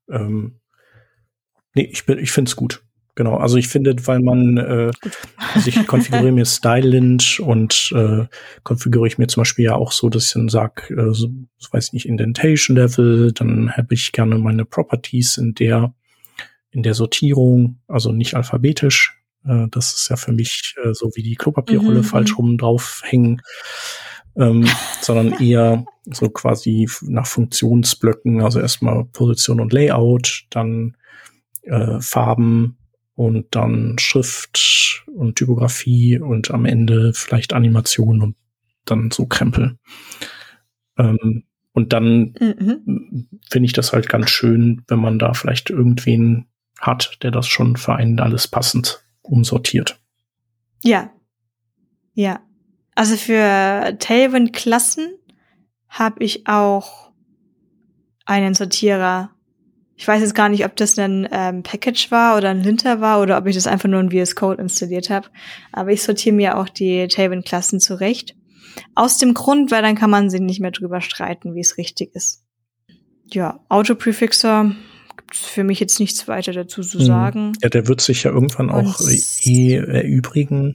Ähm, 0.08 0.60
nee, 1.74 1.88
ich 1.92 2.06
bin, 2.06 2.18
ich 2.18 2.32
find's 2.32 2.56
gut. 2.56 2.82
Genau, 3.14 3.36
also 3.36 3.58
ich 3.58 3.68
finde, 3.68 3.94
weil 4.06 4.20
man 4.20 4.56
äh, 4.56 4.90
also 5.54 5.68
ich 5.68 5.86
konfiguriere 5.86 6.32
mir 6.32 6.46
Stylint 6.46 7.40
und 7.40 7.92
äh, 7.94 8.24
konfiguriere 8.62 9.06
ich 9.06 9.18
mir 9.18 9.26
zum 9.26 9.42
Beispiel 9.42 9.66
ja 9.66 9.74
auch 9.74 9.92
so, 9.92 10.08
dass 10.08 10.26
ich 10.26 10.32
dann 10.32 10.48
sage, 10.48 10.94
äh, 10.94 11.12
so, 11.12 11.28
weiß 11.70 11.88
ich 11.88 11.92
nicht, 11.92 12.06
Indentation 12.06 12.76
Level, 12.76 13.32
dann 13.32 13.72
habe 13.72 13.92
ich 13.92 14.12
gerne 14.12 14.38
meine 14.38 14.64
Properties 14.64 15.36
in 15.36 15.54
der 15.54 15.94
in 16.70 16.82
der 16.82 16.94
Sortierung, 16.94 17.80
also 17.86 18.12
nicht 18.12 18.34
alphabetisch. 18.34 19.20
Äh, 19.44 19.66
das 19.70 19.92
ist 19.92 20.08
ja 20.08 20.16
für 20.16 20.32
mich 20.32 20.74
äh, 20.82 20.94
so 20.94 21.10
wie 21.14 21.22
die 21.22 21.34
Klopapierrolle 21.34 21.98
mhm, 21.98 22.04
falsch 22.04 22.30
mhm. 22.32 22.36
rum 22.36 22.58
draufhängen, 22.58 23.42
ähm, 24.36 24.66
sondern 25.02 25.38
eher 25.40 25.84
so 26.06 26.30
quasi 26.30 26.88
nach 27.02 27.26
Funktionsblöcken, 27.26 28.40
also 28.40 28.58
erstmal 28.58 29.04
Position 29.04 29.60
und 29.60 29.72
Layout, 29.72 30.46
dann 30.48 30.96
äh, 31.62 32.00
Farben, 32.00 32.78
und 33.14 33.54
dann 33.54 33.96
Schrift 33.98 35.04
und 35.14 35.36
Typografie 35.36 36.18
und 36.18 36.50
am 36.50 36.64
Ende 36.64 37.12
vielleicht 37.14 37.52
Animation 37.52 38.22
und 38.22 38.36
dann 38.84 39.10
so 39.10 39.26
Krempel. 39.26 39.78
Ähm, 40.98 41.44
und 41.72 41.92
dann 41.92 42.34
mhm. 42.38 43.28
finde 43.50 43.66
ich 43.66 43.72
das 43.72 43.92
halt 43.92 44.08
ganz 44.08 44.30
schön, 44.30 44.82
wenn 44.88 44.98
man 44.98 45.18
da 45.18 45.32
vielleicht 45.32 45.70
irgendwen 45.70 46.46
hat, 46.78 47.18
der 47.22 47.30
das 47.30 47.46
schon 47.46 47.76
für 47.76 47.94
einen 47.94 48.20
alles 48.20 48.48
passend 48.48 49.04
umsortiert. 49.22 50.00
Ja. 50.82 51.10
Ja. 52.14 52.40
Also 52.94 53.16
für 53.16 53.96
Tailwind-Klassen 53.98 55.14
habe 55.88 56.22
ich 56.24 56.46
auch 56.46 57.12
einen 58.26 58.54
Sortierer 58.54 59.31
ich 60.02 60.08
weiß 60.08 60.20
jetzt 60.20 60.34
gar 60.34 60.48
nicht, 60.48 60.64
ob 60.64 60.74
das 60.74 60.98
ein 60.98 61.28
ähm, 61.30 61.62
Package 61.62 62.10
war 62.10 62.36
oder 62.36 62.50
ein 62.50 62.60
Linter 62.60 63.00
war 63.00 63.22
oder 63.22 63.38
ob 63.38 63.46
ich 63.46 63.54
das 63.54 63.68
einfach 63.68 63.88
nur 63.88 64.00
in 64.00 64.10
VS 64.10 64.34
Code 64.34 64.60
installiert 64.60 65.10
habe. 65.10 65.28
Aber 65.70 65.92
ich 65.92 66.02
sortiere 66.02 66.34
mir 66.34 66.58
auch 66.58 66.68
die 66.68 67.06
Tailwind-Klassen 67.06 67.78
zurecht. 67.78 68.34
Aus 68.96 69.18
dem 69.18 69.32
Grund, 69.32 69.70
weil 69.70 69.80
dann 69.80 69.94
kann 69.94 70.10
man 70.10 70.28
sich 70.28 70.40
nicht 70.40 70.58
mehr 70.58 70.72
drüber 70.72 71.00
streiten, 71.00 71.54
wie 71.54 71.60
es 71.60 71.78
richtig 71.78 72.16
ist. 72.16 72.42
Ja, 73.26 73.60
Autoprefixer 73.68 74.74
gibt 75.16 75.34
es 75.36 75.40
für 75.42 75.62
mich 75.62 75.78
jetzt 75.78 76.00
nichts 76.00 76.26
weiter 76.26 76.50
dazu 76.50 76.82
zu 76.82 76.98
hm. 76.98 77.06
sagen. 77.06 77.52
Ja, 77.62 77.68
der 77.68 77.86
wird 77.86 78.00
sich 78.00 78.24
ja 78.24 78.32
irgendwann 78.32 78.70
Und 78.70 78.86
auch 78.86 79.00
eh 79.44 79.76
erübrigen, 79.76 80.74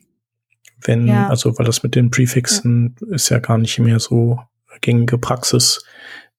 wenn, 0.86 1.06
ja. 1.06 1.28
also 1.28 1.58
weil 1.58 1.66
das 1.66 1.84
mit 1.84 1.96
den 1.96 2.12
Prefixen 2.12 2.96
ja. 3.02 3.16
ist 3.16 3.28
ja 3.28 3.40
gar 3.40 3.58
nicht 3.58 3.78
mehr 3.78 4.00
so 4.00 4.40
gängige 4.80 5.18
Praxis. 5.18 5.84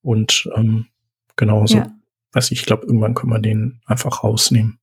Und 0.00 0.48
ähm, 0.56 0.86
genauso. 1.36 1.76
Ja 1.76 1.92
weiß 2.32 2.50
ich, 2.50 2.60
ich 2.60 2.66
glaube, 2.66 2.86
irgendwann 2.86 3.14
können 3.14 3.32
wir 3.32 3.40
den 3.40 3.80
einfach 3.86 4.22
rausnehmen. 4.22 4.78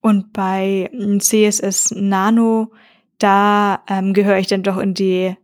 Und 0.00 0.32
bei 0.32 0.90
CSS 1.18 1.92
Nano 1.96 2.72
da 3.18 3.82
ähm, 3.88 4.14
gehöre 4.14 4.38
ich 4.38 4.46
dann 4.46 4.62
doch 4.62 4.78
in 4.78 4.94
die 4.94 5.34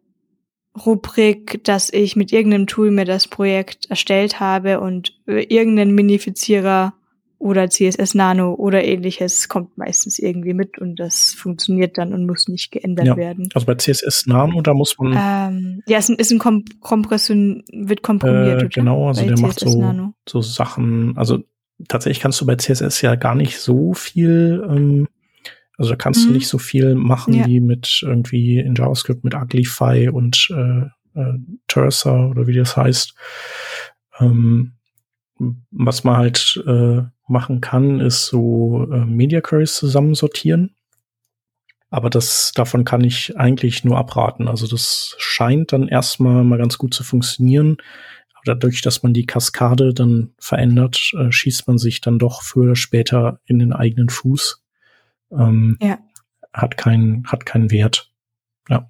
Rubrik, 0.86 1.62
dass 1.64 1.92
ich 1.92 2.16
mit 2.16 2.32
irgendeinem 2.32 2.66
Tool 2.66 2.90
mir 2.90 3.04
das 3.04 3.28
Projekt 3.28 3.86
erstellt 3.90 4.40
habe 4.40 4.80
und 4.80 5.20
irgendeinen 5.26 5.94
Minifizierer 5.94 6.94
oder 7.44 7.68
CSS 7.68 8.14
Nano 8.14 8.54
oder 8.54 8.82
ähnliches 8.82 9.50
kommt 9.50 9.76
meistens 9.76 10.18
irgendwie 10.18 10.54
mit 10.54 10.78
und 10.78 10.96
das 10.96 11.34
funktioniert 11.36 11.98
dann 11.98 12.14
und 12.14 12.24
muss 12.24 12.48
nicht 12.48 12.72
geändert 12.72 13.06
ja, 13.06 13.16
werden. 13.18 13.50
Also 13.52 13.66
bei 13.66 13.74
CSS 13.74 14.24
Nano, 14.26 14.62
da 14.62 14.72
muss 14.72 14.96
man. 14.98 15.12
Ähm, 15.14 15.82
ja, 15.86 15.98
es 15.98 16.08
ist 16.08 16.32
ein 16.32 16.38
Kom 16.38 16.64
Kompression, 16.80 17.62
wird 17.70 18.02
komprimiert. 18.02 18.62
Äh, 18.62 18.68
genau, 18.68 19.08
also 19.08 19.26
der 19.26 19.34
CSS 19.34 19.42
macht 19.42 19.60
so, 19.60 20.12
so 20.26 20.40
Sachen. 20.40 21.18
Also 21.18 21.40
tatsächlich 21.86 22.20
kannst 22.20 22.40
du 22.40 22.46
bei 22.46 22.56
CSS 22.56 23.02
ja 23.02 23.14
gar 23.14 23.34
nicht 23.34 23.58
so 23.58 23.92
viel, 23.92 24.66
ähm, 24.66 25.08
also 25.76 25.90
da 25.90 25.96
kannst 25.96 26.22
mhm. 26.22 26.28
du 26.28 26.32
nicht 26.38 26.48
so 26.48 26.56
viel 26.56 26.94
machen 26.94 27.34
ja. 27.34 27.46
wie 27.46 27.60
mit 27.60 28.00
irgendwie 28.02 28.58
in 28.58 28.74
JavaScript 28.74 29.22
mit 29.22 29.34
Uglify 29.34 30.08
und 30.08 30.48
äh, 30.50 31.20
äh, 31.20 31.38
Tersa 31.68 32.28
oder 32.28 32.46
wie 32.46 32.56
das 32.56 32.74
heißt. 32.74 33.14
Ähm, 34.18 34.73
was 35.70 36.04
man 36.04 36.16
halt 36.16 36.62
äh, 36.66 37.02
machen 37.26 37.60
kann, 37.60 38.00
ist 38.00 38.26
so 38.26 38.88
äh, 38.92 39.04
Media 39.04 39.40
Queries 39.40 39.74
zusammensortieren. 39.74 40.74
Aber 41.90 42.10
das, 42.10 42.52
davon 42.54 42.84
kann 42.84 43.04
ich 43.04 43.38
eigentlich 43.38 43.84
nur 43.84 43.98
abraten. 43.98 44.48
Also 44.48 44.66
das 44.66 45.14
scheint 45.18 45.72
dann 45.72 45.86
erstmal 45.86 46.42
mal 46.42 46.58
ganz 46.58 46.76
gut 46.76 46.92
zu 46.92 47.04
funktionieren. 47.04 47.76
Aber 48.32 48.42
dadurch, 48.46 48.82
dass 48.82 49.04
man 49.04 49.14
die 49.14 49.26
Kaskade 49.26 49.94
dann 49.94 50.34
verändert, 50.38 51.12
äh, 51.16 51.30
schießt 51.30 51.68
man 51.68 51.78
sich 51.78 52.00
dann 52.00 52.18
doch 52.18 52.42
früher 52.42 52.64
oder 52.64 52.76
später 52.76 53.40
in 53.44 53.60
den 53.60 53.72
eigenen 53.72 54.08
Fuß. 54.08 54.64
Ähm, 55.30 55.78
ja. 55.80 55.98
Hat 56.52 56.76
keinen, 56.76 57.26
hat 57.26 57.46
keinen 57.46 57.70
Wert. 57.70 58.10
Ja. 58.68 58.88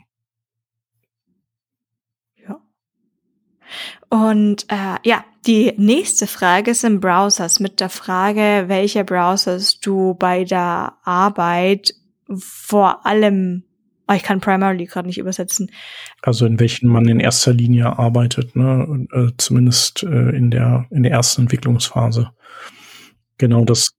Und 4.08 4.66
äh, 4.70 4.96
ja, 5.04 5.24
die 5.46 5.72
nächste 5.76 6.26
Frage 6.26 6.74
sind 6.74 7.00
Browsers 7.00 7.60
mit 7.60 7.80
der 7.80 7.90
Frage, 7.90 8.64
welche 8.66 9.04
Browsers 9.04 9.80
du 9.80 10.14
bei 10.14 10.44
der 10.44 10.94
Arbeit 11.04 11.94
vor 12.38 13.04
allem, 13.04 13.64
oh, 14.08 14.14
ich 14.14 14.22
kann 14.22 14.40
primarily 14.40 14.86
gerade 14.86 15.08
nicht 15.08 15.18
übersetzen. 15.18 15.70
Also 16.22 16.46
in 16.46 16.58
welchen 16.58 16.88
man 16.88 17.06
in 17.06 17.20
erster 17.20 17.52
Linie 17.52 17.98
arbeitet, 17.98 18.56
ne? 18.56 19.06
Äh, 19.12 19.32
zumindest 19.36 20.02
äh, 20.02 20.30
in 20.30 20.50
der 20.50 20.86
in 20.90 21.02
der 21.02 21.12
ersten 21.12 21.42
Entwicklungsphase. 21.42 22.30
Genau 23.38 23.64
das. 23.64 23.90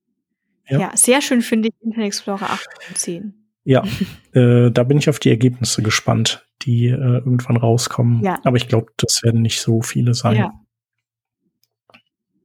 Ja, 0.68 0.80
ja 0.80 0.92
sehr 0.96 1.22
schön 1.22 1.42
finde 1.42 1.70
ich 1.70 1.76
Internet 1.84 2.08
Explorer 2.08 2.50
8 2.50 2.68
und 2.90 2.98
10. 2.98 3.34
Ja, 3.64 3.84
äh, 4.34 4.72
da 4.72 4.84
bin 4.84 4.98
ich 4.98 5.10
auf 5.10 5.20
die 5.20 5.30
Ergebnisse 5.30 5.82
gespannt, 5.82 6.45
die 6.64 6.88
äh, 6.88 6.96
irgendwann 6.96 7.58
rauskommen. 7.58 8.24
Ja. 8.24 8.40
Aber 8.44 8.58
ich 8.58 8.68
glaube, 8.68 8.88
das 8.98 9.22
werden 9.24 9.42
nicht 9.42 9.62
so 9.62 9.82
viele 9.82 10.14
sein. 10.14 10.38
Ja. 10.38 10.54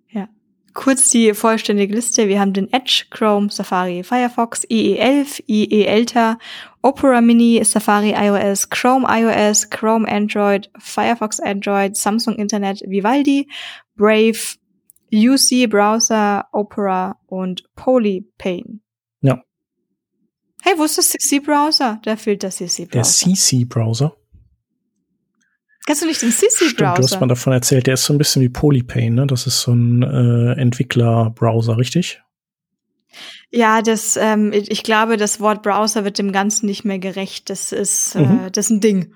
ja. 0.08 0.28
Kurz 0.74 1.10
die 1.10 1.34
vollständige 1.34 1.94
Liste. 1.94 2.28
Wir 2.28 2.40
haben 2.40 2.52
den 2.52 2.72
Edge, 2.72 3.06
Chrome, 3.10 3.50
Safari, 3.50 4.02
Firefox, 4.02 4.64
IE11, 4.68 5.44
IE 5.46 5.84
Elta, 5.84 6.38
Opera 6.82 7.20
Mini, 7.20 7.62
Safari 7.64 8.14
iOS, 8.16 8.68
Chrome 8.70 9.06
iOS, 9.08 9.68
Chrome 9.70 10.08
Android, 10.08 10.70
Firefox 10.78 11.40
Android, 11.40 11.96
Samsung 11.96 12.36
Internet, 12.36 12.82
Vivaldi, 12.86 13.48
Brave, 13.96 14.56
UC 15.12 15.68
Browser, 15.68 16.46
Opera 16.52 17.18
und 17.26 17.64
Polypane. 17.74 18.80
Hey, 20.62 20.74
wo 20.76 20.84
ist 20.84 20.96
der 20.96 21.04
CC-Browser? 21.04 22.00
Da 22.02 22.16
fehlt 22.16 22.42
der 22.42 22.50
CC-Browser. 22.50 22.90
Der 22.92 23.02
CC-Browser? 23.04 24.16
Kennst 25.86 26.02
du 26.02 26.06
nicht 26.06 26.22
den 26.22 26.30
CC-Browser? 26.30 26.94
Du 26.94 27.02
hast 27.02 27.20
mal 27.20 27.26
davon 27.26 27.52
erzählt, 27.52 27.86
der 27.86 27.94
ist 27.94 28.04
so 28.04 28.12
ein 28.12 28.18
bisschen 28.18 28.42
wie 28.42 28.48
Polypane, 28.48 29.10
ne? 29.10 29.26
Das 29.26 29.46
ist 29.46 29.60
so 29.60 29.72
ein 29.72 30.02
äh, 30.02 30.52
Entwickler-Browser, 30.60 31.78
richtig? 31.78 32.20
Ja, 33.50 33.82
das, 33.82 34.16
ähm, 34.16 34.52
ich 34.52 34.84
glaube, 34.84 35.16
das 35.16 35.40
Wort 35.40 35.62
Browser 35.62 36.04
wird 36.04 36.18
dem 36.18 36.30
Ganzen 36.30 36.66
nicht 36.66 36.84
mehr 36.84 36.98
gerecht. 36.98 37.50
Das 37.50 37.72
ist, 37.72 38.14
äh, 38.14 38.20
mhm. 38.20 38.52
das 38.52 38.66
ist 38.66 38.70
ein 38.70 38.80
Ding. 38.80 39.14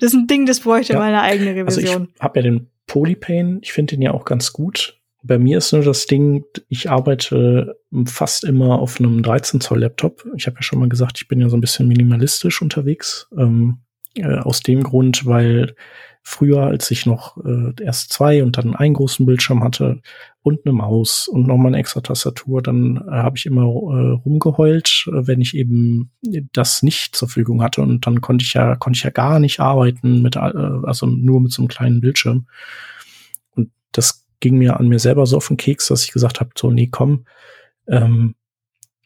Das 0.00 0.12
ist 0.12 0.18
ein 0.18 0.26
Ding, 0.26 0.46
das 0.46 0.60
bräuchte 0.60 0.94
ja. 0.94 0.98
meine 0.98 1.20
eigene 1.20 1.54
Revision. 1.54 1.86
Also 1.86 2.06
ich 2.12 2.20
habe 2.20 2.40
ja 2.40 2.42
den 2.42 2.70
Polypane, 2.88 3.60
ich 3.62 3.72
finde 3.72 3.94
den 3.94 4.02
ja 4.02 4.10
auch 4.10 4.24
ganz 4.24 4.52
gut. 4.52 4.99
Bei 5.22 5.38
mir 5.38 5.58
ist 5.58 5.72
nur 5.72 5.82
das 5.82 6.06
Ding, 6.06 6.44
ich 6.68 6.90
arbeite 6.90 7.76
fast 8.06 8.44
immer 8.44 8.78
auf 8.78 8.98
einem 8.98 9.22
13 9.22 9.60
Zoll 9.60 9.80
Laptop. 9.80 10.26
Ich 10.36 10.46
habe 10.46 10.56
ja 10.56 10.62
schon 10.62 10.78
mal 10.78 10.88
gesagt, 10.88 11.18
ich 11.20 11.28
bin 11.28 11.40
ja 11.40 11.48
so 11.48 11.56
ein 11.56 11.60
bisschen 11.60 11.88
minimalistisch 11.88 12.62
unterwegs. 12.62 13.28
Ähm, 13.36 13.80
äh, 14.16 14.38
aus 14.38 14.60
dem 14.60 14.82
Grund, 14.82 15.26
weil 15.26 15.74
früher, 16.22 16.64
als 16.64 16.90
ich 16.90 17.06
noch 17.06 17.36
äh, 17.44 17.72
erst 17.82 18.12
zwei 18.12 18.42
und 18.42 18.58
dann 18.58 18.74
einen 18.74 18.94
großen 18.94 19.24
Bildschirm 19.24 19.62
hatte 19.64 20.00
und 20.42 20.60
eine 20.64 20.72
Maus 20.72 21.28
und 21.28 21.46
nochmal 21.46 21.68
eine 21.68 21.78
extra 21.78 22.00
Tastatur, 22.00 22.62
dann 22.62 22.96
äh, 22.96 23.10
habe 23.10 23.36
ich 23.36 23.46
immer 23.46 23.62
äh, 23.62 24.12
rumgeheult, 24.24 25.06
äh, 25.08 25.26
wenn 25.26 25.40
ich 25.40 25.56
eben 25.56 26.10
das 26.52 26.82
nicht 26.82 27.14
zur 27.14 27.28
Verfügung 27.28 27.62
hatte. 27.62 27.82
Und 27.82 28.06
dann 28.06 28.20
konnte 28.20 28.44
ich 28.44 28.54
ja, 28.54 28.76
konnte 28.76 28.96
ich 28.96 29.04
ja 29.04 29.10
gar 29.10 29.38
nicht 29.38 29.60
arbeiten 29.60 30.22
mit, 30.22 30.36
äh, 30.36 30.38
also 30.38 31.06
nur 31.06 31.40
mit 31.40 31.52
so 31.52 31.62
einem 31.62 31.68
kleinen 31.68 32.00
Bildschirm. 32.00 32.46
Und 33.54 33.70
das 33.92 34.26
ging 34.40 34.56
mir 34.56 34.78
an 34.78 34.88
mir 34.88 34.98
selber 34.98 35.26
so 35.26 35.36
auf 35.36 35.48
den 35.48 35.56
Keks, 35.56 35.88
dass 35.88 36.04
ich 36.04 36.12
gesagt 36.12 36.40
habe, 36.40 36.50
so, 36.56 36.70
nee, 36.70 36.88
komm, 36.90 37.24
ähm, 37.86 38.34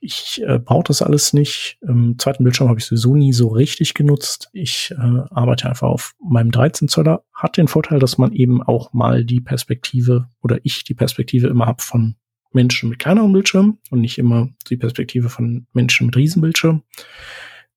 ich 0.04 0.42
äh, 0.46 0.58
brauche 0.58 0.84
das 0.84 1.00
alles 1.00 1.32
nicht. 1.32 1.78
Im 1.80 2.18
zweiten 2.18 2.44
Bildschirm 2.44 2.68
habe 2.68 2.78
ich 2.78 2.84
sowieso 2.84 3.14
nie 3.14 3.32
so 3.32 3.48
richtig 3.48 3.94
genutzt. 3.94 4.50
Ich 4.52 4.92
äh, 4.92 5.20
arbeite 5.30 5.66
einfach 5.66 5.88
auf 5.88 6.14
meinem 6.22 6.50
13 6.50 6.88
Zöller. 6.88 7.24
Hat 7.32 7.56
den 7.56 7.68
Vorteil, 7.68 8.00
dass 8.00 8.18
man 8.18 8.32
eben 8.32 8.62
auch 8.62 8.92
mal 8.92 9.24
die 9.24 9.40
Perspektive 9.40 10.28
oder 10.42 10.58
ich 10.62 10.84
die 10.84 10.92
Perspektive 10.92 11.46
immer 11.46 11.64
hab 11.64 11.80
von 11.80 12.16
Menschen 12.52 12.90
mit 12.90 12.98
kleineren 12.98 13.32
Bildschirmen 13.32 13.78
und 13.90 14.02
nicht 14.02 14.18
immer 14.18 14.50
die 14.68 14.76
Perspektive 14.76 15.30
von 15.30 15.66
Menschen 15.72 16.06
mit 16.06 16.16
Riesenbildschirmen. 16.16 16.82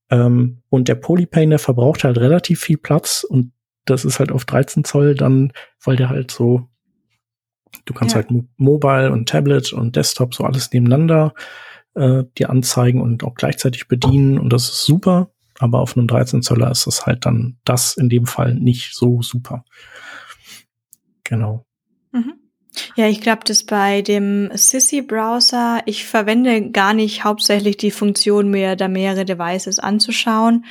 Ähm, 0.10 0.62
und 0.68 0.90
der 0.90 0.96
Polypane, 0.96 1.50
der 1.52 1.60
verbraucht 1.60 2.04
halt 2.04 2.18
relativ 2.18 2.60
viel 2.60 2.78
Platz 2.78 3.24
und 3.24 3.54
das 3.86 4.04
ist 4.04 4.20
halt 4.20 4.34
auf 4.34 4.44
13 4.44 4.84
Zoll 4.84 5.16
dann, 5.16 5.54
weil 5.82 5.96
der 5.96 6.10
halt 6.10 6.32
so 6.32 6.68
Du 7.86 7.94
kannst 7.94 8.16
ja. 8.16 8.22
halt 8.22 8.30
Mobile 8.58 9.12
und 9.12 9.30
Tablet 9.30 9.74
und 9.74 9.96
Desktop 9.96 10.34
so 10.34 10.44
alles 10.44 10.72
nebeneinander 10.72 11.34
äh, 11.96 12.24
dir 12.38 12.50
anzeigen 12.50 13.02
und 13.02 13.24
auch 13.24 13.36
gleichzeitig 13.36 13.88
bedienen 13.88 14.40
und 14.40 14.52
das 14.52 14.70
ist 14.70 14.86
super. 14.86 15.32
Aber 15.60 15.80
auf 15.80 15.98
einem 15.98 16.08
13 16.08 16.44
Zöller 16.44 16.70
ist 16.70 16.86
das 16.86 17.06
halt 17.06 17.26
dann 17.26 17.58
das 17.66 17.98
in 17.98 18.10
dem 18.10 18.28
Fall 18.28 18.54
nicht 18.54 18.94
so 18.94 19.22
super. 19.22 19.66
Genau. 21.24 21.66
Mhm. 22.12 22.34
Ja, 22.96 23.08
ich 23.08 23.22
glaube, 23.22 23.44
dass 23.44 23.64
bei 23.64 24.04
dem 24.04 24.52
Sissy-Browser, 24.54 25.82
ich 25.86 26.06
verwende 26.06 26.70
gar 26.70 26.94
nicht 26.94 27.24
hauptsächlich 27.24 27.78
die 27.78 27.90
Funktion, 27.90 28.52
mir 28.52 28.76
da 28.76 28.88
mehrere 28.88 29.26
Devices 29.26 29.80
anzuschauen. 29.80 30.66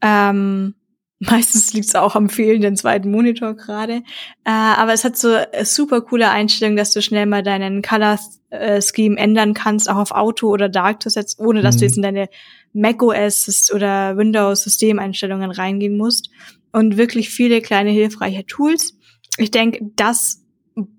Ähm, 0.00 0.74
Meistens 1.22 1.74
liegt 1.74 1.86
es 1.86 1.94
auch 1.94 2.16
am 2.16 2.30
fehlenden 2.30 2.76
zweiten 2.76 3.10
Monitor 3.10 3.54
gerade. 3.54 4.02
Äh, 4.44 4.50
aber 4.50 4.94
es 4.94 5.04
hat 5.04 5.18
so 5.18 5.36
super 5.64 6.00
coole 6.00 6.30
Einstellungen, 6.30 6.78
dass 6.78 6.92
du 6.92 7.02
schnell 7.02 7.26
mal 7.26 7.42
deinen 7.42 7.82
Color 7.82 8.18
äh, 8.48 8.80
Scheme 8.80 9.18
ändern 9.18 9.52
kannst, 9.52 9.90
auch 9.90 9.96
auf 9.96 10.12
Auto 10.12 10.48
oder 10.48 10.70
Dark 10.70 11.02
zu 11.02 11.10
setzen, 11.10 11.44
ohne 11.44 11.60
dass 11.60 11.74
mhm. 11.74 11.78
du 11.78 11.84
jetzt 11.84 11.96
in 11.98 12.02
deine 12.02 12.28
macOS 12.72 13.70
oder 13.74 14.16
Windows 14.16 14.62
Systemeinstellungen 14.62 15.50
reingehen 15.50 15.98
musst. 15.98 16.30
Und 16.72 16.96
wirklich 16.96 17.28
viele 17.28 17.60
kleine 17.60 17.90
hilfreiche 17.90 18.46
Tools. 18.46 18.96
Ich 19.36 19.50
denke, 19.50 19.80
das 19.96 20.42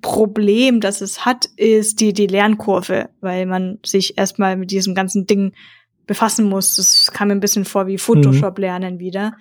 Problem, 0.02 0.82
das 0.82 1.02
es 1.02 1.26
hat, 1.26 1.46
ist 1.56 2.00
die, 2.00 2.14
die 2.14 2.28
Lernkurve, 2.28 3.10
weil 3.22 3.48
man 3.48 3.80
sich 3.84 4.20
erstmal 4.20 4.56
mit 4.56 4.70
diesem 4.70 4.94
ganzen 4.94 5.26
Ding 5.26 5.54
befassen 6.06 6.48
muss. 6.48 6.76
Das 6.76 7.10
kam 7.12 7.30
mir 7.30 7.36
ein 7.36 7.40
bisschen 7.40 7.66
vor 7.66 7.88
wie 7.88 7.98
Photoshop 7.98 8.60
mhm. 8.60 8.62
lernen 8.62 9.00
wieder. 9.00 9.34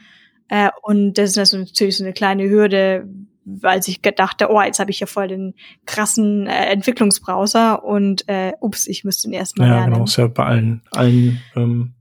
Äh, 0.50 0.70
und 0.82 1.14
das 1.14 1.36
ist 1.36 1.52
natürlich 1.52 1.96
so 1.96 2.04
eine 2.04 2.12
kleine 2.12 2.48
Hürde, 2.48 3.08
weil 3.44 3.80
ich 3.86 4.02
gedacht 4.02 4.44
oh, 4.48 4.60
jetzt 4.60 4.80
habe 4.80 4.90
ich 4.90 5.00
ja 5.00 5.06
voll 5.06 5.28
den 5.28 5.54
krassen 5.86 6.46
äh, 6.46 6.66
Entwicklungsbrowser 6.66 7.84
und 7.84 8.28
äh, 8.28 8.52
ups, 8.60 8.86
ich 8.86 9.04
müsste 9.04 9.28
ihn 9.28 9.32
erstmal 9.32 9.68
ja, 9.68 9.74
lernen. 9.74 9.92
Ja, 9.92 9.94
genau, 9.94 10.04
ist 10.04 10.16
ja 10.16 10.26
bei 10.26 10.44
allen, 10.44 10.82
allen 10.90 11.40
ähm, 11.56 11.94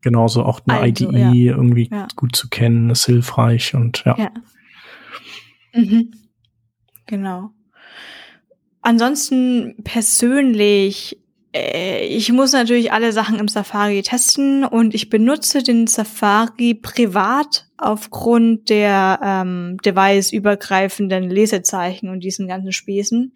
genauso 0.00 0.44
auch 0.44 0.60
eine 0.66 0.78
also, 0.78 1.10
IDE 1.10 1.18
ja. 1.18 1.32
irgendwie 1.32 1.88
ja. 1.90 2.06
gut 2.16 2.34
zu 2.34 2.48
kennen, 2.48 2.90
ist 2.90 3.06
hilfreich 3.06 3.74
und 3.74 4.04
ja. 4.06 4.16
ja. 4.16 4.30
Mhm. 5.74 6.12
Genau. 7.06 7.50
Ansonsten 8.82 9.74
persönlich 9.82 11.18
ich 11.52 12.30
muss 12.30 12.52
natürlich 12.52 12.92
alle 12.92 13.12
Sachen 13.12 13.40
im 13.40 13.48
Safari 13.48 14.02
testen 14.02 14.64
und 14.64 14.94
ich 14.94 15.10
benutze 15.10 15.62
den 15.62 15.88
Safari 15.88 16.74
privat 16.74 17.66
aufgrund 17.76 18.68
der 18.68 19.18
ähm, 19.22 19.76
device-übergreifenden 19.84 21.28
Lesezeichen 21.28 22.08
und 22.08 22.22
diesen 22.22 22.46
ganzen 22.46 22.70
Späßen. 22.72 23.32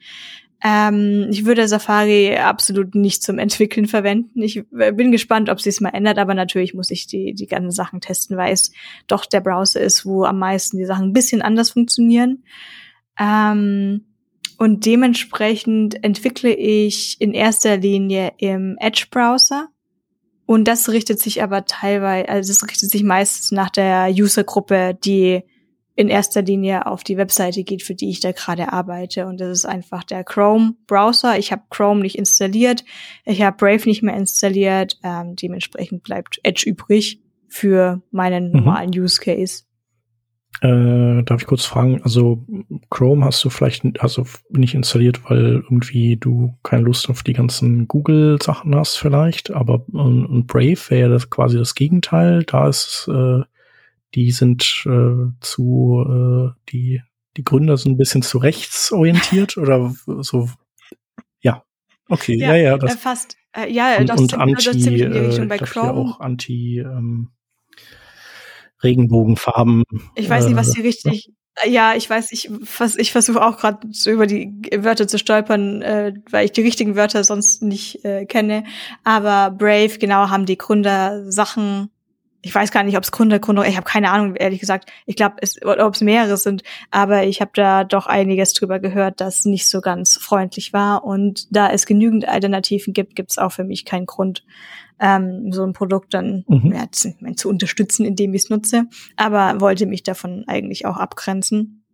Ähm, 0.62 1.26
ich 1.30 1.44
würde 1.44 1.66
Safari 1.66 2.36
absolut 2.36 2.94
nicht 2.94 3.22
zum 3.22 3.38
Entwickeln 3.38 3.86
verwenden. 3.86 4.42
Ich 4.42 4.62
äh, 4.78 4.92
bin 4.92 5.10
gespannt, 5.10 5.50
ob 5.50 5.60
sie 5.60 5.70
es 5.70 5.80
mal 5.80 5.90
ändert, 5.90 6.18
aber 6.18 6.34
natürlich 6.34 6.72
muss 6.72 6.90
ich 6.90 7.08
die, 7.08 7.34
die 7.34 7.46
ganzen 7.46 7.72
Sachen 7.72 8.00
testen, 8.00 8.36
weil 8.36 8.52
es 8.52 8.70
doch 9.08 9.26
der 9.26 9.40
Browser 9.40 9.80
ist, 9.80 10.06
wo 10.06 10.24
am 10.24 10.38
meisten 10.38 10.78
die 10.78 10.86
Sachen 10.86 11.08
ein 11.08 11.12
bisschen 11.12 11.42
anders 11.42 11.70
funktionieren. 11.70 12.44
Ähm, 13.18 14.04
und 14.58 14.86
dementsprechend 14.86 16.02
entwickle 16.04 16.54
ich 16.54 17.20
in 17.20 17.32
erster 17.32 17.76
Linie 17.76 18.32
im 18.38 18.76
Edge-Browser. 18.78 19.68
Und 20.46 20.68
das 20.68 20.88
richtet 20.90 21.20
sich 21.20 21.42
aber 21.42 21.64
teilweise, 21.64 22.28
also 22.28 22.52
das 22.52 22.68
richtet 22.68 22.90
sich 22.90 23.02
meistens 23.02 23.50
nach 23.50 23.70
der 23.70 24.10
Usergruppe, 24.10 24.96
die 25.04 25.42
in 25.96 26.08
erster 26.08 26.42
Linie 26.42 26.86
auf 26.86 27.04
die 27.04 27.16
Webseite 27.16 27.62
geht, 27.62 27.82
für 27.82 27.94
die 27.94 28.10
ich 28.10 28.20
da 28.20 28.32
gerade 28.32 28.72
arbeite. 28.72 29.26
Und 29.26 29.40
das 29.40 29.58
ist 29.58 29.64
einfach 29.64 30.02
der 30.02 30.24
Chrome-Browser. 30.24 31.38
Ich 31.38 31.52
habe 31.52 31.62
Chrome 31.70 32.00
nicht 32.00 32.18
installiert, 32.18 32.84
ich 33.24 33.42
habe 33.42 33.56
Brave 33.56 33.88
nicht 33.88 34.02
mehr 34.02 34.16
installiert. 34.16 34.98
Ähm, 35.02 35.36
dementsprechend 35.36 36.02
bleibt 36.02 36.40
Edge 36.42 36.68
übrig 36.68 37.20
für 37.48 38.02
meinen 38.10 38.48
mhm. 38.48 38.56
normalen 38.58 38.90
mhm. 38.90 39.02
Use 39.02 39.20
Case. 39.20 39.62
Äh, 40.60 41.22
darf 41.24 41.40
ich 41.40 41.46
kurz 41.46 41.64
fragen, 41.64 42.00
also 42.04 42.44
Chrome 42.88 43.24
hast 43.24 43.44
du 43.44 43.50
vielleicht 43.50 44.00
also 44.00 44.24
nicht 44.50 44.74
installiert, 44.74 45.28
weil 45.28 45.62
irgendwie 45.64 46.16
du 46.16 46.56
keine 46.62 46.84
Lust 46.84 47.10
auf 47.10 47.22
die 47.22 47.32
ganzen 47.32 47.88
Google-Sachen 47.88 48.74
hast 48.74 48.96
vielleicht, 48.96 49.50
aber 49.50 49.84
und, 49.92 50.24
und 50.24 50.46
Brave 50.46 50.78
wäre 50.88 51.00
ja 51.00 51.08
das 51.08 51.28
quasi 51.28 51.58
das 51.58 51.74
Gegenteil. 51.74 52.44
Da 52.44 52.68
ist 52.68 53.10
äh, 53.12 53.42
die 54.14 54.30
sind 54.30 54.84
äh, 54.86 55.32
zu, 55.40 56.04
äh, 56.08 56.70
die, 56.70 57.02
die 57.36 57.44
Gründer 57.44 57.76
sind 57.76 57.92
ein 57.92 57.96
bisschen 57.96 58.22
zu 58.22 58.38
rechts 58.38 58.92
orientiert 58.92 59.56
oder 59.58 59.94
so. 60.06 60.48
Ja, 61.40 61.64
okay, 62.08 62.38
ja, 62.38 62.54
ja. 62.54 62.56
ja 62.56 62.78
das, 62.78 62.94
äh, 62.94 62.98
fast, 62.98 63.36
äh, 63.52 63.70
ja, 63.70 63.98
und, 63.98 64.08
das, 64.08 64.20
und 64.20 64.34
anti, 64.34 64.64
das 64.64 64.78
ziemlich 64.78 65.02
in 65.02 65.12
die 65.12 65.18
Richtung 65.18 65.48
bei 65.48 65.58
Chrome. 65.58 65.92
auch 65.92 66.20
anti 66.20 66.78
ähm, 66.78 67.30
Regenbogenfarben. 68.84 69.82
Ich 70.14 70.28
weiß 70.28 70.46
nicht, 70.46 70.56
was 70.56 70.72
die 70.72 70.80
äh, 70.80 70.86
richtig, 70.86 71.32
ja, 71.66 71.94
ich 71.94 72.10
weiß, 72.10 72.32
ich, 72.32 72.50
vers 72.64 72.96
ich 72.96 73.12
versuche 73.12 73.44
auch 73.44 73.56
gerade 73.56 73.86
so 73.90 74.10
über 74.10 74.26
die 74.26 74.52
Wörter 74.76 75.06
zu 75.06 75.18
stolpern, 75.18 75.82
äh, 75.82 76.12
weil 76.30 76.46
ich 76.46 76.52
die 76.52 76.62
richtigen 76.62 76.96
Wörter 76.96 77.22
sonst 77.22 77.62
nicht 77.62 78.04
äh, 78.04 78.26
kenne. 78.26 78.64
Aber 79.04 79.50
Brave, 79.50 79.98
genau, 79.98 80.30
haben 80.30 80.46
die 80.46 80.58
Gründer 80.58 81.30
Sachen 81.30 81.90
ich 82.44 82.54
weiß 82.54 82.72
gar 82.72 82.82
nicht, 82.82 82.98
ob 82.98 83.04
es 83.04 83.10
Gründer, 83.10 83.38
Gründer, 83.38 83.66
ich 83.66 83.76
habe 83.76 83.88
keine 83.88 84.10
Ahnung, 84.10 84.36
ehrlich 84.36 84.60
gesagt. 84.60 84.90
Ich 85.06 85.16
glaube, 85.16 85.36
ob 85.64 85.94
es 85.94 86.00
mehrere 86.02 86.36
sind, 86.36 86.62
aber 86.90 87.24
ich 87.24 87.40
habe 87.40 87.52
da 87.54 87.84
doch 87.84 88.06
einiges 88.06 88.52
drüber 88.52 88.80
gehört, 88.80 89.22
das 89.22 89.46
nicht 89.46 89.66
so 89.66 89.80
ganz 89.80 90.18
freundlich 90.18 90.74
war. 90.74 91.04
Und 91.04 91.46
da 91.56 91.70
es 91.70 91.86
genügend 91.86 92.28
Alternativen 92.28 92.92
gibt, 92.92 93.16
gibt 93.16 93.30
es 93.30 93.38
auch 93.38 93.52
für 93.52 93.64
mich 93.64 93.86
keinen 93.86 94.04
Grund, 94.04 94.44
ähm, 95.00 95.52
so 95.52 95.64
ein 95.64 95.72
Produkt 95.72 96.14
dann 96.14 96.44
mhm. 96.48 96.72
ja, 96.72 96.86
zu, 96.90 97.14
zu 97.36 97.48
unterstützen, 97.48 98.04
indem 98.04 98.34
ich 98.34 98.44
es 98.44 98.50
nutze. 98.50 98.86
Aber 99.16 99.60
wollte 99.60 99.86
mich 99.86 100.02
davon 100.02 100.44
eigentlich 100.46 100.86
auch 100.86 100.96
abgrenzen. 100.96 101.84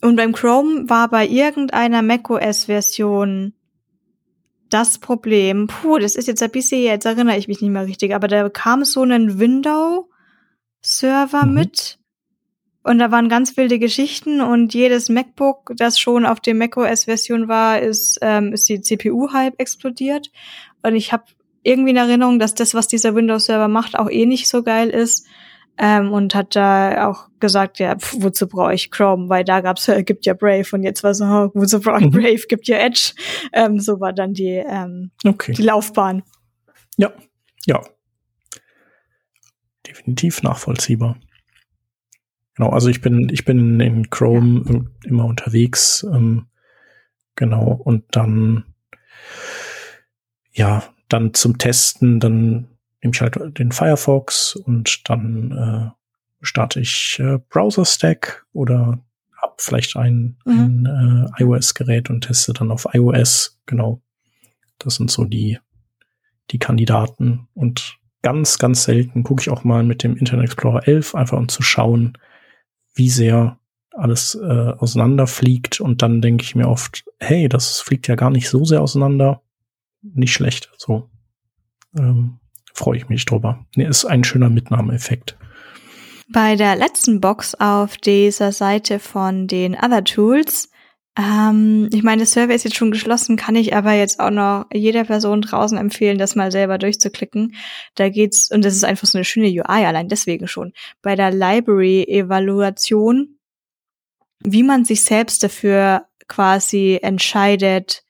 Und 0.00 0.16
beim 0.16 0.32
Chrome 0.32 0.88
war 0.88 1.08
bei 1.08 1.26
irgendeiner 1.26 2.02
macOS-Version 2.02 3.54
das 4.70 4.98
Problem, 4.98 5.66
puh, 5.66 5.98
das 5.98 6.14
ist 6.14 6.28
jetzt 6.28 6.42
ein 6.42 6.50
bisschen, 6.50 6.82
jetzt 6.82 7.06
erinnere 7.06 7.38
ich 7.38 7.48
mich 7.48 7.62
nicht 7.62 7.70
mehr 7.70 7.86
richtig, 7.86 8.14
aber 8.14 8.28
da 8.28 8.50
kam 8.50 8.84
so 8.84 9.02
ein 9.02 9.38
Window-Server 9.38 11.46
mhm. 11.46 11.54
mit 11.54 11.98
und 12.82 12.98
da 12.98 13.10
waren 13.10 13.28
ganz 13.28 13.56
wilde 13.56 13.78
Geschichten 13.78 14.40
und 14.40 14.74
jedes 14.74 15.08
MacBook, 15.08 15.72
das 15.76 15.98
schon 15.98 16.26
auf 16.26 16.40
der 16.40 16.54
macOS-Version 16.54 17.48
war, 17.48 17.80
ist, 17.80 18.18
ähm, 18.22 18.52
ist 18.52 18.68
die 18.68 18.80
CPU 18.80 19.32
halb 19.32 19.54
explodiert 19.58 20.30
und 20.82 20.94
ich 20.94 21.12
habe 21.12 21.24
irgendwie 21.68 21.90
in 21.90 21.96
Erinnerung, 21.96 22.38
dass 22.38 22.54
das, 22.54 22.74
was 22.74 22.88
dieser 22.88 23.14
Windows-Server 23.14 23.68
macht, 23.68 23.98
auch 23.98 24.10
eh 24.10 24.26
nicht 24.26 24.48
so 24.48 24.62
geil 24.62 24.88
ist. 24.88 25.26
Ähm, 25.80 26.12
und 26.12 26.34
hat 26.34 26.56
da 26.56 27.08
auch 27.08 27.28
gesagt, 27.38 27.78
ja, 27.78 27.96
pf, 27.96 28.16
wozu 28.18 28.48
brauche 28.48 28.74
ich 28.74 28.90
Chrome? 28.90 29.28
Weil 29.28 29.44
da 29.44 29.60
gab's, 29.60 29.86
äh, 29.86 30.02
gibt 30.02 30.26
ja 30.26 30.34
Brave 30.34 30.66
und 30.72 30.82
jetzt 30.82 31.04
war 31.04 31.14
so, 31.14 31.24
oh, 31.24 31.50
wozu 31.54 31.80
brauche 31.80 32.00
ich 32.00 32.06
mhm. 32.06 32.10
Brave? 32.10 32.42
Gibt 32.48 32.66
ja 32.66 32.78
Edge. 32.78 33.12
Ähm, 33.52 33.78
so 33.78 34.00
war 34.00 34.12
dann 34.12 34.32
die, 34.32 34.60
ähm, 34.68 35.12
okay. 35.24 35.52
die 35.52 35.62
Laufbahn. 35.62 36.24
Ja, 36.96 37.12
ja. 37.66 37.80
Definitiv 39.86 40.42
nachvollziehbar. 40.42 41.16
Genau, 42.56 42.70
also 42.70 42.88
ich 42.88 43.00
bin, 43.00 43.28
ich 43.30 43.44
bin 43.44 43.78
in 43.78 44.10
Chrome 44.10 44.64
ja. 44.68 45.08
immer 45.08 45.26
unterwegs. 45.26 46.04
Ähm, 46.12 46.48
genau, 47.36 47.80
und 47.84 48.04
dann, 48.10 48.64
ja, 50.50 50.82
dann 51.08 51.34
zum 51.34 51.58
Testen, 51.58 52.20
dann 52.20 52.68
nehme 53.02 53.14
ich 53.14 53.20
halt 53.20 53.58
den 53.58 53.72
Firefox 53.72 54.56
und 54.56 55.08
dann 55.08 55.52
äh, 55.52 55.98
starte 56.40 56.80
ich 56.80 57.18
äh, 57.20 57.38
Browser 57.48 57.84
Stack 57.84 58.46
oder 58.52 59.00
habe 59.40 59.54
vielleicht 59.58 59.96
ein, 59.96 60.36
mhm. 60.44 60.86
ein 60.86 61.30
äh, 61.36 61.42
iOS-Gerät 61.42 62.10
und 62.10 62.22
teste 62.22 62.52
dann 62.52 62.70
auf 62.70 62.86
iOS. 62.92 63.58
Genau. 63.66 64.02
Das 64.78 64.96
sind 64.96 65.10
so 65.10 65.24
die, 65.24 65.58
die 66.50 66.58
Kandidaten. 66.58 67.48
Und 67.54 67.98
ganz, 68.22 68.58
ganz 68.58 68.84
selten 68.84 69.22
gucke 69.22 69.42
ich 69.42 69.50
auch 69.50 69.64
mal 69.64 69.82
mit 69.82 70.02
dem 70.02 70.16
Internet 70.16 70.46
Explorer 70.46 70.86
11, 70.86 71.14
einfach 71.14 71.38
um 71.38 71.48
zu 71.48 71.62
schauen, 71.62 72.18
wie 72.94 73.10
sehr 73.10 73.58
alles 73.92 74.34
äh, 74.34 74.72
auseinanderfliegt. 74.78 75.80
Und 75.80 76.02
dann 76.02 76.20
denke 76.20 76.44
ich 76.44 76.54
mir 76.54 76.68
oft, 76.68 77.04
hey, 77.18 77.48
das 77.48 77.80
fliegt 77.80 78.08
ja 78.08 78.14
gar 78.14 78.30
nicht 78.30 78.48
so 78.48 78.64
sehr 78.64 78.80
auseinander. 78.80 79.42
Nicht 80.14 80.32
schlecht. 80.32 80.70
So. 80.76 81.10
Ähm, 81.98 82.38
freue 82.72 82.98
ich 82.98 83.08
mich 83.08 83.24
drüber. 83.24 83.66
Nee, 83.76 83.86
ist 83.86 84.04
ein 84.04 84.24
schöner 84.24 84.50
Mitnahmeeffekt. 84.50 85.36
Bei 86.30 86.56
der 86.56 86.76
letzten 86.76 87.20
Box 87.20 87.54
auf 87.54 87.96
dieser 87.96 88.52
Seite 88.52 88.98
von 88.98 89.46
den 89.46 89.74
Other 89.74 90.04
Tools, 90.04 90.70
ähm, 91.18 91.90
ich 91.92 92.02
meine, 92.04 92.22
das 92.22 92.30
Survey 92.30 92.54
ist 92.54 92.64
jetzt 92.64 92.76
schon 92.76 92.92
geschlossen, 92.92 93.36
kann 93.36 93.56
ich 93.56 93.74
aber 93.74 93.92
jetzt 93.92 94.20
auch 94.20 94.30
noch 94.30 94.66
jeder 94.72 95.04
Person 95.04 95.42
draußen 95.42 95.76
empfehlen, 95.76 96.16
das 96.16 96.36
mal 96.36 96.52
selber 96.52 96.78
durchzuklicken. 96.78 97.56
Da 97.96 98.08
geht's, 98.08 98.52
und 98.52 98.64
das 98.64 98.76
ist 98.76 98.84
einfach 98.84 99.08
so 99.08 99.18
eine 99.18 99.24
schöne 99.24 99.48
UI, 99.48 99.84
allein 99.84 100.08
deswegen 100.08 100.46
schon. 100.46 100.72
Bei 101.02 101.16
der 101.16 101.32
Library-Evaluation, 101.32 103.36
wie 104.44 104.62
man 104.62 104.84
sich 104.84 105.02
selbst 105.02 105.42
dafür 105.42 106.06
quasi 106.28 107.00
entscheidet, 107.02 108.04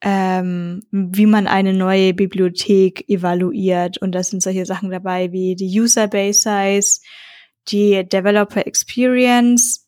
ähm, 0.00 0.84
wie 0.90 1.26
man 1.26 1.46
eine 1.46 1.72
neue 1.72 2.14
Bibliothek 2.14 3.08
evaluiert. 3.08 3.98
Und 3.98 4.12
da 4.12 4.22
sind 4.22 4.42
solche 4.42 4.66
Sachen 4.66 4.90
dabei 4.90 5.32
wie 5.32 5.56
die 5.56 5.80
User 5.80 6.08
Base 6.08 6.40
Size, 6.40 7.00
die 7.68 8.08
Developer 8.08 8.66
Experience, 8.66 9.86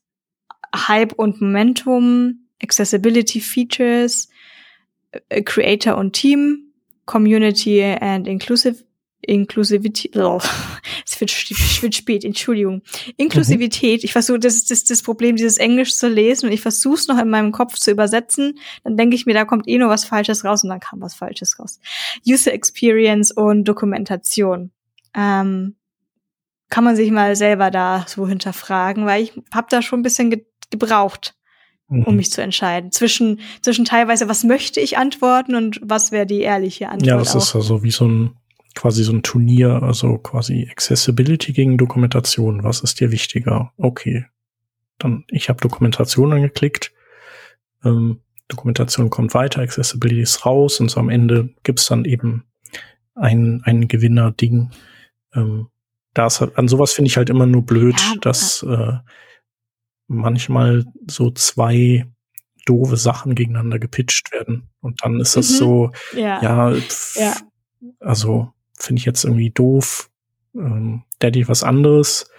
Hype 0.75 1.13
und 1.13 1.41
Momentum, 1.41 2.47
Accessibility 2.63 3.41
Features, 3.41 4.29
äh, 5.29 5.43
Creator 5.43 5.97
und 5.97 6.13
Team, 6.13 6.73
Community 7.07 7.83
and 7.83 8.29
Inclusive 8.29 8.85
Inklusivität, 9.23 10.17
oh, 10.17 10.41
es 11.05 11.21
wird, 11.21 11.31
wird 11.83 11.95
spät, 11.95 12.25
Entschuldigung. 12.25 12.83
Inklusivität, 13.17 14.03
mhm. 14.03 14.05
ich 14.05 14.13
versuche, 14.13 14.39
das 14.39 14.57
ist 14.57 14.71
das, 14.71 14.85
das 14.85 15.03
Problem, 15.03 15.37
dieses 15.37 15.59
Englisch 15.59 15.95
zu 15.95 16.09
lesen 16.09 16.47
und 16.47 16.53
ich 16.53 16.61
versuche 16.61 16.95
es 16.95 17.09
noch 17.09 17.19
in 17.19 17.31
meinem 17.31 17.53
Kopf 17.53 17.75
zu 17.75 17.91
übersetzen. 17.91 18.59
Dann 18.85 18.97
denke 18.97 19.17
ich 19.17 19.27
mir, 19.27 19.35
da 19.35 19.45
kommt 19.45 19.69
eh 19.69 19.79
nur 19.79 19.89
was 19.89 20.05
Falsches 20.05 20.45
raus 20.45 20.65
und 20.65 20.71
dann 20.71 20.81
kam 20.81 21.01
was 21.01 21.15
Falsches 21.15 21.59
raus. 21.59 21.81
User 22.27 22.53
Experience 22.53 23.31
und 23.31 23.65
Dokumentation. 23.65 24.71
Ähm, 25.15 25.77
kann 26.71 26.85
man 26.85 26.97
sich 26.97 27.11
mal 27.11 27.37
selber 27.37 27.71
da 27.71 28.07
so 28.09 28.27
hinterfragen, 28.27 29.05
weil 29.05 29.23
ich 29.23 29.33
habe 29.53 29.67
da 29.69 29.83
schon 29.83 30.01
ein 30.01 30.05
bisschen 30.05 30.31
ge 30.31 30.45
gebraucht, 30.71 31.35
mhm. 31.89 32.05
um 32.05 32.15
mich 32.15 32.31
zu 32.31 32.41
entscheiden. 32.41 32.93
Zwischen, 32.93 33.41
zwischen 33.61 33.85
teilweise, 33.85 34.29
was 34.29 34.45
möchte 34.45 34.79
ich 34.79 34.99
antworten 34.99 35.57
und 35.57 35.81
was 35.83 36.13
wäre 36.13 36.27
die 36.27 36.43
ehrliche 36.43 36.89
Antwort. 36.89 37.09
Ja, 37.09 37.17
das 37.19 37.35
auch. 37.35 37.41
ist 37.41 37.57
also 37.57 37.83
wie 37.83 37.91
so 37.91 38.07
ein 38.07 38.40
quasi 38.75 39.05
so 39.05 39.13
ein 39.13 39.23
Turnier, 39.23 39.83
also 39.83 40.19
quasi 40.19 40.69
Accessibility 40.71 41.53
gegen 41.53 41.79
Dokumentation. 41.79 42.65
Was 42.65 42.81
ist 42.81 43.01
dir 43.01 43.11
wichtiger? 43.11 43.73
Okay. 43.77 44.27
Dann, 44.99 45.25
ich 45.29 45.49
habe 45.49 45.61
Dokumentation 45.61 46.33
angeklickt. 46.33 46.93
Ähm, 47.85 48.21
Dokumentation 48.49 49.11
kommt 49.11 49.35
weiter, 49.35 49.63
Accessibility 49.63 50.21
ist 50.21 50.45
raus 50.45 50.81
und 50.81 50.91
so 50.91 51.01
am 51.01 51.09
Ende 51.09 51.51
gibt's 51.63 51.87
dann 51.87 52.05
eben 52.05 52.45
ein, 53.15 53.63
ein 53.65 53.89
Gewinner-Ding. 53.89 54.71
Ähm, 55.35 55.69
das 56.15 56.43
an 56.43 56.69
sowas 56.69 56.93
finde 56.93 57.09
ich 57.09 57.17
halt 57.17 57.31
immer 57.31 57.47
nur 57.47 57.65
blöd, 57.65 58.01
ja, 58.01 58.15
dass 58.21 58.63
äh, 58.65 58.95
manchmal 60.09 60.85
so 61.07 61.31
zwei 61.31 62.07
doofe 62.67 62.97
Sachen 62.97 63.35
gegeneinander 63.35 63.79
gepitcht 63.79 64.33
werden. 64.33 64.69
Und 64.81 65.05
dann 65.05 65.21
ist 65.21 65.37
das 65.37 65.51
mhm. 65.51 65.55
so, 65.55 65.91
ja, 66.15 66.43
ja, 66.43 66.75
pf, 66.75 67.17
ja, 67.17 67.37
also 68.01 68.53
finde 68.81 69.01
ich 69.01 69.07
jetzt 69.07 69.25
irgendwie 69.25 69.51
doof. 69.51 70.11
Ähm, 70.55 71.03
Daddy 71.19 71.47
was 71.49 71.63
anderes. 71.63 72.31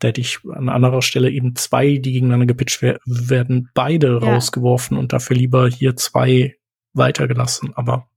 Da 0.00 0.08
hätte 0.08 0.20
ich 0.20 0.40
an 0.50 0.68
anderer 0.68 1.02
Stelle 1.02 1.30
eben 1.30 1.54
zwei, 1.54 1.98
die 1.98 2.12
gegeneinander 2.12 2.46
gepitcht 2.46 2.82
wer 2.82 2.98
werden, 3.06 3.70
beide 3.74 4.18
ja. 4.20 4.34
rausgeworfen 4.34 4.98
und 4.98 5.12
dafür 5.12 5.36
lieber 5.36 5.68
hier 5.68 5.96
zwei 5.96 6.56
weitergelassen. 6.92 7.72
Aber 7.74 8.08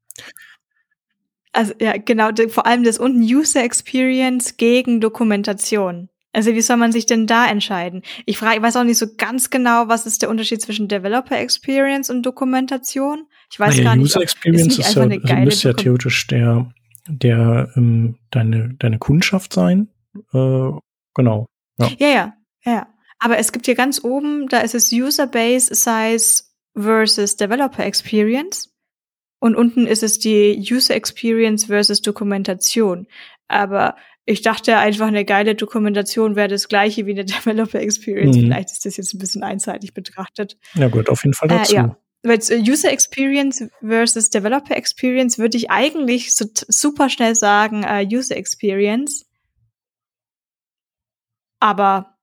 also 1.54 1.74
ja, 1.80 1.96
genau, 1.98 2.30
vor 2.50 2.66
allem 2.66 2.84
das 2.84 3.00
unten 3.00 3.22
User 3.22 3.64
Experience 3.64 4.58
gegen 4.58 5.02
Dokumentation. 5.02 6.10
Also 6.34 6.54
wie 6.54 6.62
soll 6.62 6.78
man 6.78 6.92
sich 6.92 7.08
denn 7.08 7.26
da 7.26 7.48
entscheiden? 7.48 8.04
Ich 8.28 8.38
frage, 8.38 8.58
ich 8.58 8.62
weiß 8.62 8.76
auch 8.76 8.84
nicht 8.84 9.00
so 9.00 9.08
ganz 9.18 9.50
genau, 9.50 9.88
was 9.88 10.06
ist 10.06 10.22
der 10.22 10.30
Unterschied 10.30 10.62
zwischen 10.62 10.88
Developer 10.88 11.36
Experience 11.40 12.12
und 12.12 12.22
Dokumentation. 12.22 13.26
Ich 13.52 13.60
weiß 13.60 13.78
naja, 13.78 13.96
gar 13.96 13.98
User 13.98 14.20
nicht. 14.20 14.30
Experience 14.36 14.78
ist, 14.78 14.90
ist 14.90 14.96
ja, 14.96 15.02
also 15.02 15.36
müsste 15.38 15.70
ja 15.70 15.74
theoretisch 15.74 16.28
der, 16.28 16.72
der 17.08 17.72
ähm, 17.76 18.18
deine 18.32 18.76
deine 18.80 19.00
Kundschaft 19.00 19.54
sein. 19.54 19.90
Äh, 20.34 20.72
genau. 21.14 21.48
Ja. 21.80 21.90
ja, 22.00 22.08
ja, 22.08 22.34
ja. 22.66 22.88
Aber 23.20 23.38
es 23.38 23.52
gibt 23.52 23.66
hier 23.66 23.76
ganz 23.76 24.04
oben, 24.04 24.48
da 24.48 24.60
ist 24.60 24.76
es 24.76 24.92
User 24.92 25.28
Base 25.28 25.74
Size 25.74 26.44
versus 26.76 27.36
Developer 27.36 27.84
Experience. 27.84 28.74
Und 29.40 29.56
unten 29.56 29.86
ist 29.86 30.04
es 30.04 30.20
die 30.20 30.58
User 30.72 30.96
Experience 30.96 31.66
versus 31.66 32.02
Dokumentation. 32.02 33.08
Aber 33.48 33.96
ich 34.26 34.42
dachte 34.42 34.78
einfach, 34.78 35.08
eine 35.08 35.26
geile 35.26 35.56
Dokumentation 35.56 36.36
wäre 36.36 36.48
das 36.48 36.68
gleiche 36.68 37.06
wie 37.06 37.12
eine 37.12 37.26
Developer 37.26 37.80
Experience. 37.80 38.38
Mhm. 38.38 38.42
Vielleicht 38.42 38.72
ist 38.72 38.86
das 38.86 38.98
jetzt 38.98 39.14
ein 39.14 39.20
bisschen 39.20 39.44
einseitig 39.44 39.94
betrachtet. 39.94 40.58
Ja 40.74 40.90
gut, 40.90 41.10
auf 41.10 41.24
jeden 41.24 41.34
Fall 41.34 41.50
dazu. 41.50 41.74
Äh, 41.74 41.78
ja. 41.78 41.98
User 42.28 42.92
Experience 42.92 43.64
versus 43.82 44.30
Developer 44.30 44.76
Experience 44.76 45.38
würde 45.38 45.58
ich 45.58 45.70
eigentlich 45.70 46.36
so 46.36 46.46
super 46.68 47.10
schnell 47.10 47.36
sagen, 47.36 47.84
uh, 47.84 48.06
User 48.06 48.38
Experience. 48.38 49.26
Aber, 51.60 52.18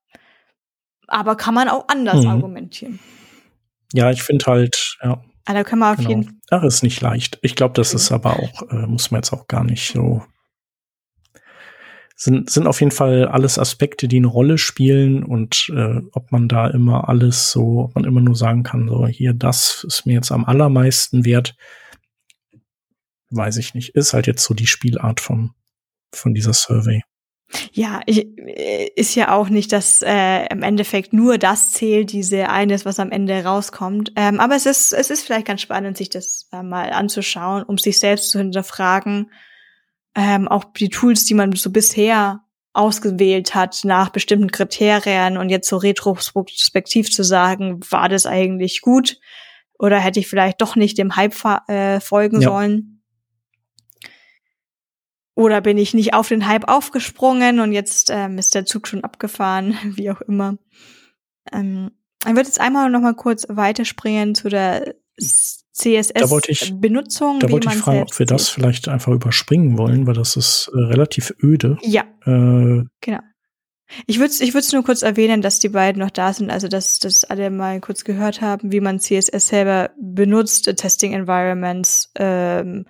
aber 1.07 1.35
kann 1.35 1.53
man 1.53 1.69
auch 1.69 1.87
anders 1.87 2.23
mhm. 2.23 2.29
argumentieren. 2.29 2.99
Ja, 3.93 4.11
ich 4.11 4.23
finde 4.23 4.45
halt, 4.45 4.97
ja, 5.03 5.21
Ah, 5.45 5.53
da 5.53 5.63
können 5.63 5.79
wir 5.79 5.91
auf 5.91 5.97
genau. 5.97 6.09
jeden 6.09 6.41
Ach, 6.49 6.63
ist 6.63 6.81
nicht 6.81 7.01
leicht. 7.01 7.37
Ich 7.43 7.55
glaube, 7.55 7.75
das 7.75 7.93
ist 7.93 8.11
aber 8.11 8.39
auch, 8.39 8.63
äh, 8.71 8.87
muss 8.87 9.11
man 9.11 9.19
jetzt 9.19 9.31
auch 9.31 9.47
gar 9.47 9.63
nicht 9.63 9.93
so. 9.93 10.23
Sind, 12.17 12.49
sind 12.49 12.65
auf 12.65 12.79
jeden 12.79 12.91
Fall 12.91 13.27
alles 13.27 13.59
Aspekte, 13.59 14.07
die 14.07 14.17
eine 14.17 14.27
Rolle 14.27 14.57
spielen 14.57 15.23
und 15.23 15.69
äh, 15.75 16.01
ob 16.13 16.31
man 16.31 16.47
da 16.47 16.67
immer 16.67 17.09
alles 17.09 17.51
so, 17.51 17.81
ob 17.81 17.95
man 17.95 18.05
immer 18.05 18.21
nur 18.21 18.35
sagen 18.35 18.63
kann, 18.63 18.87
so 18.87 19.05
hier, 19.05 19.33
das 19.33 19.83
ist 19.85 20.05
mir 20.05 20.13
jetzt 20.13 20.31
am 20.31 20.45
allermeisten 20.45 21.25
wert, 21.25 21.55
weiß 23.31 23.57
ich 23.57 23.73
nicht. 23.73 23.95
Ist 23.95 24.13
halt 24.13 24.27
jetzt 24.27 24.43
so 24.43 24.53
die 24.53 24.67
Spielart 24.67 25.19
von, 25.19 25.51
von 26.13 26.33
dieser 26.33 26.53
Survey. 26.53 27.01
Ja, 27.71 28.01
ich, 28.05 28.27
äh, 28.39 28.89
ist 28.95 29.15
ja 29.15 29.33
auch 29.33 29.49
nicht, 29.49 29.71
dass 29.71 30.01
äh, 30.01 30.45
im 30.47 30.63
Endeffekt 30.63 31.13
nur 31.13 31.37
das 31.37 31.71
zählt, 31.71 32.11
diese 32.11 32.49
eines, 32.49 32.85
was 32.85 32.99
am 32.99 33.11
Ende 33.11 33.43
rauskommt. 33.43 34.11
Ähm, 34.15 34.39
aber 34.39 34.55
es 34.55 34.65
ist, 34.65 34.93
es 34.93 35.09
ist 35.09 35.23
vielleicht 35.23 35.47
ganz 35.47 35.61
spannend, 35.61 35.97
sich 35.97 36.09
das 36.09 36.47
äh, 36.51 36.63
mal 36.63 36.91
anzuschauen, 36.91 37.63
um 37.63 37.77
sich 37.77 37.99
selbst 37.99 38.29
zu 38.29 38.39
hinterfragen. 38.39 39.31
Ähm, 40.15 40.47
auch 40.47 40.63
die 40.63 40.89
Tools, 40.89 41.25
die 41.25 41.33
man 41.33 41.51
so 41.53 41.71
bisher 41.71 42.41
ausgewählt 42.73 43.55
hat 43.55 43.81
nach 43.83 44.09
bestimmten 44.09 44.51
Kriterien 44.51 45.37
und 45.37 45.49
jetzt 45.49 45.69
so 45.69 45.77
retrospektiv 45.77 47.09
zu 47.11 47.23
sagen, 47.23 47.79
war 47.89 48.09
das 48.09 48.25
eigentlich 48.25 48.81
gut 48.81 49.17
oder 49.79 49.99
hätte 49.99 50.19
ich 50.19 50.27
vielleicht 50.27 50.61
doch 50.61 50.75
nicht 50.75 50.97
dem 50.97 51.15
Hype 51.15 51.33
äh, 51.67 51.99
folgen 51.99 52.41
ja. 52.41 52.49
sollen. 52.49 53.03
Oder 55.35 55.59
bin 55.59 55.77
ich 55.77 55.93
nicht 55.93 56.13
auf 56.13 56.29
den 56.29 56.47
Hype 56.47 56.67
aufgesprungen 56.69 57.59
und 57.59 57.73
jetzt 57.73 58.09
ähm, 58.09 58.37
ist 58.37 58.55
der 58.55 58.65
Zug 58.65 58.87
schon 58.87 59.03
abgefahren, 59.03 59.77
wie 59.95 60.09
auch 60.11 60.21
immer. 60.21 60.57
Ähm, 61.51 61.91
ich 62.21 62.31
würde 62.31 62.47
jetzt 62.47 62.59
einmal 62.59 62.89
noch 62.89 63.01
mal 63.01 63.15
kurz 63.15 63.45
weiterspringen 63.49 64.33
zu 64.33 64.49
der 64.49 64.95
CSS-Benutzung. 65.75 67.39
Da 67.39 67.51
wollte 67.51 67.67
ich, 67.69 67.75
fragen, 67.75 68.03
ob 68.03 68.17
wir 68.17 68.25
das 68.25 68.47
vielleicht 68.49 68.87
einfach 68.87 69.11
überspringen 69.11 69.77
wollen, 69.77 70.07
weil 70.07 70.13
das 70.13 70.37
ist 70.37 70.71
äh, 70.73 70.77
relativ 70.79 71.33
öde. 71.43 71.77
Ja. 71.81 72.03
Äh, 72.25 72.85
genau. 73.01 73.19
Ich 74.07 74.19
würde 74.19 74.33
ich 74.39 74.53
würde 74.53 74.67
nur 74.73 74.83
kurz 74.83 75.03
erwähnen, 75.03 75.41
dass 75.41 75.59
die 75.59 75.69
beiden 75.69 76.01
noch 76.01 76.09
da 76.09 76.33
sind, 76.33 76.49
also 76.49 76.67
dass 76.67 76.97
dass 76.99 77.23
alle 77.23 77.51
mal 77.51 77.79
kurz 77.81 78.03
gehört 78.03 78.41
haben, 78.41 78.71
wie 78.71 78.79
man 78.79 78.99
CSS 78.99 79.47
selber 79.47 79.91
benutzt, 80.01 80.65
Testing 80.75 81.13
Environments, 81.13 82.11
ähm, 82.15 82.85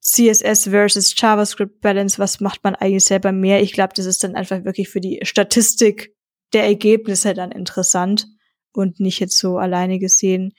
CSS 0.00 0.68
versus 0.68 1.14
JavaScript 1.16 1.80
Balance, 1.80 2.18
was 2.18 2.40
macht 2.40 2.62
man 2.62 2.76
eigentlich 2.76 3.04
selber 3.04 3.32
mehr? 3.32 3.62
Ich 3.62 3.72
glaube, 3.72 3.94
das 3.96 4.06
ist 4.06 4.22
dann 4.22 4.36
einfach 4.36 4.64
wirklich 4.64 4.88
für 4.88 5.00
die 5.00 5.18
Statistik 5.22 6.14
der 6.52 6.64
Ergebnisse 6.64 7.34
dann 7.34 7.50
interessant 7.50 8.26
und 8.72 9.00
nicht 9.00 9.18
jetzt 9.18 9.38
so 9.38 9.58
alleine 9.58 9.98
gesehen. 9.98 10.52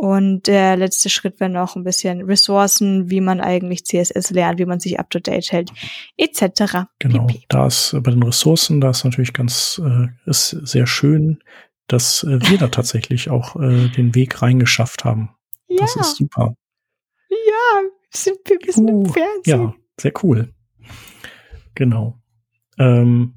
Und 0.00 0.46
der 0.46 0.78
letzte 0.78 1.10
Schritt 1.10 1.40
wäre 1.40 1.50
noch 1.50 1.76
ein 1.76 1.84
bisschen 1.84 2.22
Ressourcen, 2.22 3.10
wie 3.10 3.20
man 3.20 3.38
eigentlich 3.38 3.84
CSS 3.84 4.30
lernt, 4.30 4.58
wie 4.58 4.64
man 4.64 4.80
sich 4.80 4.98
up 4.98 5.10
to 5.10 5.18
date 5.18 5.52
hält, 5.52 5.70
etc. 6.16 6.86
Genau. 6.98 7.26
Da 7.50 7.66
ist 7.66 7.94
bei 8.00 8.10
den 8.10 8.22
Ressourcen, 8.22 8.80
da 8.80 8.88
ist 8.88 9.04
natürlich 9.04 9.34
ganz, 9.34 9.78
äh, 9.84 10.06
ist 10.24 10.56
sehr 10.62 10.86
schön, 10.86 11.42
dass 11.86 12.22
äh, 12.22 12.38
wir 12.48 12.56
da 12.56 12.68
tatsächlich 12.68 13.28
auch 13.28 13.56
äh, 13.56 13.88
den 13.88 14.14
Weg 14.14 14.40
reingeschafft 14.40 15.04
haben. 15.04 15.34
Ja. 15.68 15.80
Das 15.80 15.94
ist 15.96 16.16
super. 16.16 16.54
Ja, 17.28 17.82
sind 18.08 18.38
wir 18.46 18.56
ein 18.56 18.64
bisschen 18.64 18.88
uh, 18.88 19.04
im 19.04 19.12
Fernsehen. 19.12 19.42
Ja, 19.44 19.74
sehr 20.00 20.12
cool. 20.22 20.54
Genau. 21.74 22.18
Ähm, 22.78 23.34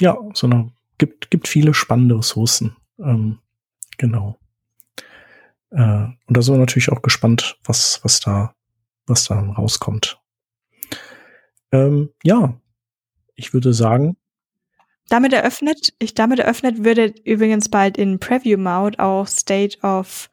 ja, 0.00 0.16
sondern 0.34 0.70
gibt, 0.98 1.32
gibt 1.32 1.48
viele 1.48 1.74
spannende 1.74 2.16
Ressourcen. 2.16 2.76
Ähm, 3.00 3.40
genau. 3.98 4.38
Äh, 5.74 6.06
und 6.26 6.36
da 6.36 6.42
sind 6.42 6.54
wir 6.54 6.58
natürlich 6.58 6.90
auch 6.90 7.02
gespannt, 7.02 7.58
was, 7.64 8.00
was 8.02 8.20
da, 8.20 8.54
was 9.06 9.24
da 9.24 9.38
rauskommt. 9.38 10.20
Ähm, 11.72 12.10
ja, 12.22 12.60
ich 13.34 13.52
würde 13.52 13.74
sagen. 13.74 14.16
Damit 15.08 15.32
eröffnet, 15.32 15.92
ich 15.98 16.14
damit 16.14 16.38
eröffnet 16.38 16.84
würde 16.84 17.12
übrigens 17.24 17.68
bald 17.68 17.98
in 17.98 18.18
Preview 18.20 18.56
Mode 18.56 18.98
auch 19.00 19.26
State 19.26 19.78
of 19.80 20.30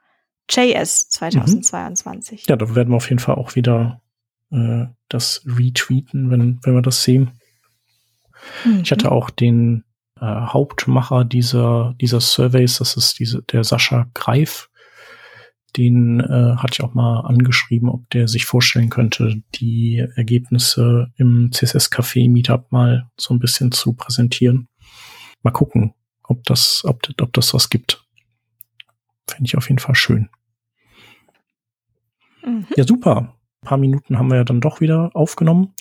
JS 0.49 1.09
2022. 1.09 2.43
Mhm. 2.43 2.45
Ja, 2.47 2.55
da 2.55 2.75
werden 2.75 2.89
wir 2.89 2.97
auf 2.97 3.09
jeden 3.09 3.19
Fall 3.19 3.35
auch 3.35 3.55
wieder 3.55 4.01
äh, 4.51 4.85
das 5.09 5.43
retweeten, 5.45 6.29
wenn, 6.29 6.59
wenn 6.63 6.75
wir 6.75 6.81
das 6.81 7.03
sehen. 7.03 7.31
Mhm. 8.63 8.81
Ich 8.83 8.91
hatte 8.91 9.11
auch 9.11 9.29
den 9.29 9.83
äh, 10.19 10.25
Hauptmacher 10.25 11.25
dieser, 11.25 11.95
dieser 11.99 12.21
Surveys, 12.21 12.77
das 12.77 12.95
ist 12.95 13.19
diese, 13.19 13.41
der 13.43 13.63
Sascha 13.63 14.07
Greif, 14.13 14.69
den 15.77 16.19
äh, 16.19 16.55
hatte 16.57 16.73
ich 16.73 16.83
auch 16.83 16.93
mal 16.93 17.21
angeschrieben, 17.21 17.89
ob 17.89 18.09
der 18.09 18.27
sich 18.27 18.45
vorstellen 18.45 18.89
könnte, 18.89 19.41
die 19.55 20.05
Ergebnisse 20.15 21.11
im 21.15 21.51
CSS 21.51 21.91
Café 21.91 22.29
Meetup 22.29 22.71
mal 22.71 23.09
so 23.17 23.33
ein 23.33 23.39
bisschen 23.39 23.71
zu 23.71 23.93
präsentieren. 23.93 24.67
Mal 25.43 25.51
gucken, 25.51 25.93
ob 26.23 26.43
das, 26.43 26.83
ob, 26.85 27.01
ob 27.19 27.33
das 27.33 27.53
was 27.53 27.69
gibt. 27.69 28.05
Fände 29.27 29.45
ich 29.45 29.57
auf 29.57 29.69
jeden 29.69 29.79
Fall 29.79 29.95
schön. 29.95 30.29
Mhm. 32.45 32.67
Ja, 32.75 32.85
super. 32.85 33.35
Ein 33.61 33.67
paar 33.67 33.77
Minuten 33.77 34.17
haben 34.17 34.29
wir 34.29 34.37
ja 34.37 34.43
dann 34.43 34.61
doch 34.61 34.81
wieder 34.81 35.11
aufgenommen. 35.13 35.73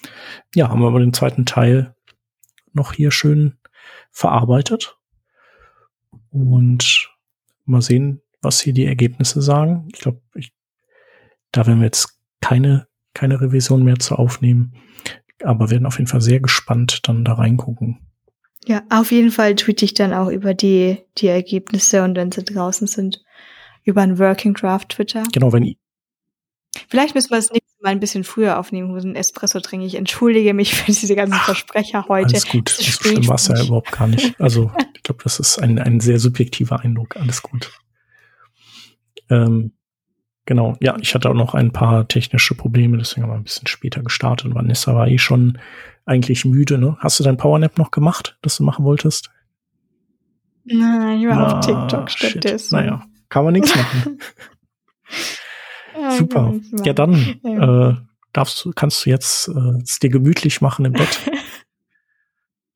Ja, 0.55 0.69
haben 0.69 0.81
wir 0.81 0.89
aber 0.89 1.01
den 1.01 1.15
zweiten 1.15 1.47
Teil 1.47 1.95
noch 2.73 2.93
hier 2.93 3.11
schön 3.11 3.59
verarbeitet. 4.11 4.99
Und 6.31 7.11
mal 7.65 7.83
sehen, 7.83 8.23
was 8.43 8.61
hier 8.61 8.73
die 8.73 8.87
Ergebnisse 8.87 9.43
sagen. 9.43 9.89
Ich 9.93 10.01
glaube, 10.01 10.21
da 11.53 11.67
werden 11.67 11.81
wir 11.81 11.87
jetzt 11.87 12.19
keine, 12.41 12.87
keine 13.15 13.41
Revision 13.41 13.83
mehr 13.83 13.99
zu 13.99 14.17
aufnehmen. 14.17 14.75
Aber 15.43 15.71
werden 15.71 15.87
auf 15.87 15.99
jeden 15.99 16.09
Fall 16.09 16.21
sehr 16.21 16.41
gespannt 16.41 17.01
dann 17.09 17.25
da 17.25 17.35
reingucken. 17.35 17.99
Ja, 18.67 18.83
auf 18.91 19.11
jeden 19.11 19.31
Fall 19.31 19.55
tweete 19.55 19.87
ich 19.87 19.95
dann 19.95 20.13
auch 20.13 20.29
über 20.29 20.53
die, 20.53 20.99
die 21.17 21.29
Ergebnisse 21.29 22.05
und 22.05 22.15
wenn 22.17 22.31
sie 22.31 22.45
draußen 22.45 22.87
sind, 22.87 23.23
über 23.85 24.03
einen 24.03 24.19
Working 24.19 24.53
Draft 24.53 24.91
Twitter. 24.91 25.25
Genau, 25.33 25.51
wenn, 25.53 25.75
Vielleicht 26.89 27.15
müssen 27.15 27.31
wir 27.31 27.37
das 27.37 27.51
nächste 27.51 27.83
Mal 27.83 27.91
ein 27.91 28.01
bisschen 28.01 28.25
früher 28.25 28.59
aufnehmen, 28.59 28.95
wo 28.95 29.01
so 29.01 29.09
ein 29.09 29.17
Espresso 29.17 29.61
trinke. 29.61 29.87
Ich 29.87 29.95
entschuldige 29.95 30.55
mich 30.55 30.75
für 30.75 30.93
diese 30.93 31.17
ganzen 31.17 31.39
Versprecher 31.39 32.07
heute. 32.09 32.35
Alles 32.35 32.49
gut, 32.49 32.69
so 32.69 32.83
schlimm 32.83 33.27
war 33.27 33.37
es 33.37 33.49
ja 33.49 33.65
überhaupt 33.65 33.93
gar 33.93 34.07
nicht. 34.07 34.39
Also 34.41 34.71
ich 34.95 35.03
glaube, 35.03 35.23
das 35.25 35.41
ist 35.41 35.59
ein, 35.59 35.79
ein 35.79 36.01
sehr 36.01 36.19
subjektiver 36.19 36.81
Eindruck. 36.81 37.17
Alles 37.17 37.43
gut. 37.43 37.73
Ähm, 39.31 39.73
genau, 40.45 40.77
ja, 40.81 40.97
ich 41.01 41.15
hatte 41.15 41.31
auch 41.31 41.35
noch 41.35 41.55
ein 41.55 41.73
paar 41.73 42.07
technische 42.09 42.55
Probleme, 42.55 42.99
deswegen 42.99 43.23
haben 43.23 43.31
wir 43.31 43.37
ein 43.37 43.45
bisschen 43.45 43.67
später 43.67 44.03
gestartet. 44.03 44.47
Und 44.47 44.55
Vanessa 44.55 44.95
war 44.95 45.09
eh 45.09 45.19
schon 45.19 45.59
eigentlich 46.05 46.45
müde. 46.45 46.79
Ne? 46.79 46.97
Hast 46.99 47.21
du 47.21 47.25
dein 47.25 47.37
Powernap 47.37 47.79
noch 47.79 47.91
gemacht, 47.91 48.37
das 48.43 48.57
du 48.57 48.65
machen 48.65 48.85
wolltest? 48.85 49.31
Nein, 50.65 51.21
ich 51.21 51.27
war 51.27 51.39
ah, 51.39 51.59
auf 51.59 51.67
TikTok 51.67 52.11
stattdessen. 52.11 52.77
Naja, 52.77 53.03
kann 53.29 53.45
man 53.45 53.55
nichts 53.55 53.75
machen. 53.75 54.19
Super. 56.11 56.55
Ja, 56.85 56.93
dann 56.93 57.41
ja. 57.43 57.91
Äh, 57.91 57.97
darfst 58.33 58.65
du, 58.65 58.73
kannst 58.75 59.05
du 59.05 59.11
jetzt 59.11 59.49
äh, 59.49 59.83
es 59.83 59.99
dir 59.99 60.11
gemütlich 60.11 60.61
machen 60.61 60.85
im 60.85 60.93
Bett. 60.93 61.21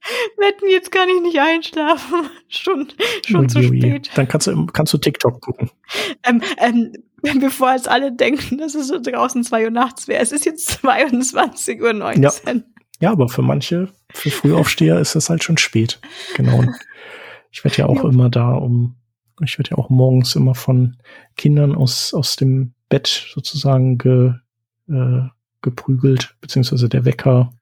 Wetten, 0.39 0.69
jetzt 0.69 0.93
kann 0.93 1.09
ich 1.09 1.21
nicht 1.23 1.39
einschlafen. 1.39 2.29
schon 2.49 2.89
schon 3.27 3.49
zu 3.49 3.63
spät. 3.63 4.11
Dann 4.15 4.29
kannst 4.29 4.47
du, 4.47 4.67
kannst 4.67 4.93
du 4.93 4.99
TikTok 4.99 5.41
gucken. 5.41 5.71
Ähm, 6.25 6.43
ähm, 6.59 6.93
bevor 7.41 7.73
jetzt 7.73 7.89
alle 7.89 8.13
denken, 8.13 8.59
dass 8.59 8.75
es 8.75 8.89
so 8.89 9.01
draußen 9.01 9.45
2 9.45 9.65
Uhr 9.65 9.71
nachts 9.71 10.09
wäre. 10.09 10.23
Es 10.23 10.33
ist 10.33 10.45
jetzt 10.45 10.85
22.19 10.85 11.81
Uhr. 11.81 12.23
Ja. 12.23 12.61
ja, 13.01 13.11
aber 13.11 13.29
für 13.29 13.43
manche, 13.43 13.89
für 14.13 14.31
Frühaufsteher 14.31 14.99
ist 15.01 15.15
das 15.15 15.31
halt 15.31 15.43
schon 15.43 15.59
spät. 15.59 16.01
Genau. 16.37 16.65
Ich 17.51 17.65
werde 17.65 17.79
ja 17.79 17.87
auch 17.87 18.03
ja. 18.03 18.11
immer 18.11 18.29
da 18.29 18.53
um, 18.53 18.97
ich 19.43 19.59
werde 19.59 19.71
ja 19.71 19.79
auch 19.79 19.89
morgens 19.89 20.37
immer 20.37 20.55
von 20.55 20.97
Kindern 21.37 21.75
aus, 21.75 22.13
aus 22.13 22.37
dem 22.37 22.75
Bett 22.89 23.29
sozusagen 23.33 23.97
ge, 23.97 24.35
äh, 24.89 25.23
geprügelt, 25.63 26.37
beziehungsweise 26.41 26.89
der 26.89 27.05
Wecker 27.05 27.53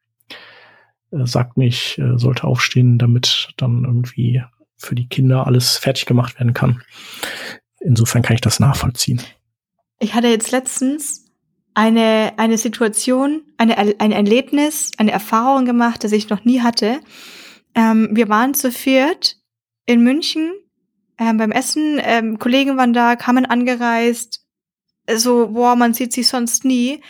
äh, 1.13 1.27
sagt 1.27 1.57
mir, 1.57 1.67
ich 1.67 1.99
äh, 1.99 2.19
sollte 2.19 2.45
aufstehen, 2.45 2.99
damit 2.99 3.49
dann 3.57 3.85
irgendwie 3.85 4.43
für 4.77 4.95
die 4.95 5.09
Kinder 5.09 5.47
alles 5.47 5.77
fertig 5.77 6.07
gemacht 6.07 6.39
werden 6.39 6.55
kann. 6.55 6.83
Insofern 7.81 8.23
kann 8.23 8.35
ich 8.35 8.41
das 8.41 8.61
nachvollziehen. 8.61 9.21
Ich 9.99 10.15
hatte 10.15 10.29
jetzt 10.29 10.51
letztens 10.51 11.27
eine, 11.75 12.33
eine 12.37 12.59
Situation, 12.59 13.43
eine, 13.57 13.79
ein 13.79 14.13
Erlebnis, 14.13 14.91
eine 14.99 15.13
Erfahrung 15.13 15.65
gemacht, 15.65 16.05
das 16.05 16.13
ich 16.13 16.29
noch 16.29 16.45
nie 16.45 16.61
hatte. 16.61 17.01
Ähm, 17.75 18.09
wir 18.13 18.29
waren 18.29 18.55
zu 18.55 18.71
viert 18.71 19.37
in 19.87 20.03
München 20.03 20.53
ähm, 21.19 21.39
beim 21.39 21.53
Essen. 21.53 22.01
Ähm, 22.03 22.39
Kollegen 22.39 22.77
waren 22.77 22.93
da, 22.93 23.17
kamen 23.17 23.47
angereist. 23.47 24.45
So, 25.11 25.49
boah, 25.49 25.77
man 25.77 25.95
sieht 25.95 26.13
sich 26.13 26.29
sonst 26.29 26.65
nie. 26.65 27.01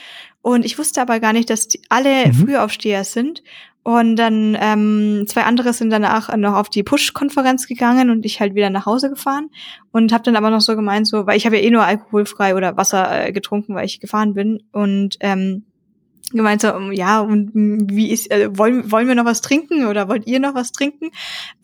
Und 0.40 0.64
ich 0.64 0.78
wusste 0.78 1.00
aber 1.00 1.20
gar 1.20 1.32
nicht, 1.32 1.50
dass 1.50 1.68
die 1.68 1.80
alle 1.88 2.28
mhm. 2.28 2.34
Frühaufsteher 2.34 3.04
sind. 3.04 3.42
Und 3.84 4.14
dann 4.16 4.56
ähm, 4.60 5.24
zwei 5.26 5.42
andere 5.42 5.72
sind 5.72 5.90
danach 5.90 6.34
noch 6.36 6.54
auf 6.54 6.68
die 6.68 6.84
Push-Konferenz 6.84 7.66
gegangen 7.66 8.10
und 8.10 8.24
ich 8.24 8.40
halt 8.40 8.54
wieder 8.54 8.70
nach 8.70 8.86
Hause 8.86 9.10
gefahren 9.10 9.50
und 9.90 10.12
habe 10.12 10.22
dann 10.22 10.36
aber 10.36 10.50
noch 10.50 10.60
so 10.60 10.76
gemeint, 10.76 11.08
so, 11.08 11.26
weil 11.26 11.36
ich 11.36 11.46
habe 11.46 11.56
ja 11.56 11.62
eh 11.62 11.70
nur 11.70 11.84
alkoholfrei 11.84 12.54
oder 12.54 12.76
Wasser 12.76 13.26
äh, 13.26 13.32
getrunken, 13.32 13.74
weil 13.74 13.86
ich 13.86 13.98
gefahren 13.98 14.34
bin 14.34 14.62
und 14.70 15.16
ähm, 15.18 15.64
gemeint 16.30 16.62
so, 16.62 16.68
ja, 16.92 17.20
und 17.20 17.50
wie 17.54 18.10
ist, 18.10 18.30
äh, 18.30 18.56
wollen, 18.56 18.90
wollen 18.90 19.08
wir 19.08 19.16
noch 19.16 19.24
was 19.24 19.40
trinken 19.40 19.86
oder 19.86 20.08
wollt 20.08 20.26
ihr 20.28 20.38
noch 20.38 20.54
was 20.54 20.70
trinken? 20.70 21.10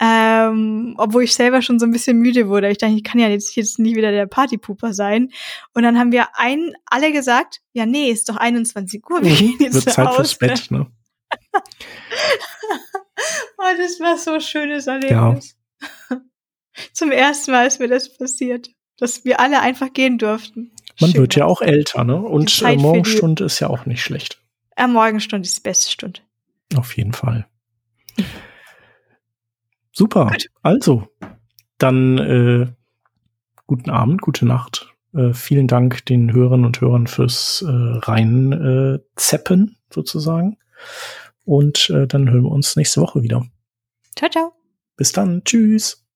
Ähm, 0.00 0.94
obwohl 0.98 1.22
ich 1.22 1.34
selber 1.34 1.62
schon 1.62 1.78
so 1.78 1.86
ein 1.86 1.92
bisschen 1.92 2.18
müde 2.18 2.48
wurde. 2.48 2.68
Ich 2.68 2.78
dachte, 2.78 2.94
ich 2.94 3.04
kann 3.04 3.20
ja 3.20 3.28
jetzt, 3.28 3.54
jetzt 3.54 3.78
nicht 3.78 3.96
wieder 3.96 4.10
der 4.10 4.26
Partypooper 4.26 4.92
sein. 4.92 5.30
Und 5.72 5.84
dann 5.84 5.98
haben 5.98 6.12
wir 6.12 6.26
ein, 6.34 6.72
alle 6.86 7.12
gesagt, 7.12 7.60
ja, 7.72 7.86
nee, 7.86 8.10
ist 8.10 8.28
doch 8.28 8.36
21 8.36 9.02
Uhr, 9.08 9.22
wir 9.22 9.34
gehen 9.34 9.56
jetzt 9.60 9.86
Wird 9.86 9.94
Zeit 9.94 10.14
fürs 10.14 10.36
Bett, 10.36 10.70
ne? 10.70 10.88
Oh, 13.58 13.74
das 13.76 14.00
war 14.00 14.16
so 14.16 14.34
ein 14.34 14.40
schönes 14.40 14.86
Erlebnis. 14.86 15.56
Ja. 16.10 16.20
Zum 16.92 17.10
ersten 17.10 17.50
Mal 17.50 17.66
ist 17.66 17.80
mir 17.80 17.88
das 17.88 18.16
passiert, 18.16 18.70
dass 18.98 19.24
wir 19.24 19.40
alle 19.40 19.60
einfach 19.60 19.92
gehen 19.92 20.18
durften. 20.18 20.72
Man 21.00 21.10
Schön 21.10 21.20
wird 21.20 21.36
ja 21.36 21.44
auch 21.44 21.60
älter, 21.62 22.04
ne? 22.04 22.16
Und 22.16 22.62
äh, 22.62 22.76
Morgenstunde 22.76 23.44
ist 23.44 23.60
ja 23.60 23.68
auch 23.68 23.86
nicht 23.86 24.02
schlecht. 24.02 24.40
Ja, 24.76 24.86
Morgenstunde 24.86 25.46
ist 25.46 25.58
die 25.58 25.62
beste 25.62 25.90
Stunde. 25.90 26.20
Auf 26.76 26.96
jeden 26.96 27.12
Fall. 27.12 27.46
Super. 29.92 30.26
Gut. 30.26 30.50
Also, 30.62 31.08
dann 31.78 32.18
äh, 32.18 32.66
guten 33.66 33.90
Abend, 33.90 34.22
gute 34.22 34.46
Nacht. 34.46 34.94
Äh, 35.14 35.32
vielen 35.32 35.66
Dank 35.66 36.04
den 36.06 36.32
Hörern 36.32 36.64
und 36.64 36.80
Hörern 36.80 37.06
fürs 37.06 37.62
äh, 37.62 37.70
rein 37.70 38.52
äh, 38.52 38.98
sozusagen. 39.90 40.58
Und 41.44 41.90
äh, 41.90 42.06
dann 42.06 42.30
hören 42.30 42.44
wir 42.44 42.50
uns 42.50 42.76
nächste 42.76 43.00
Woche 43.00 43.22
wieder. 43.22 43.46
Ciao, 44.16 44.30
ciao. 44.30 44.52
Bis 44.96 45.12
dann. 45.12 45.42
Tschüss. 45.44 46.07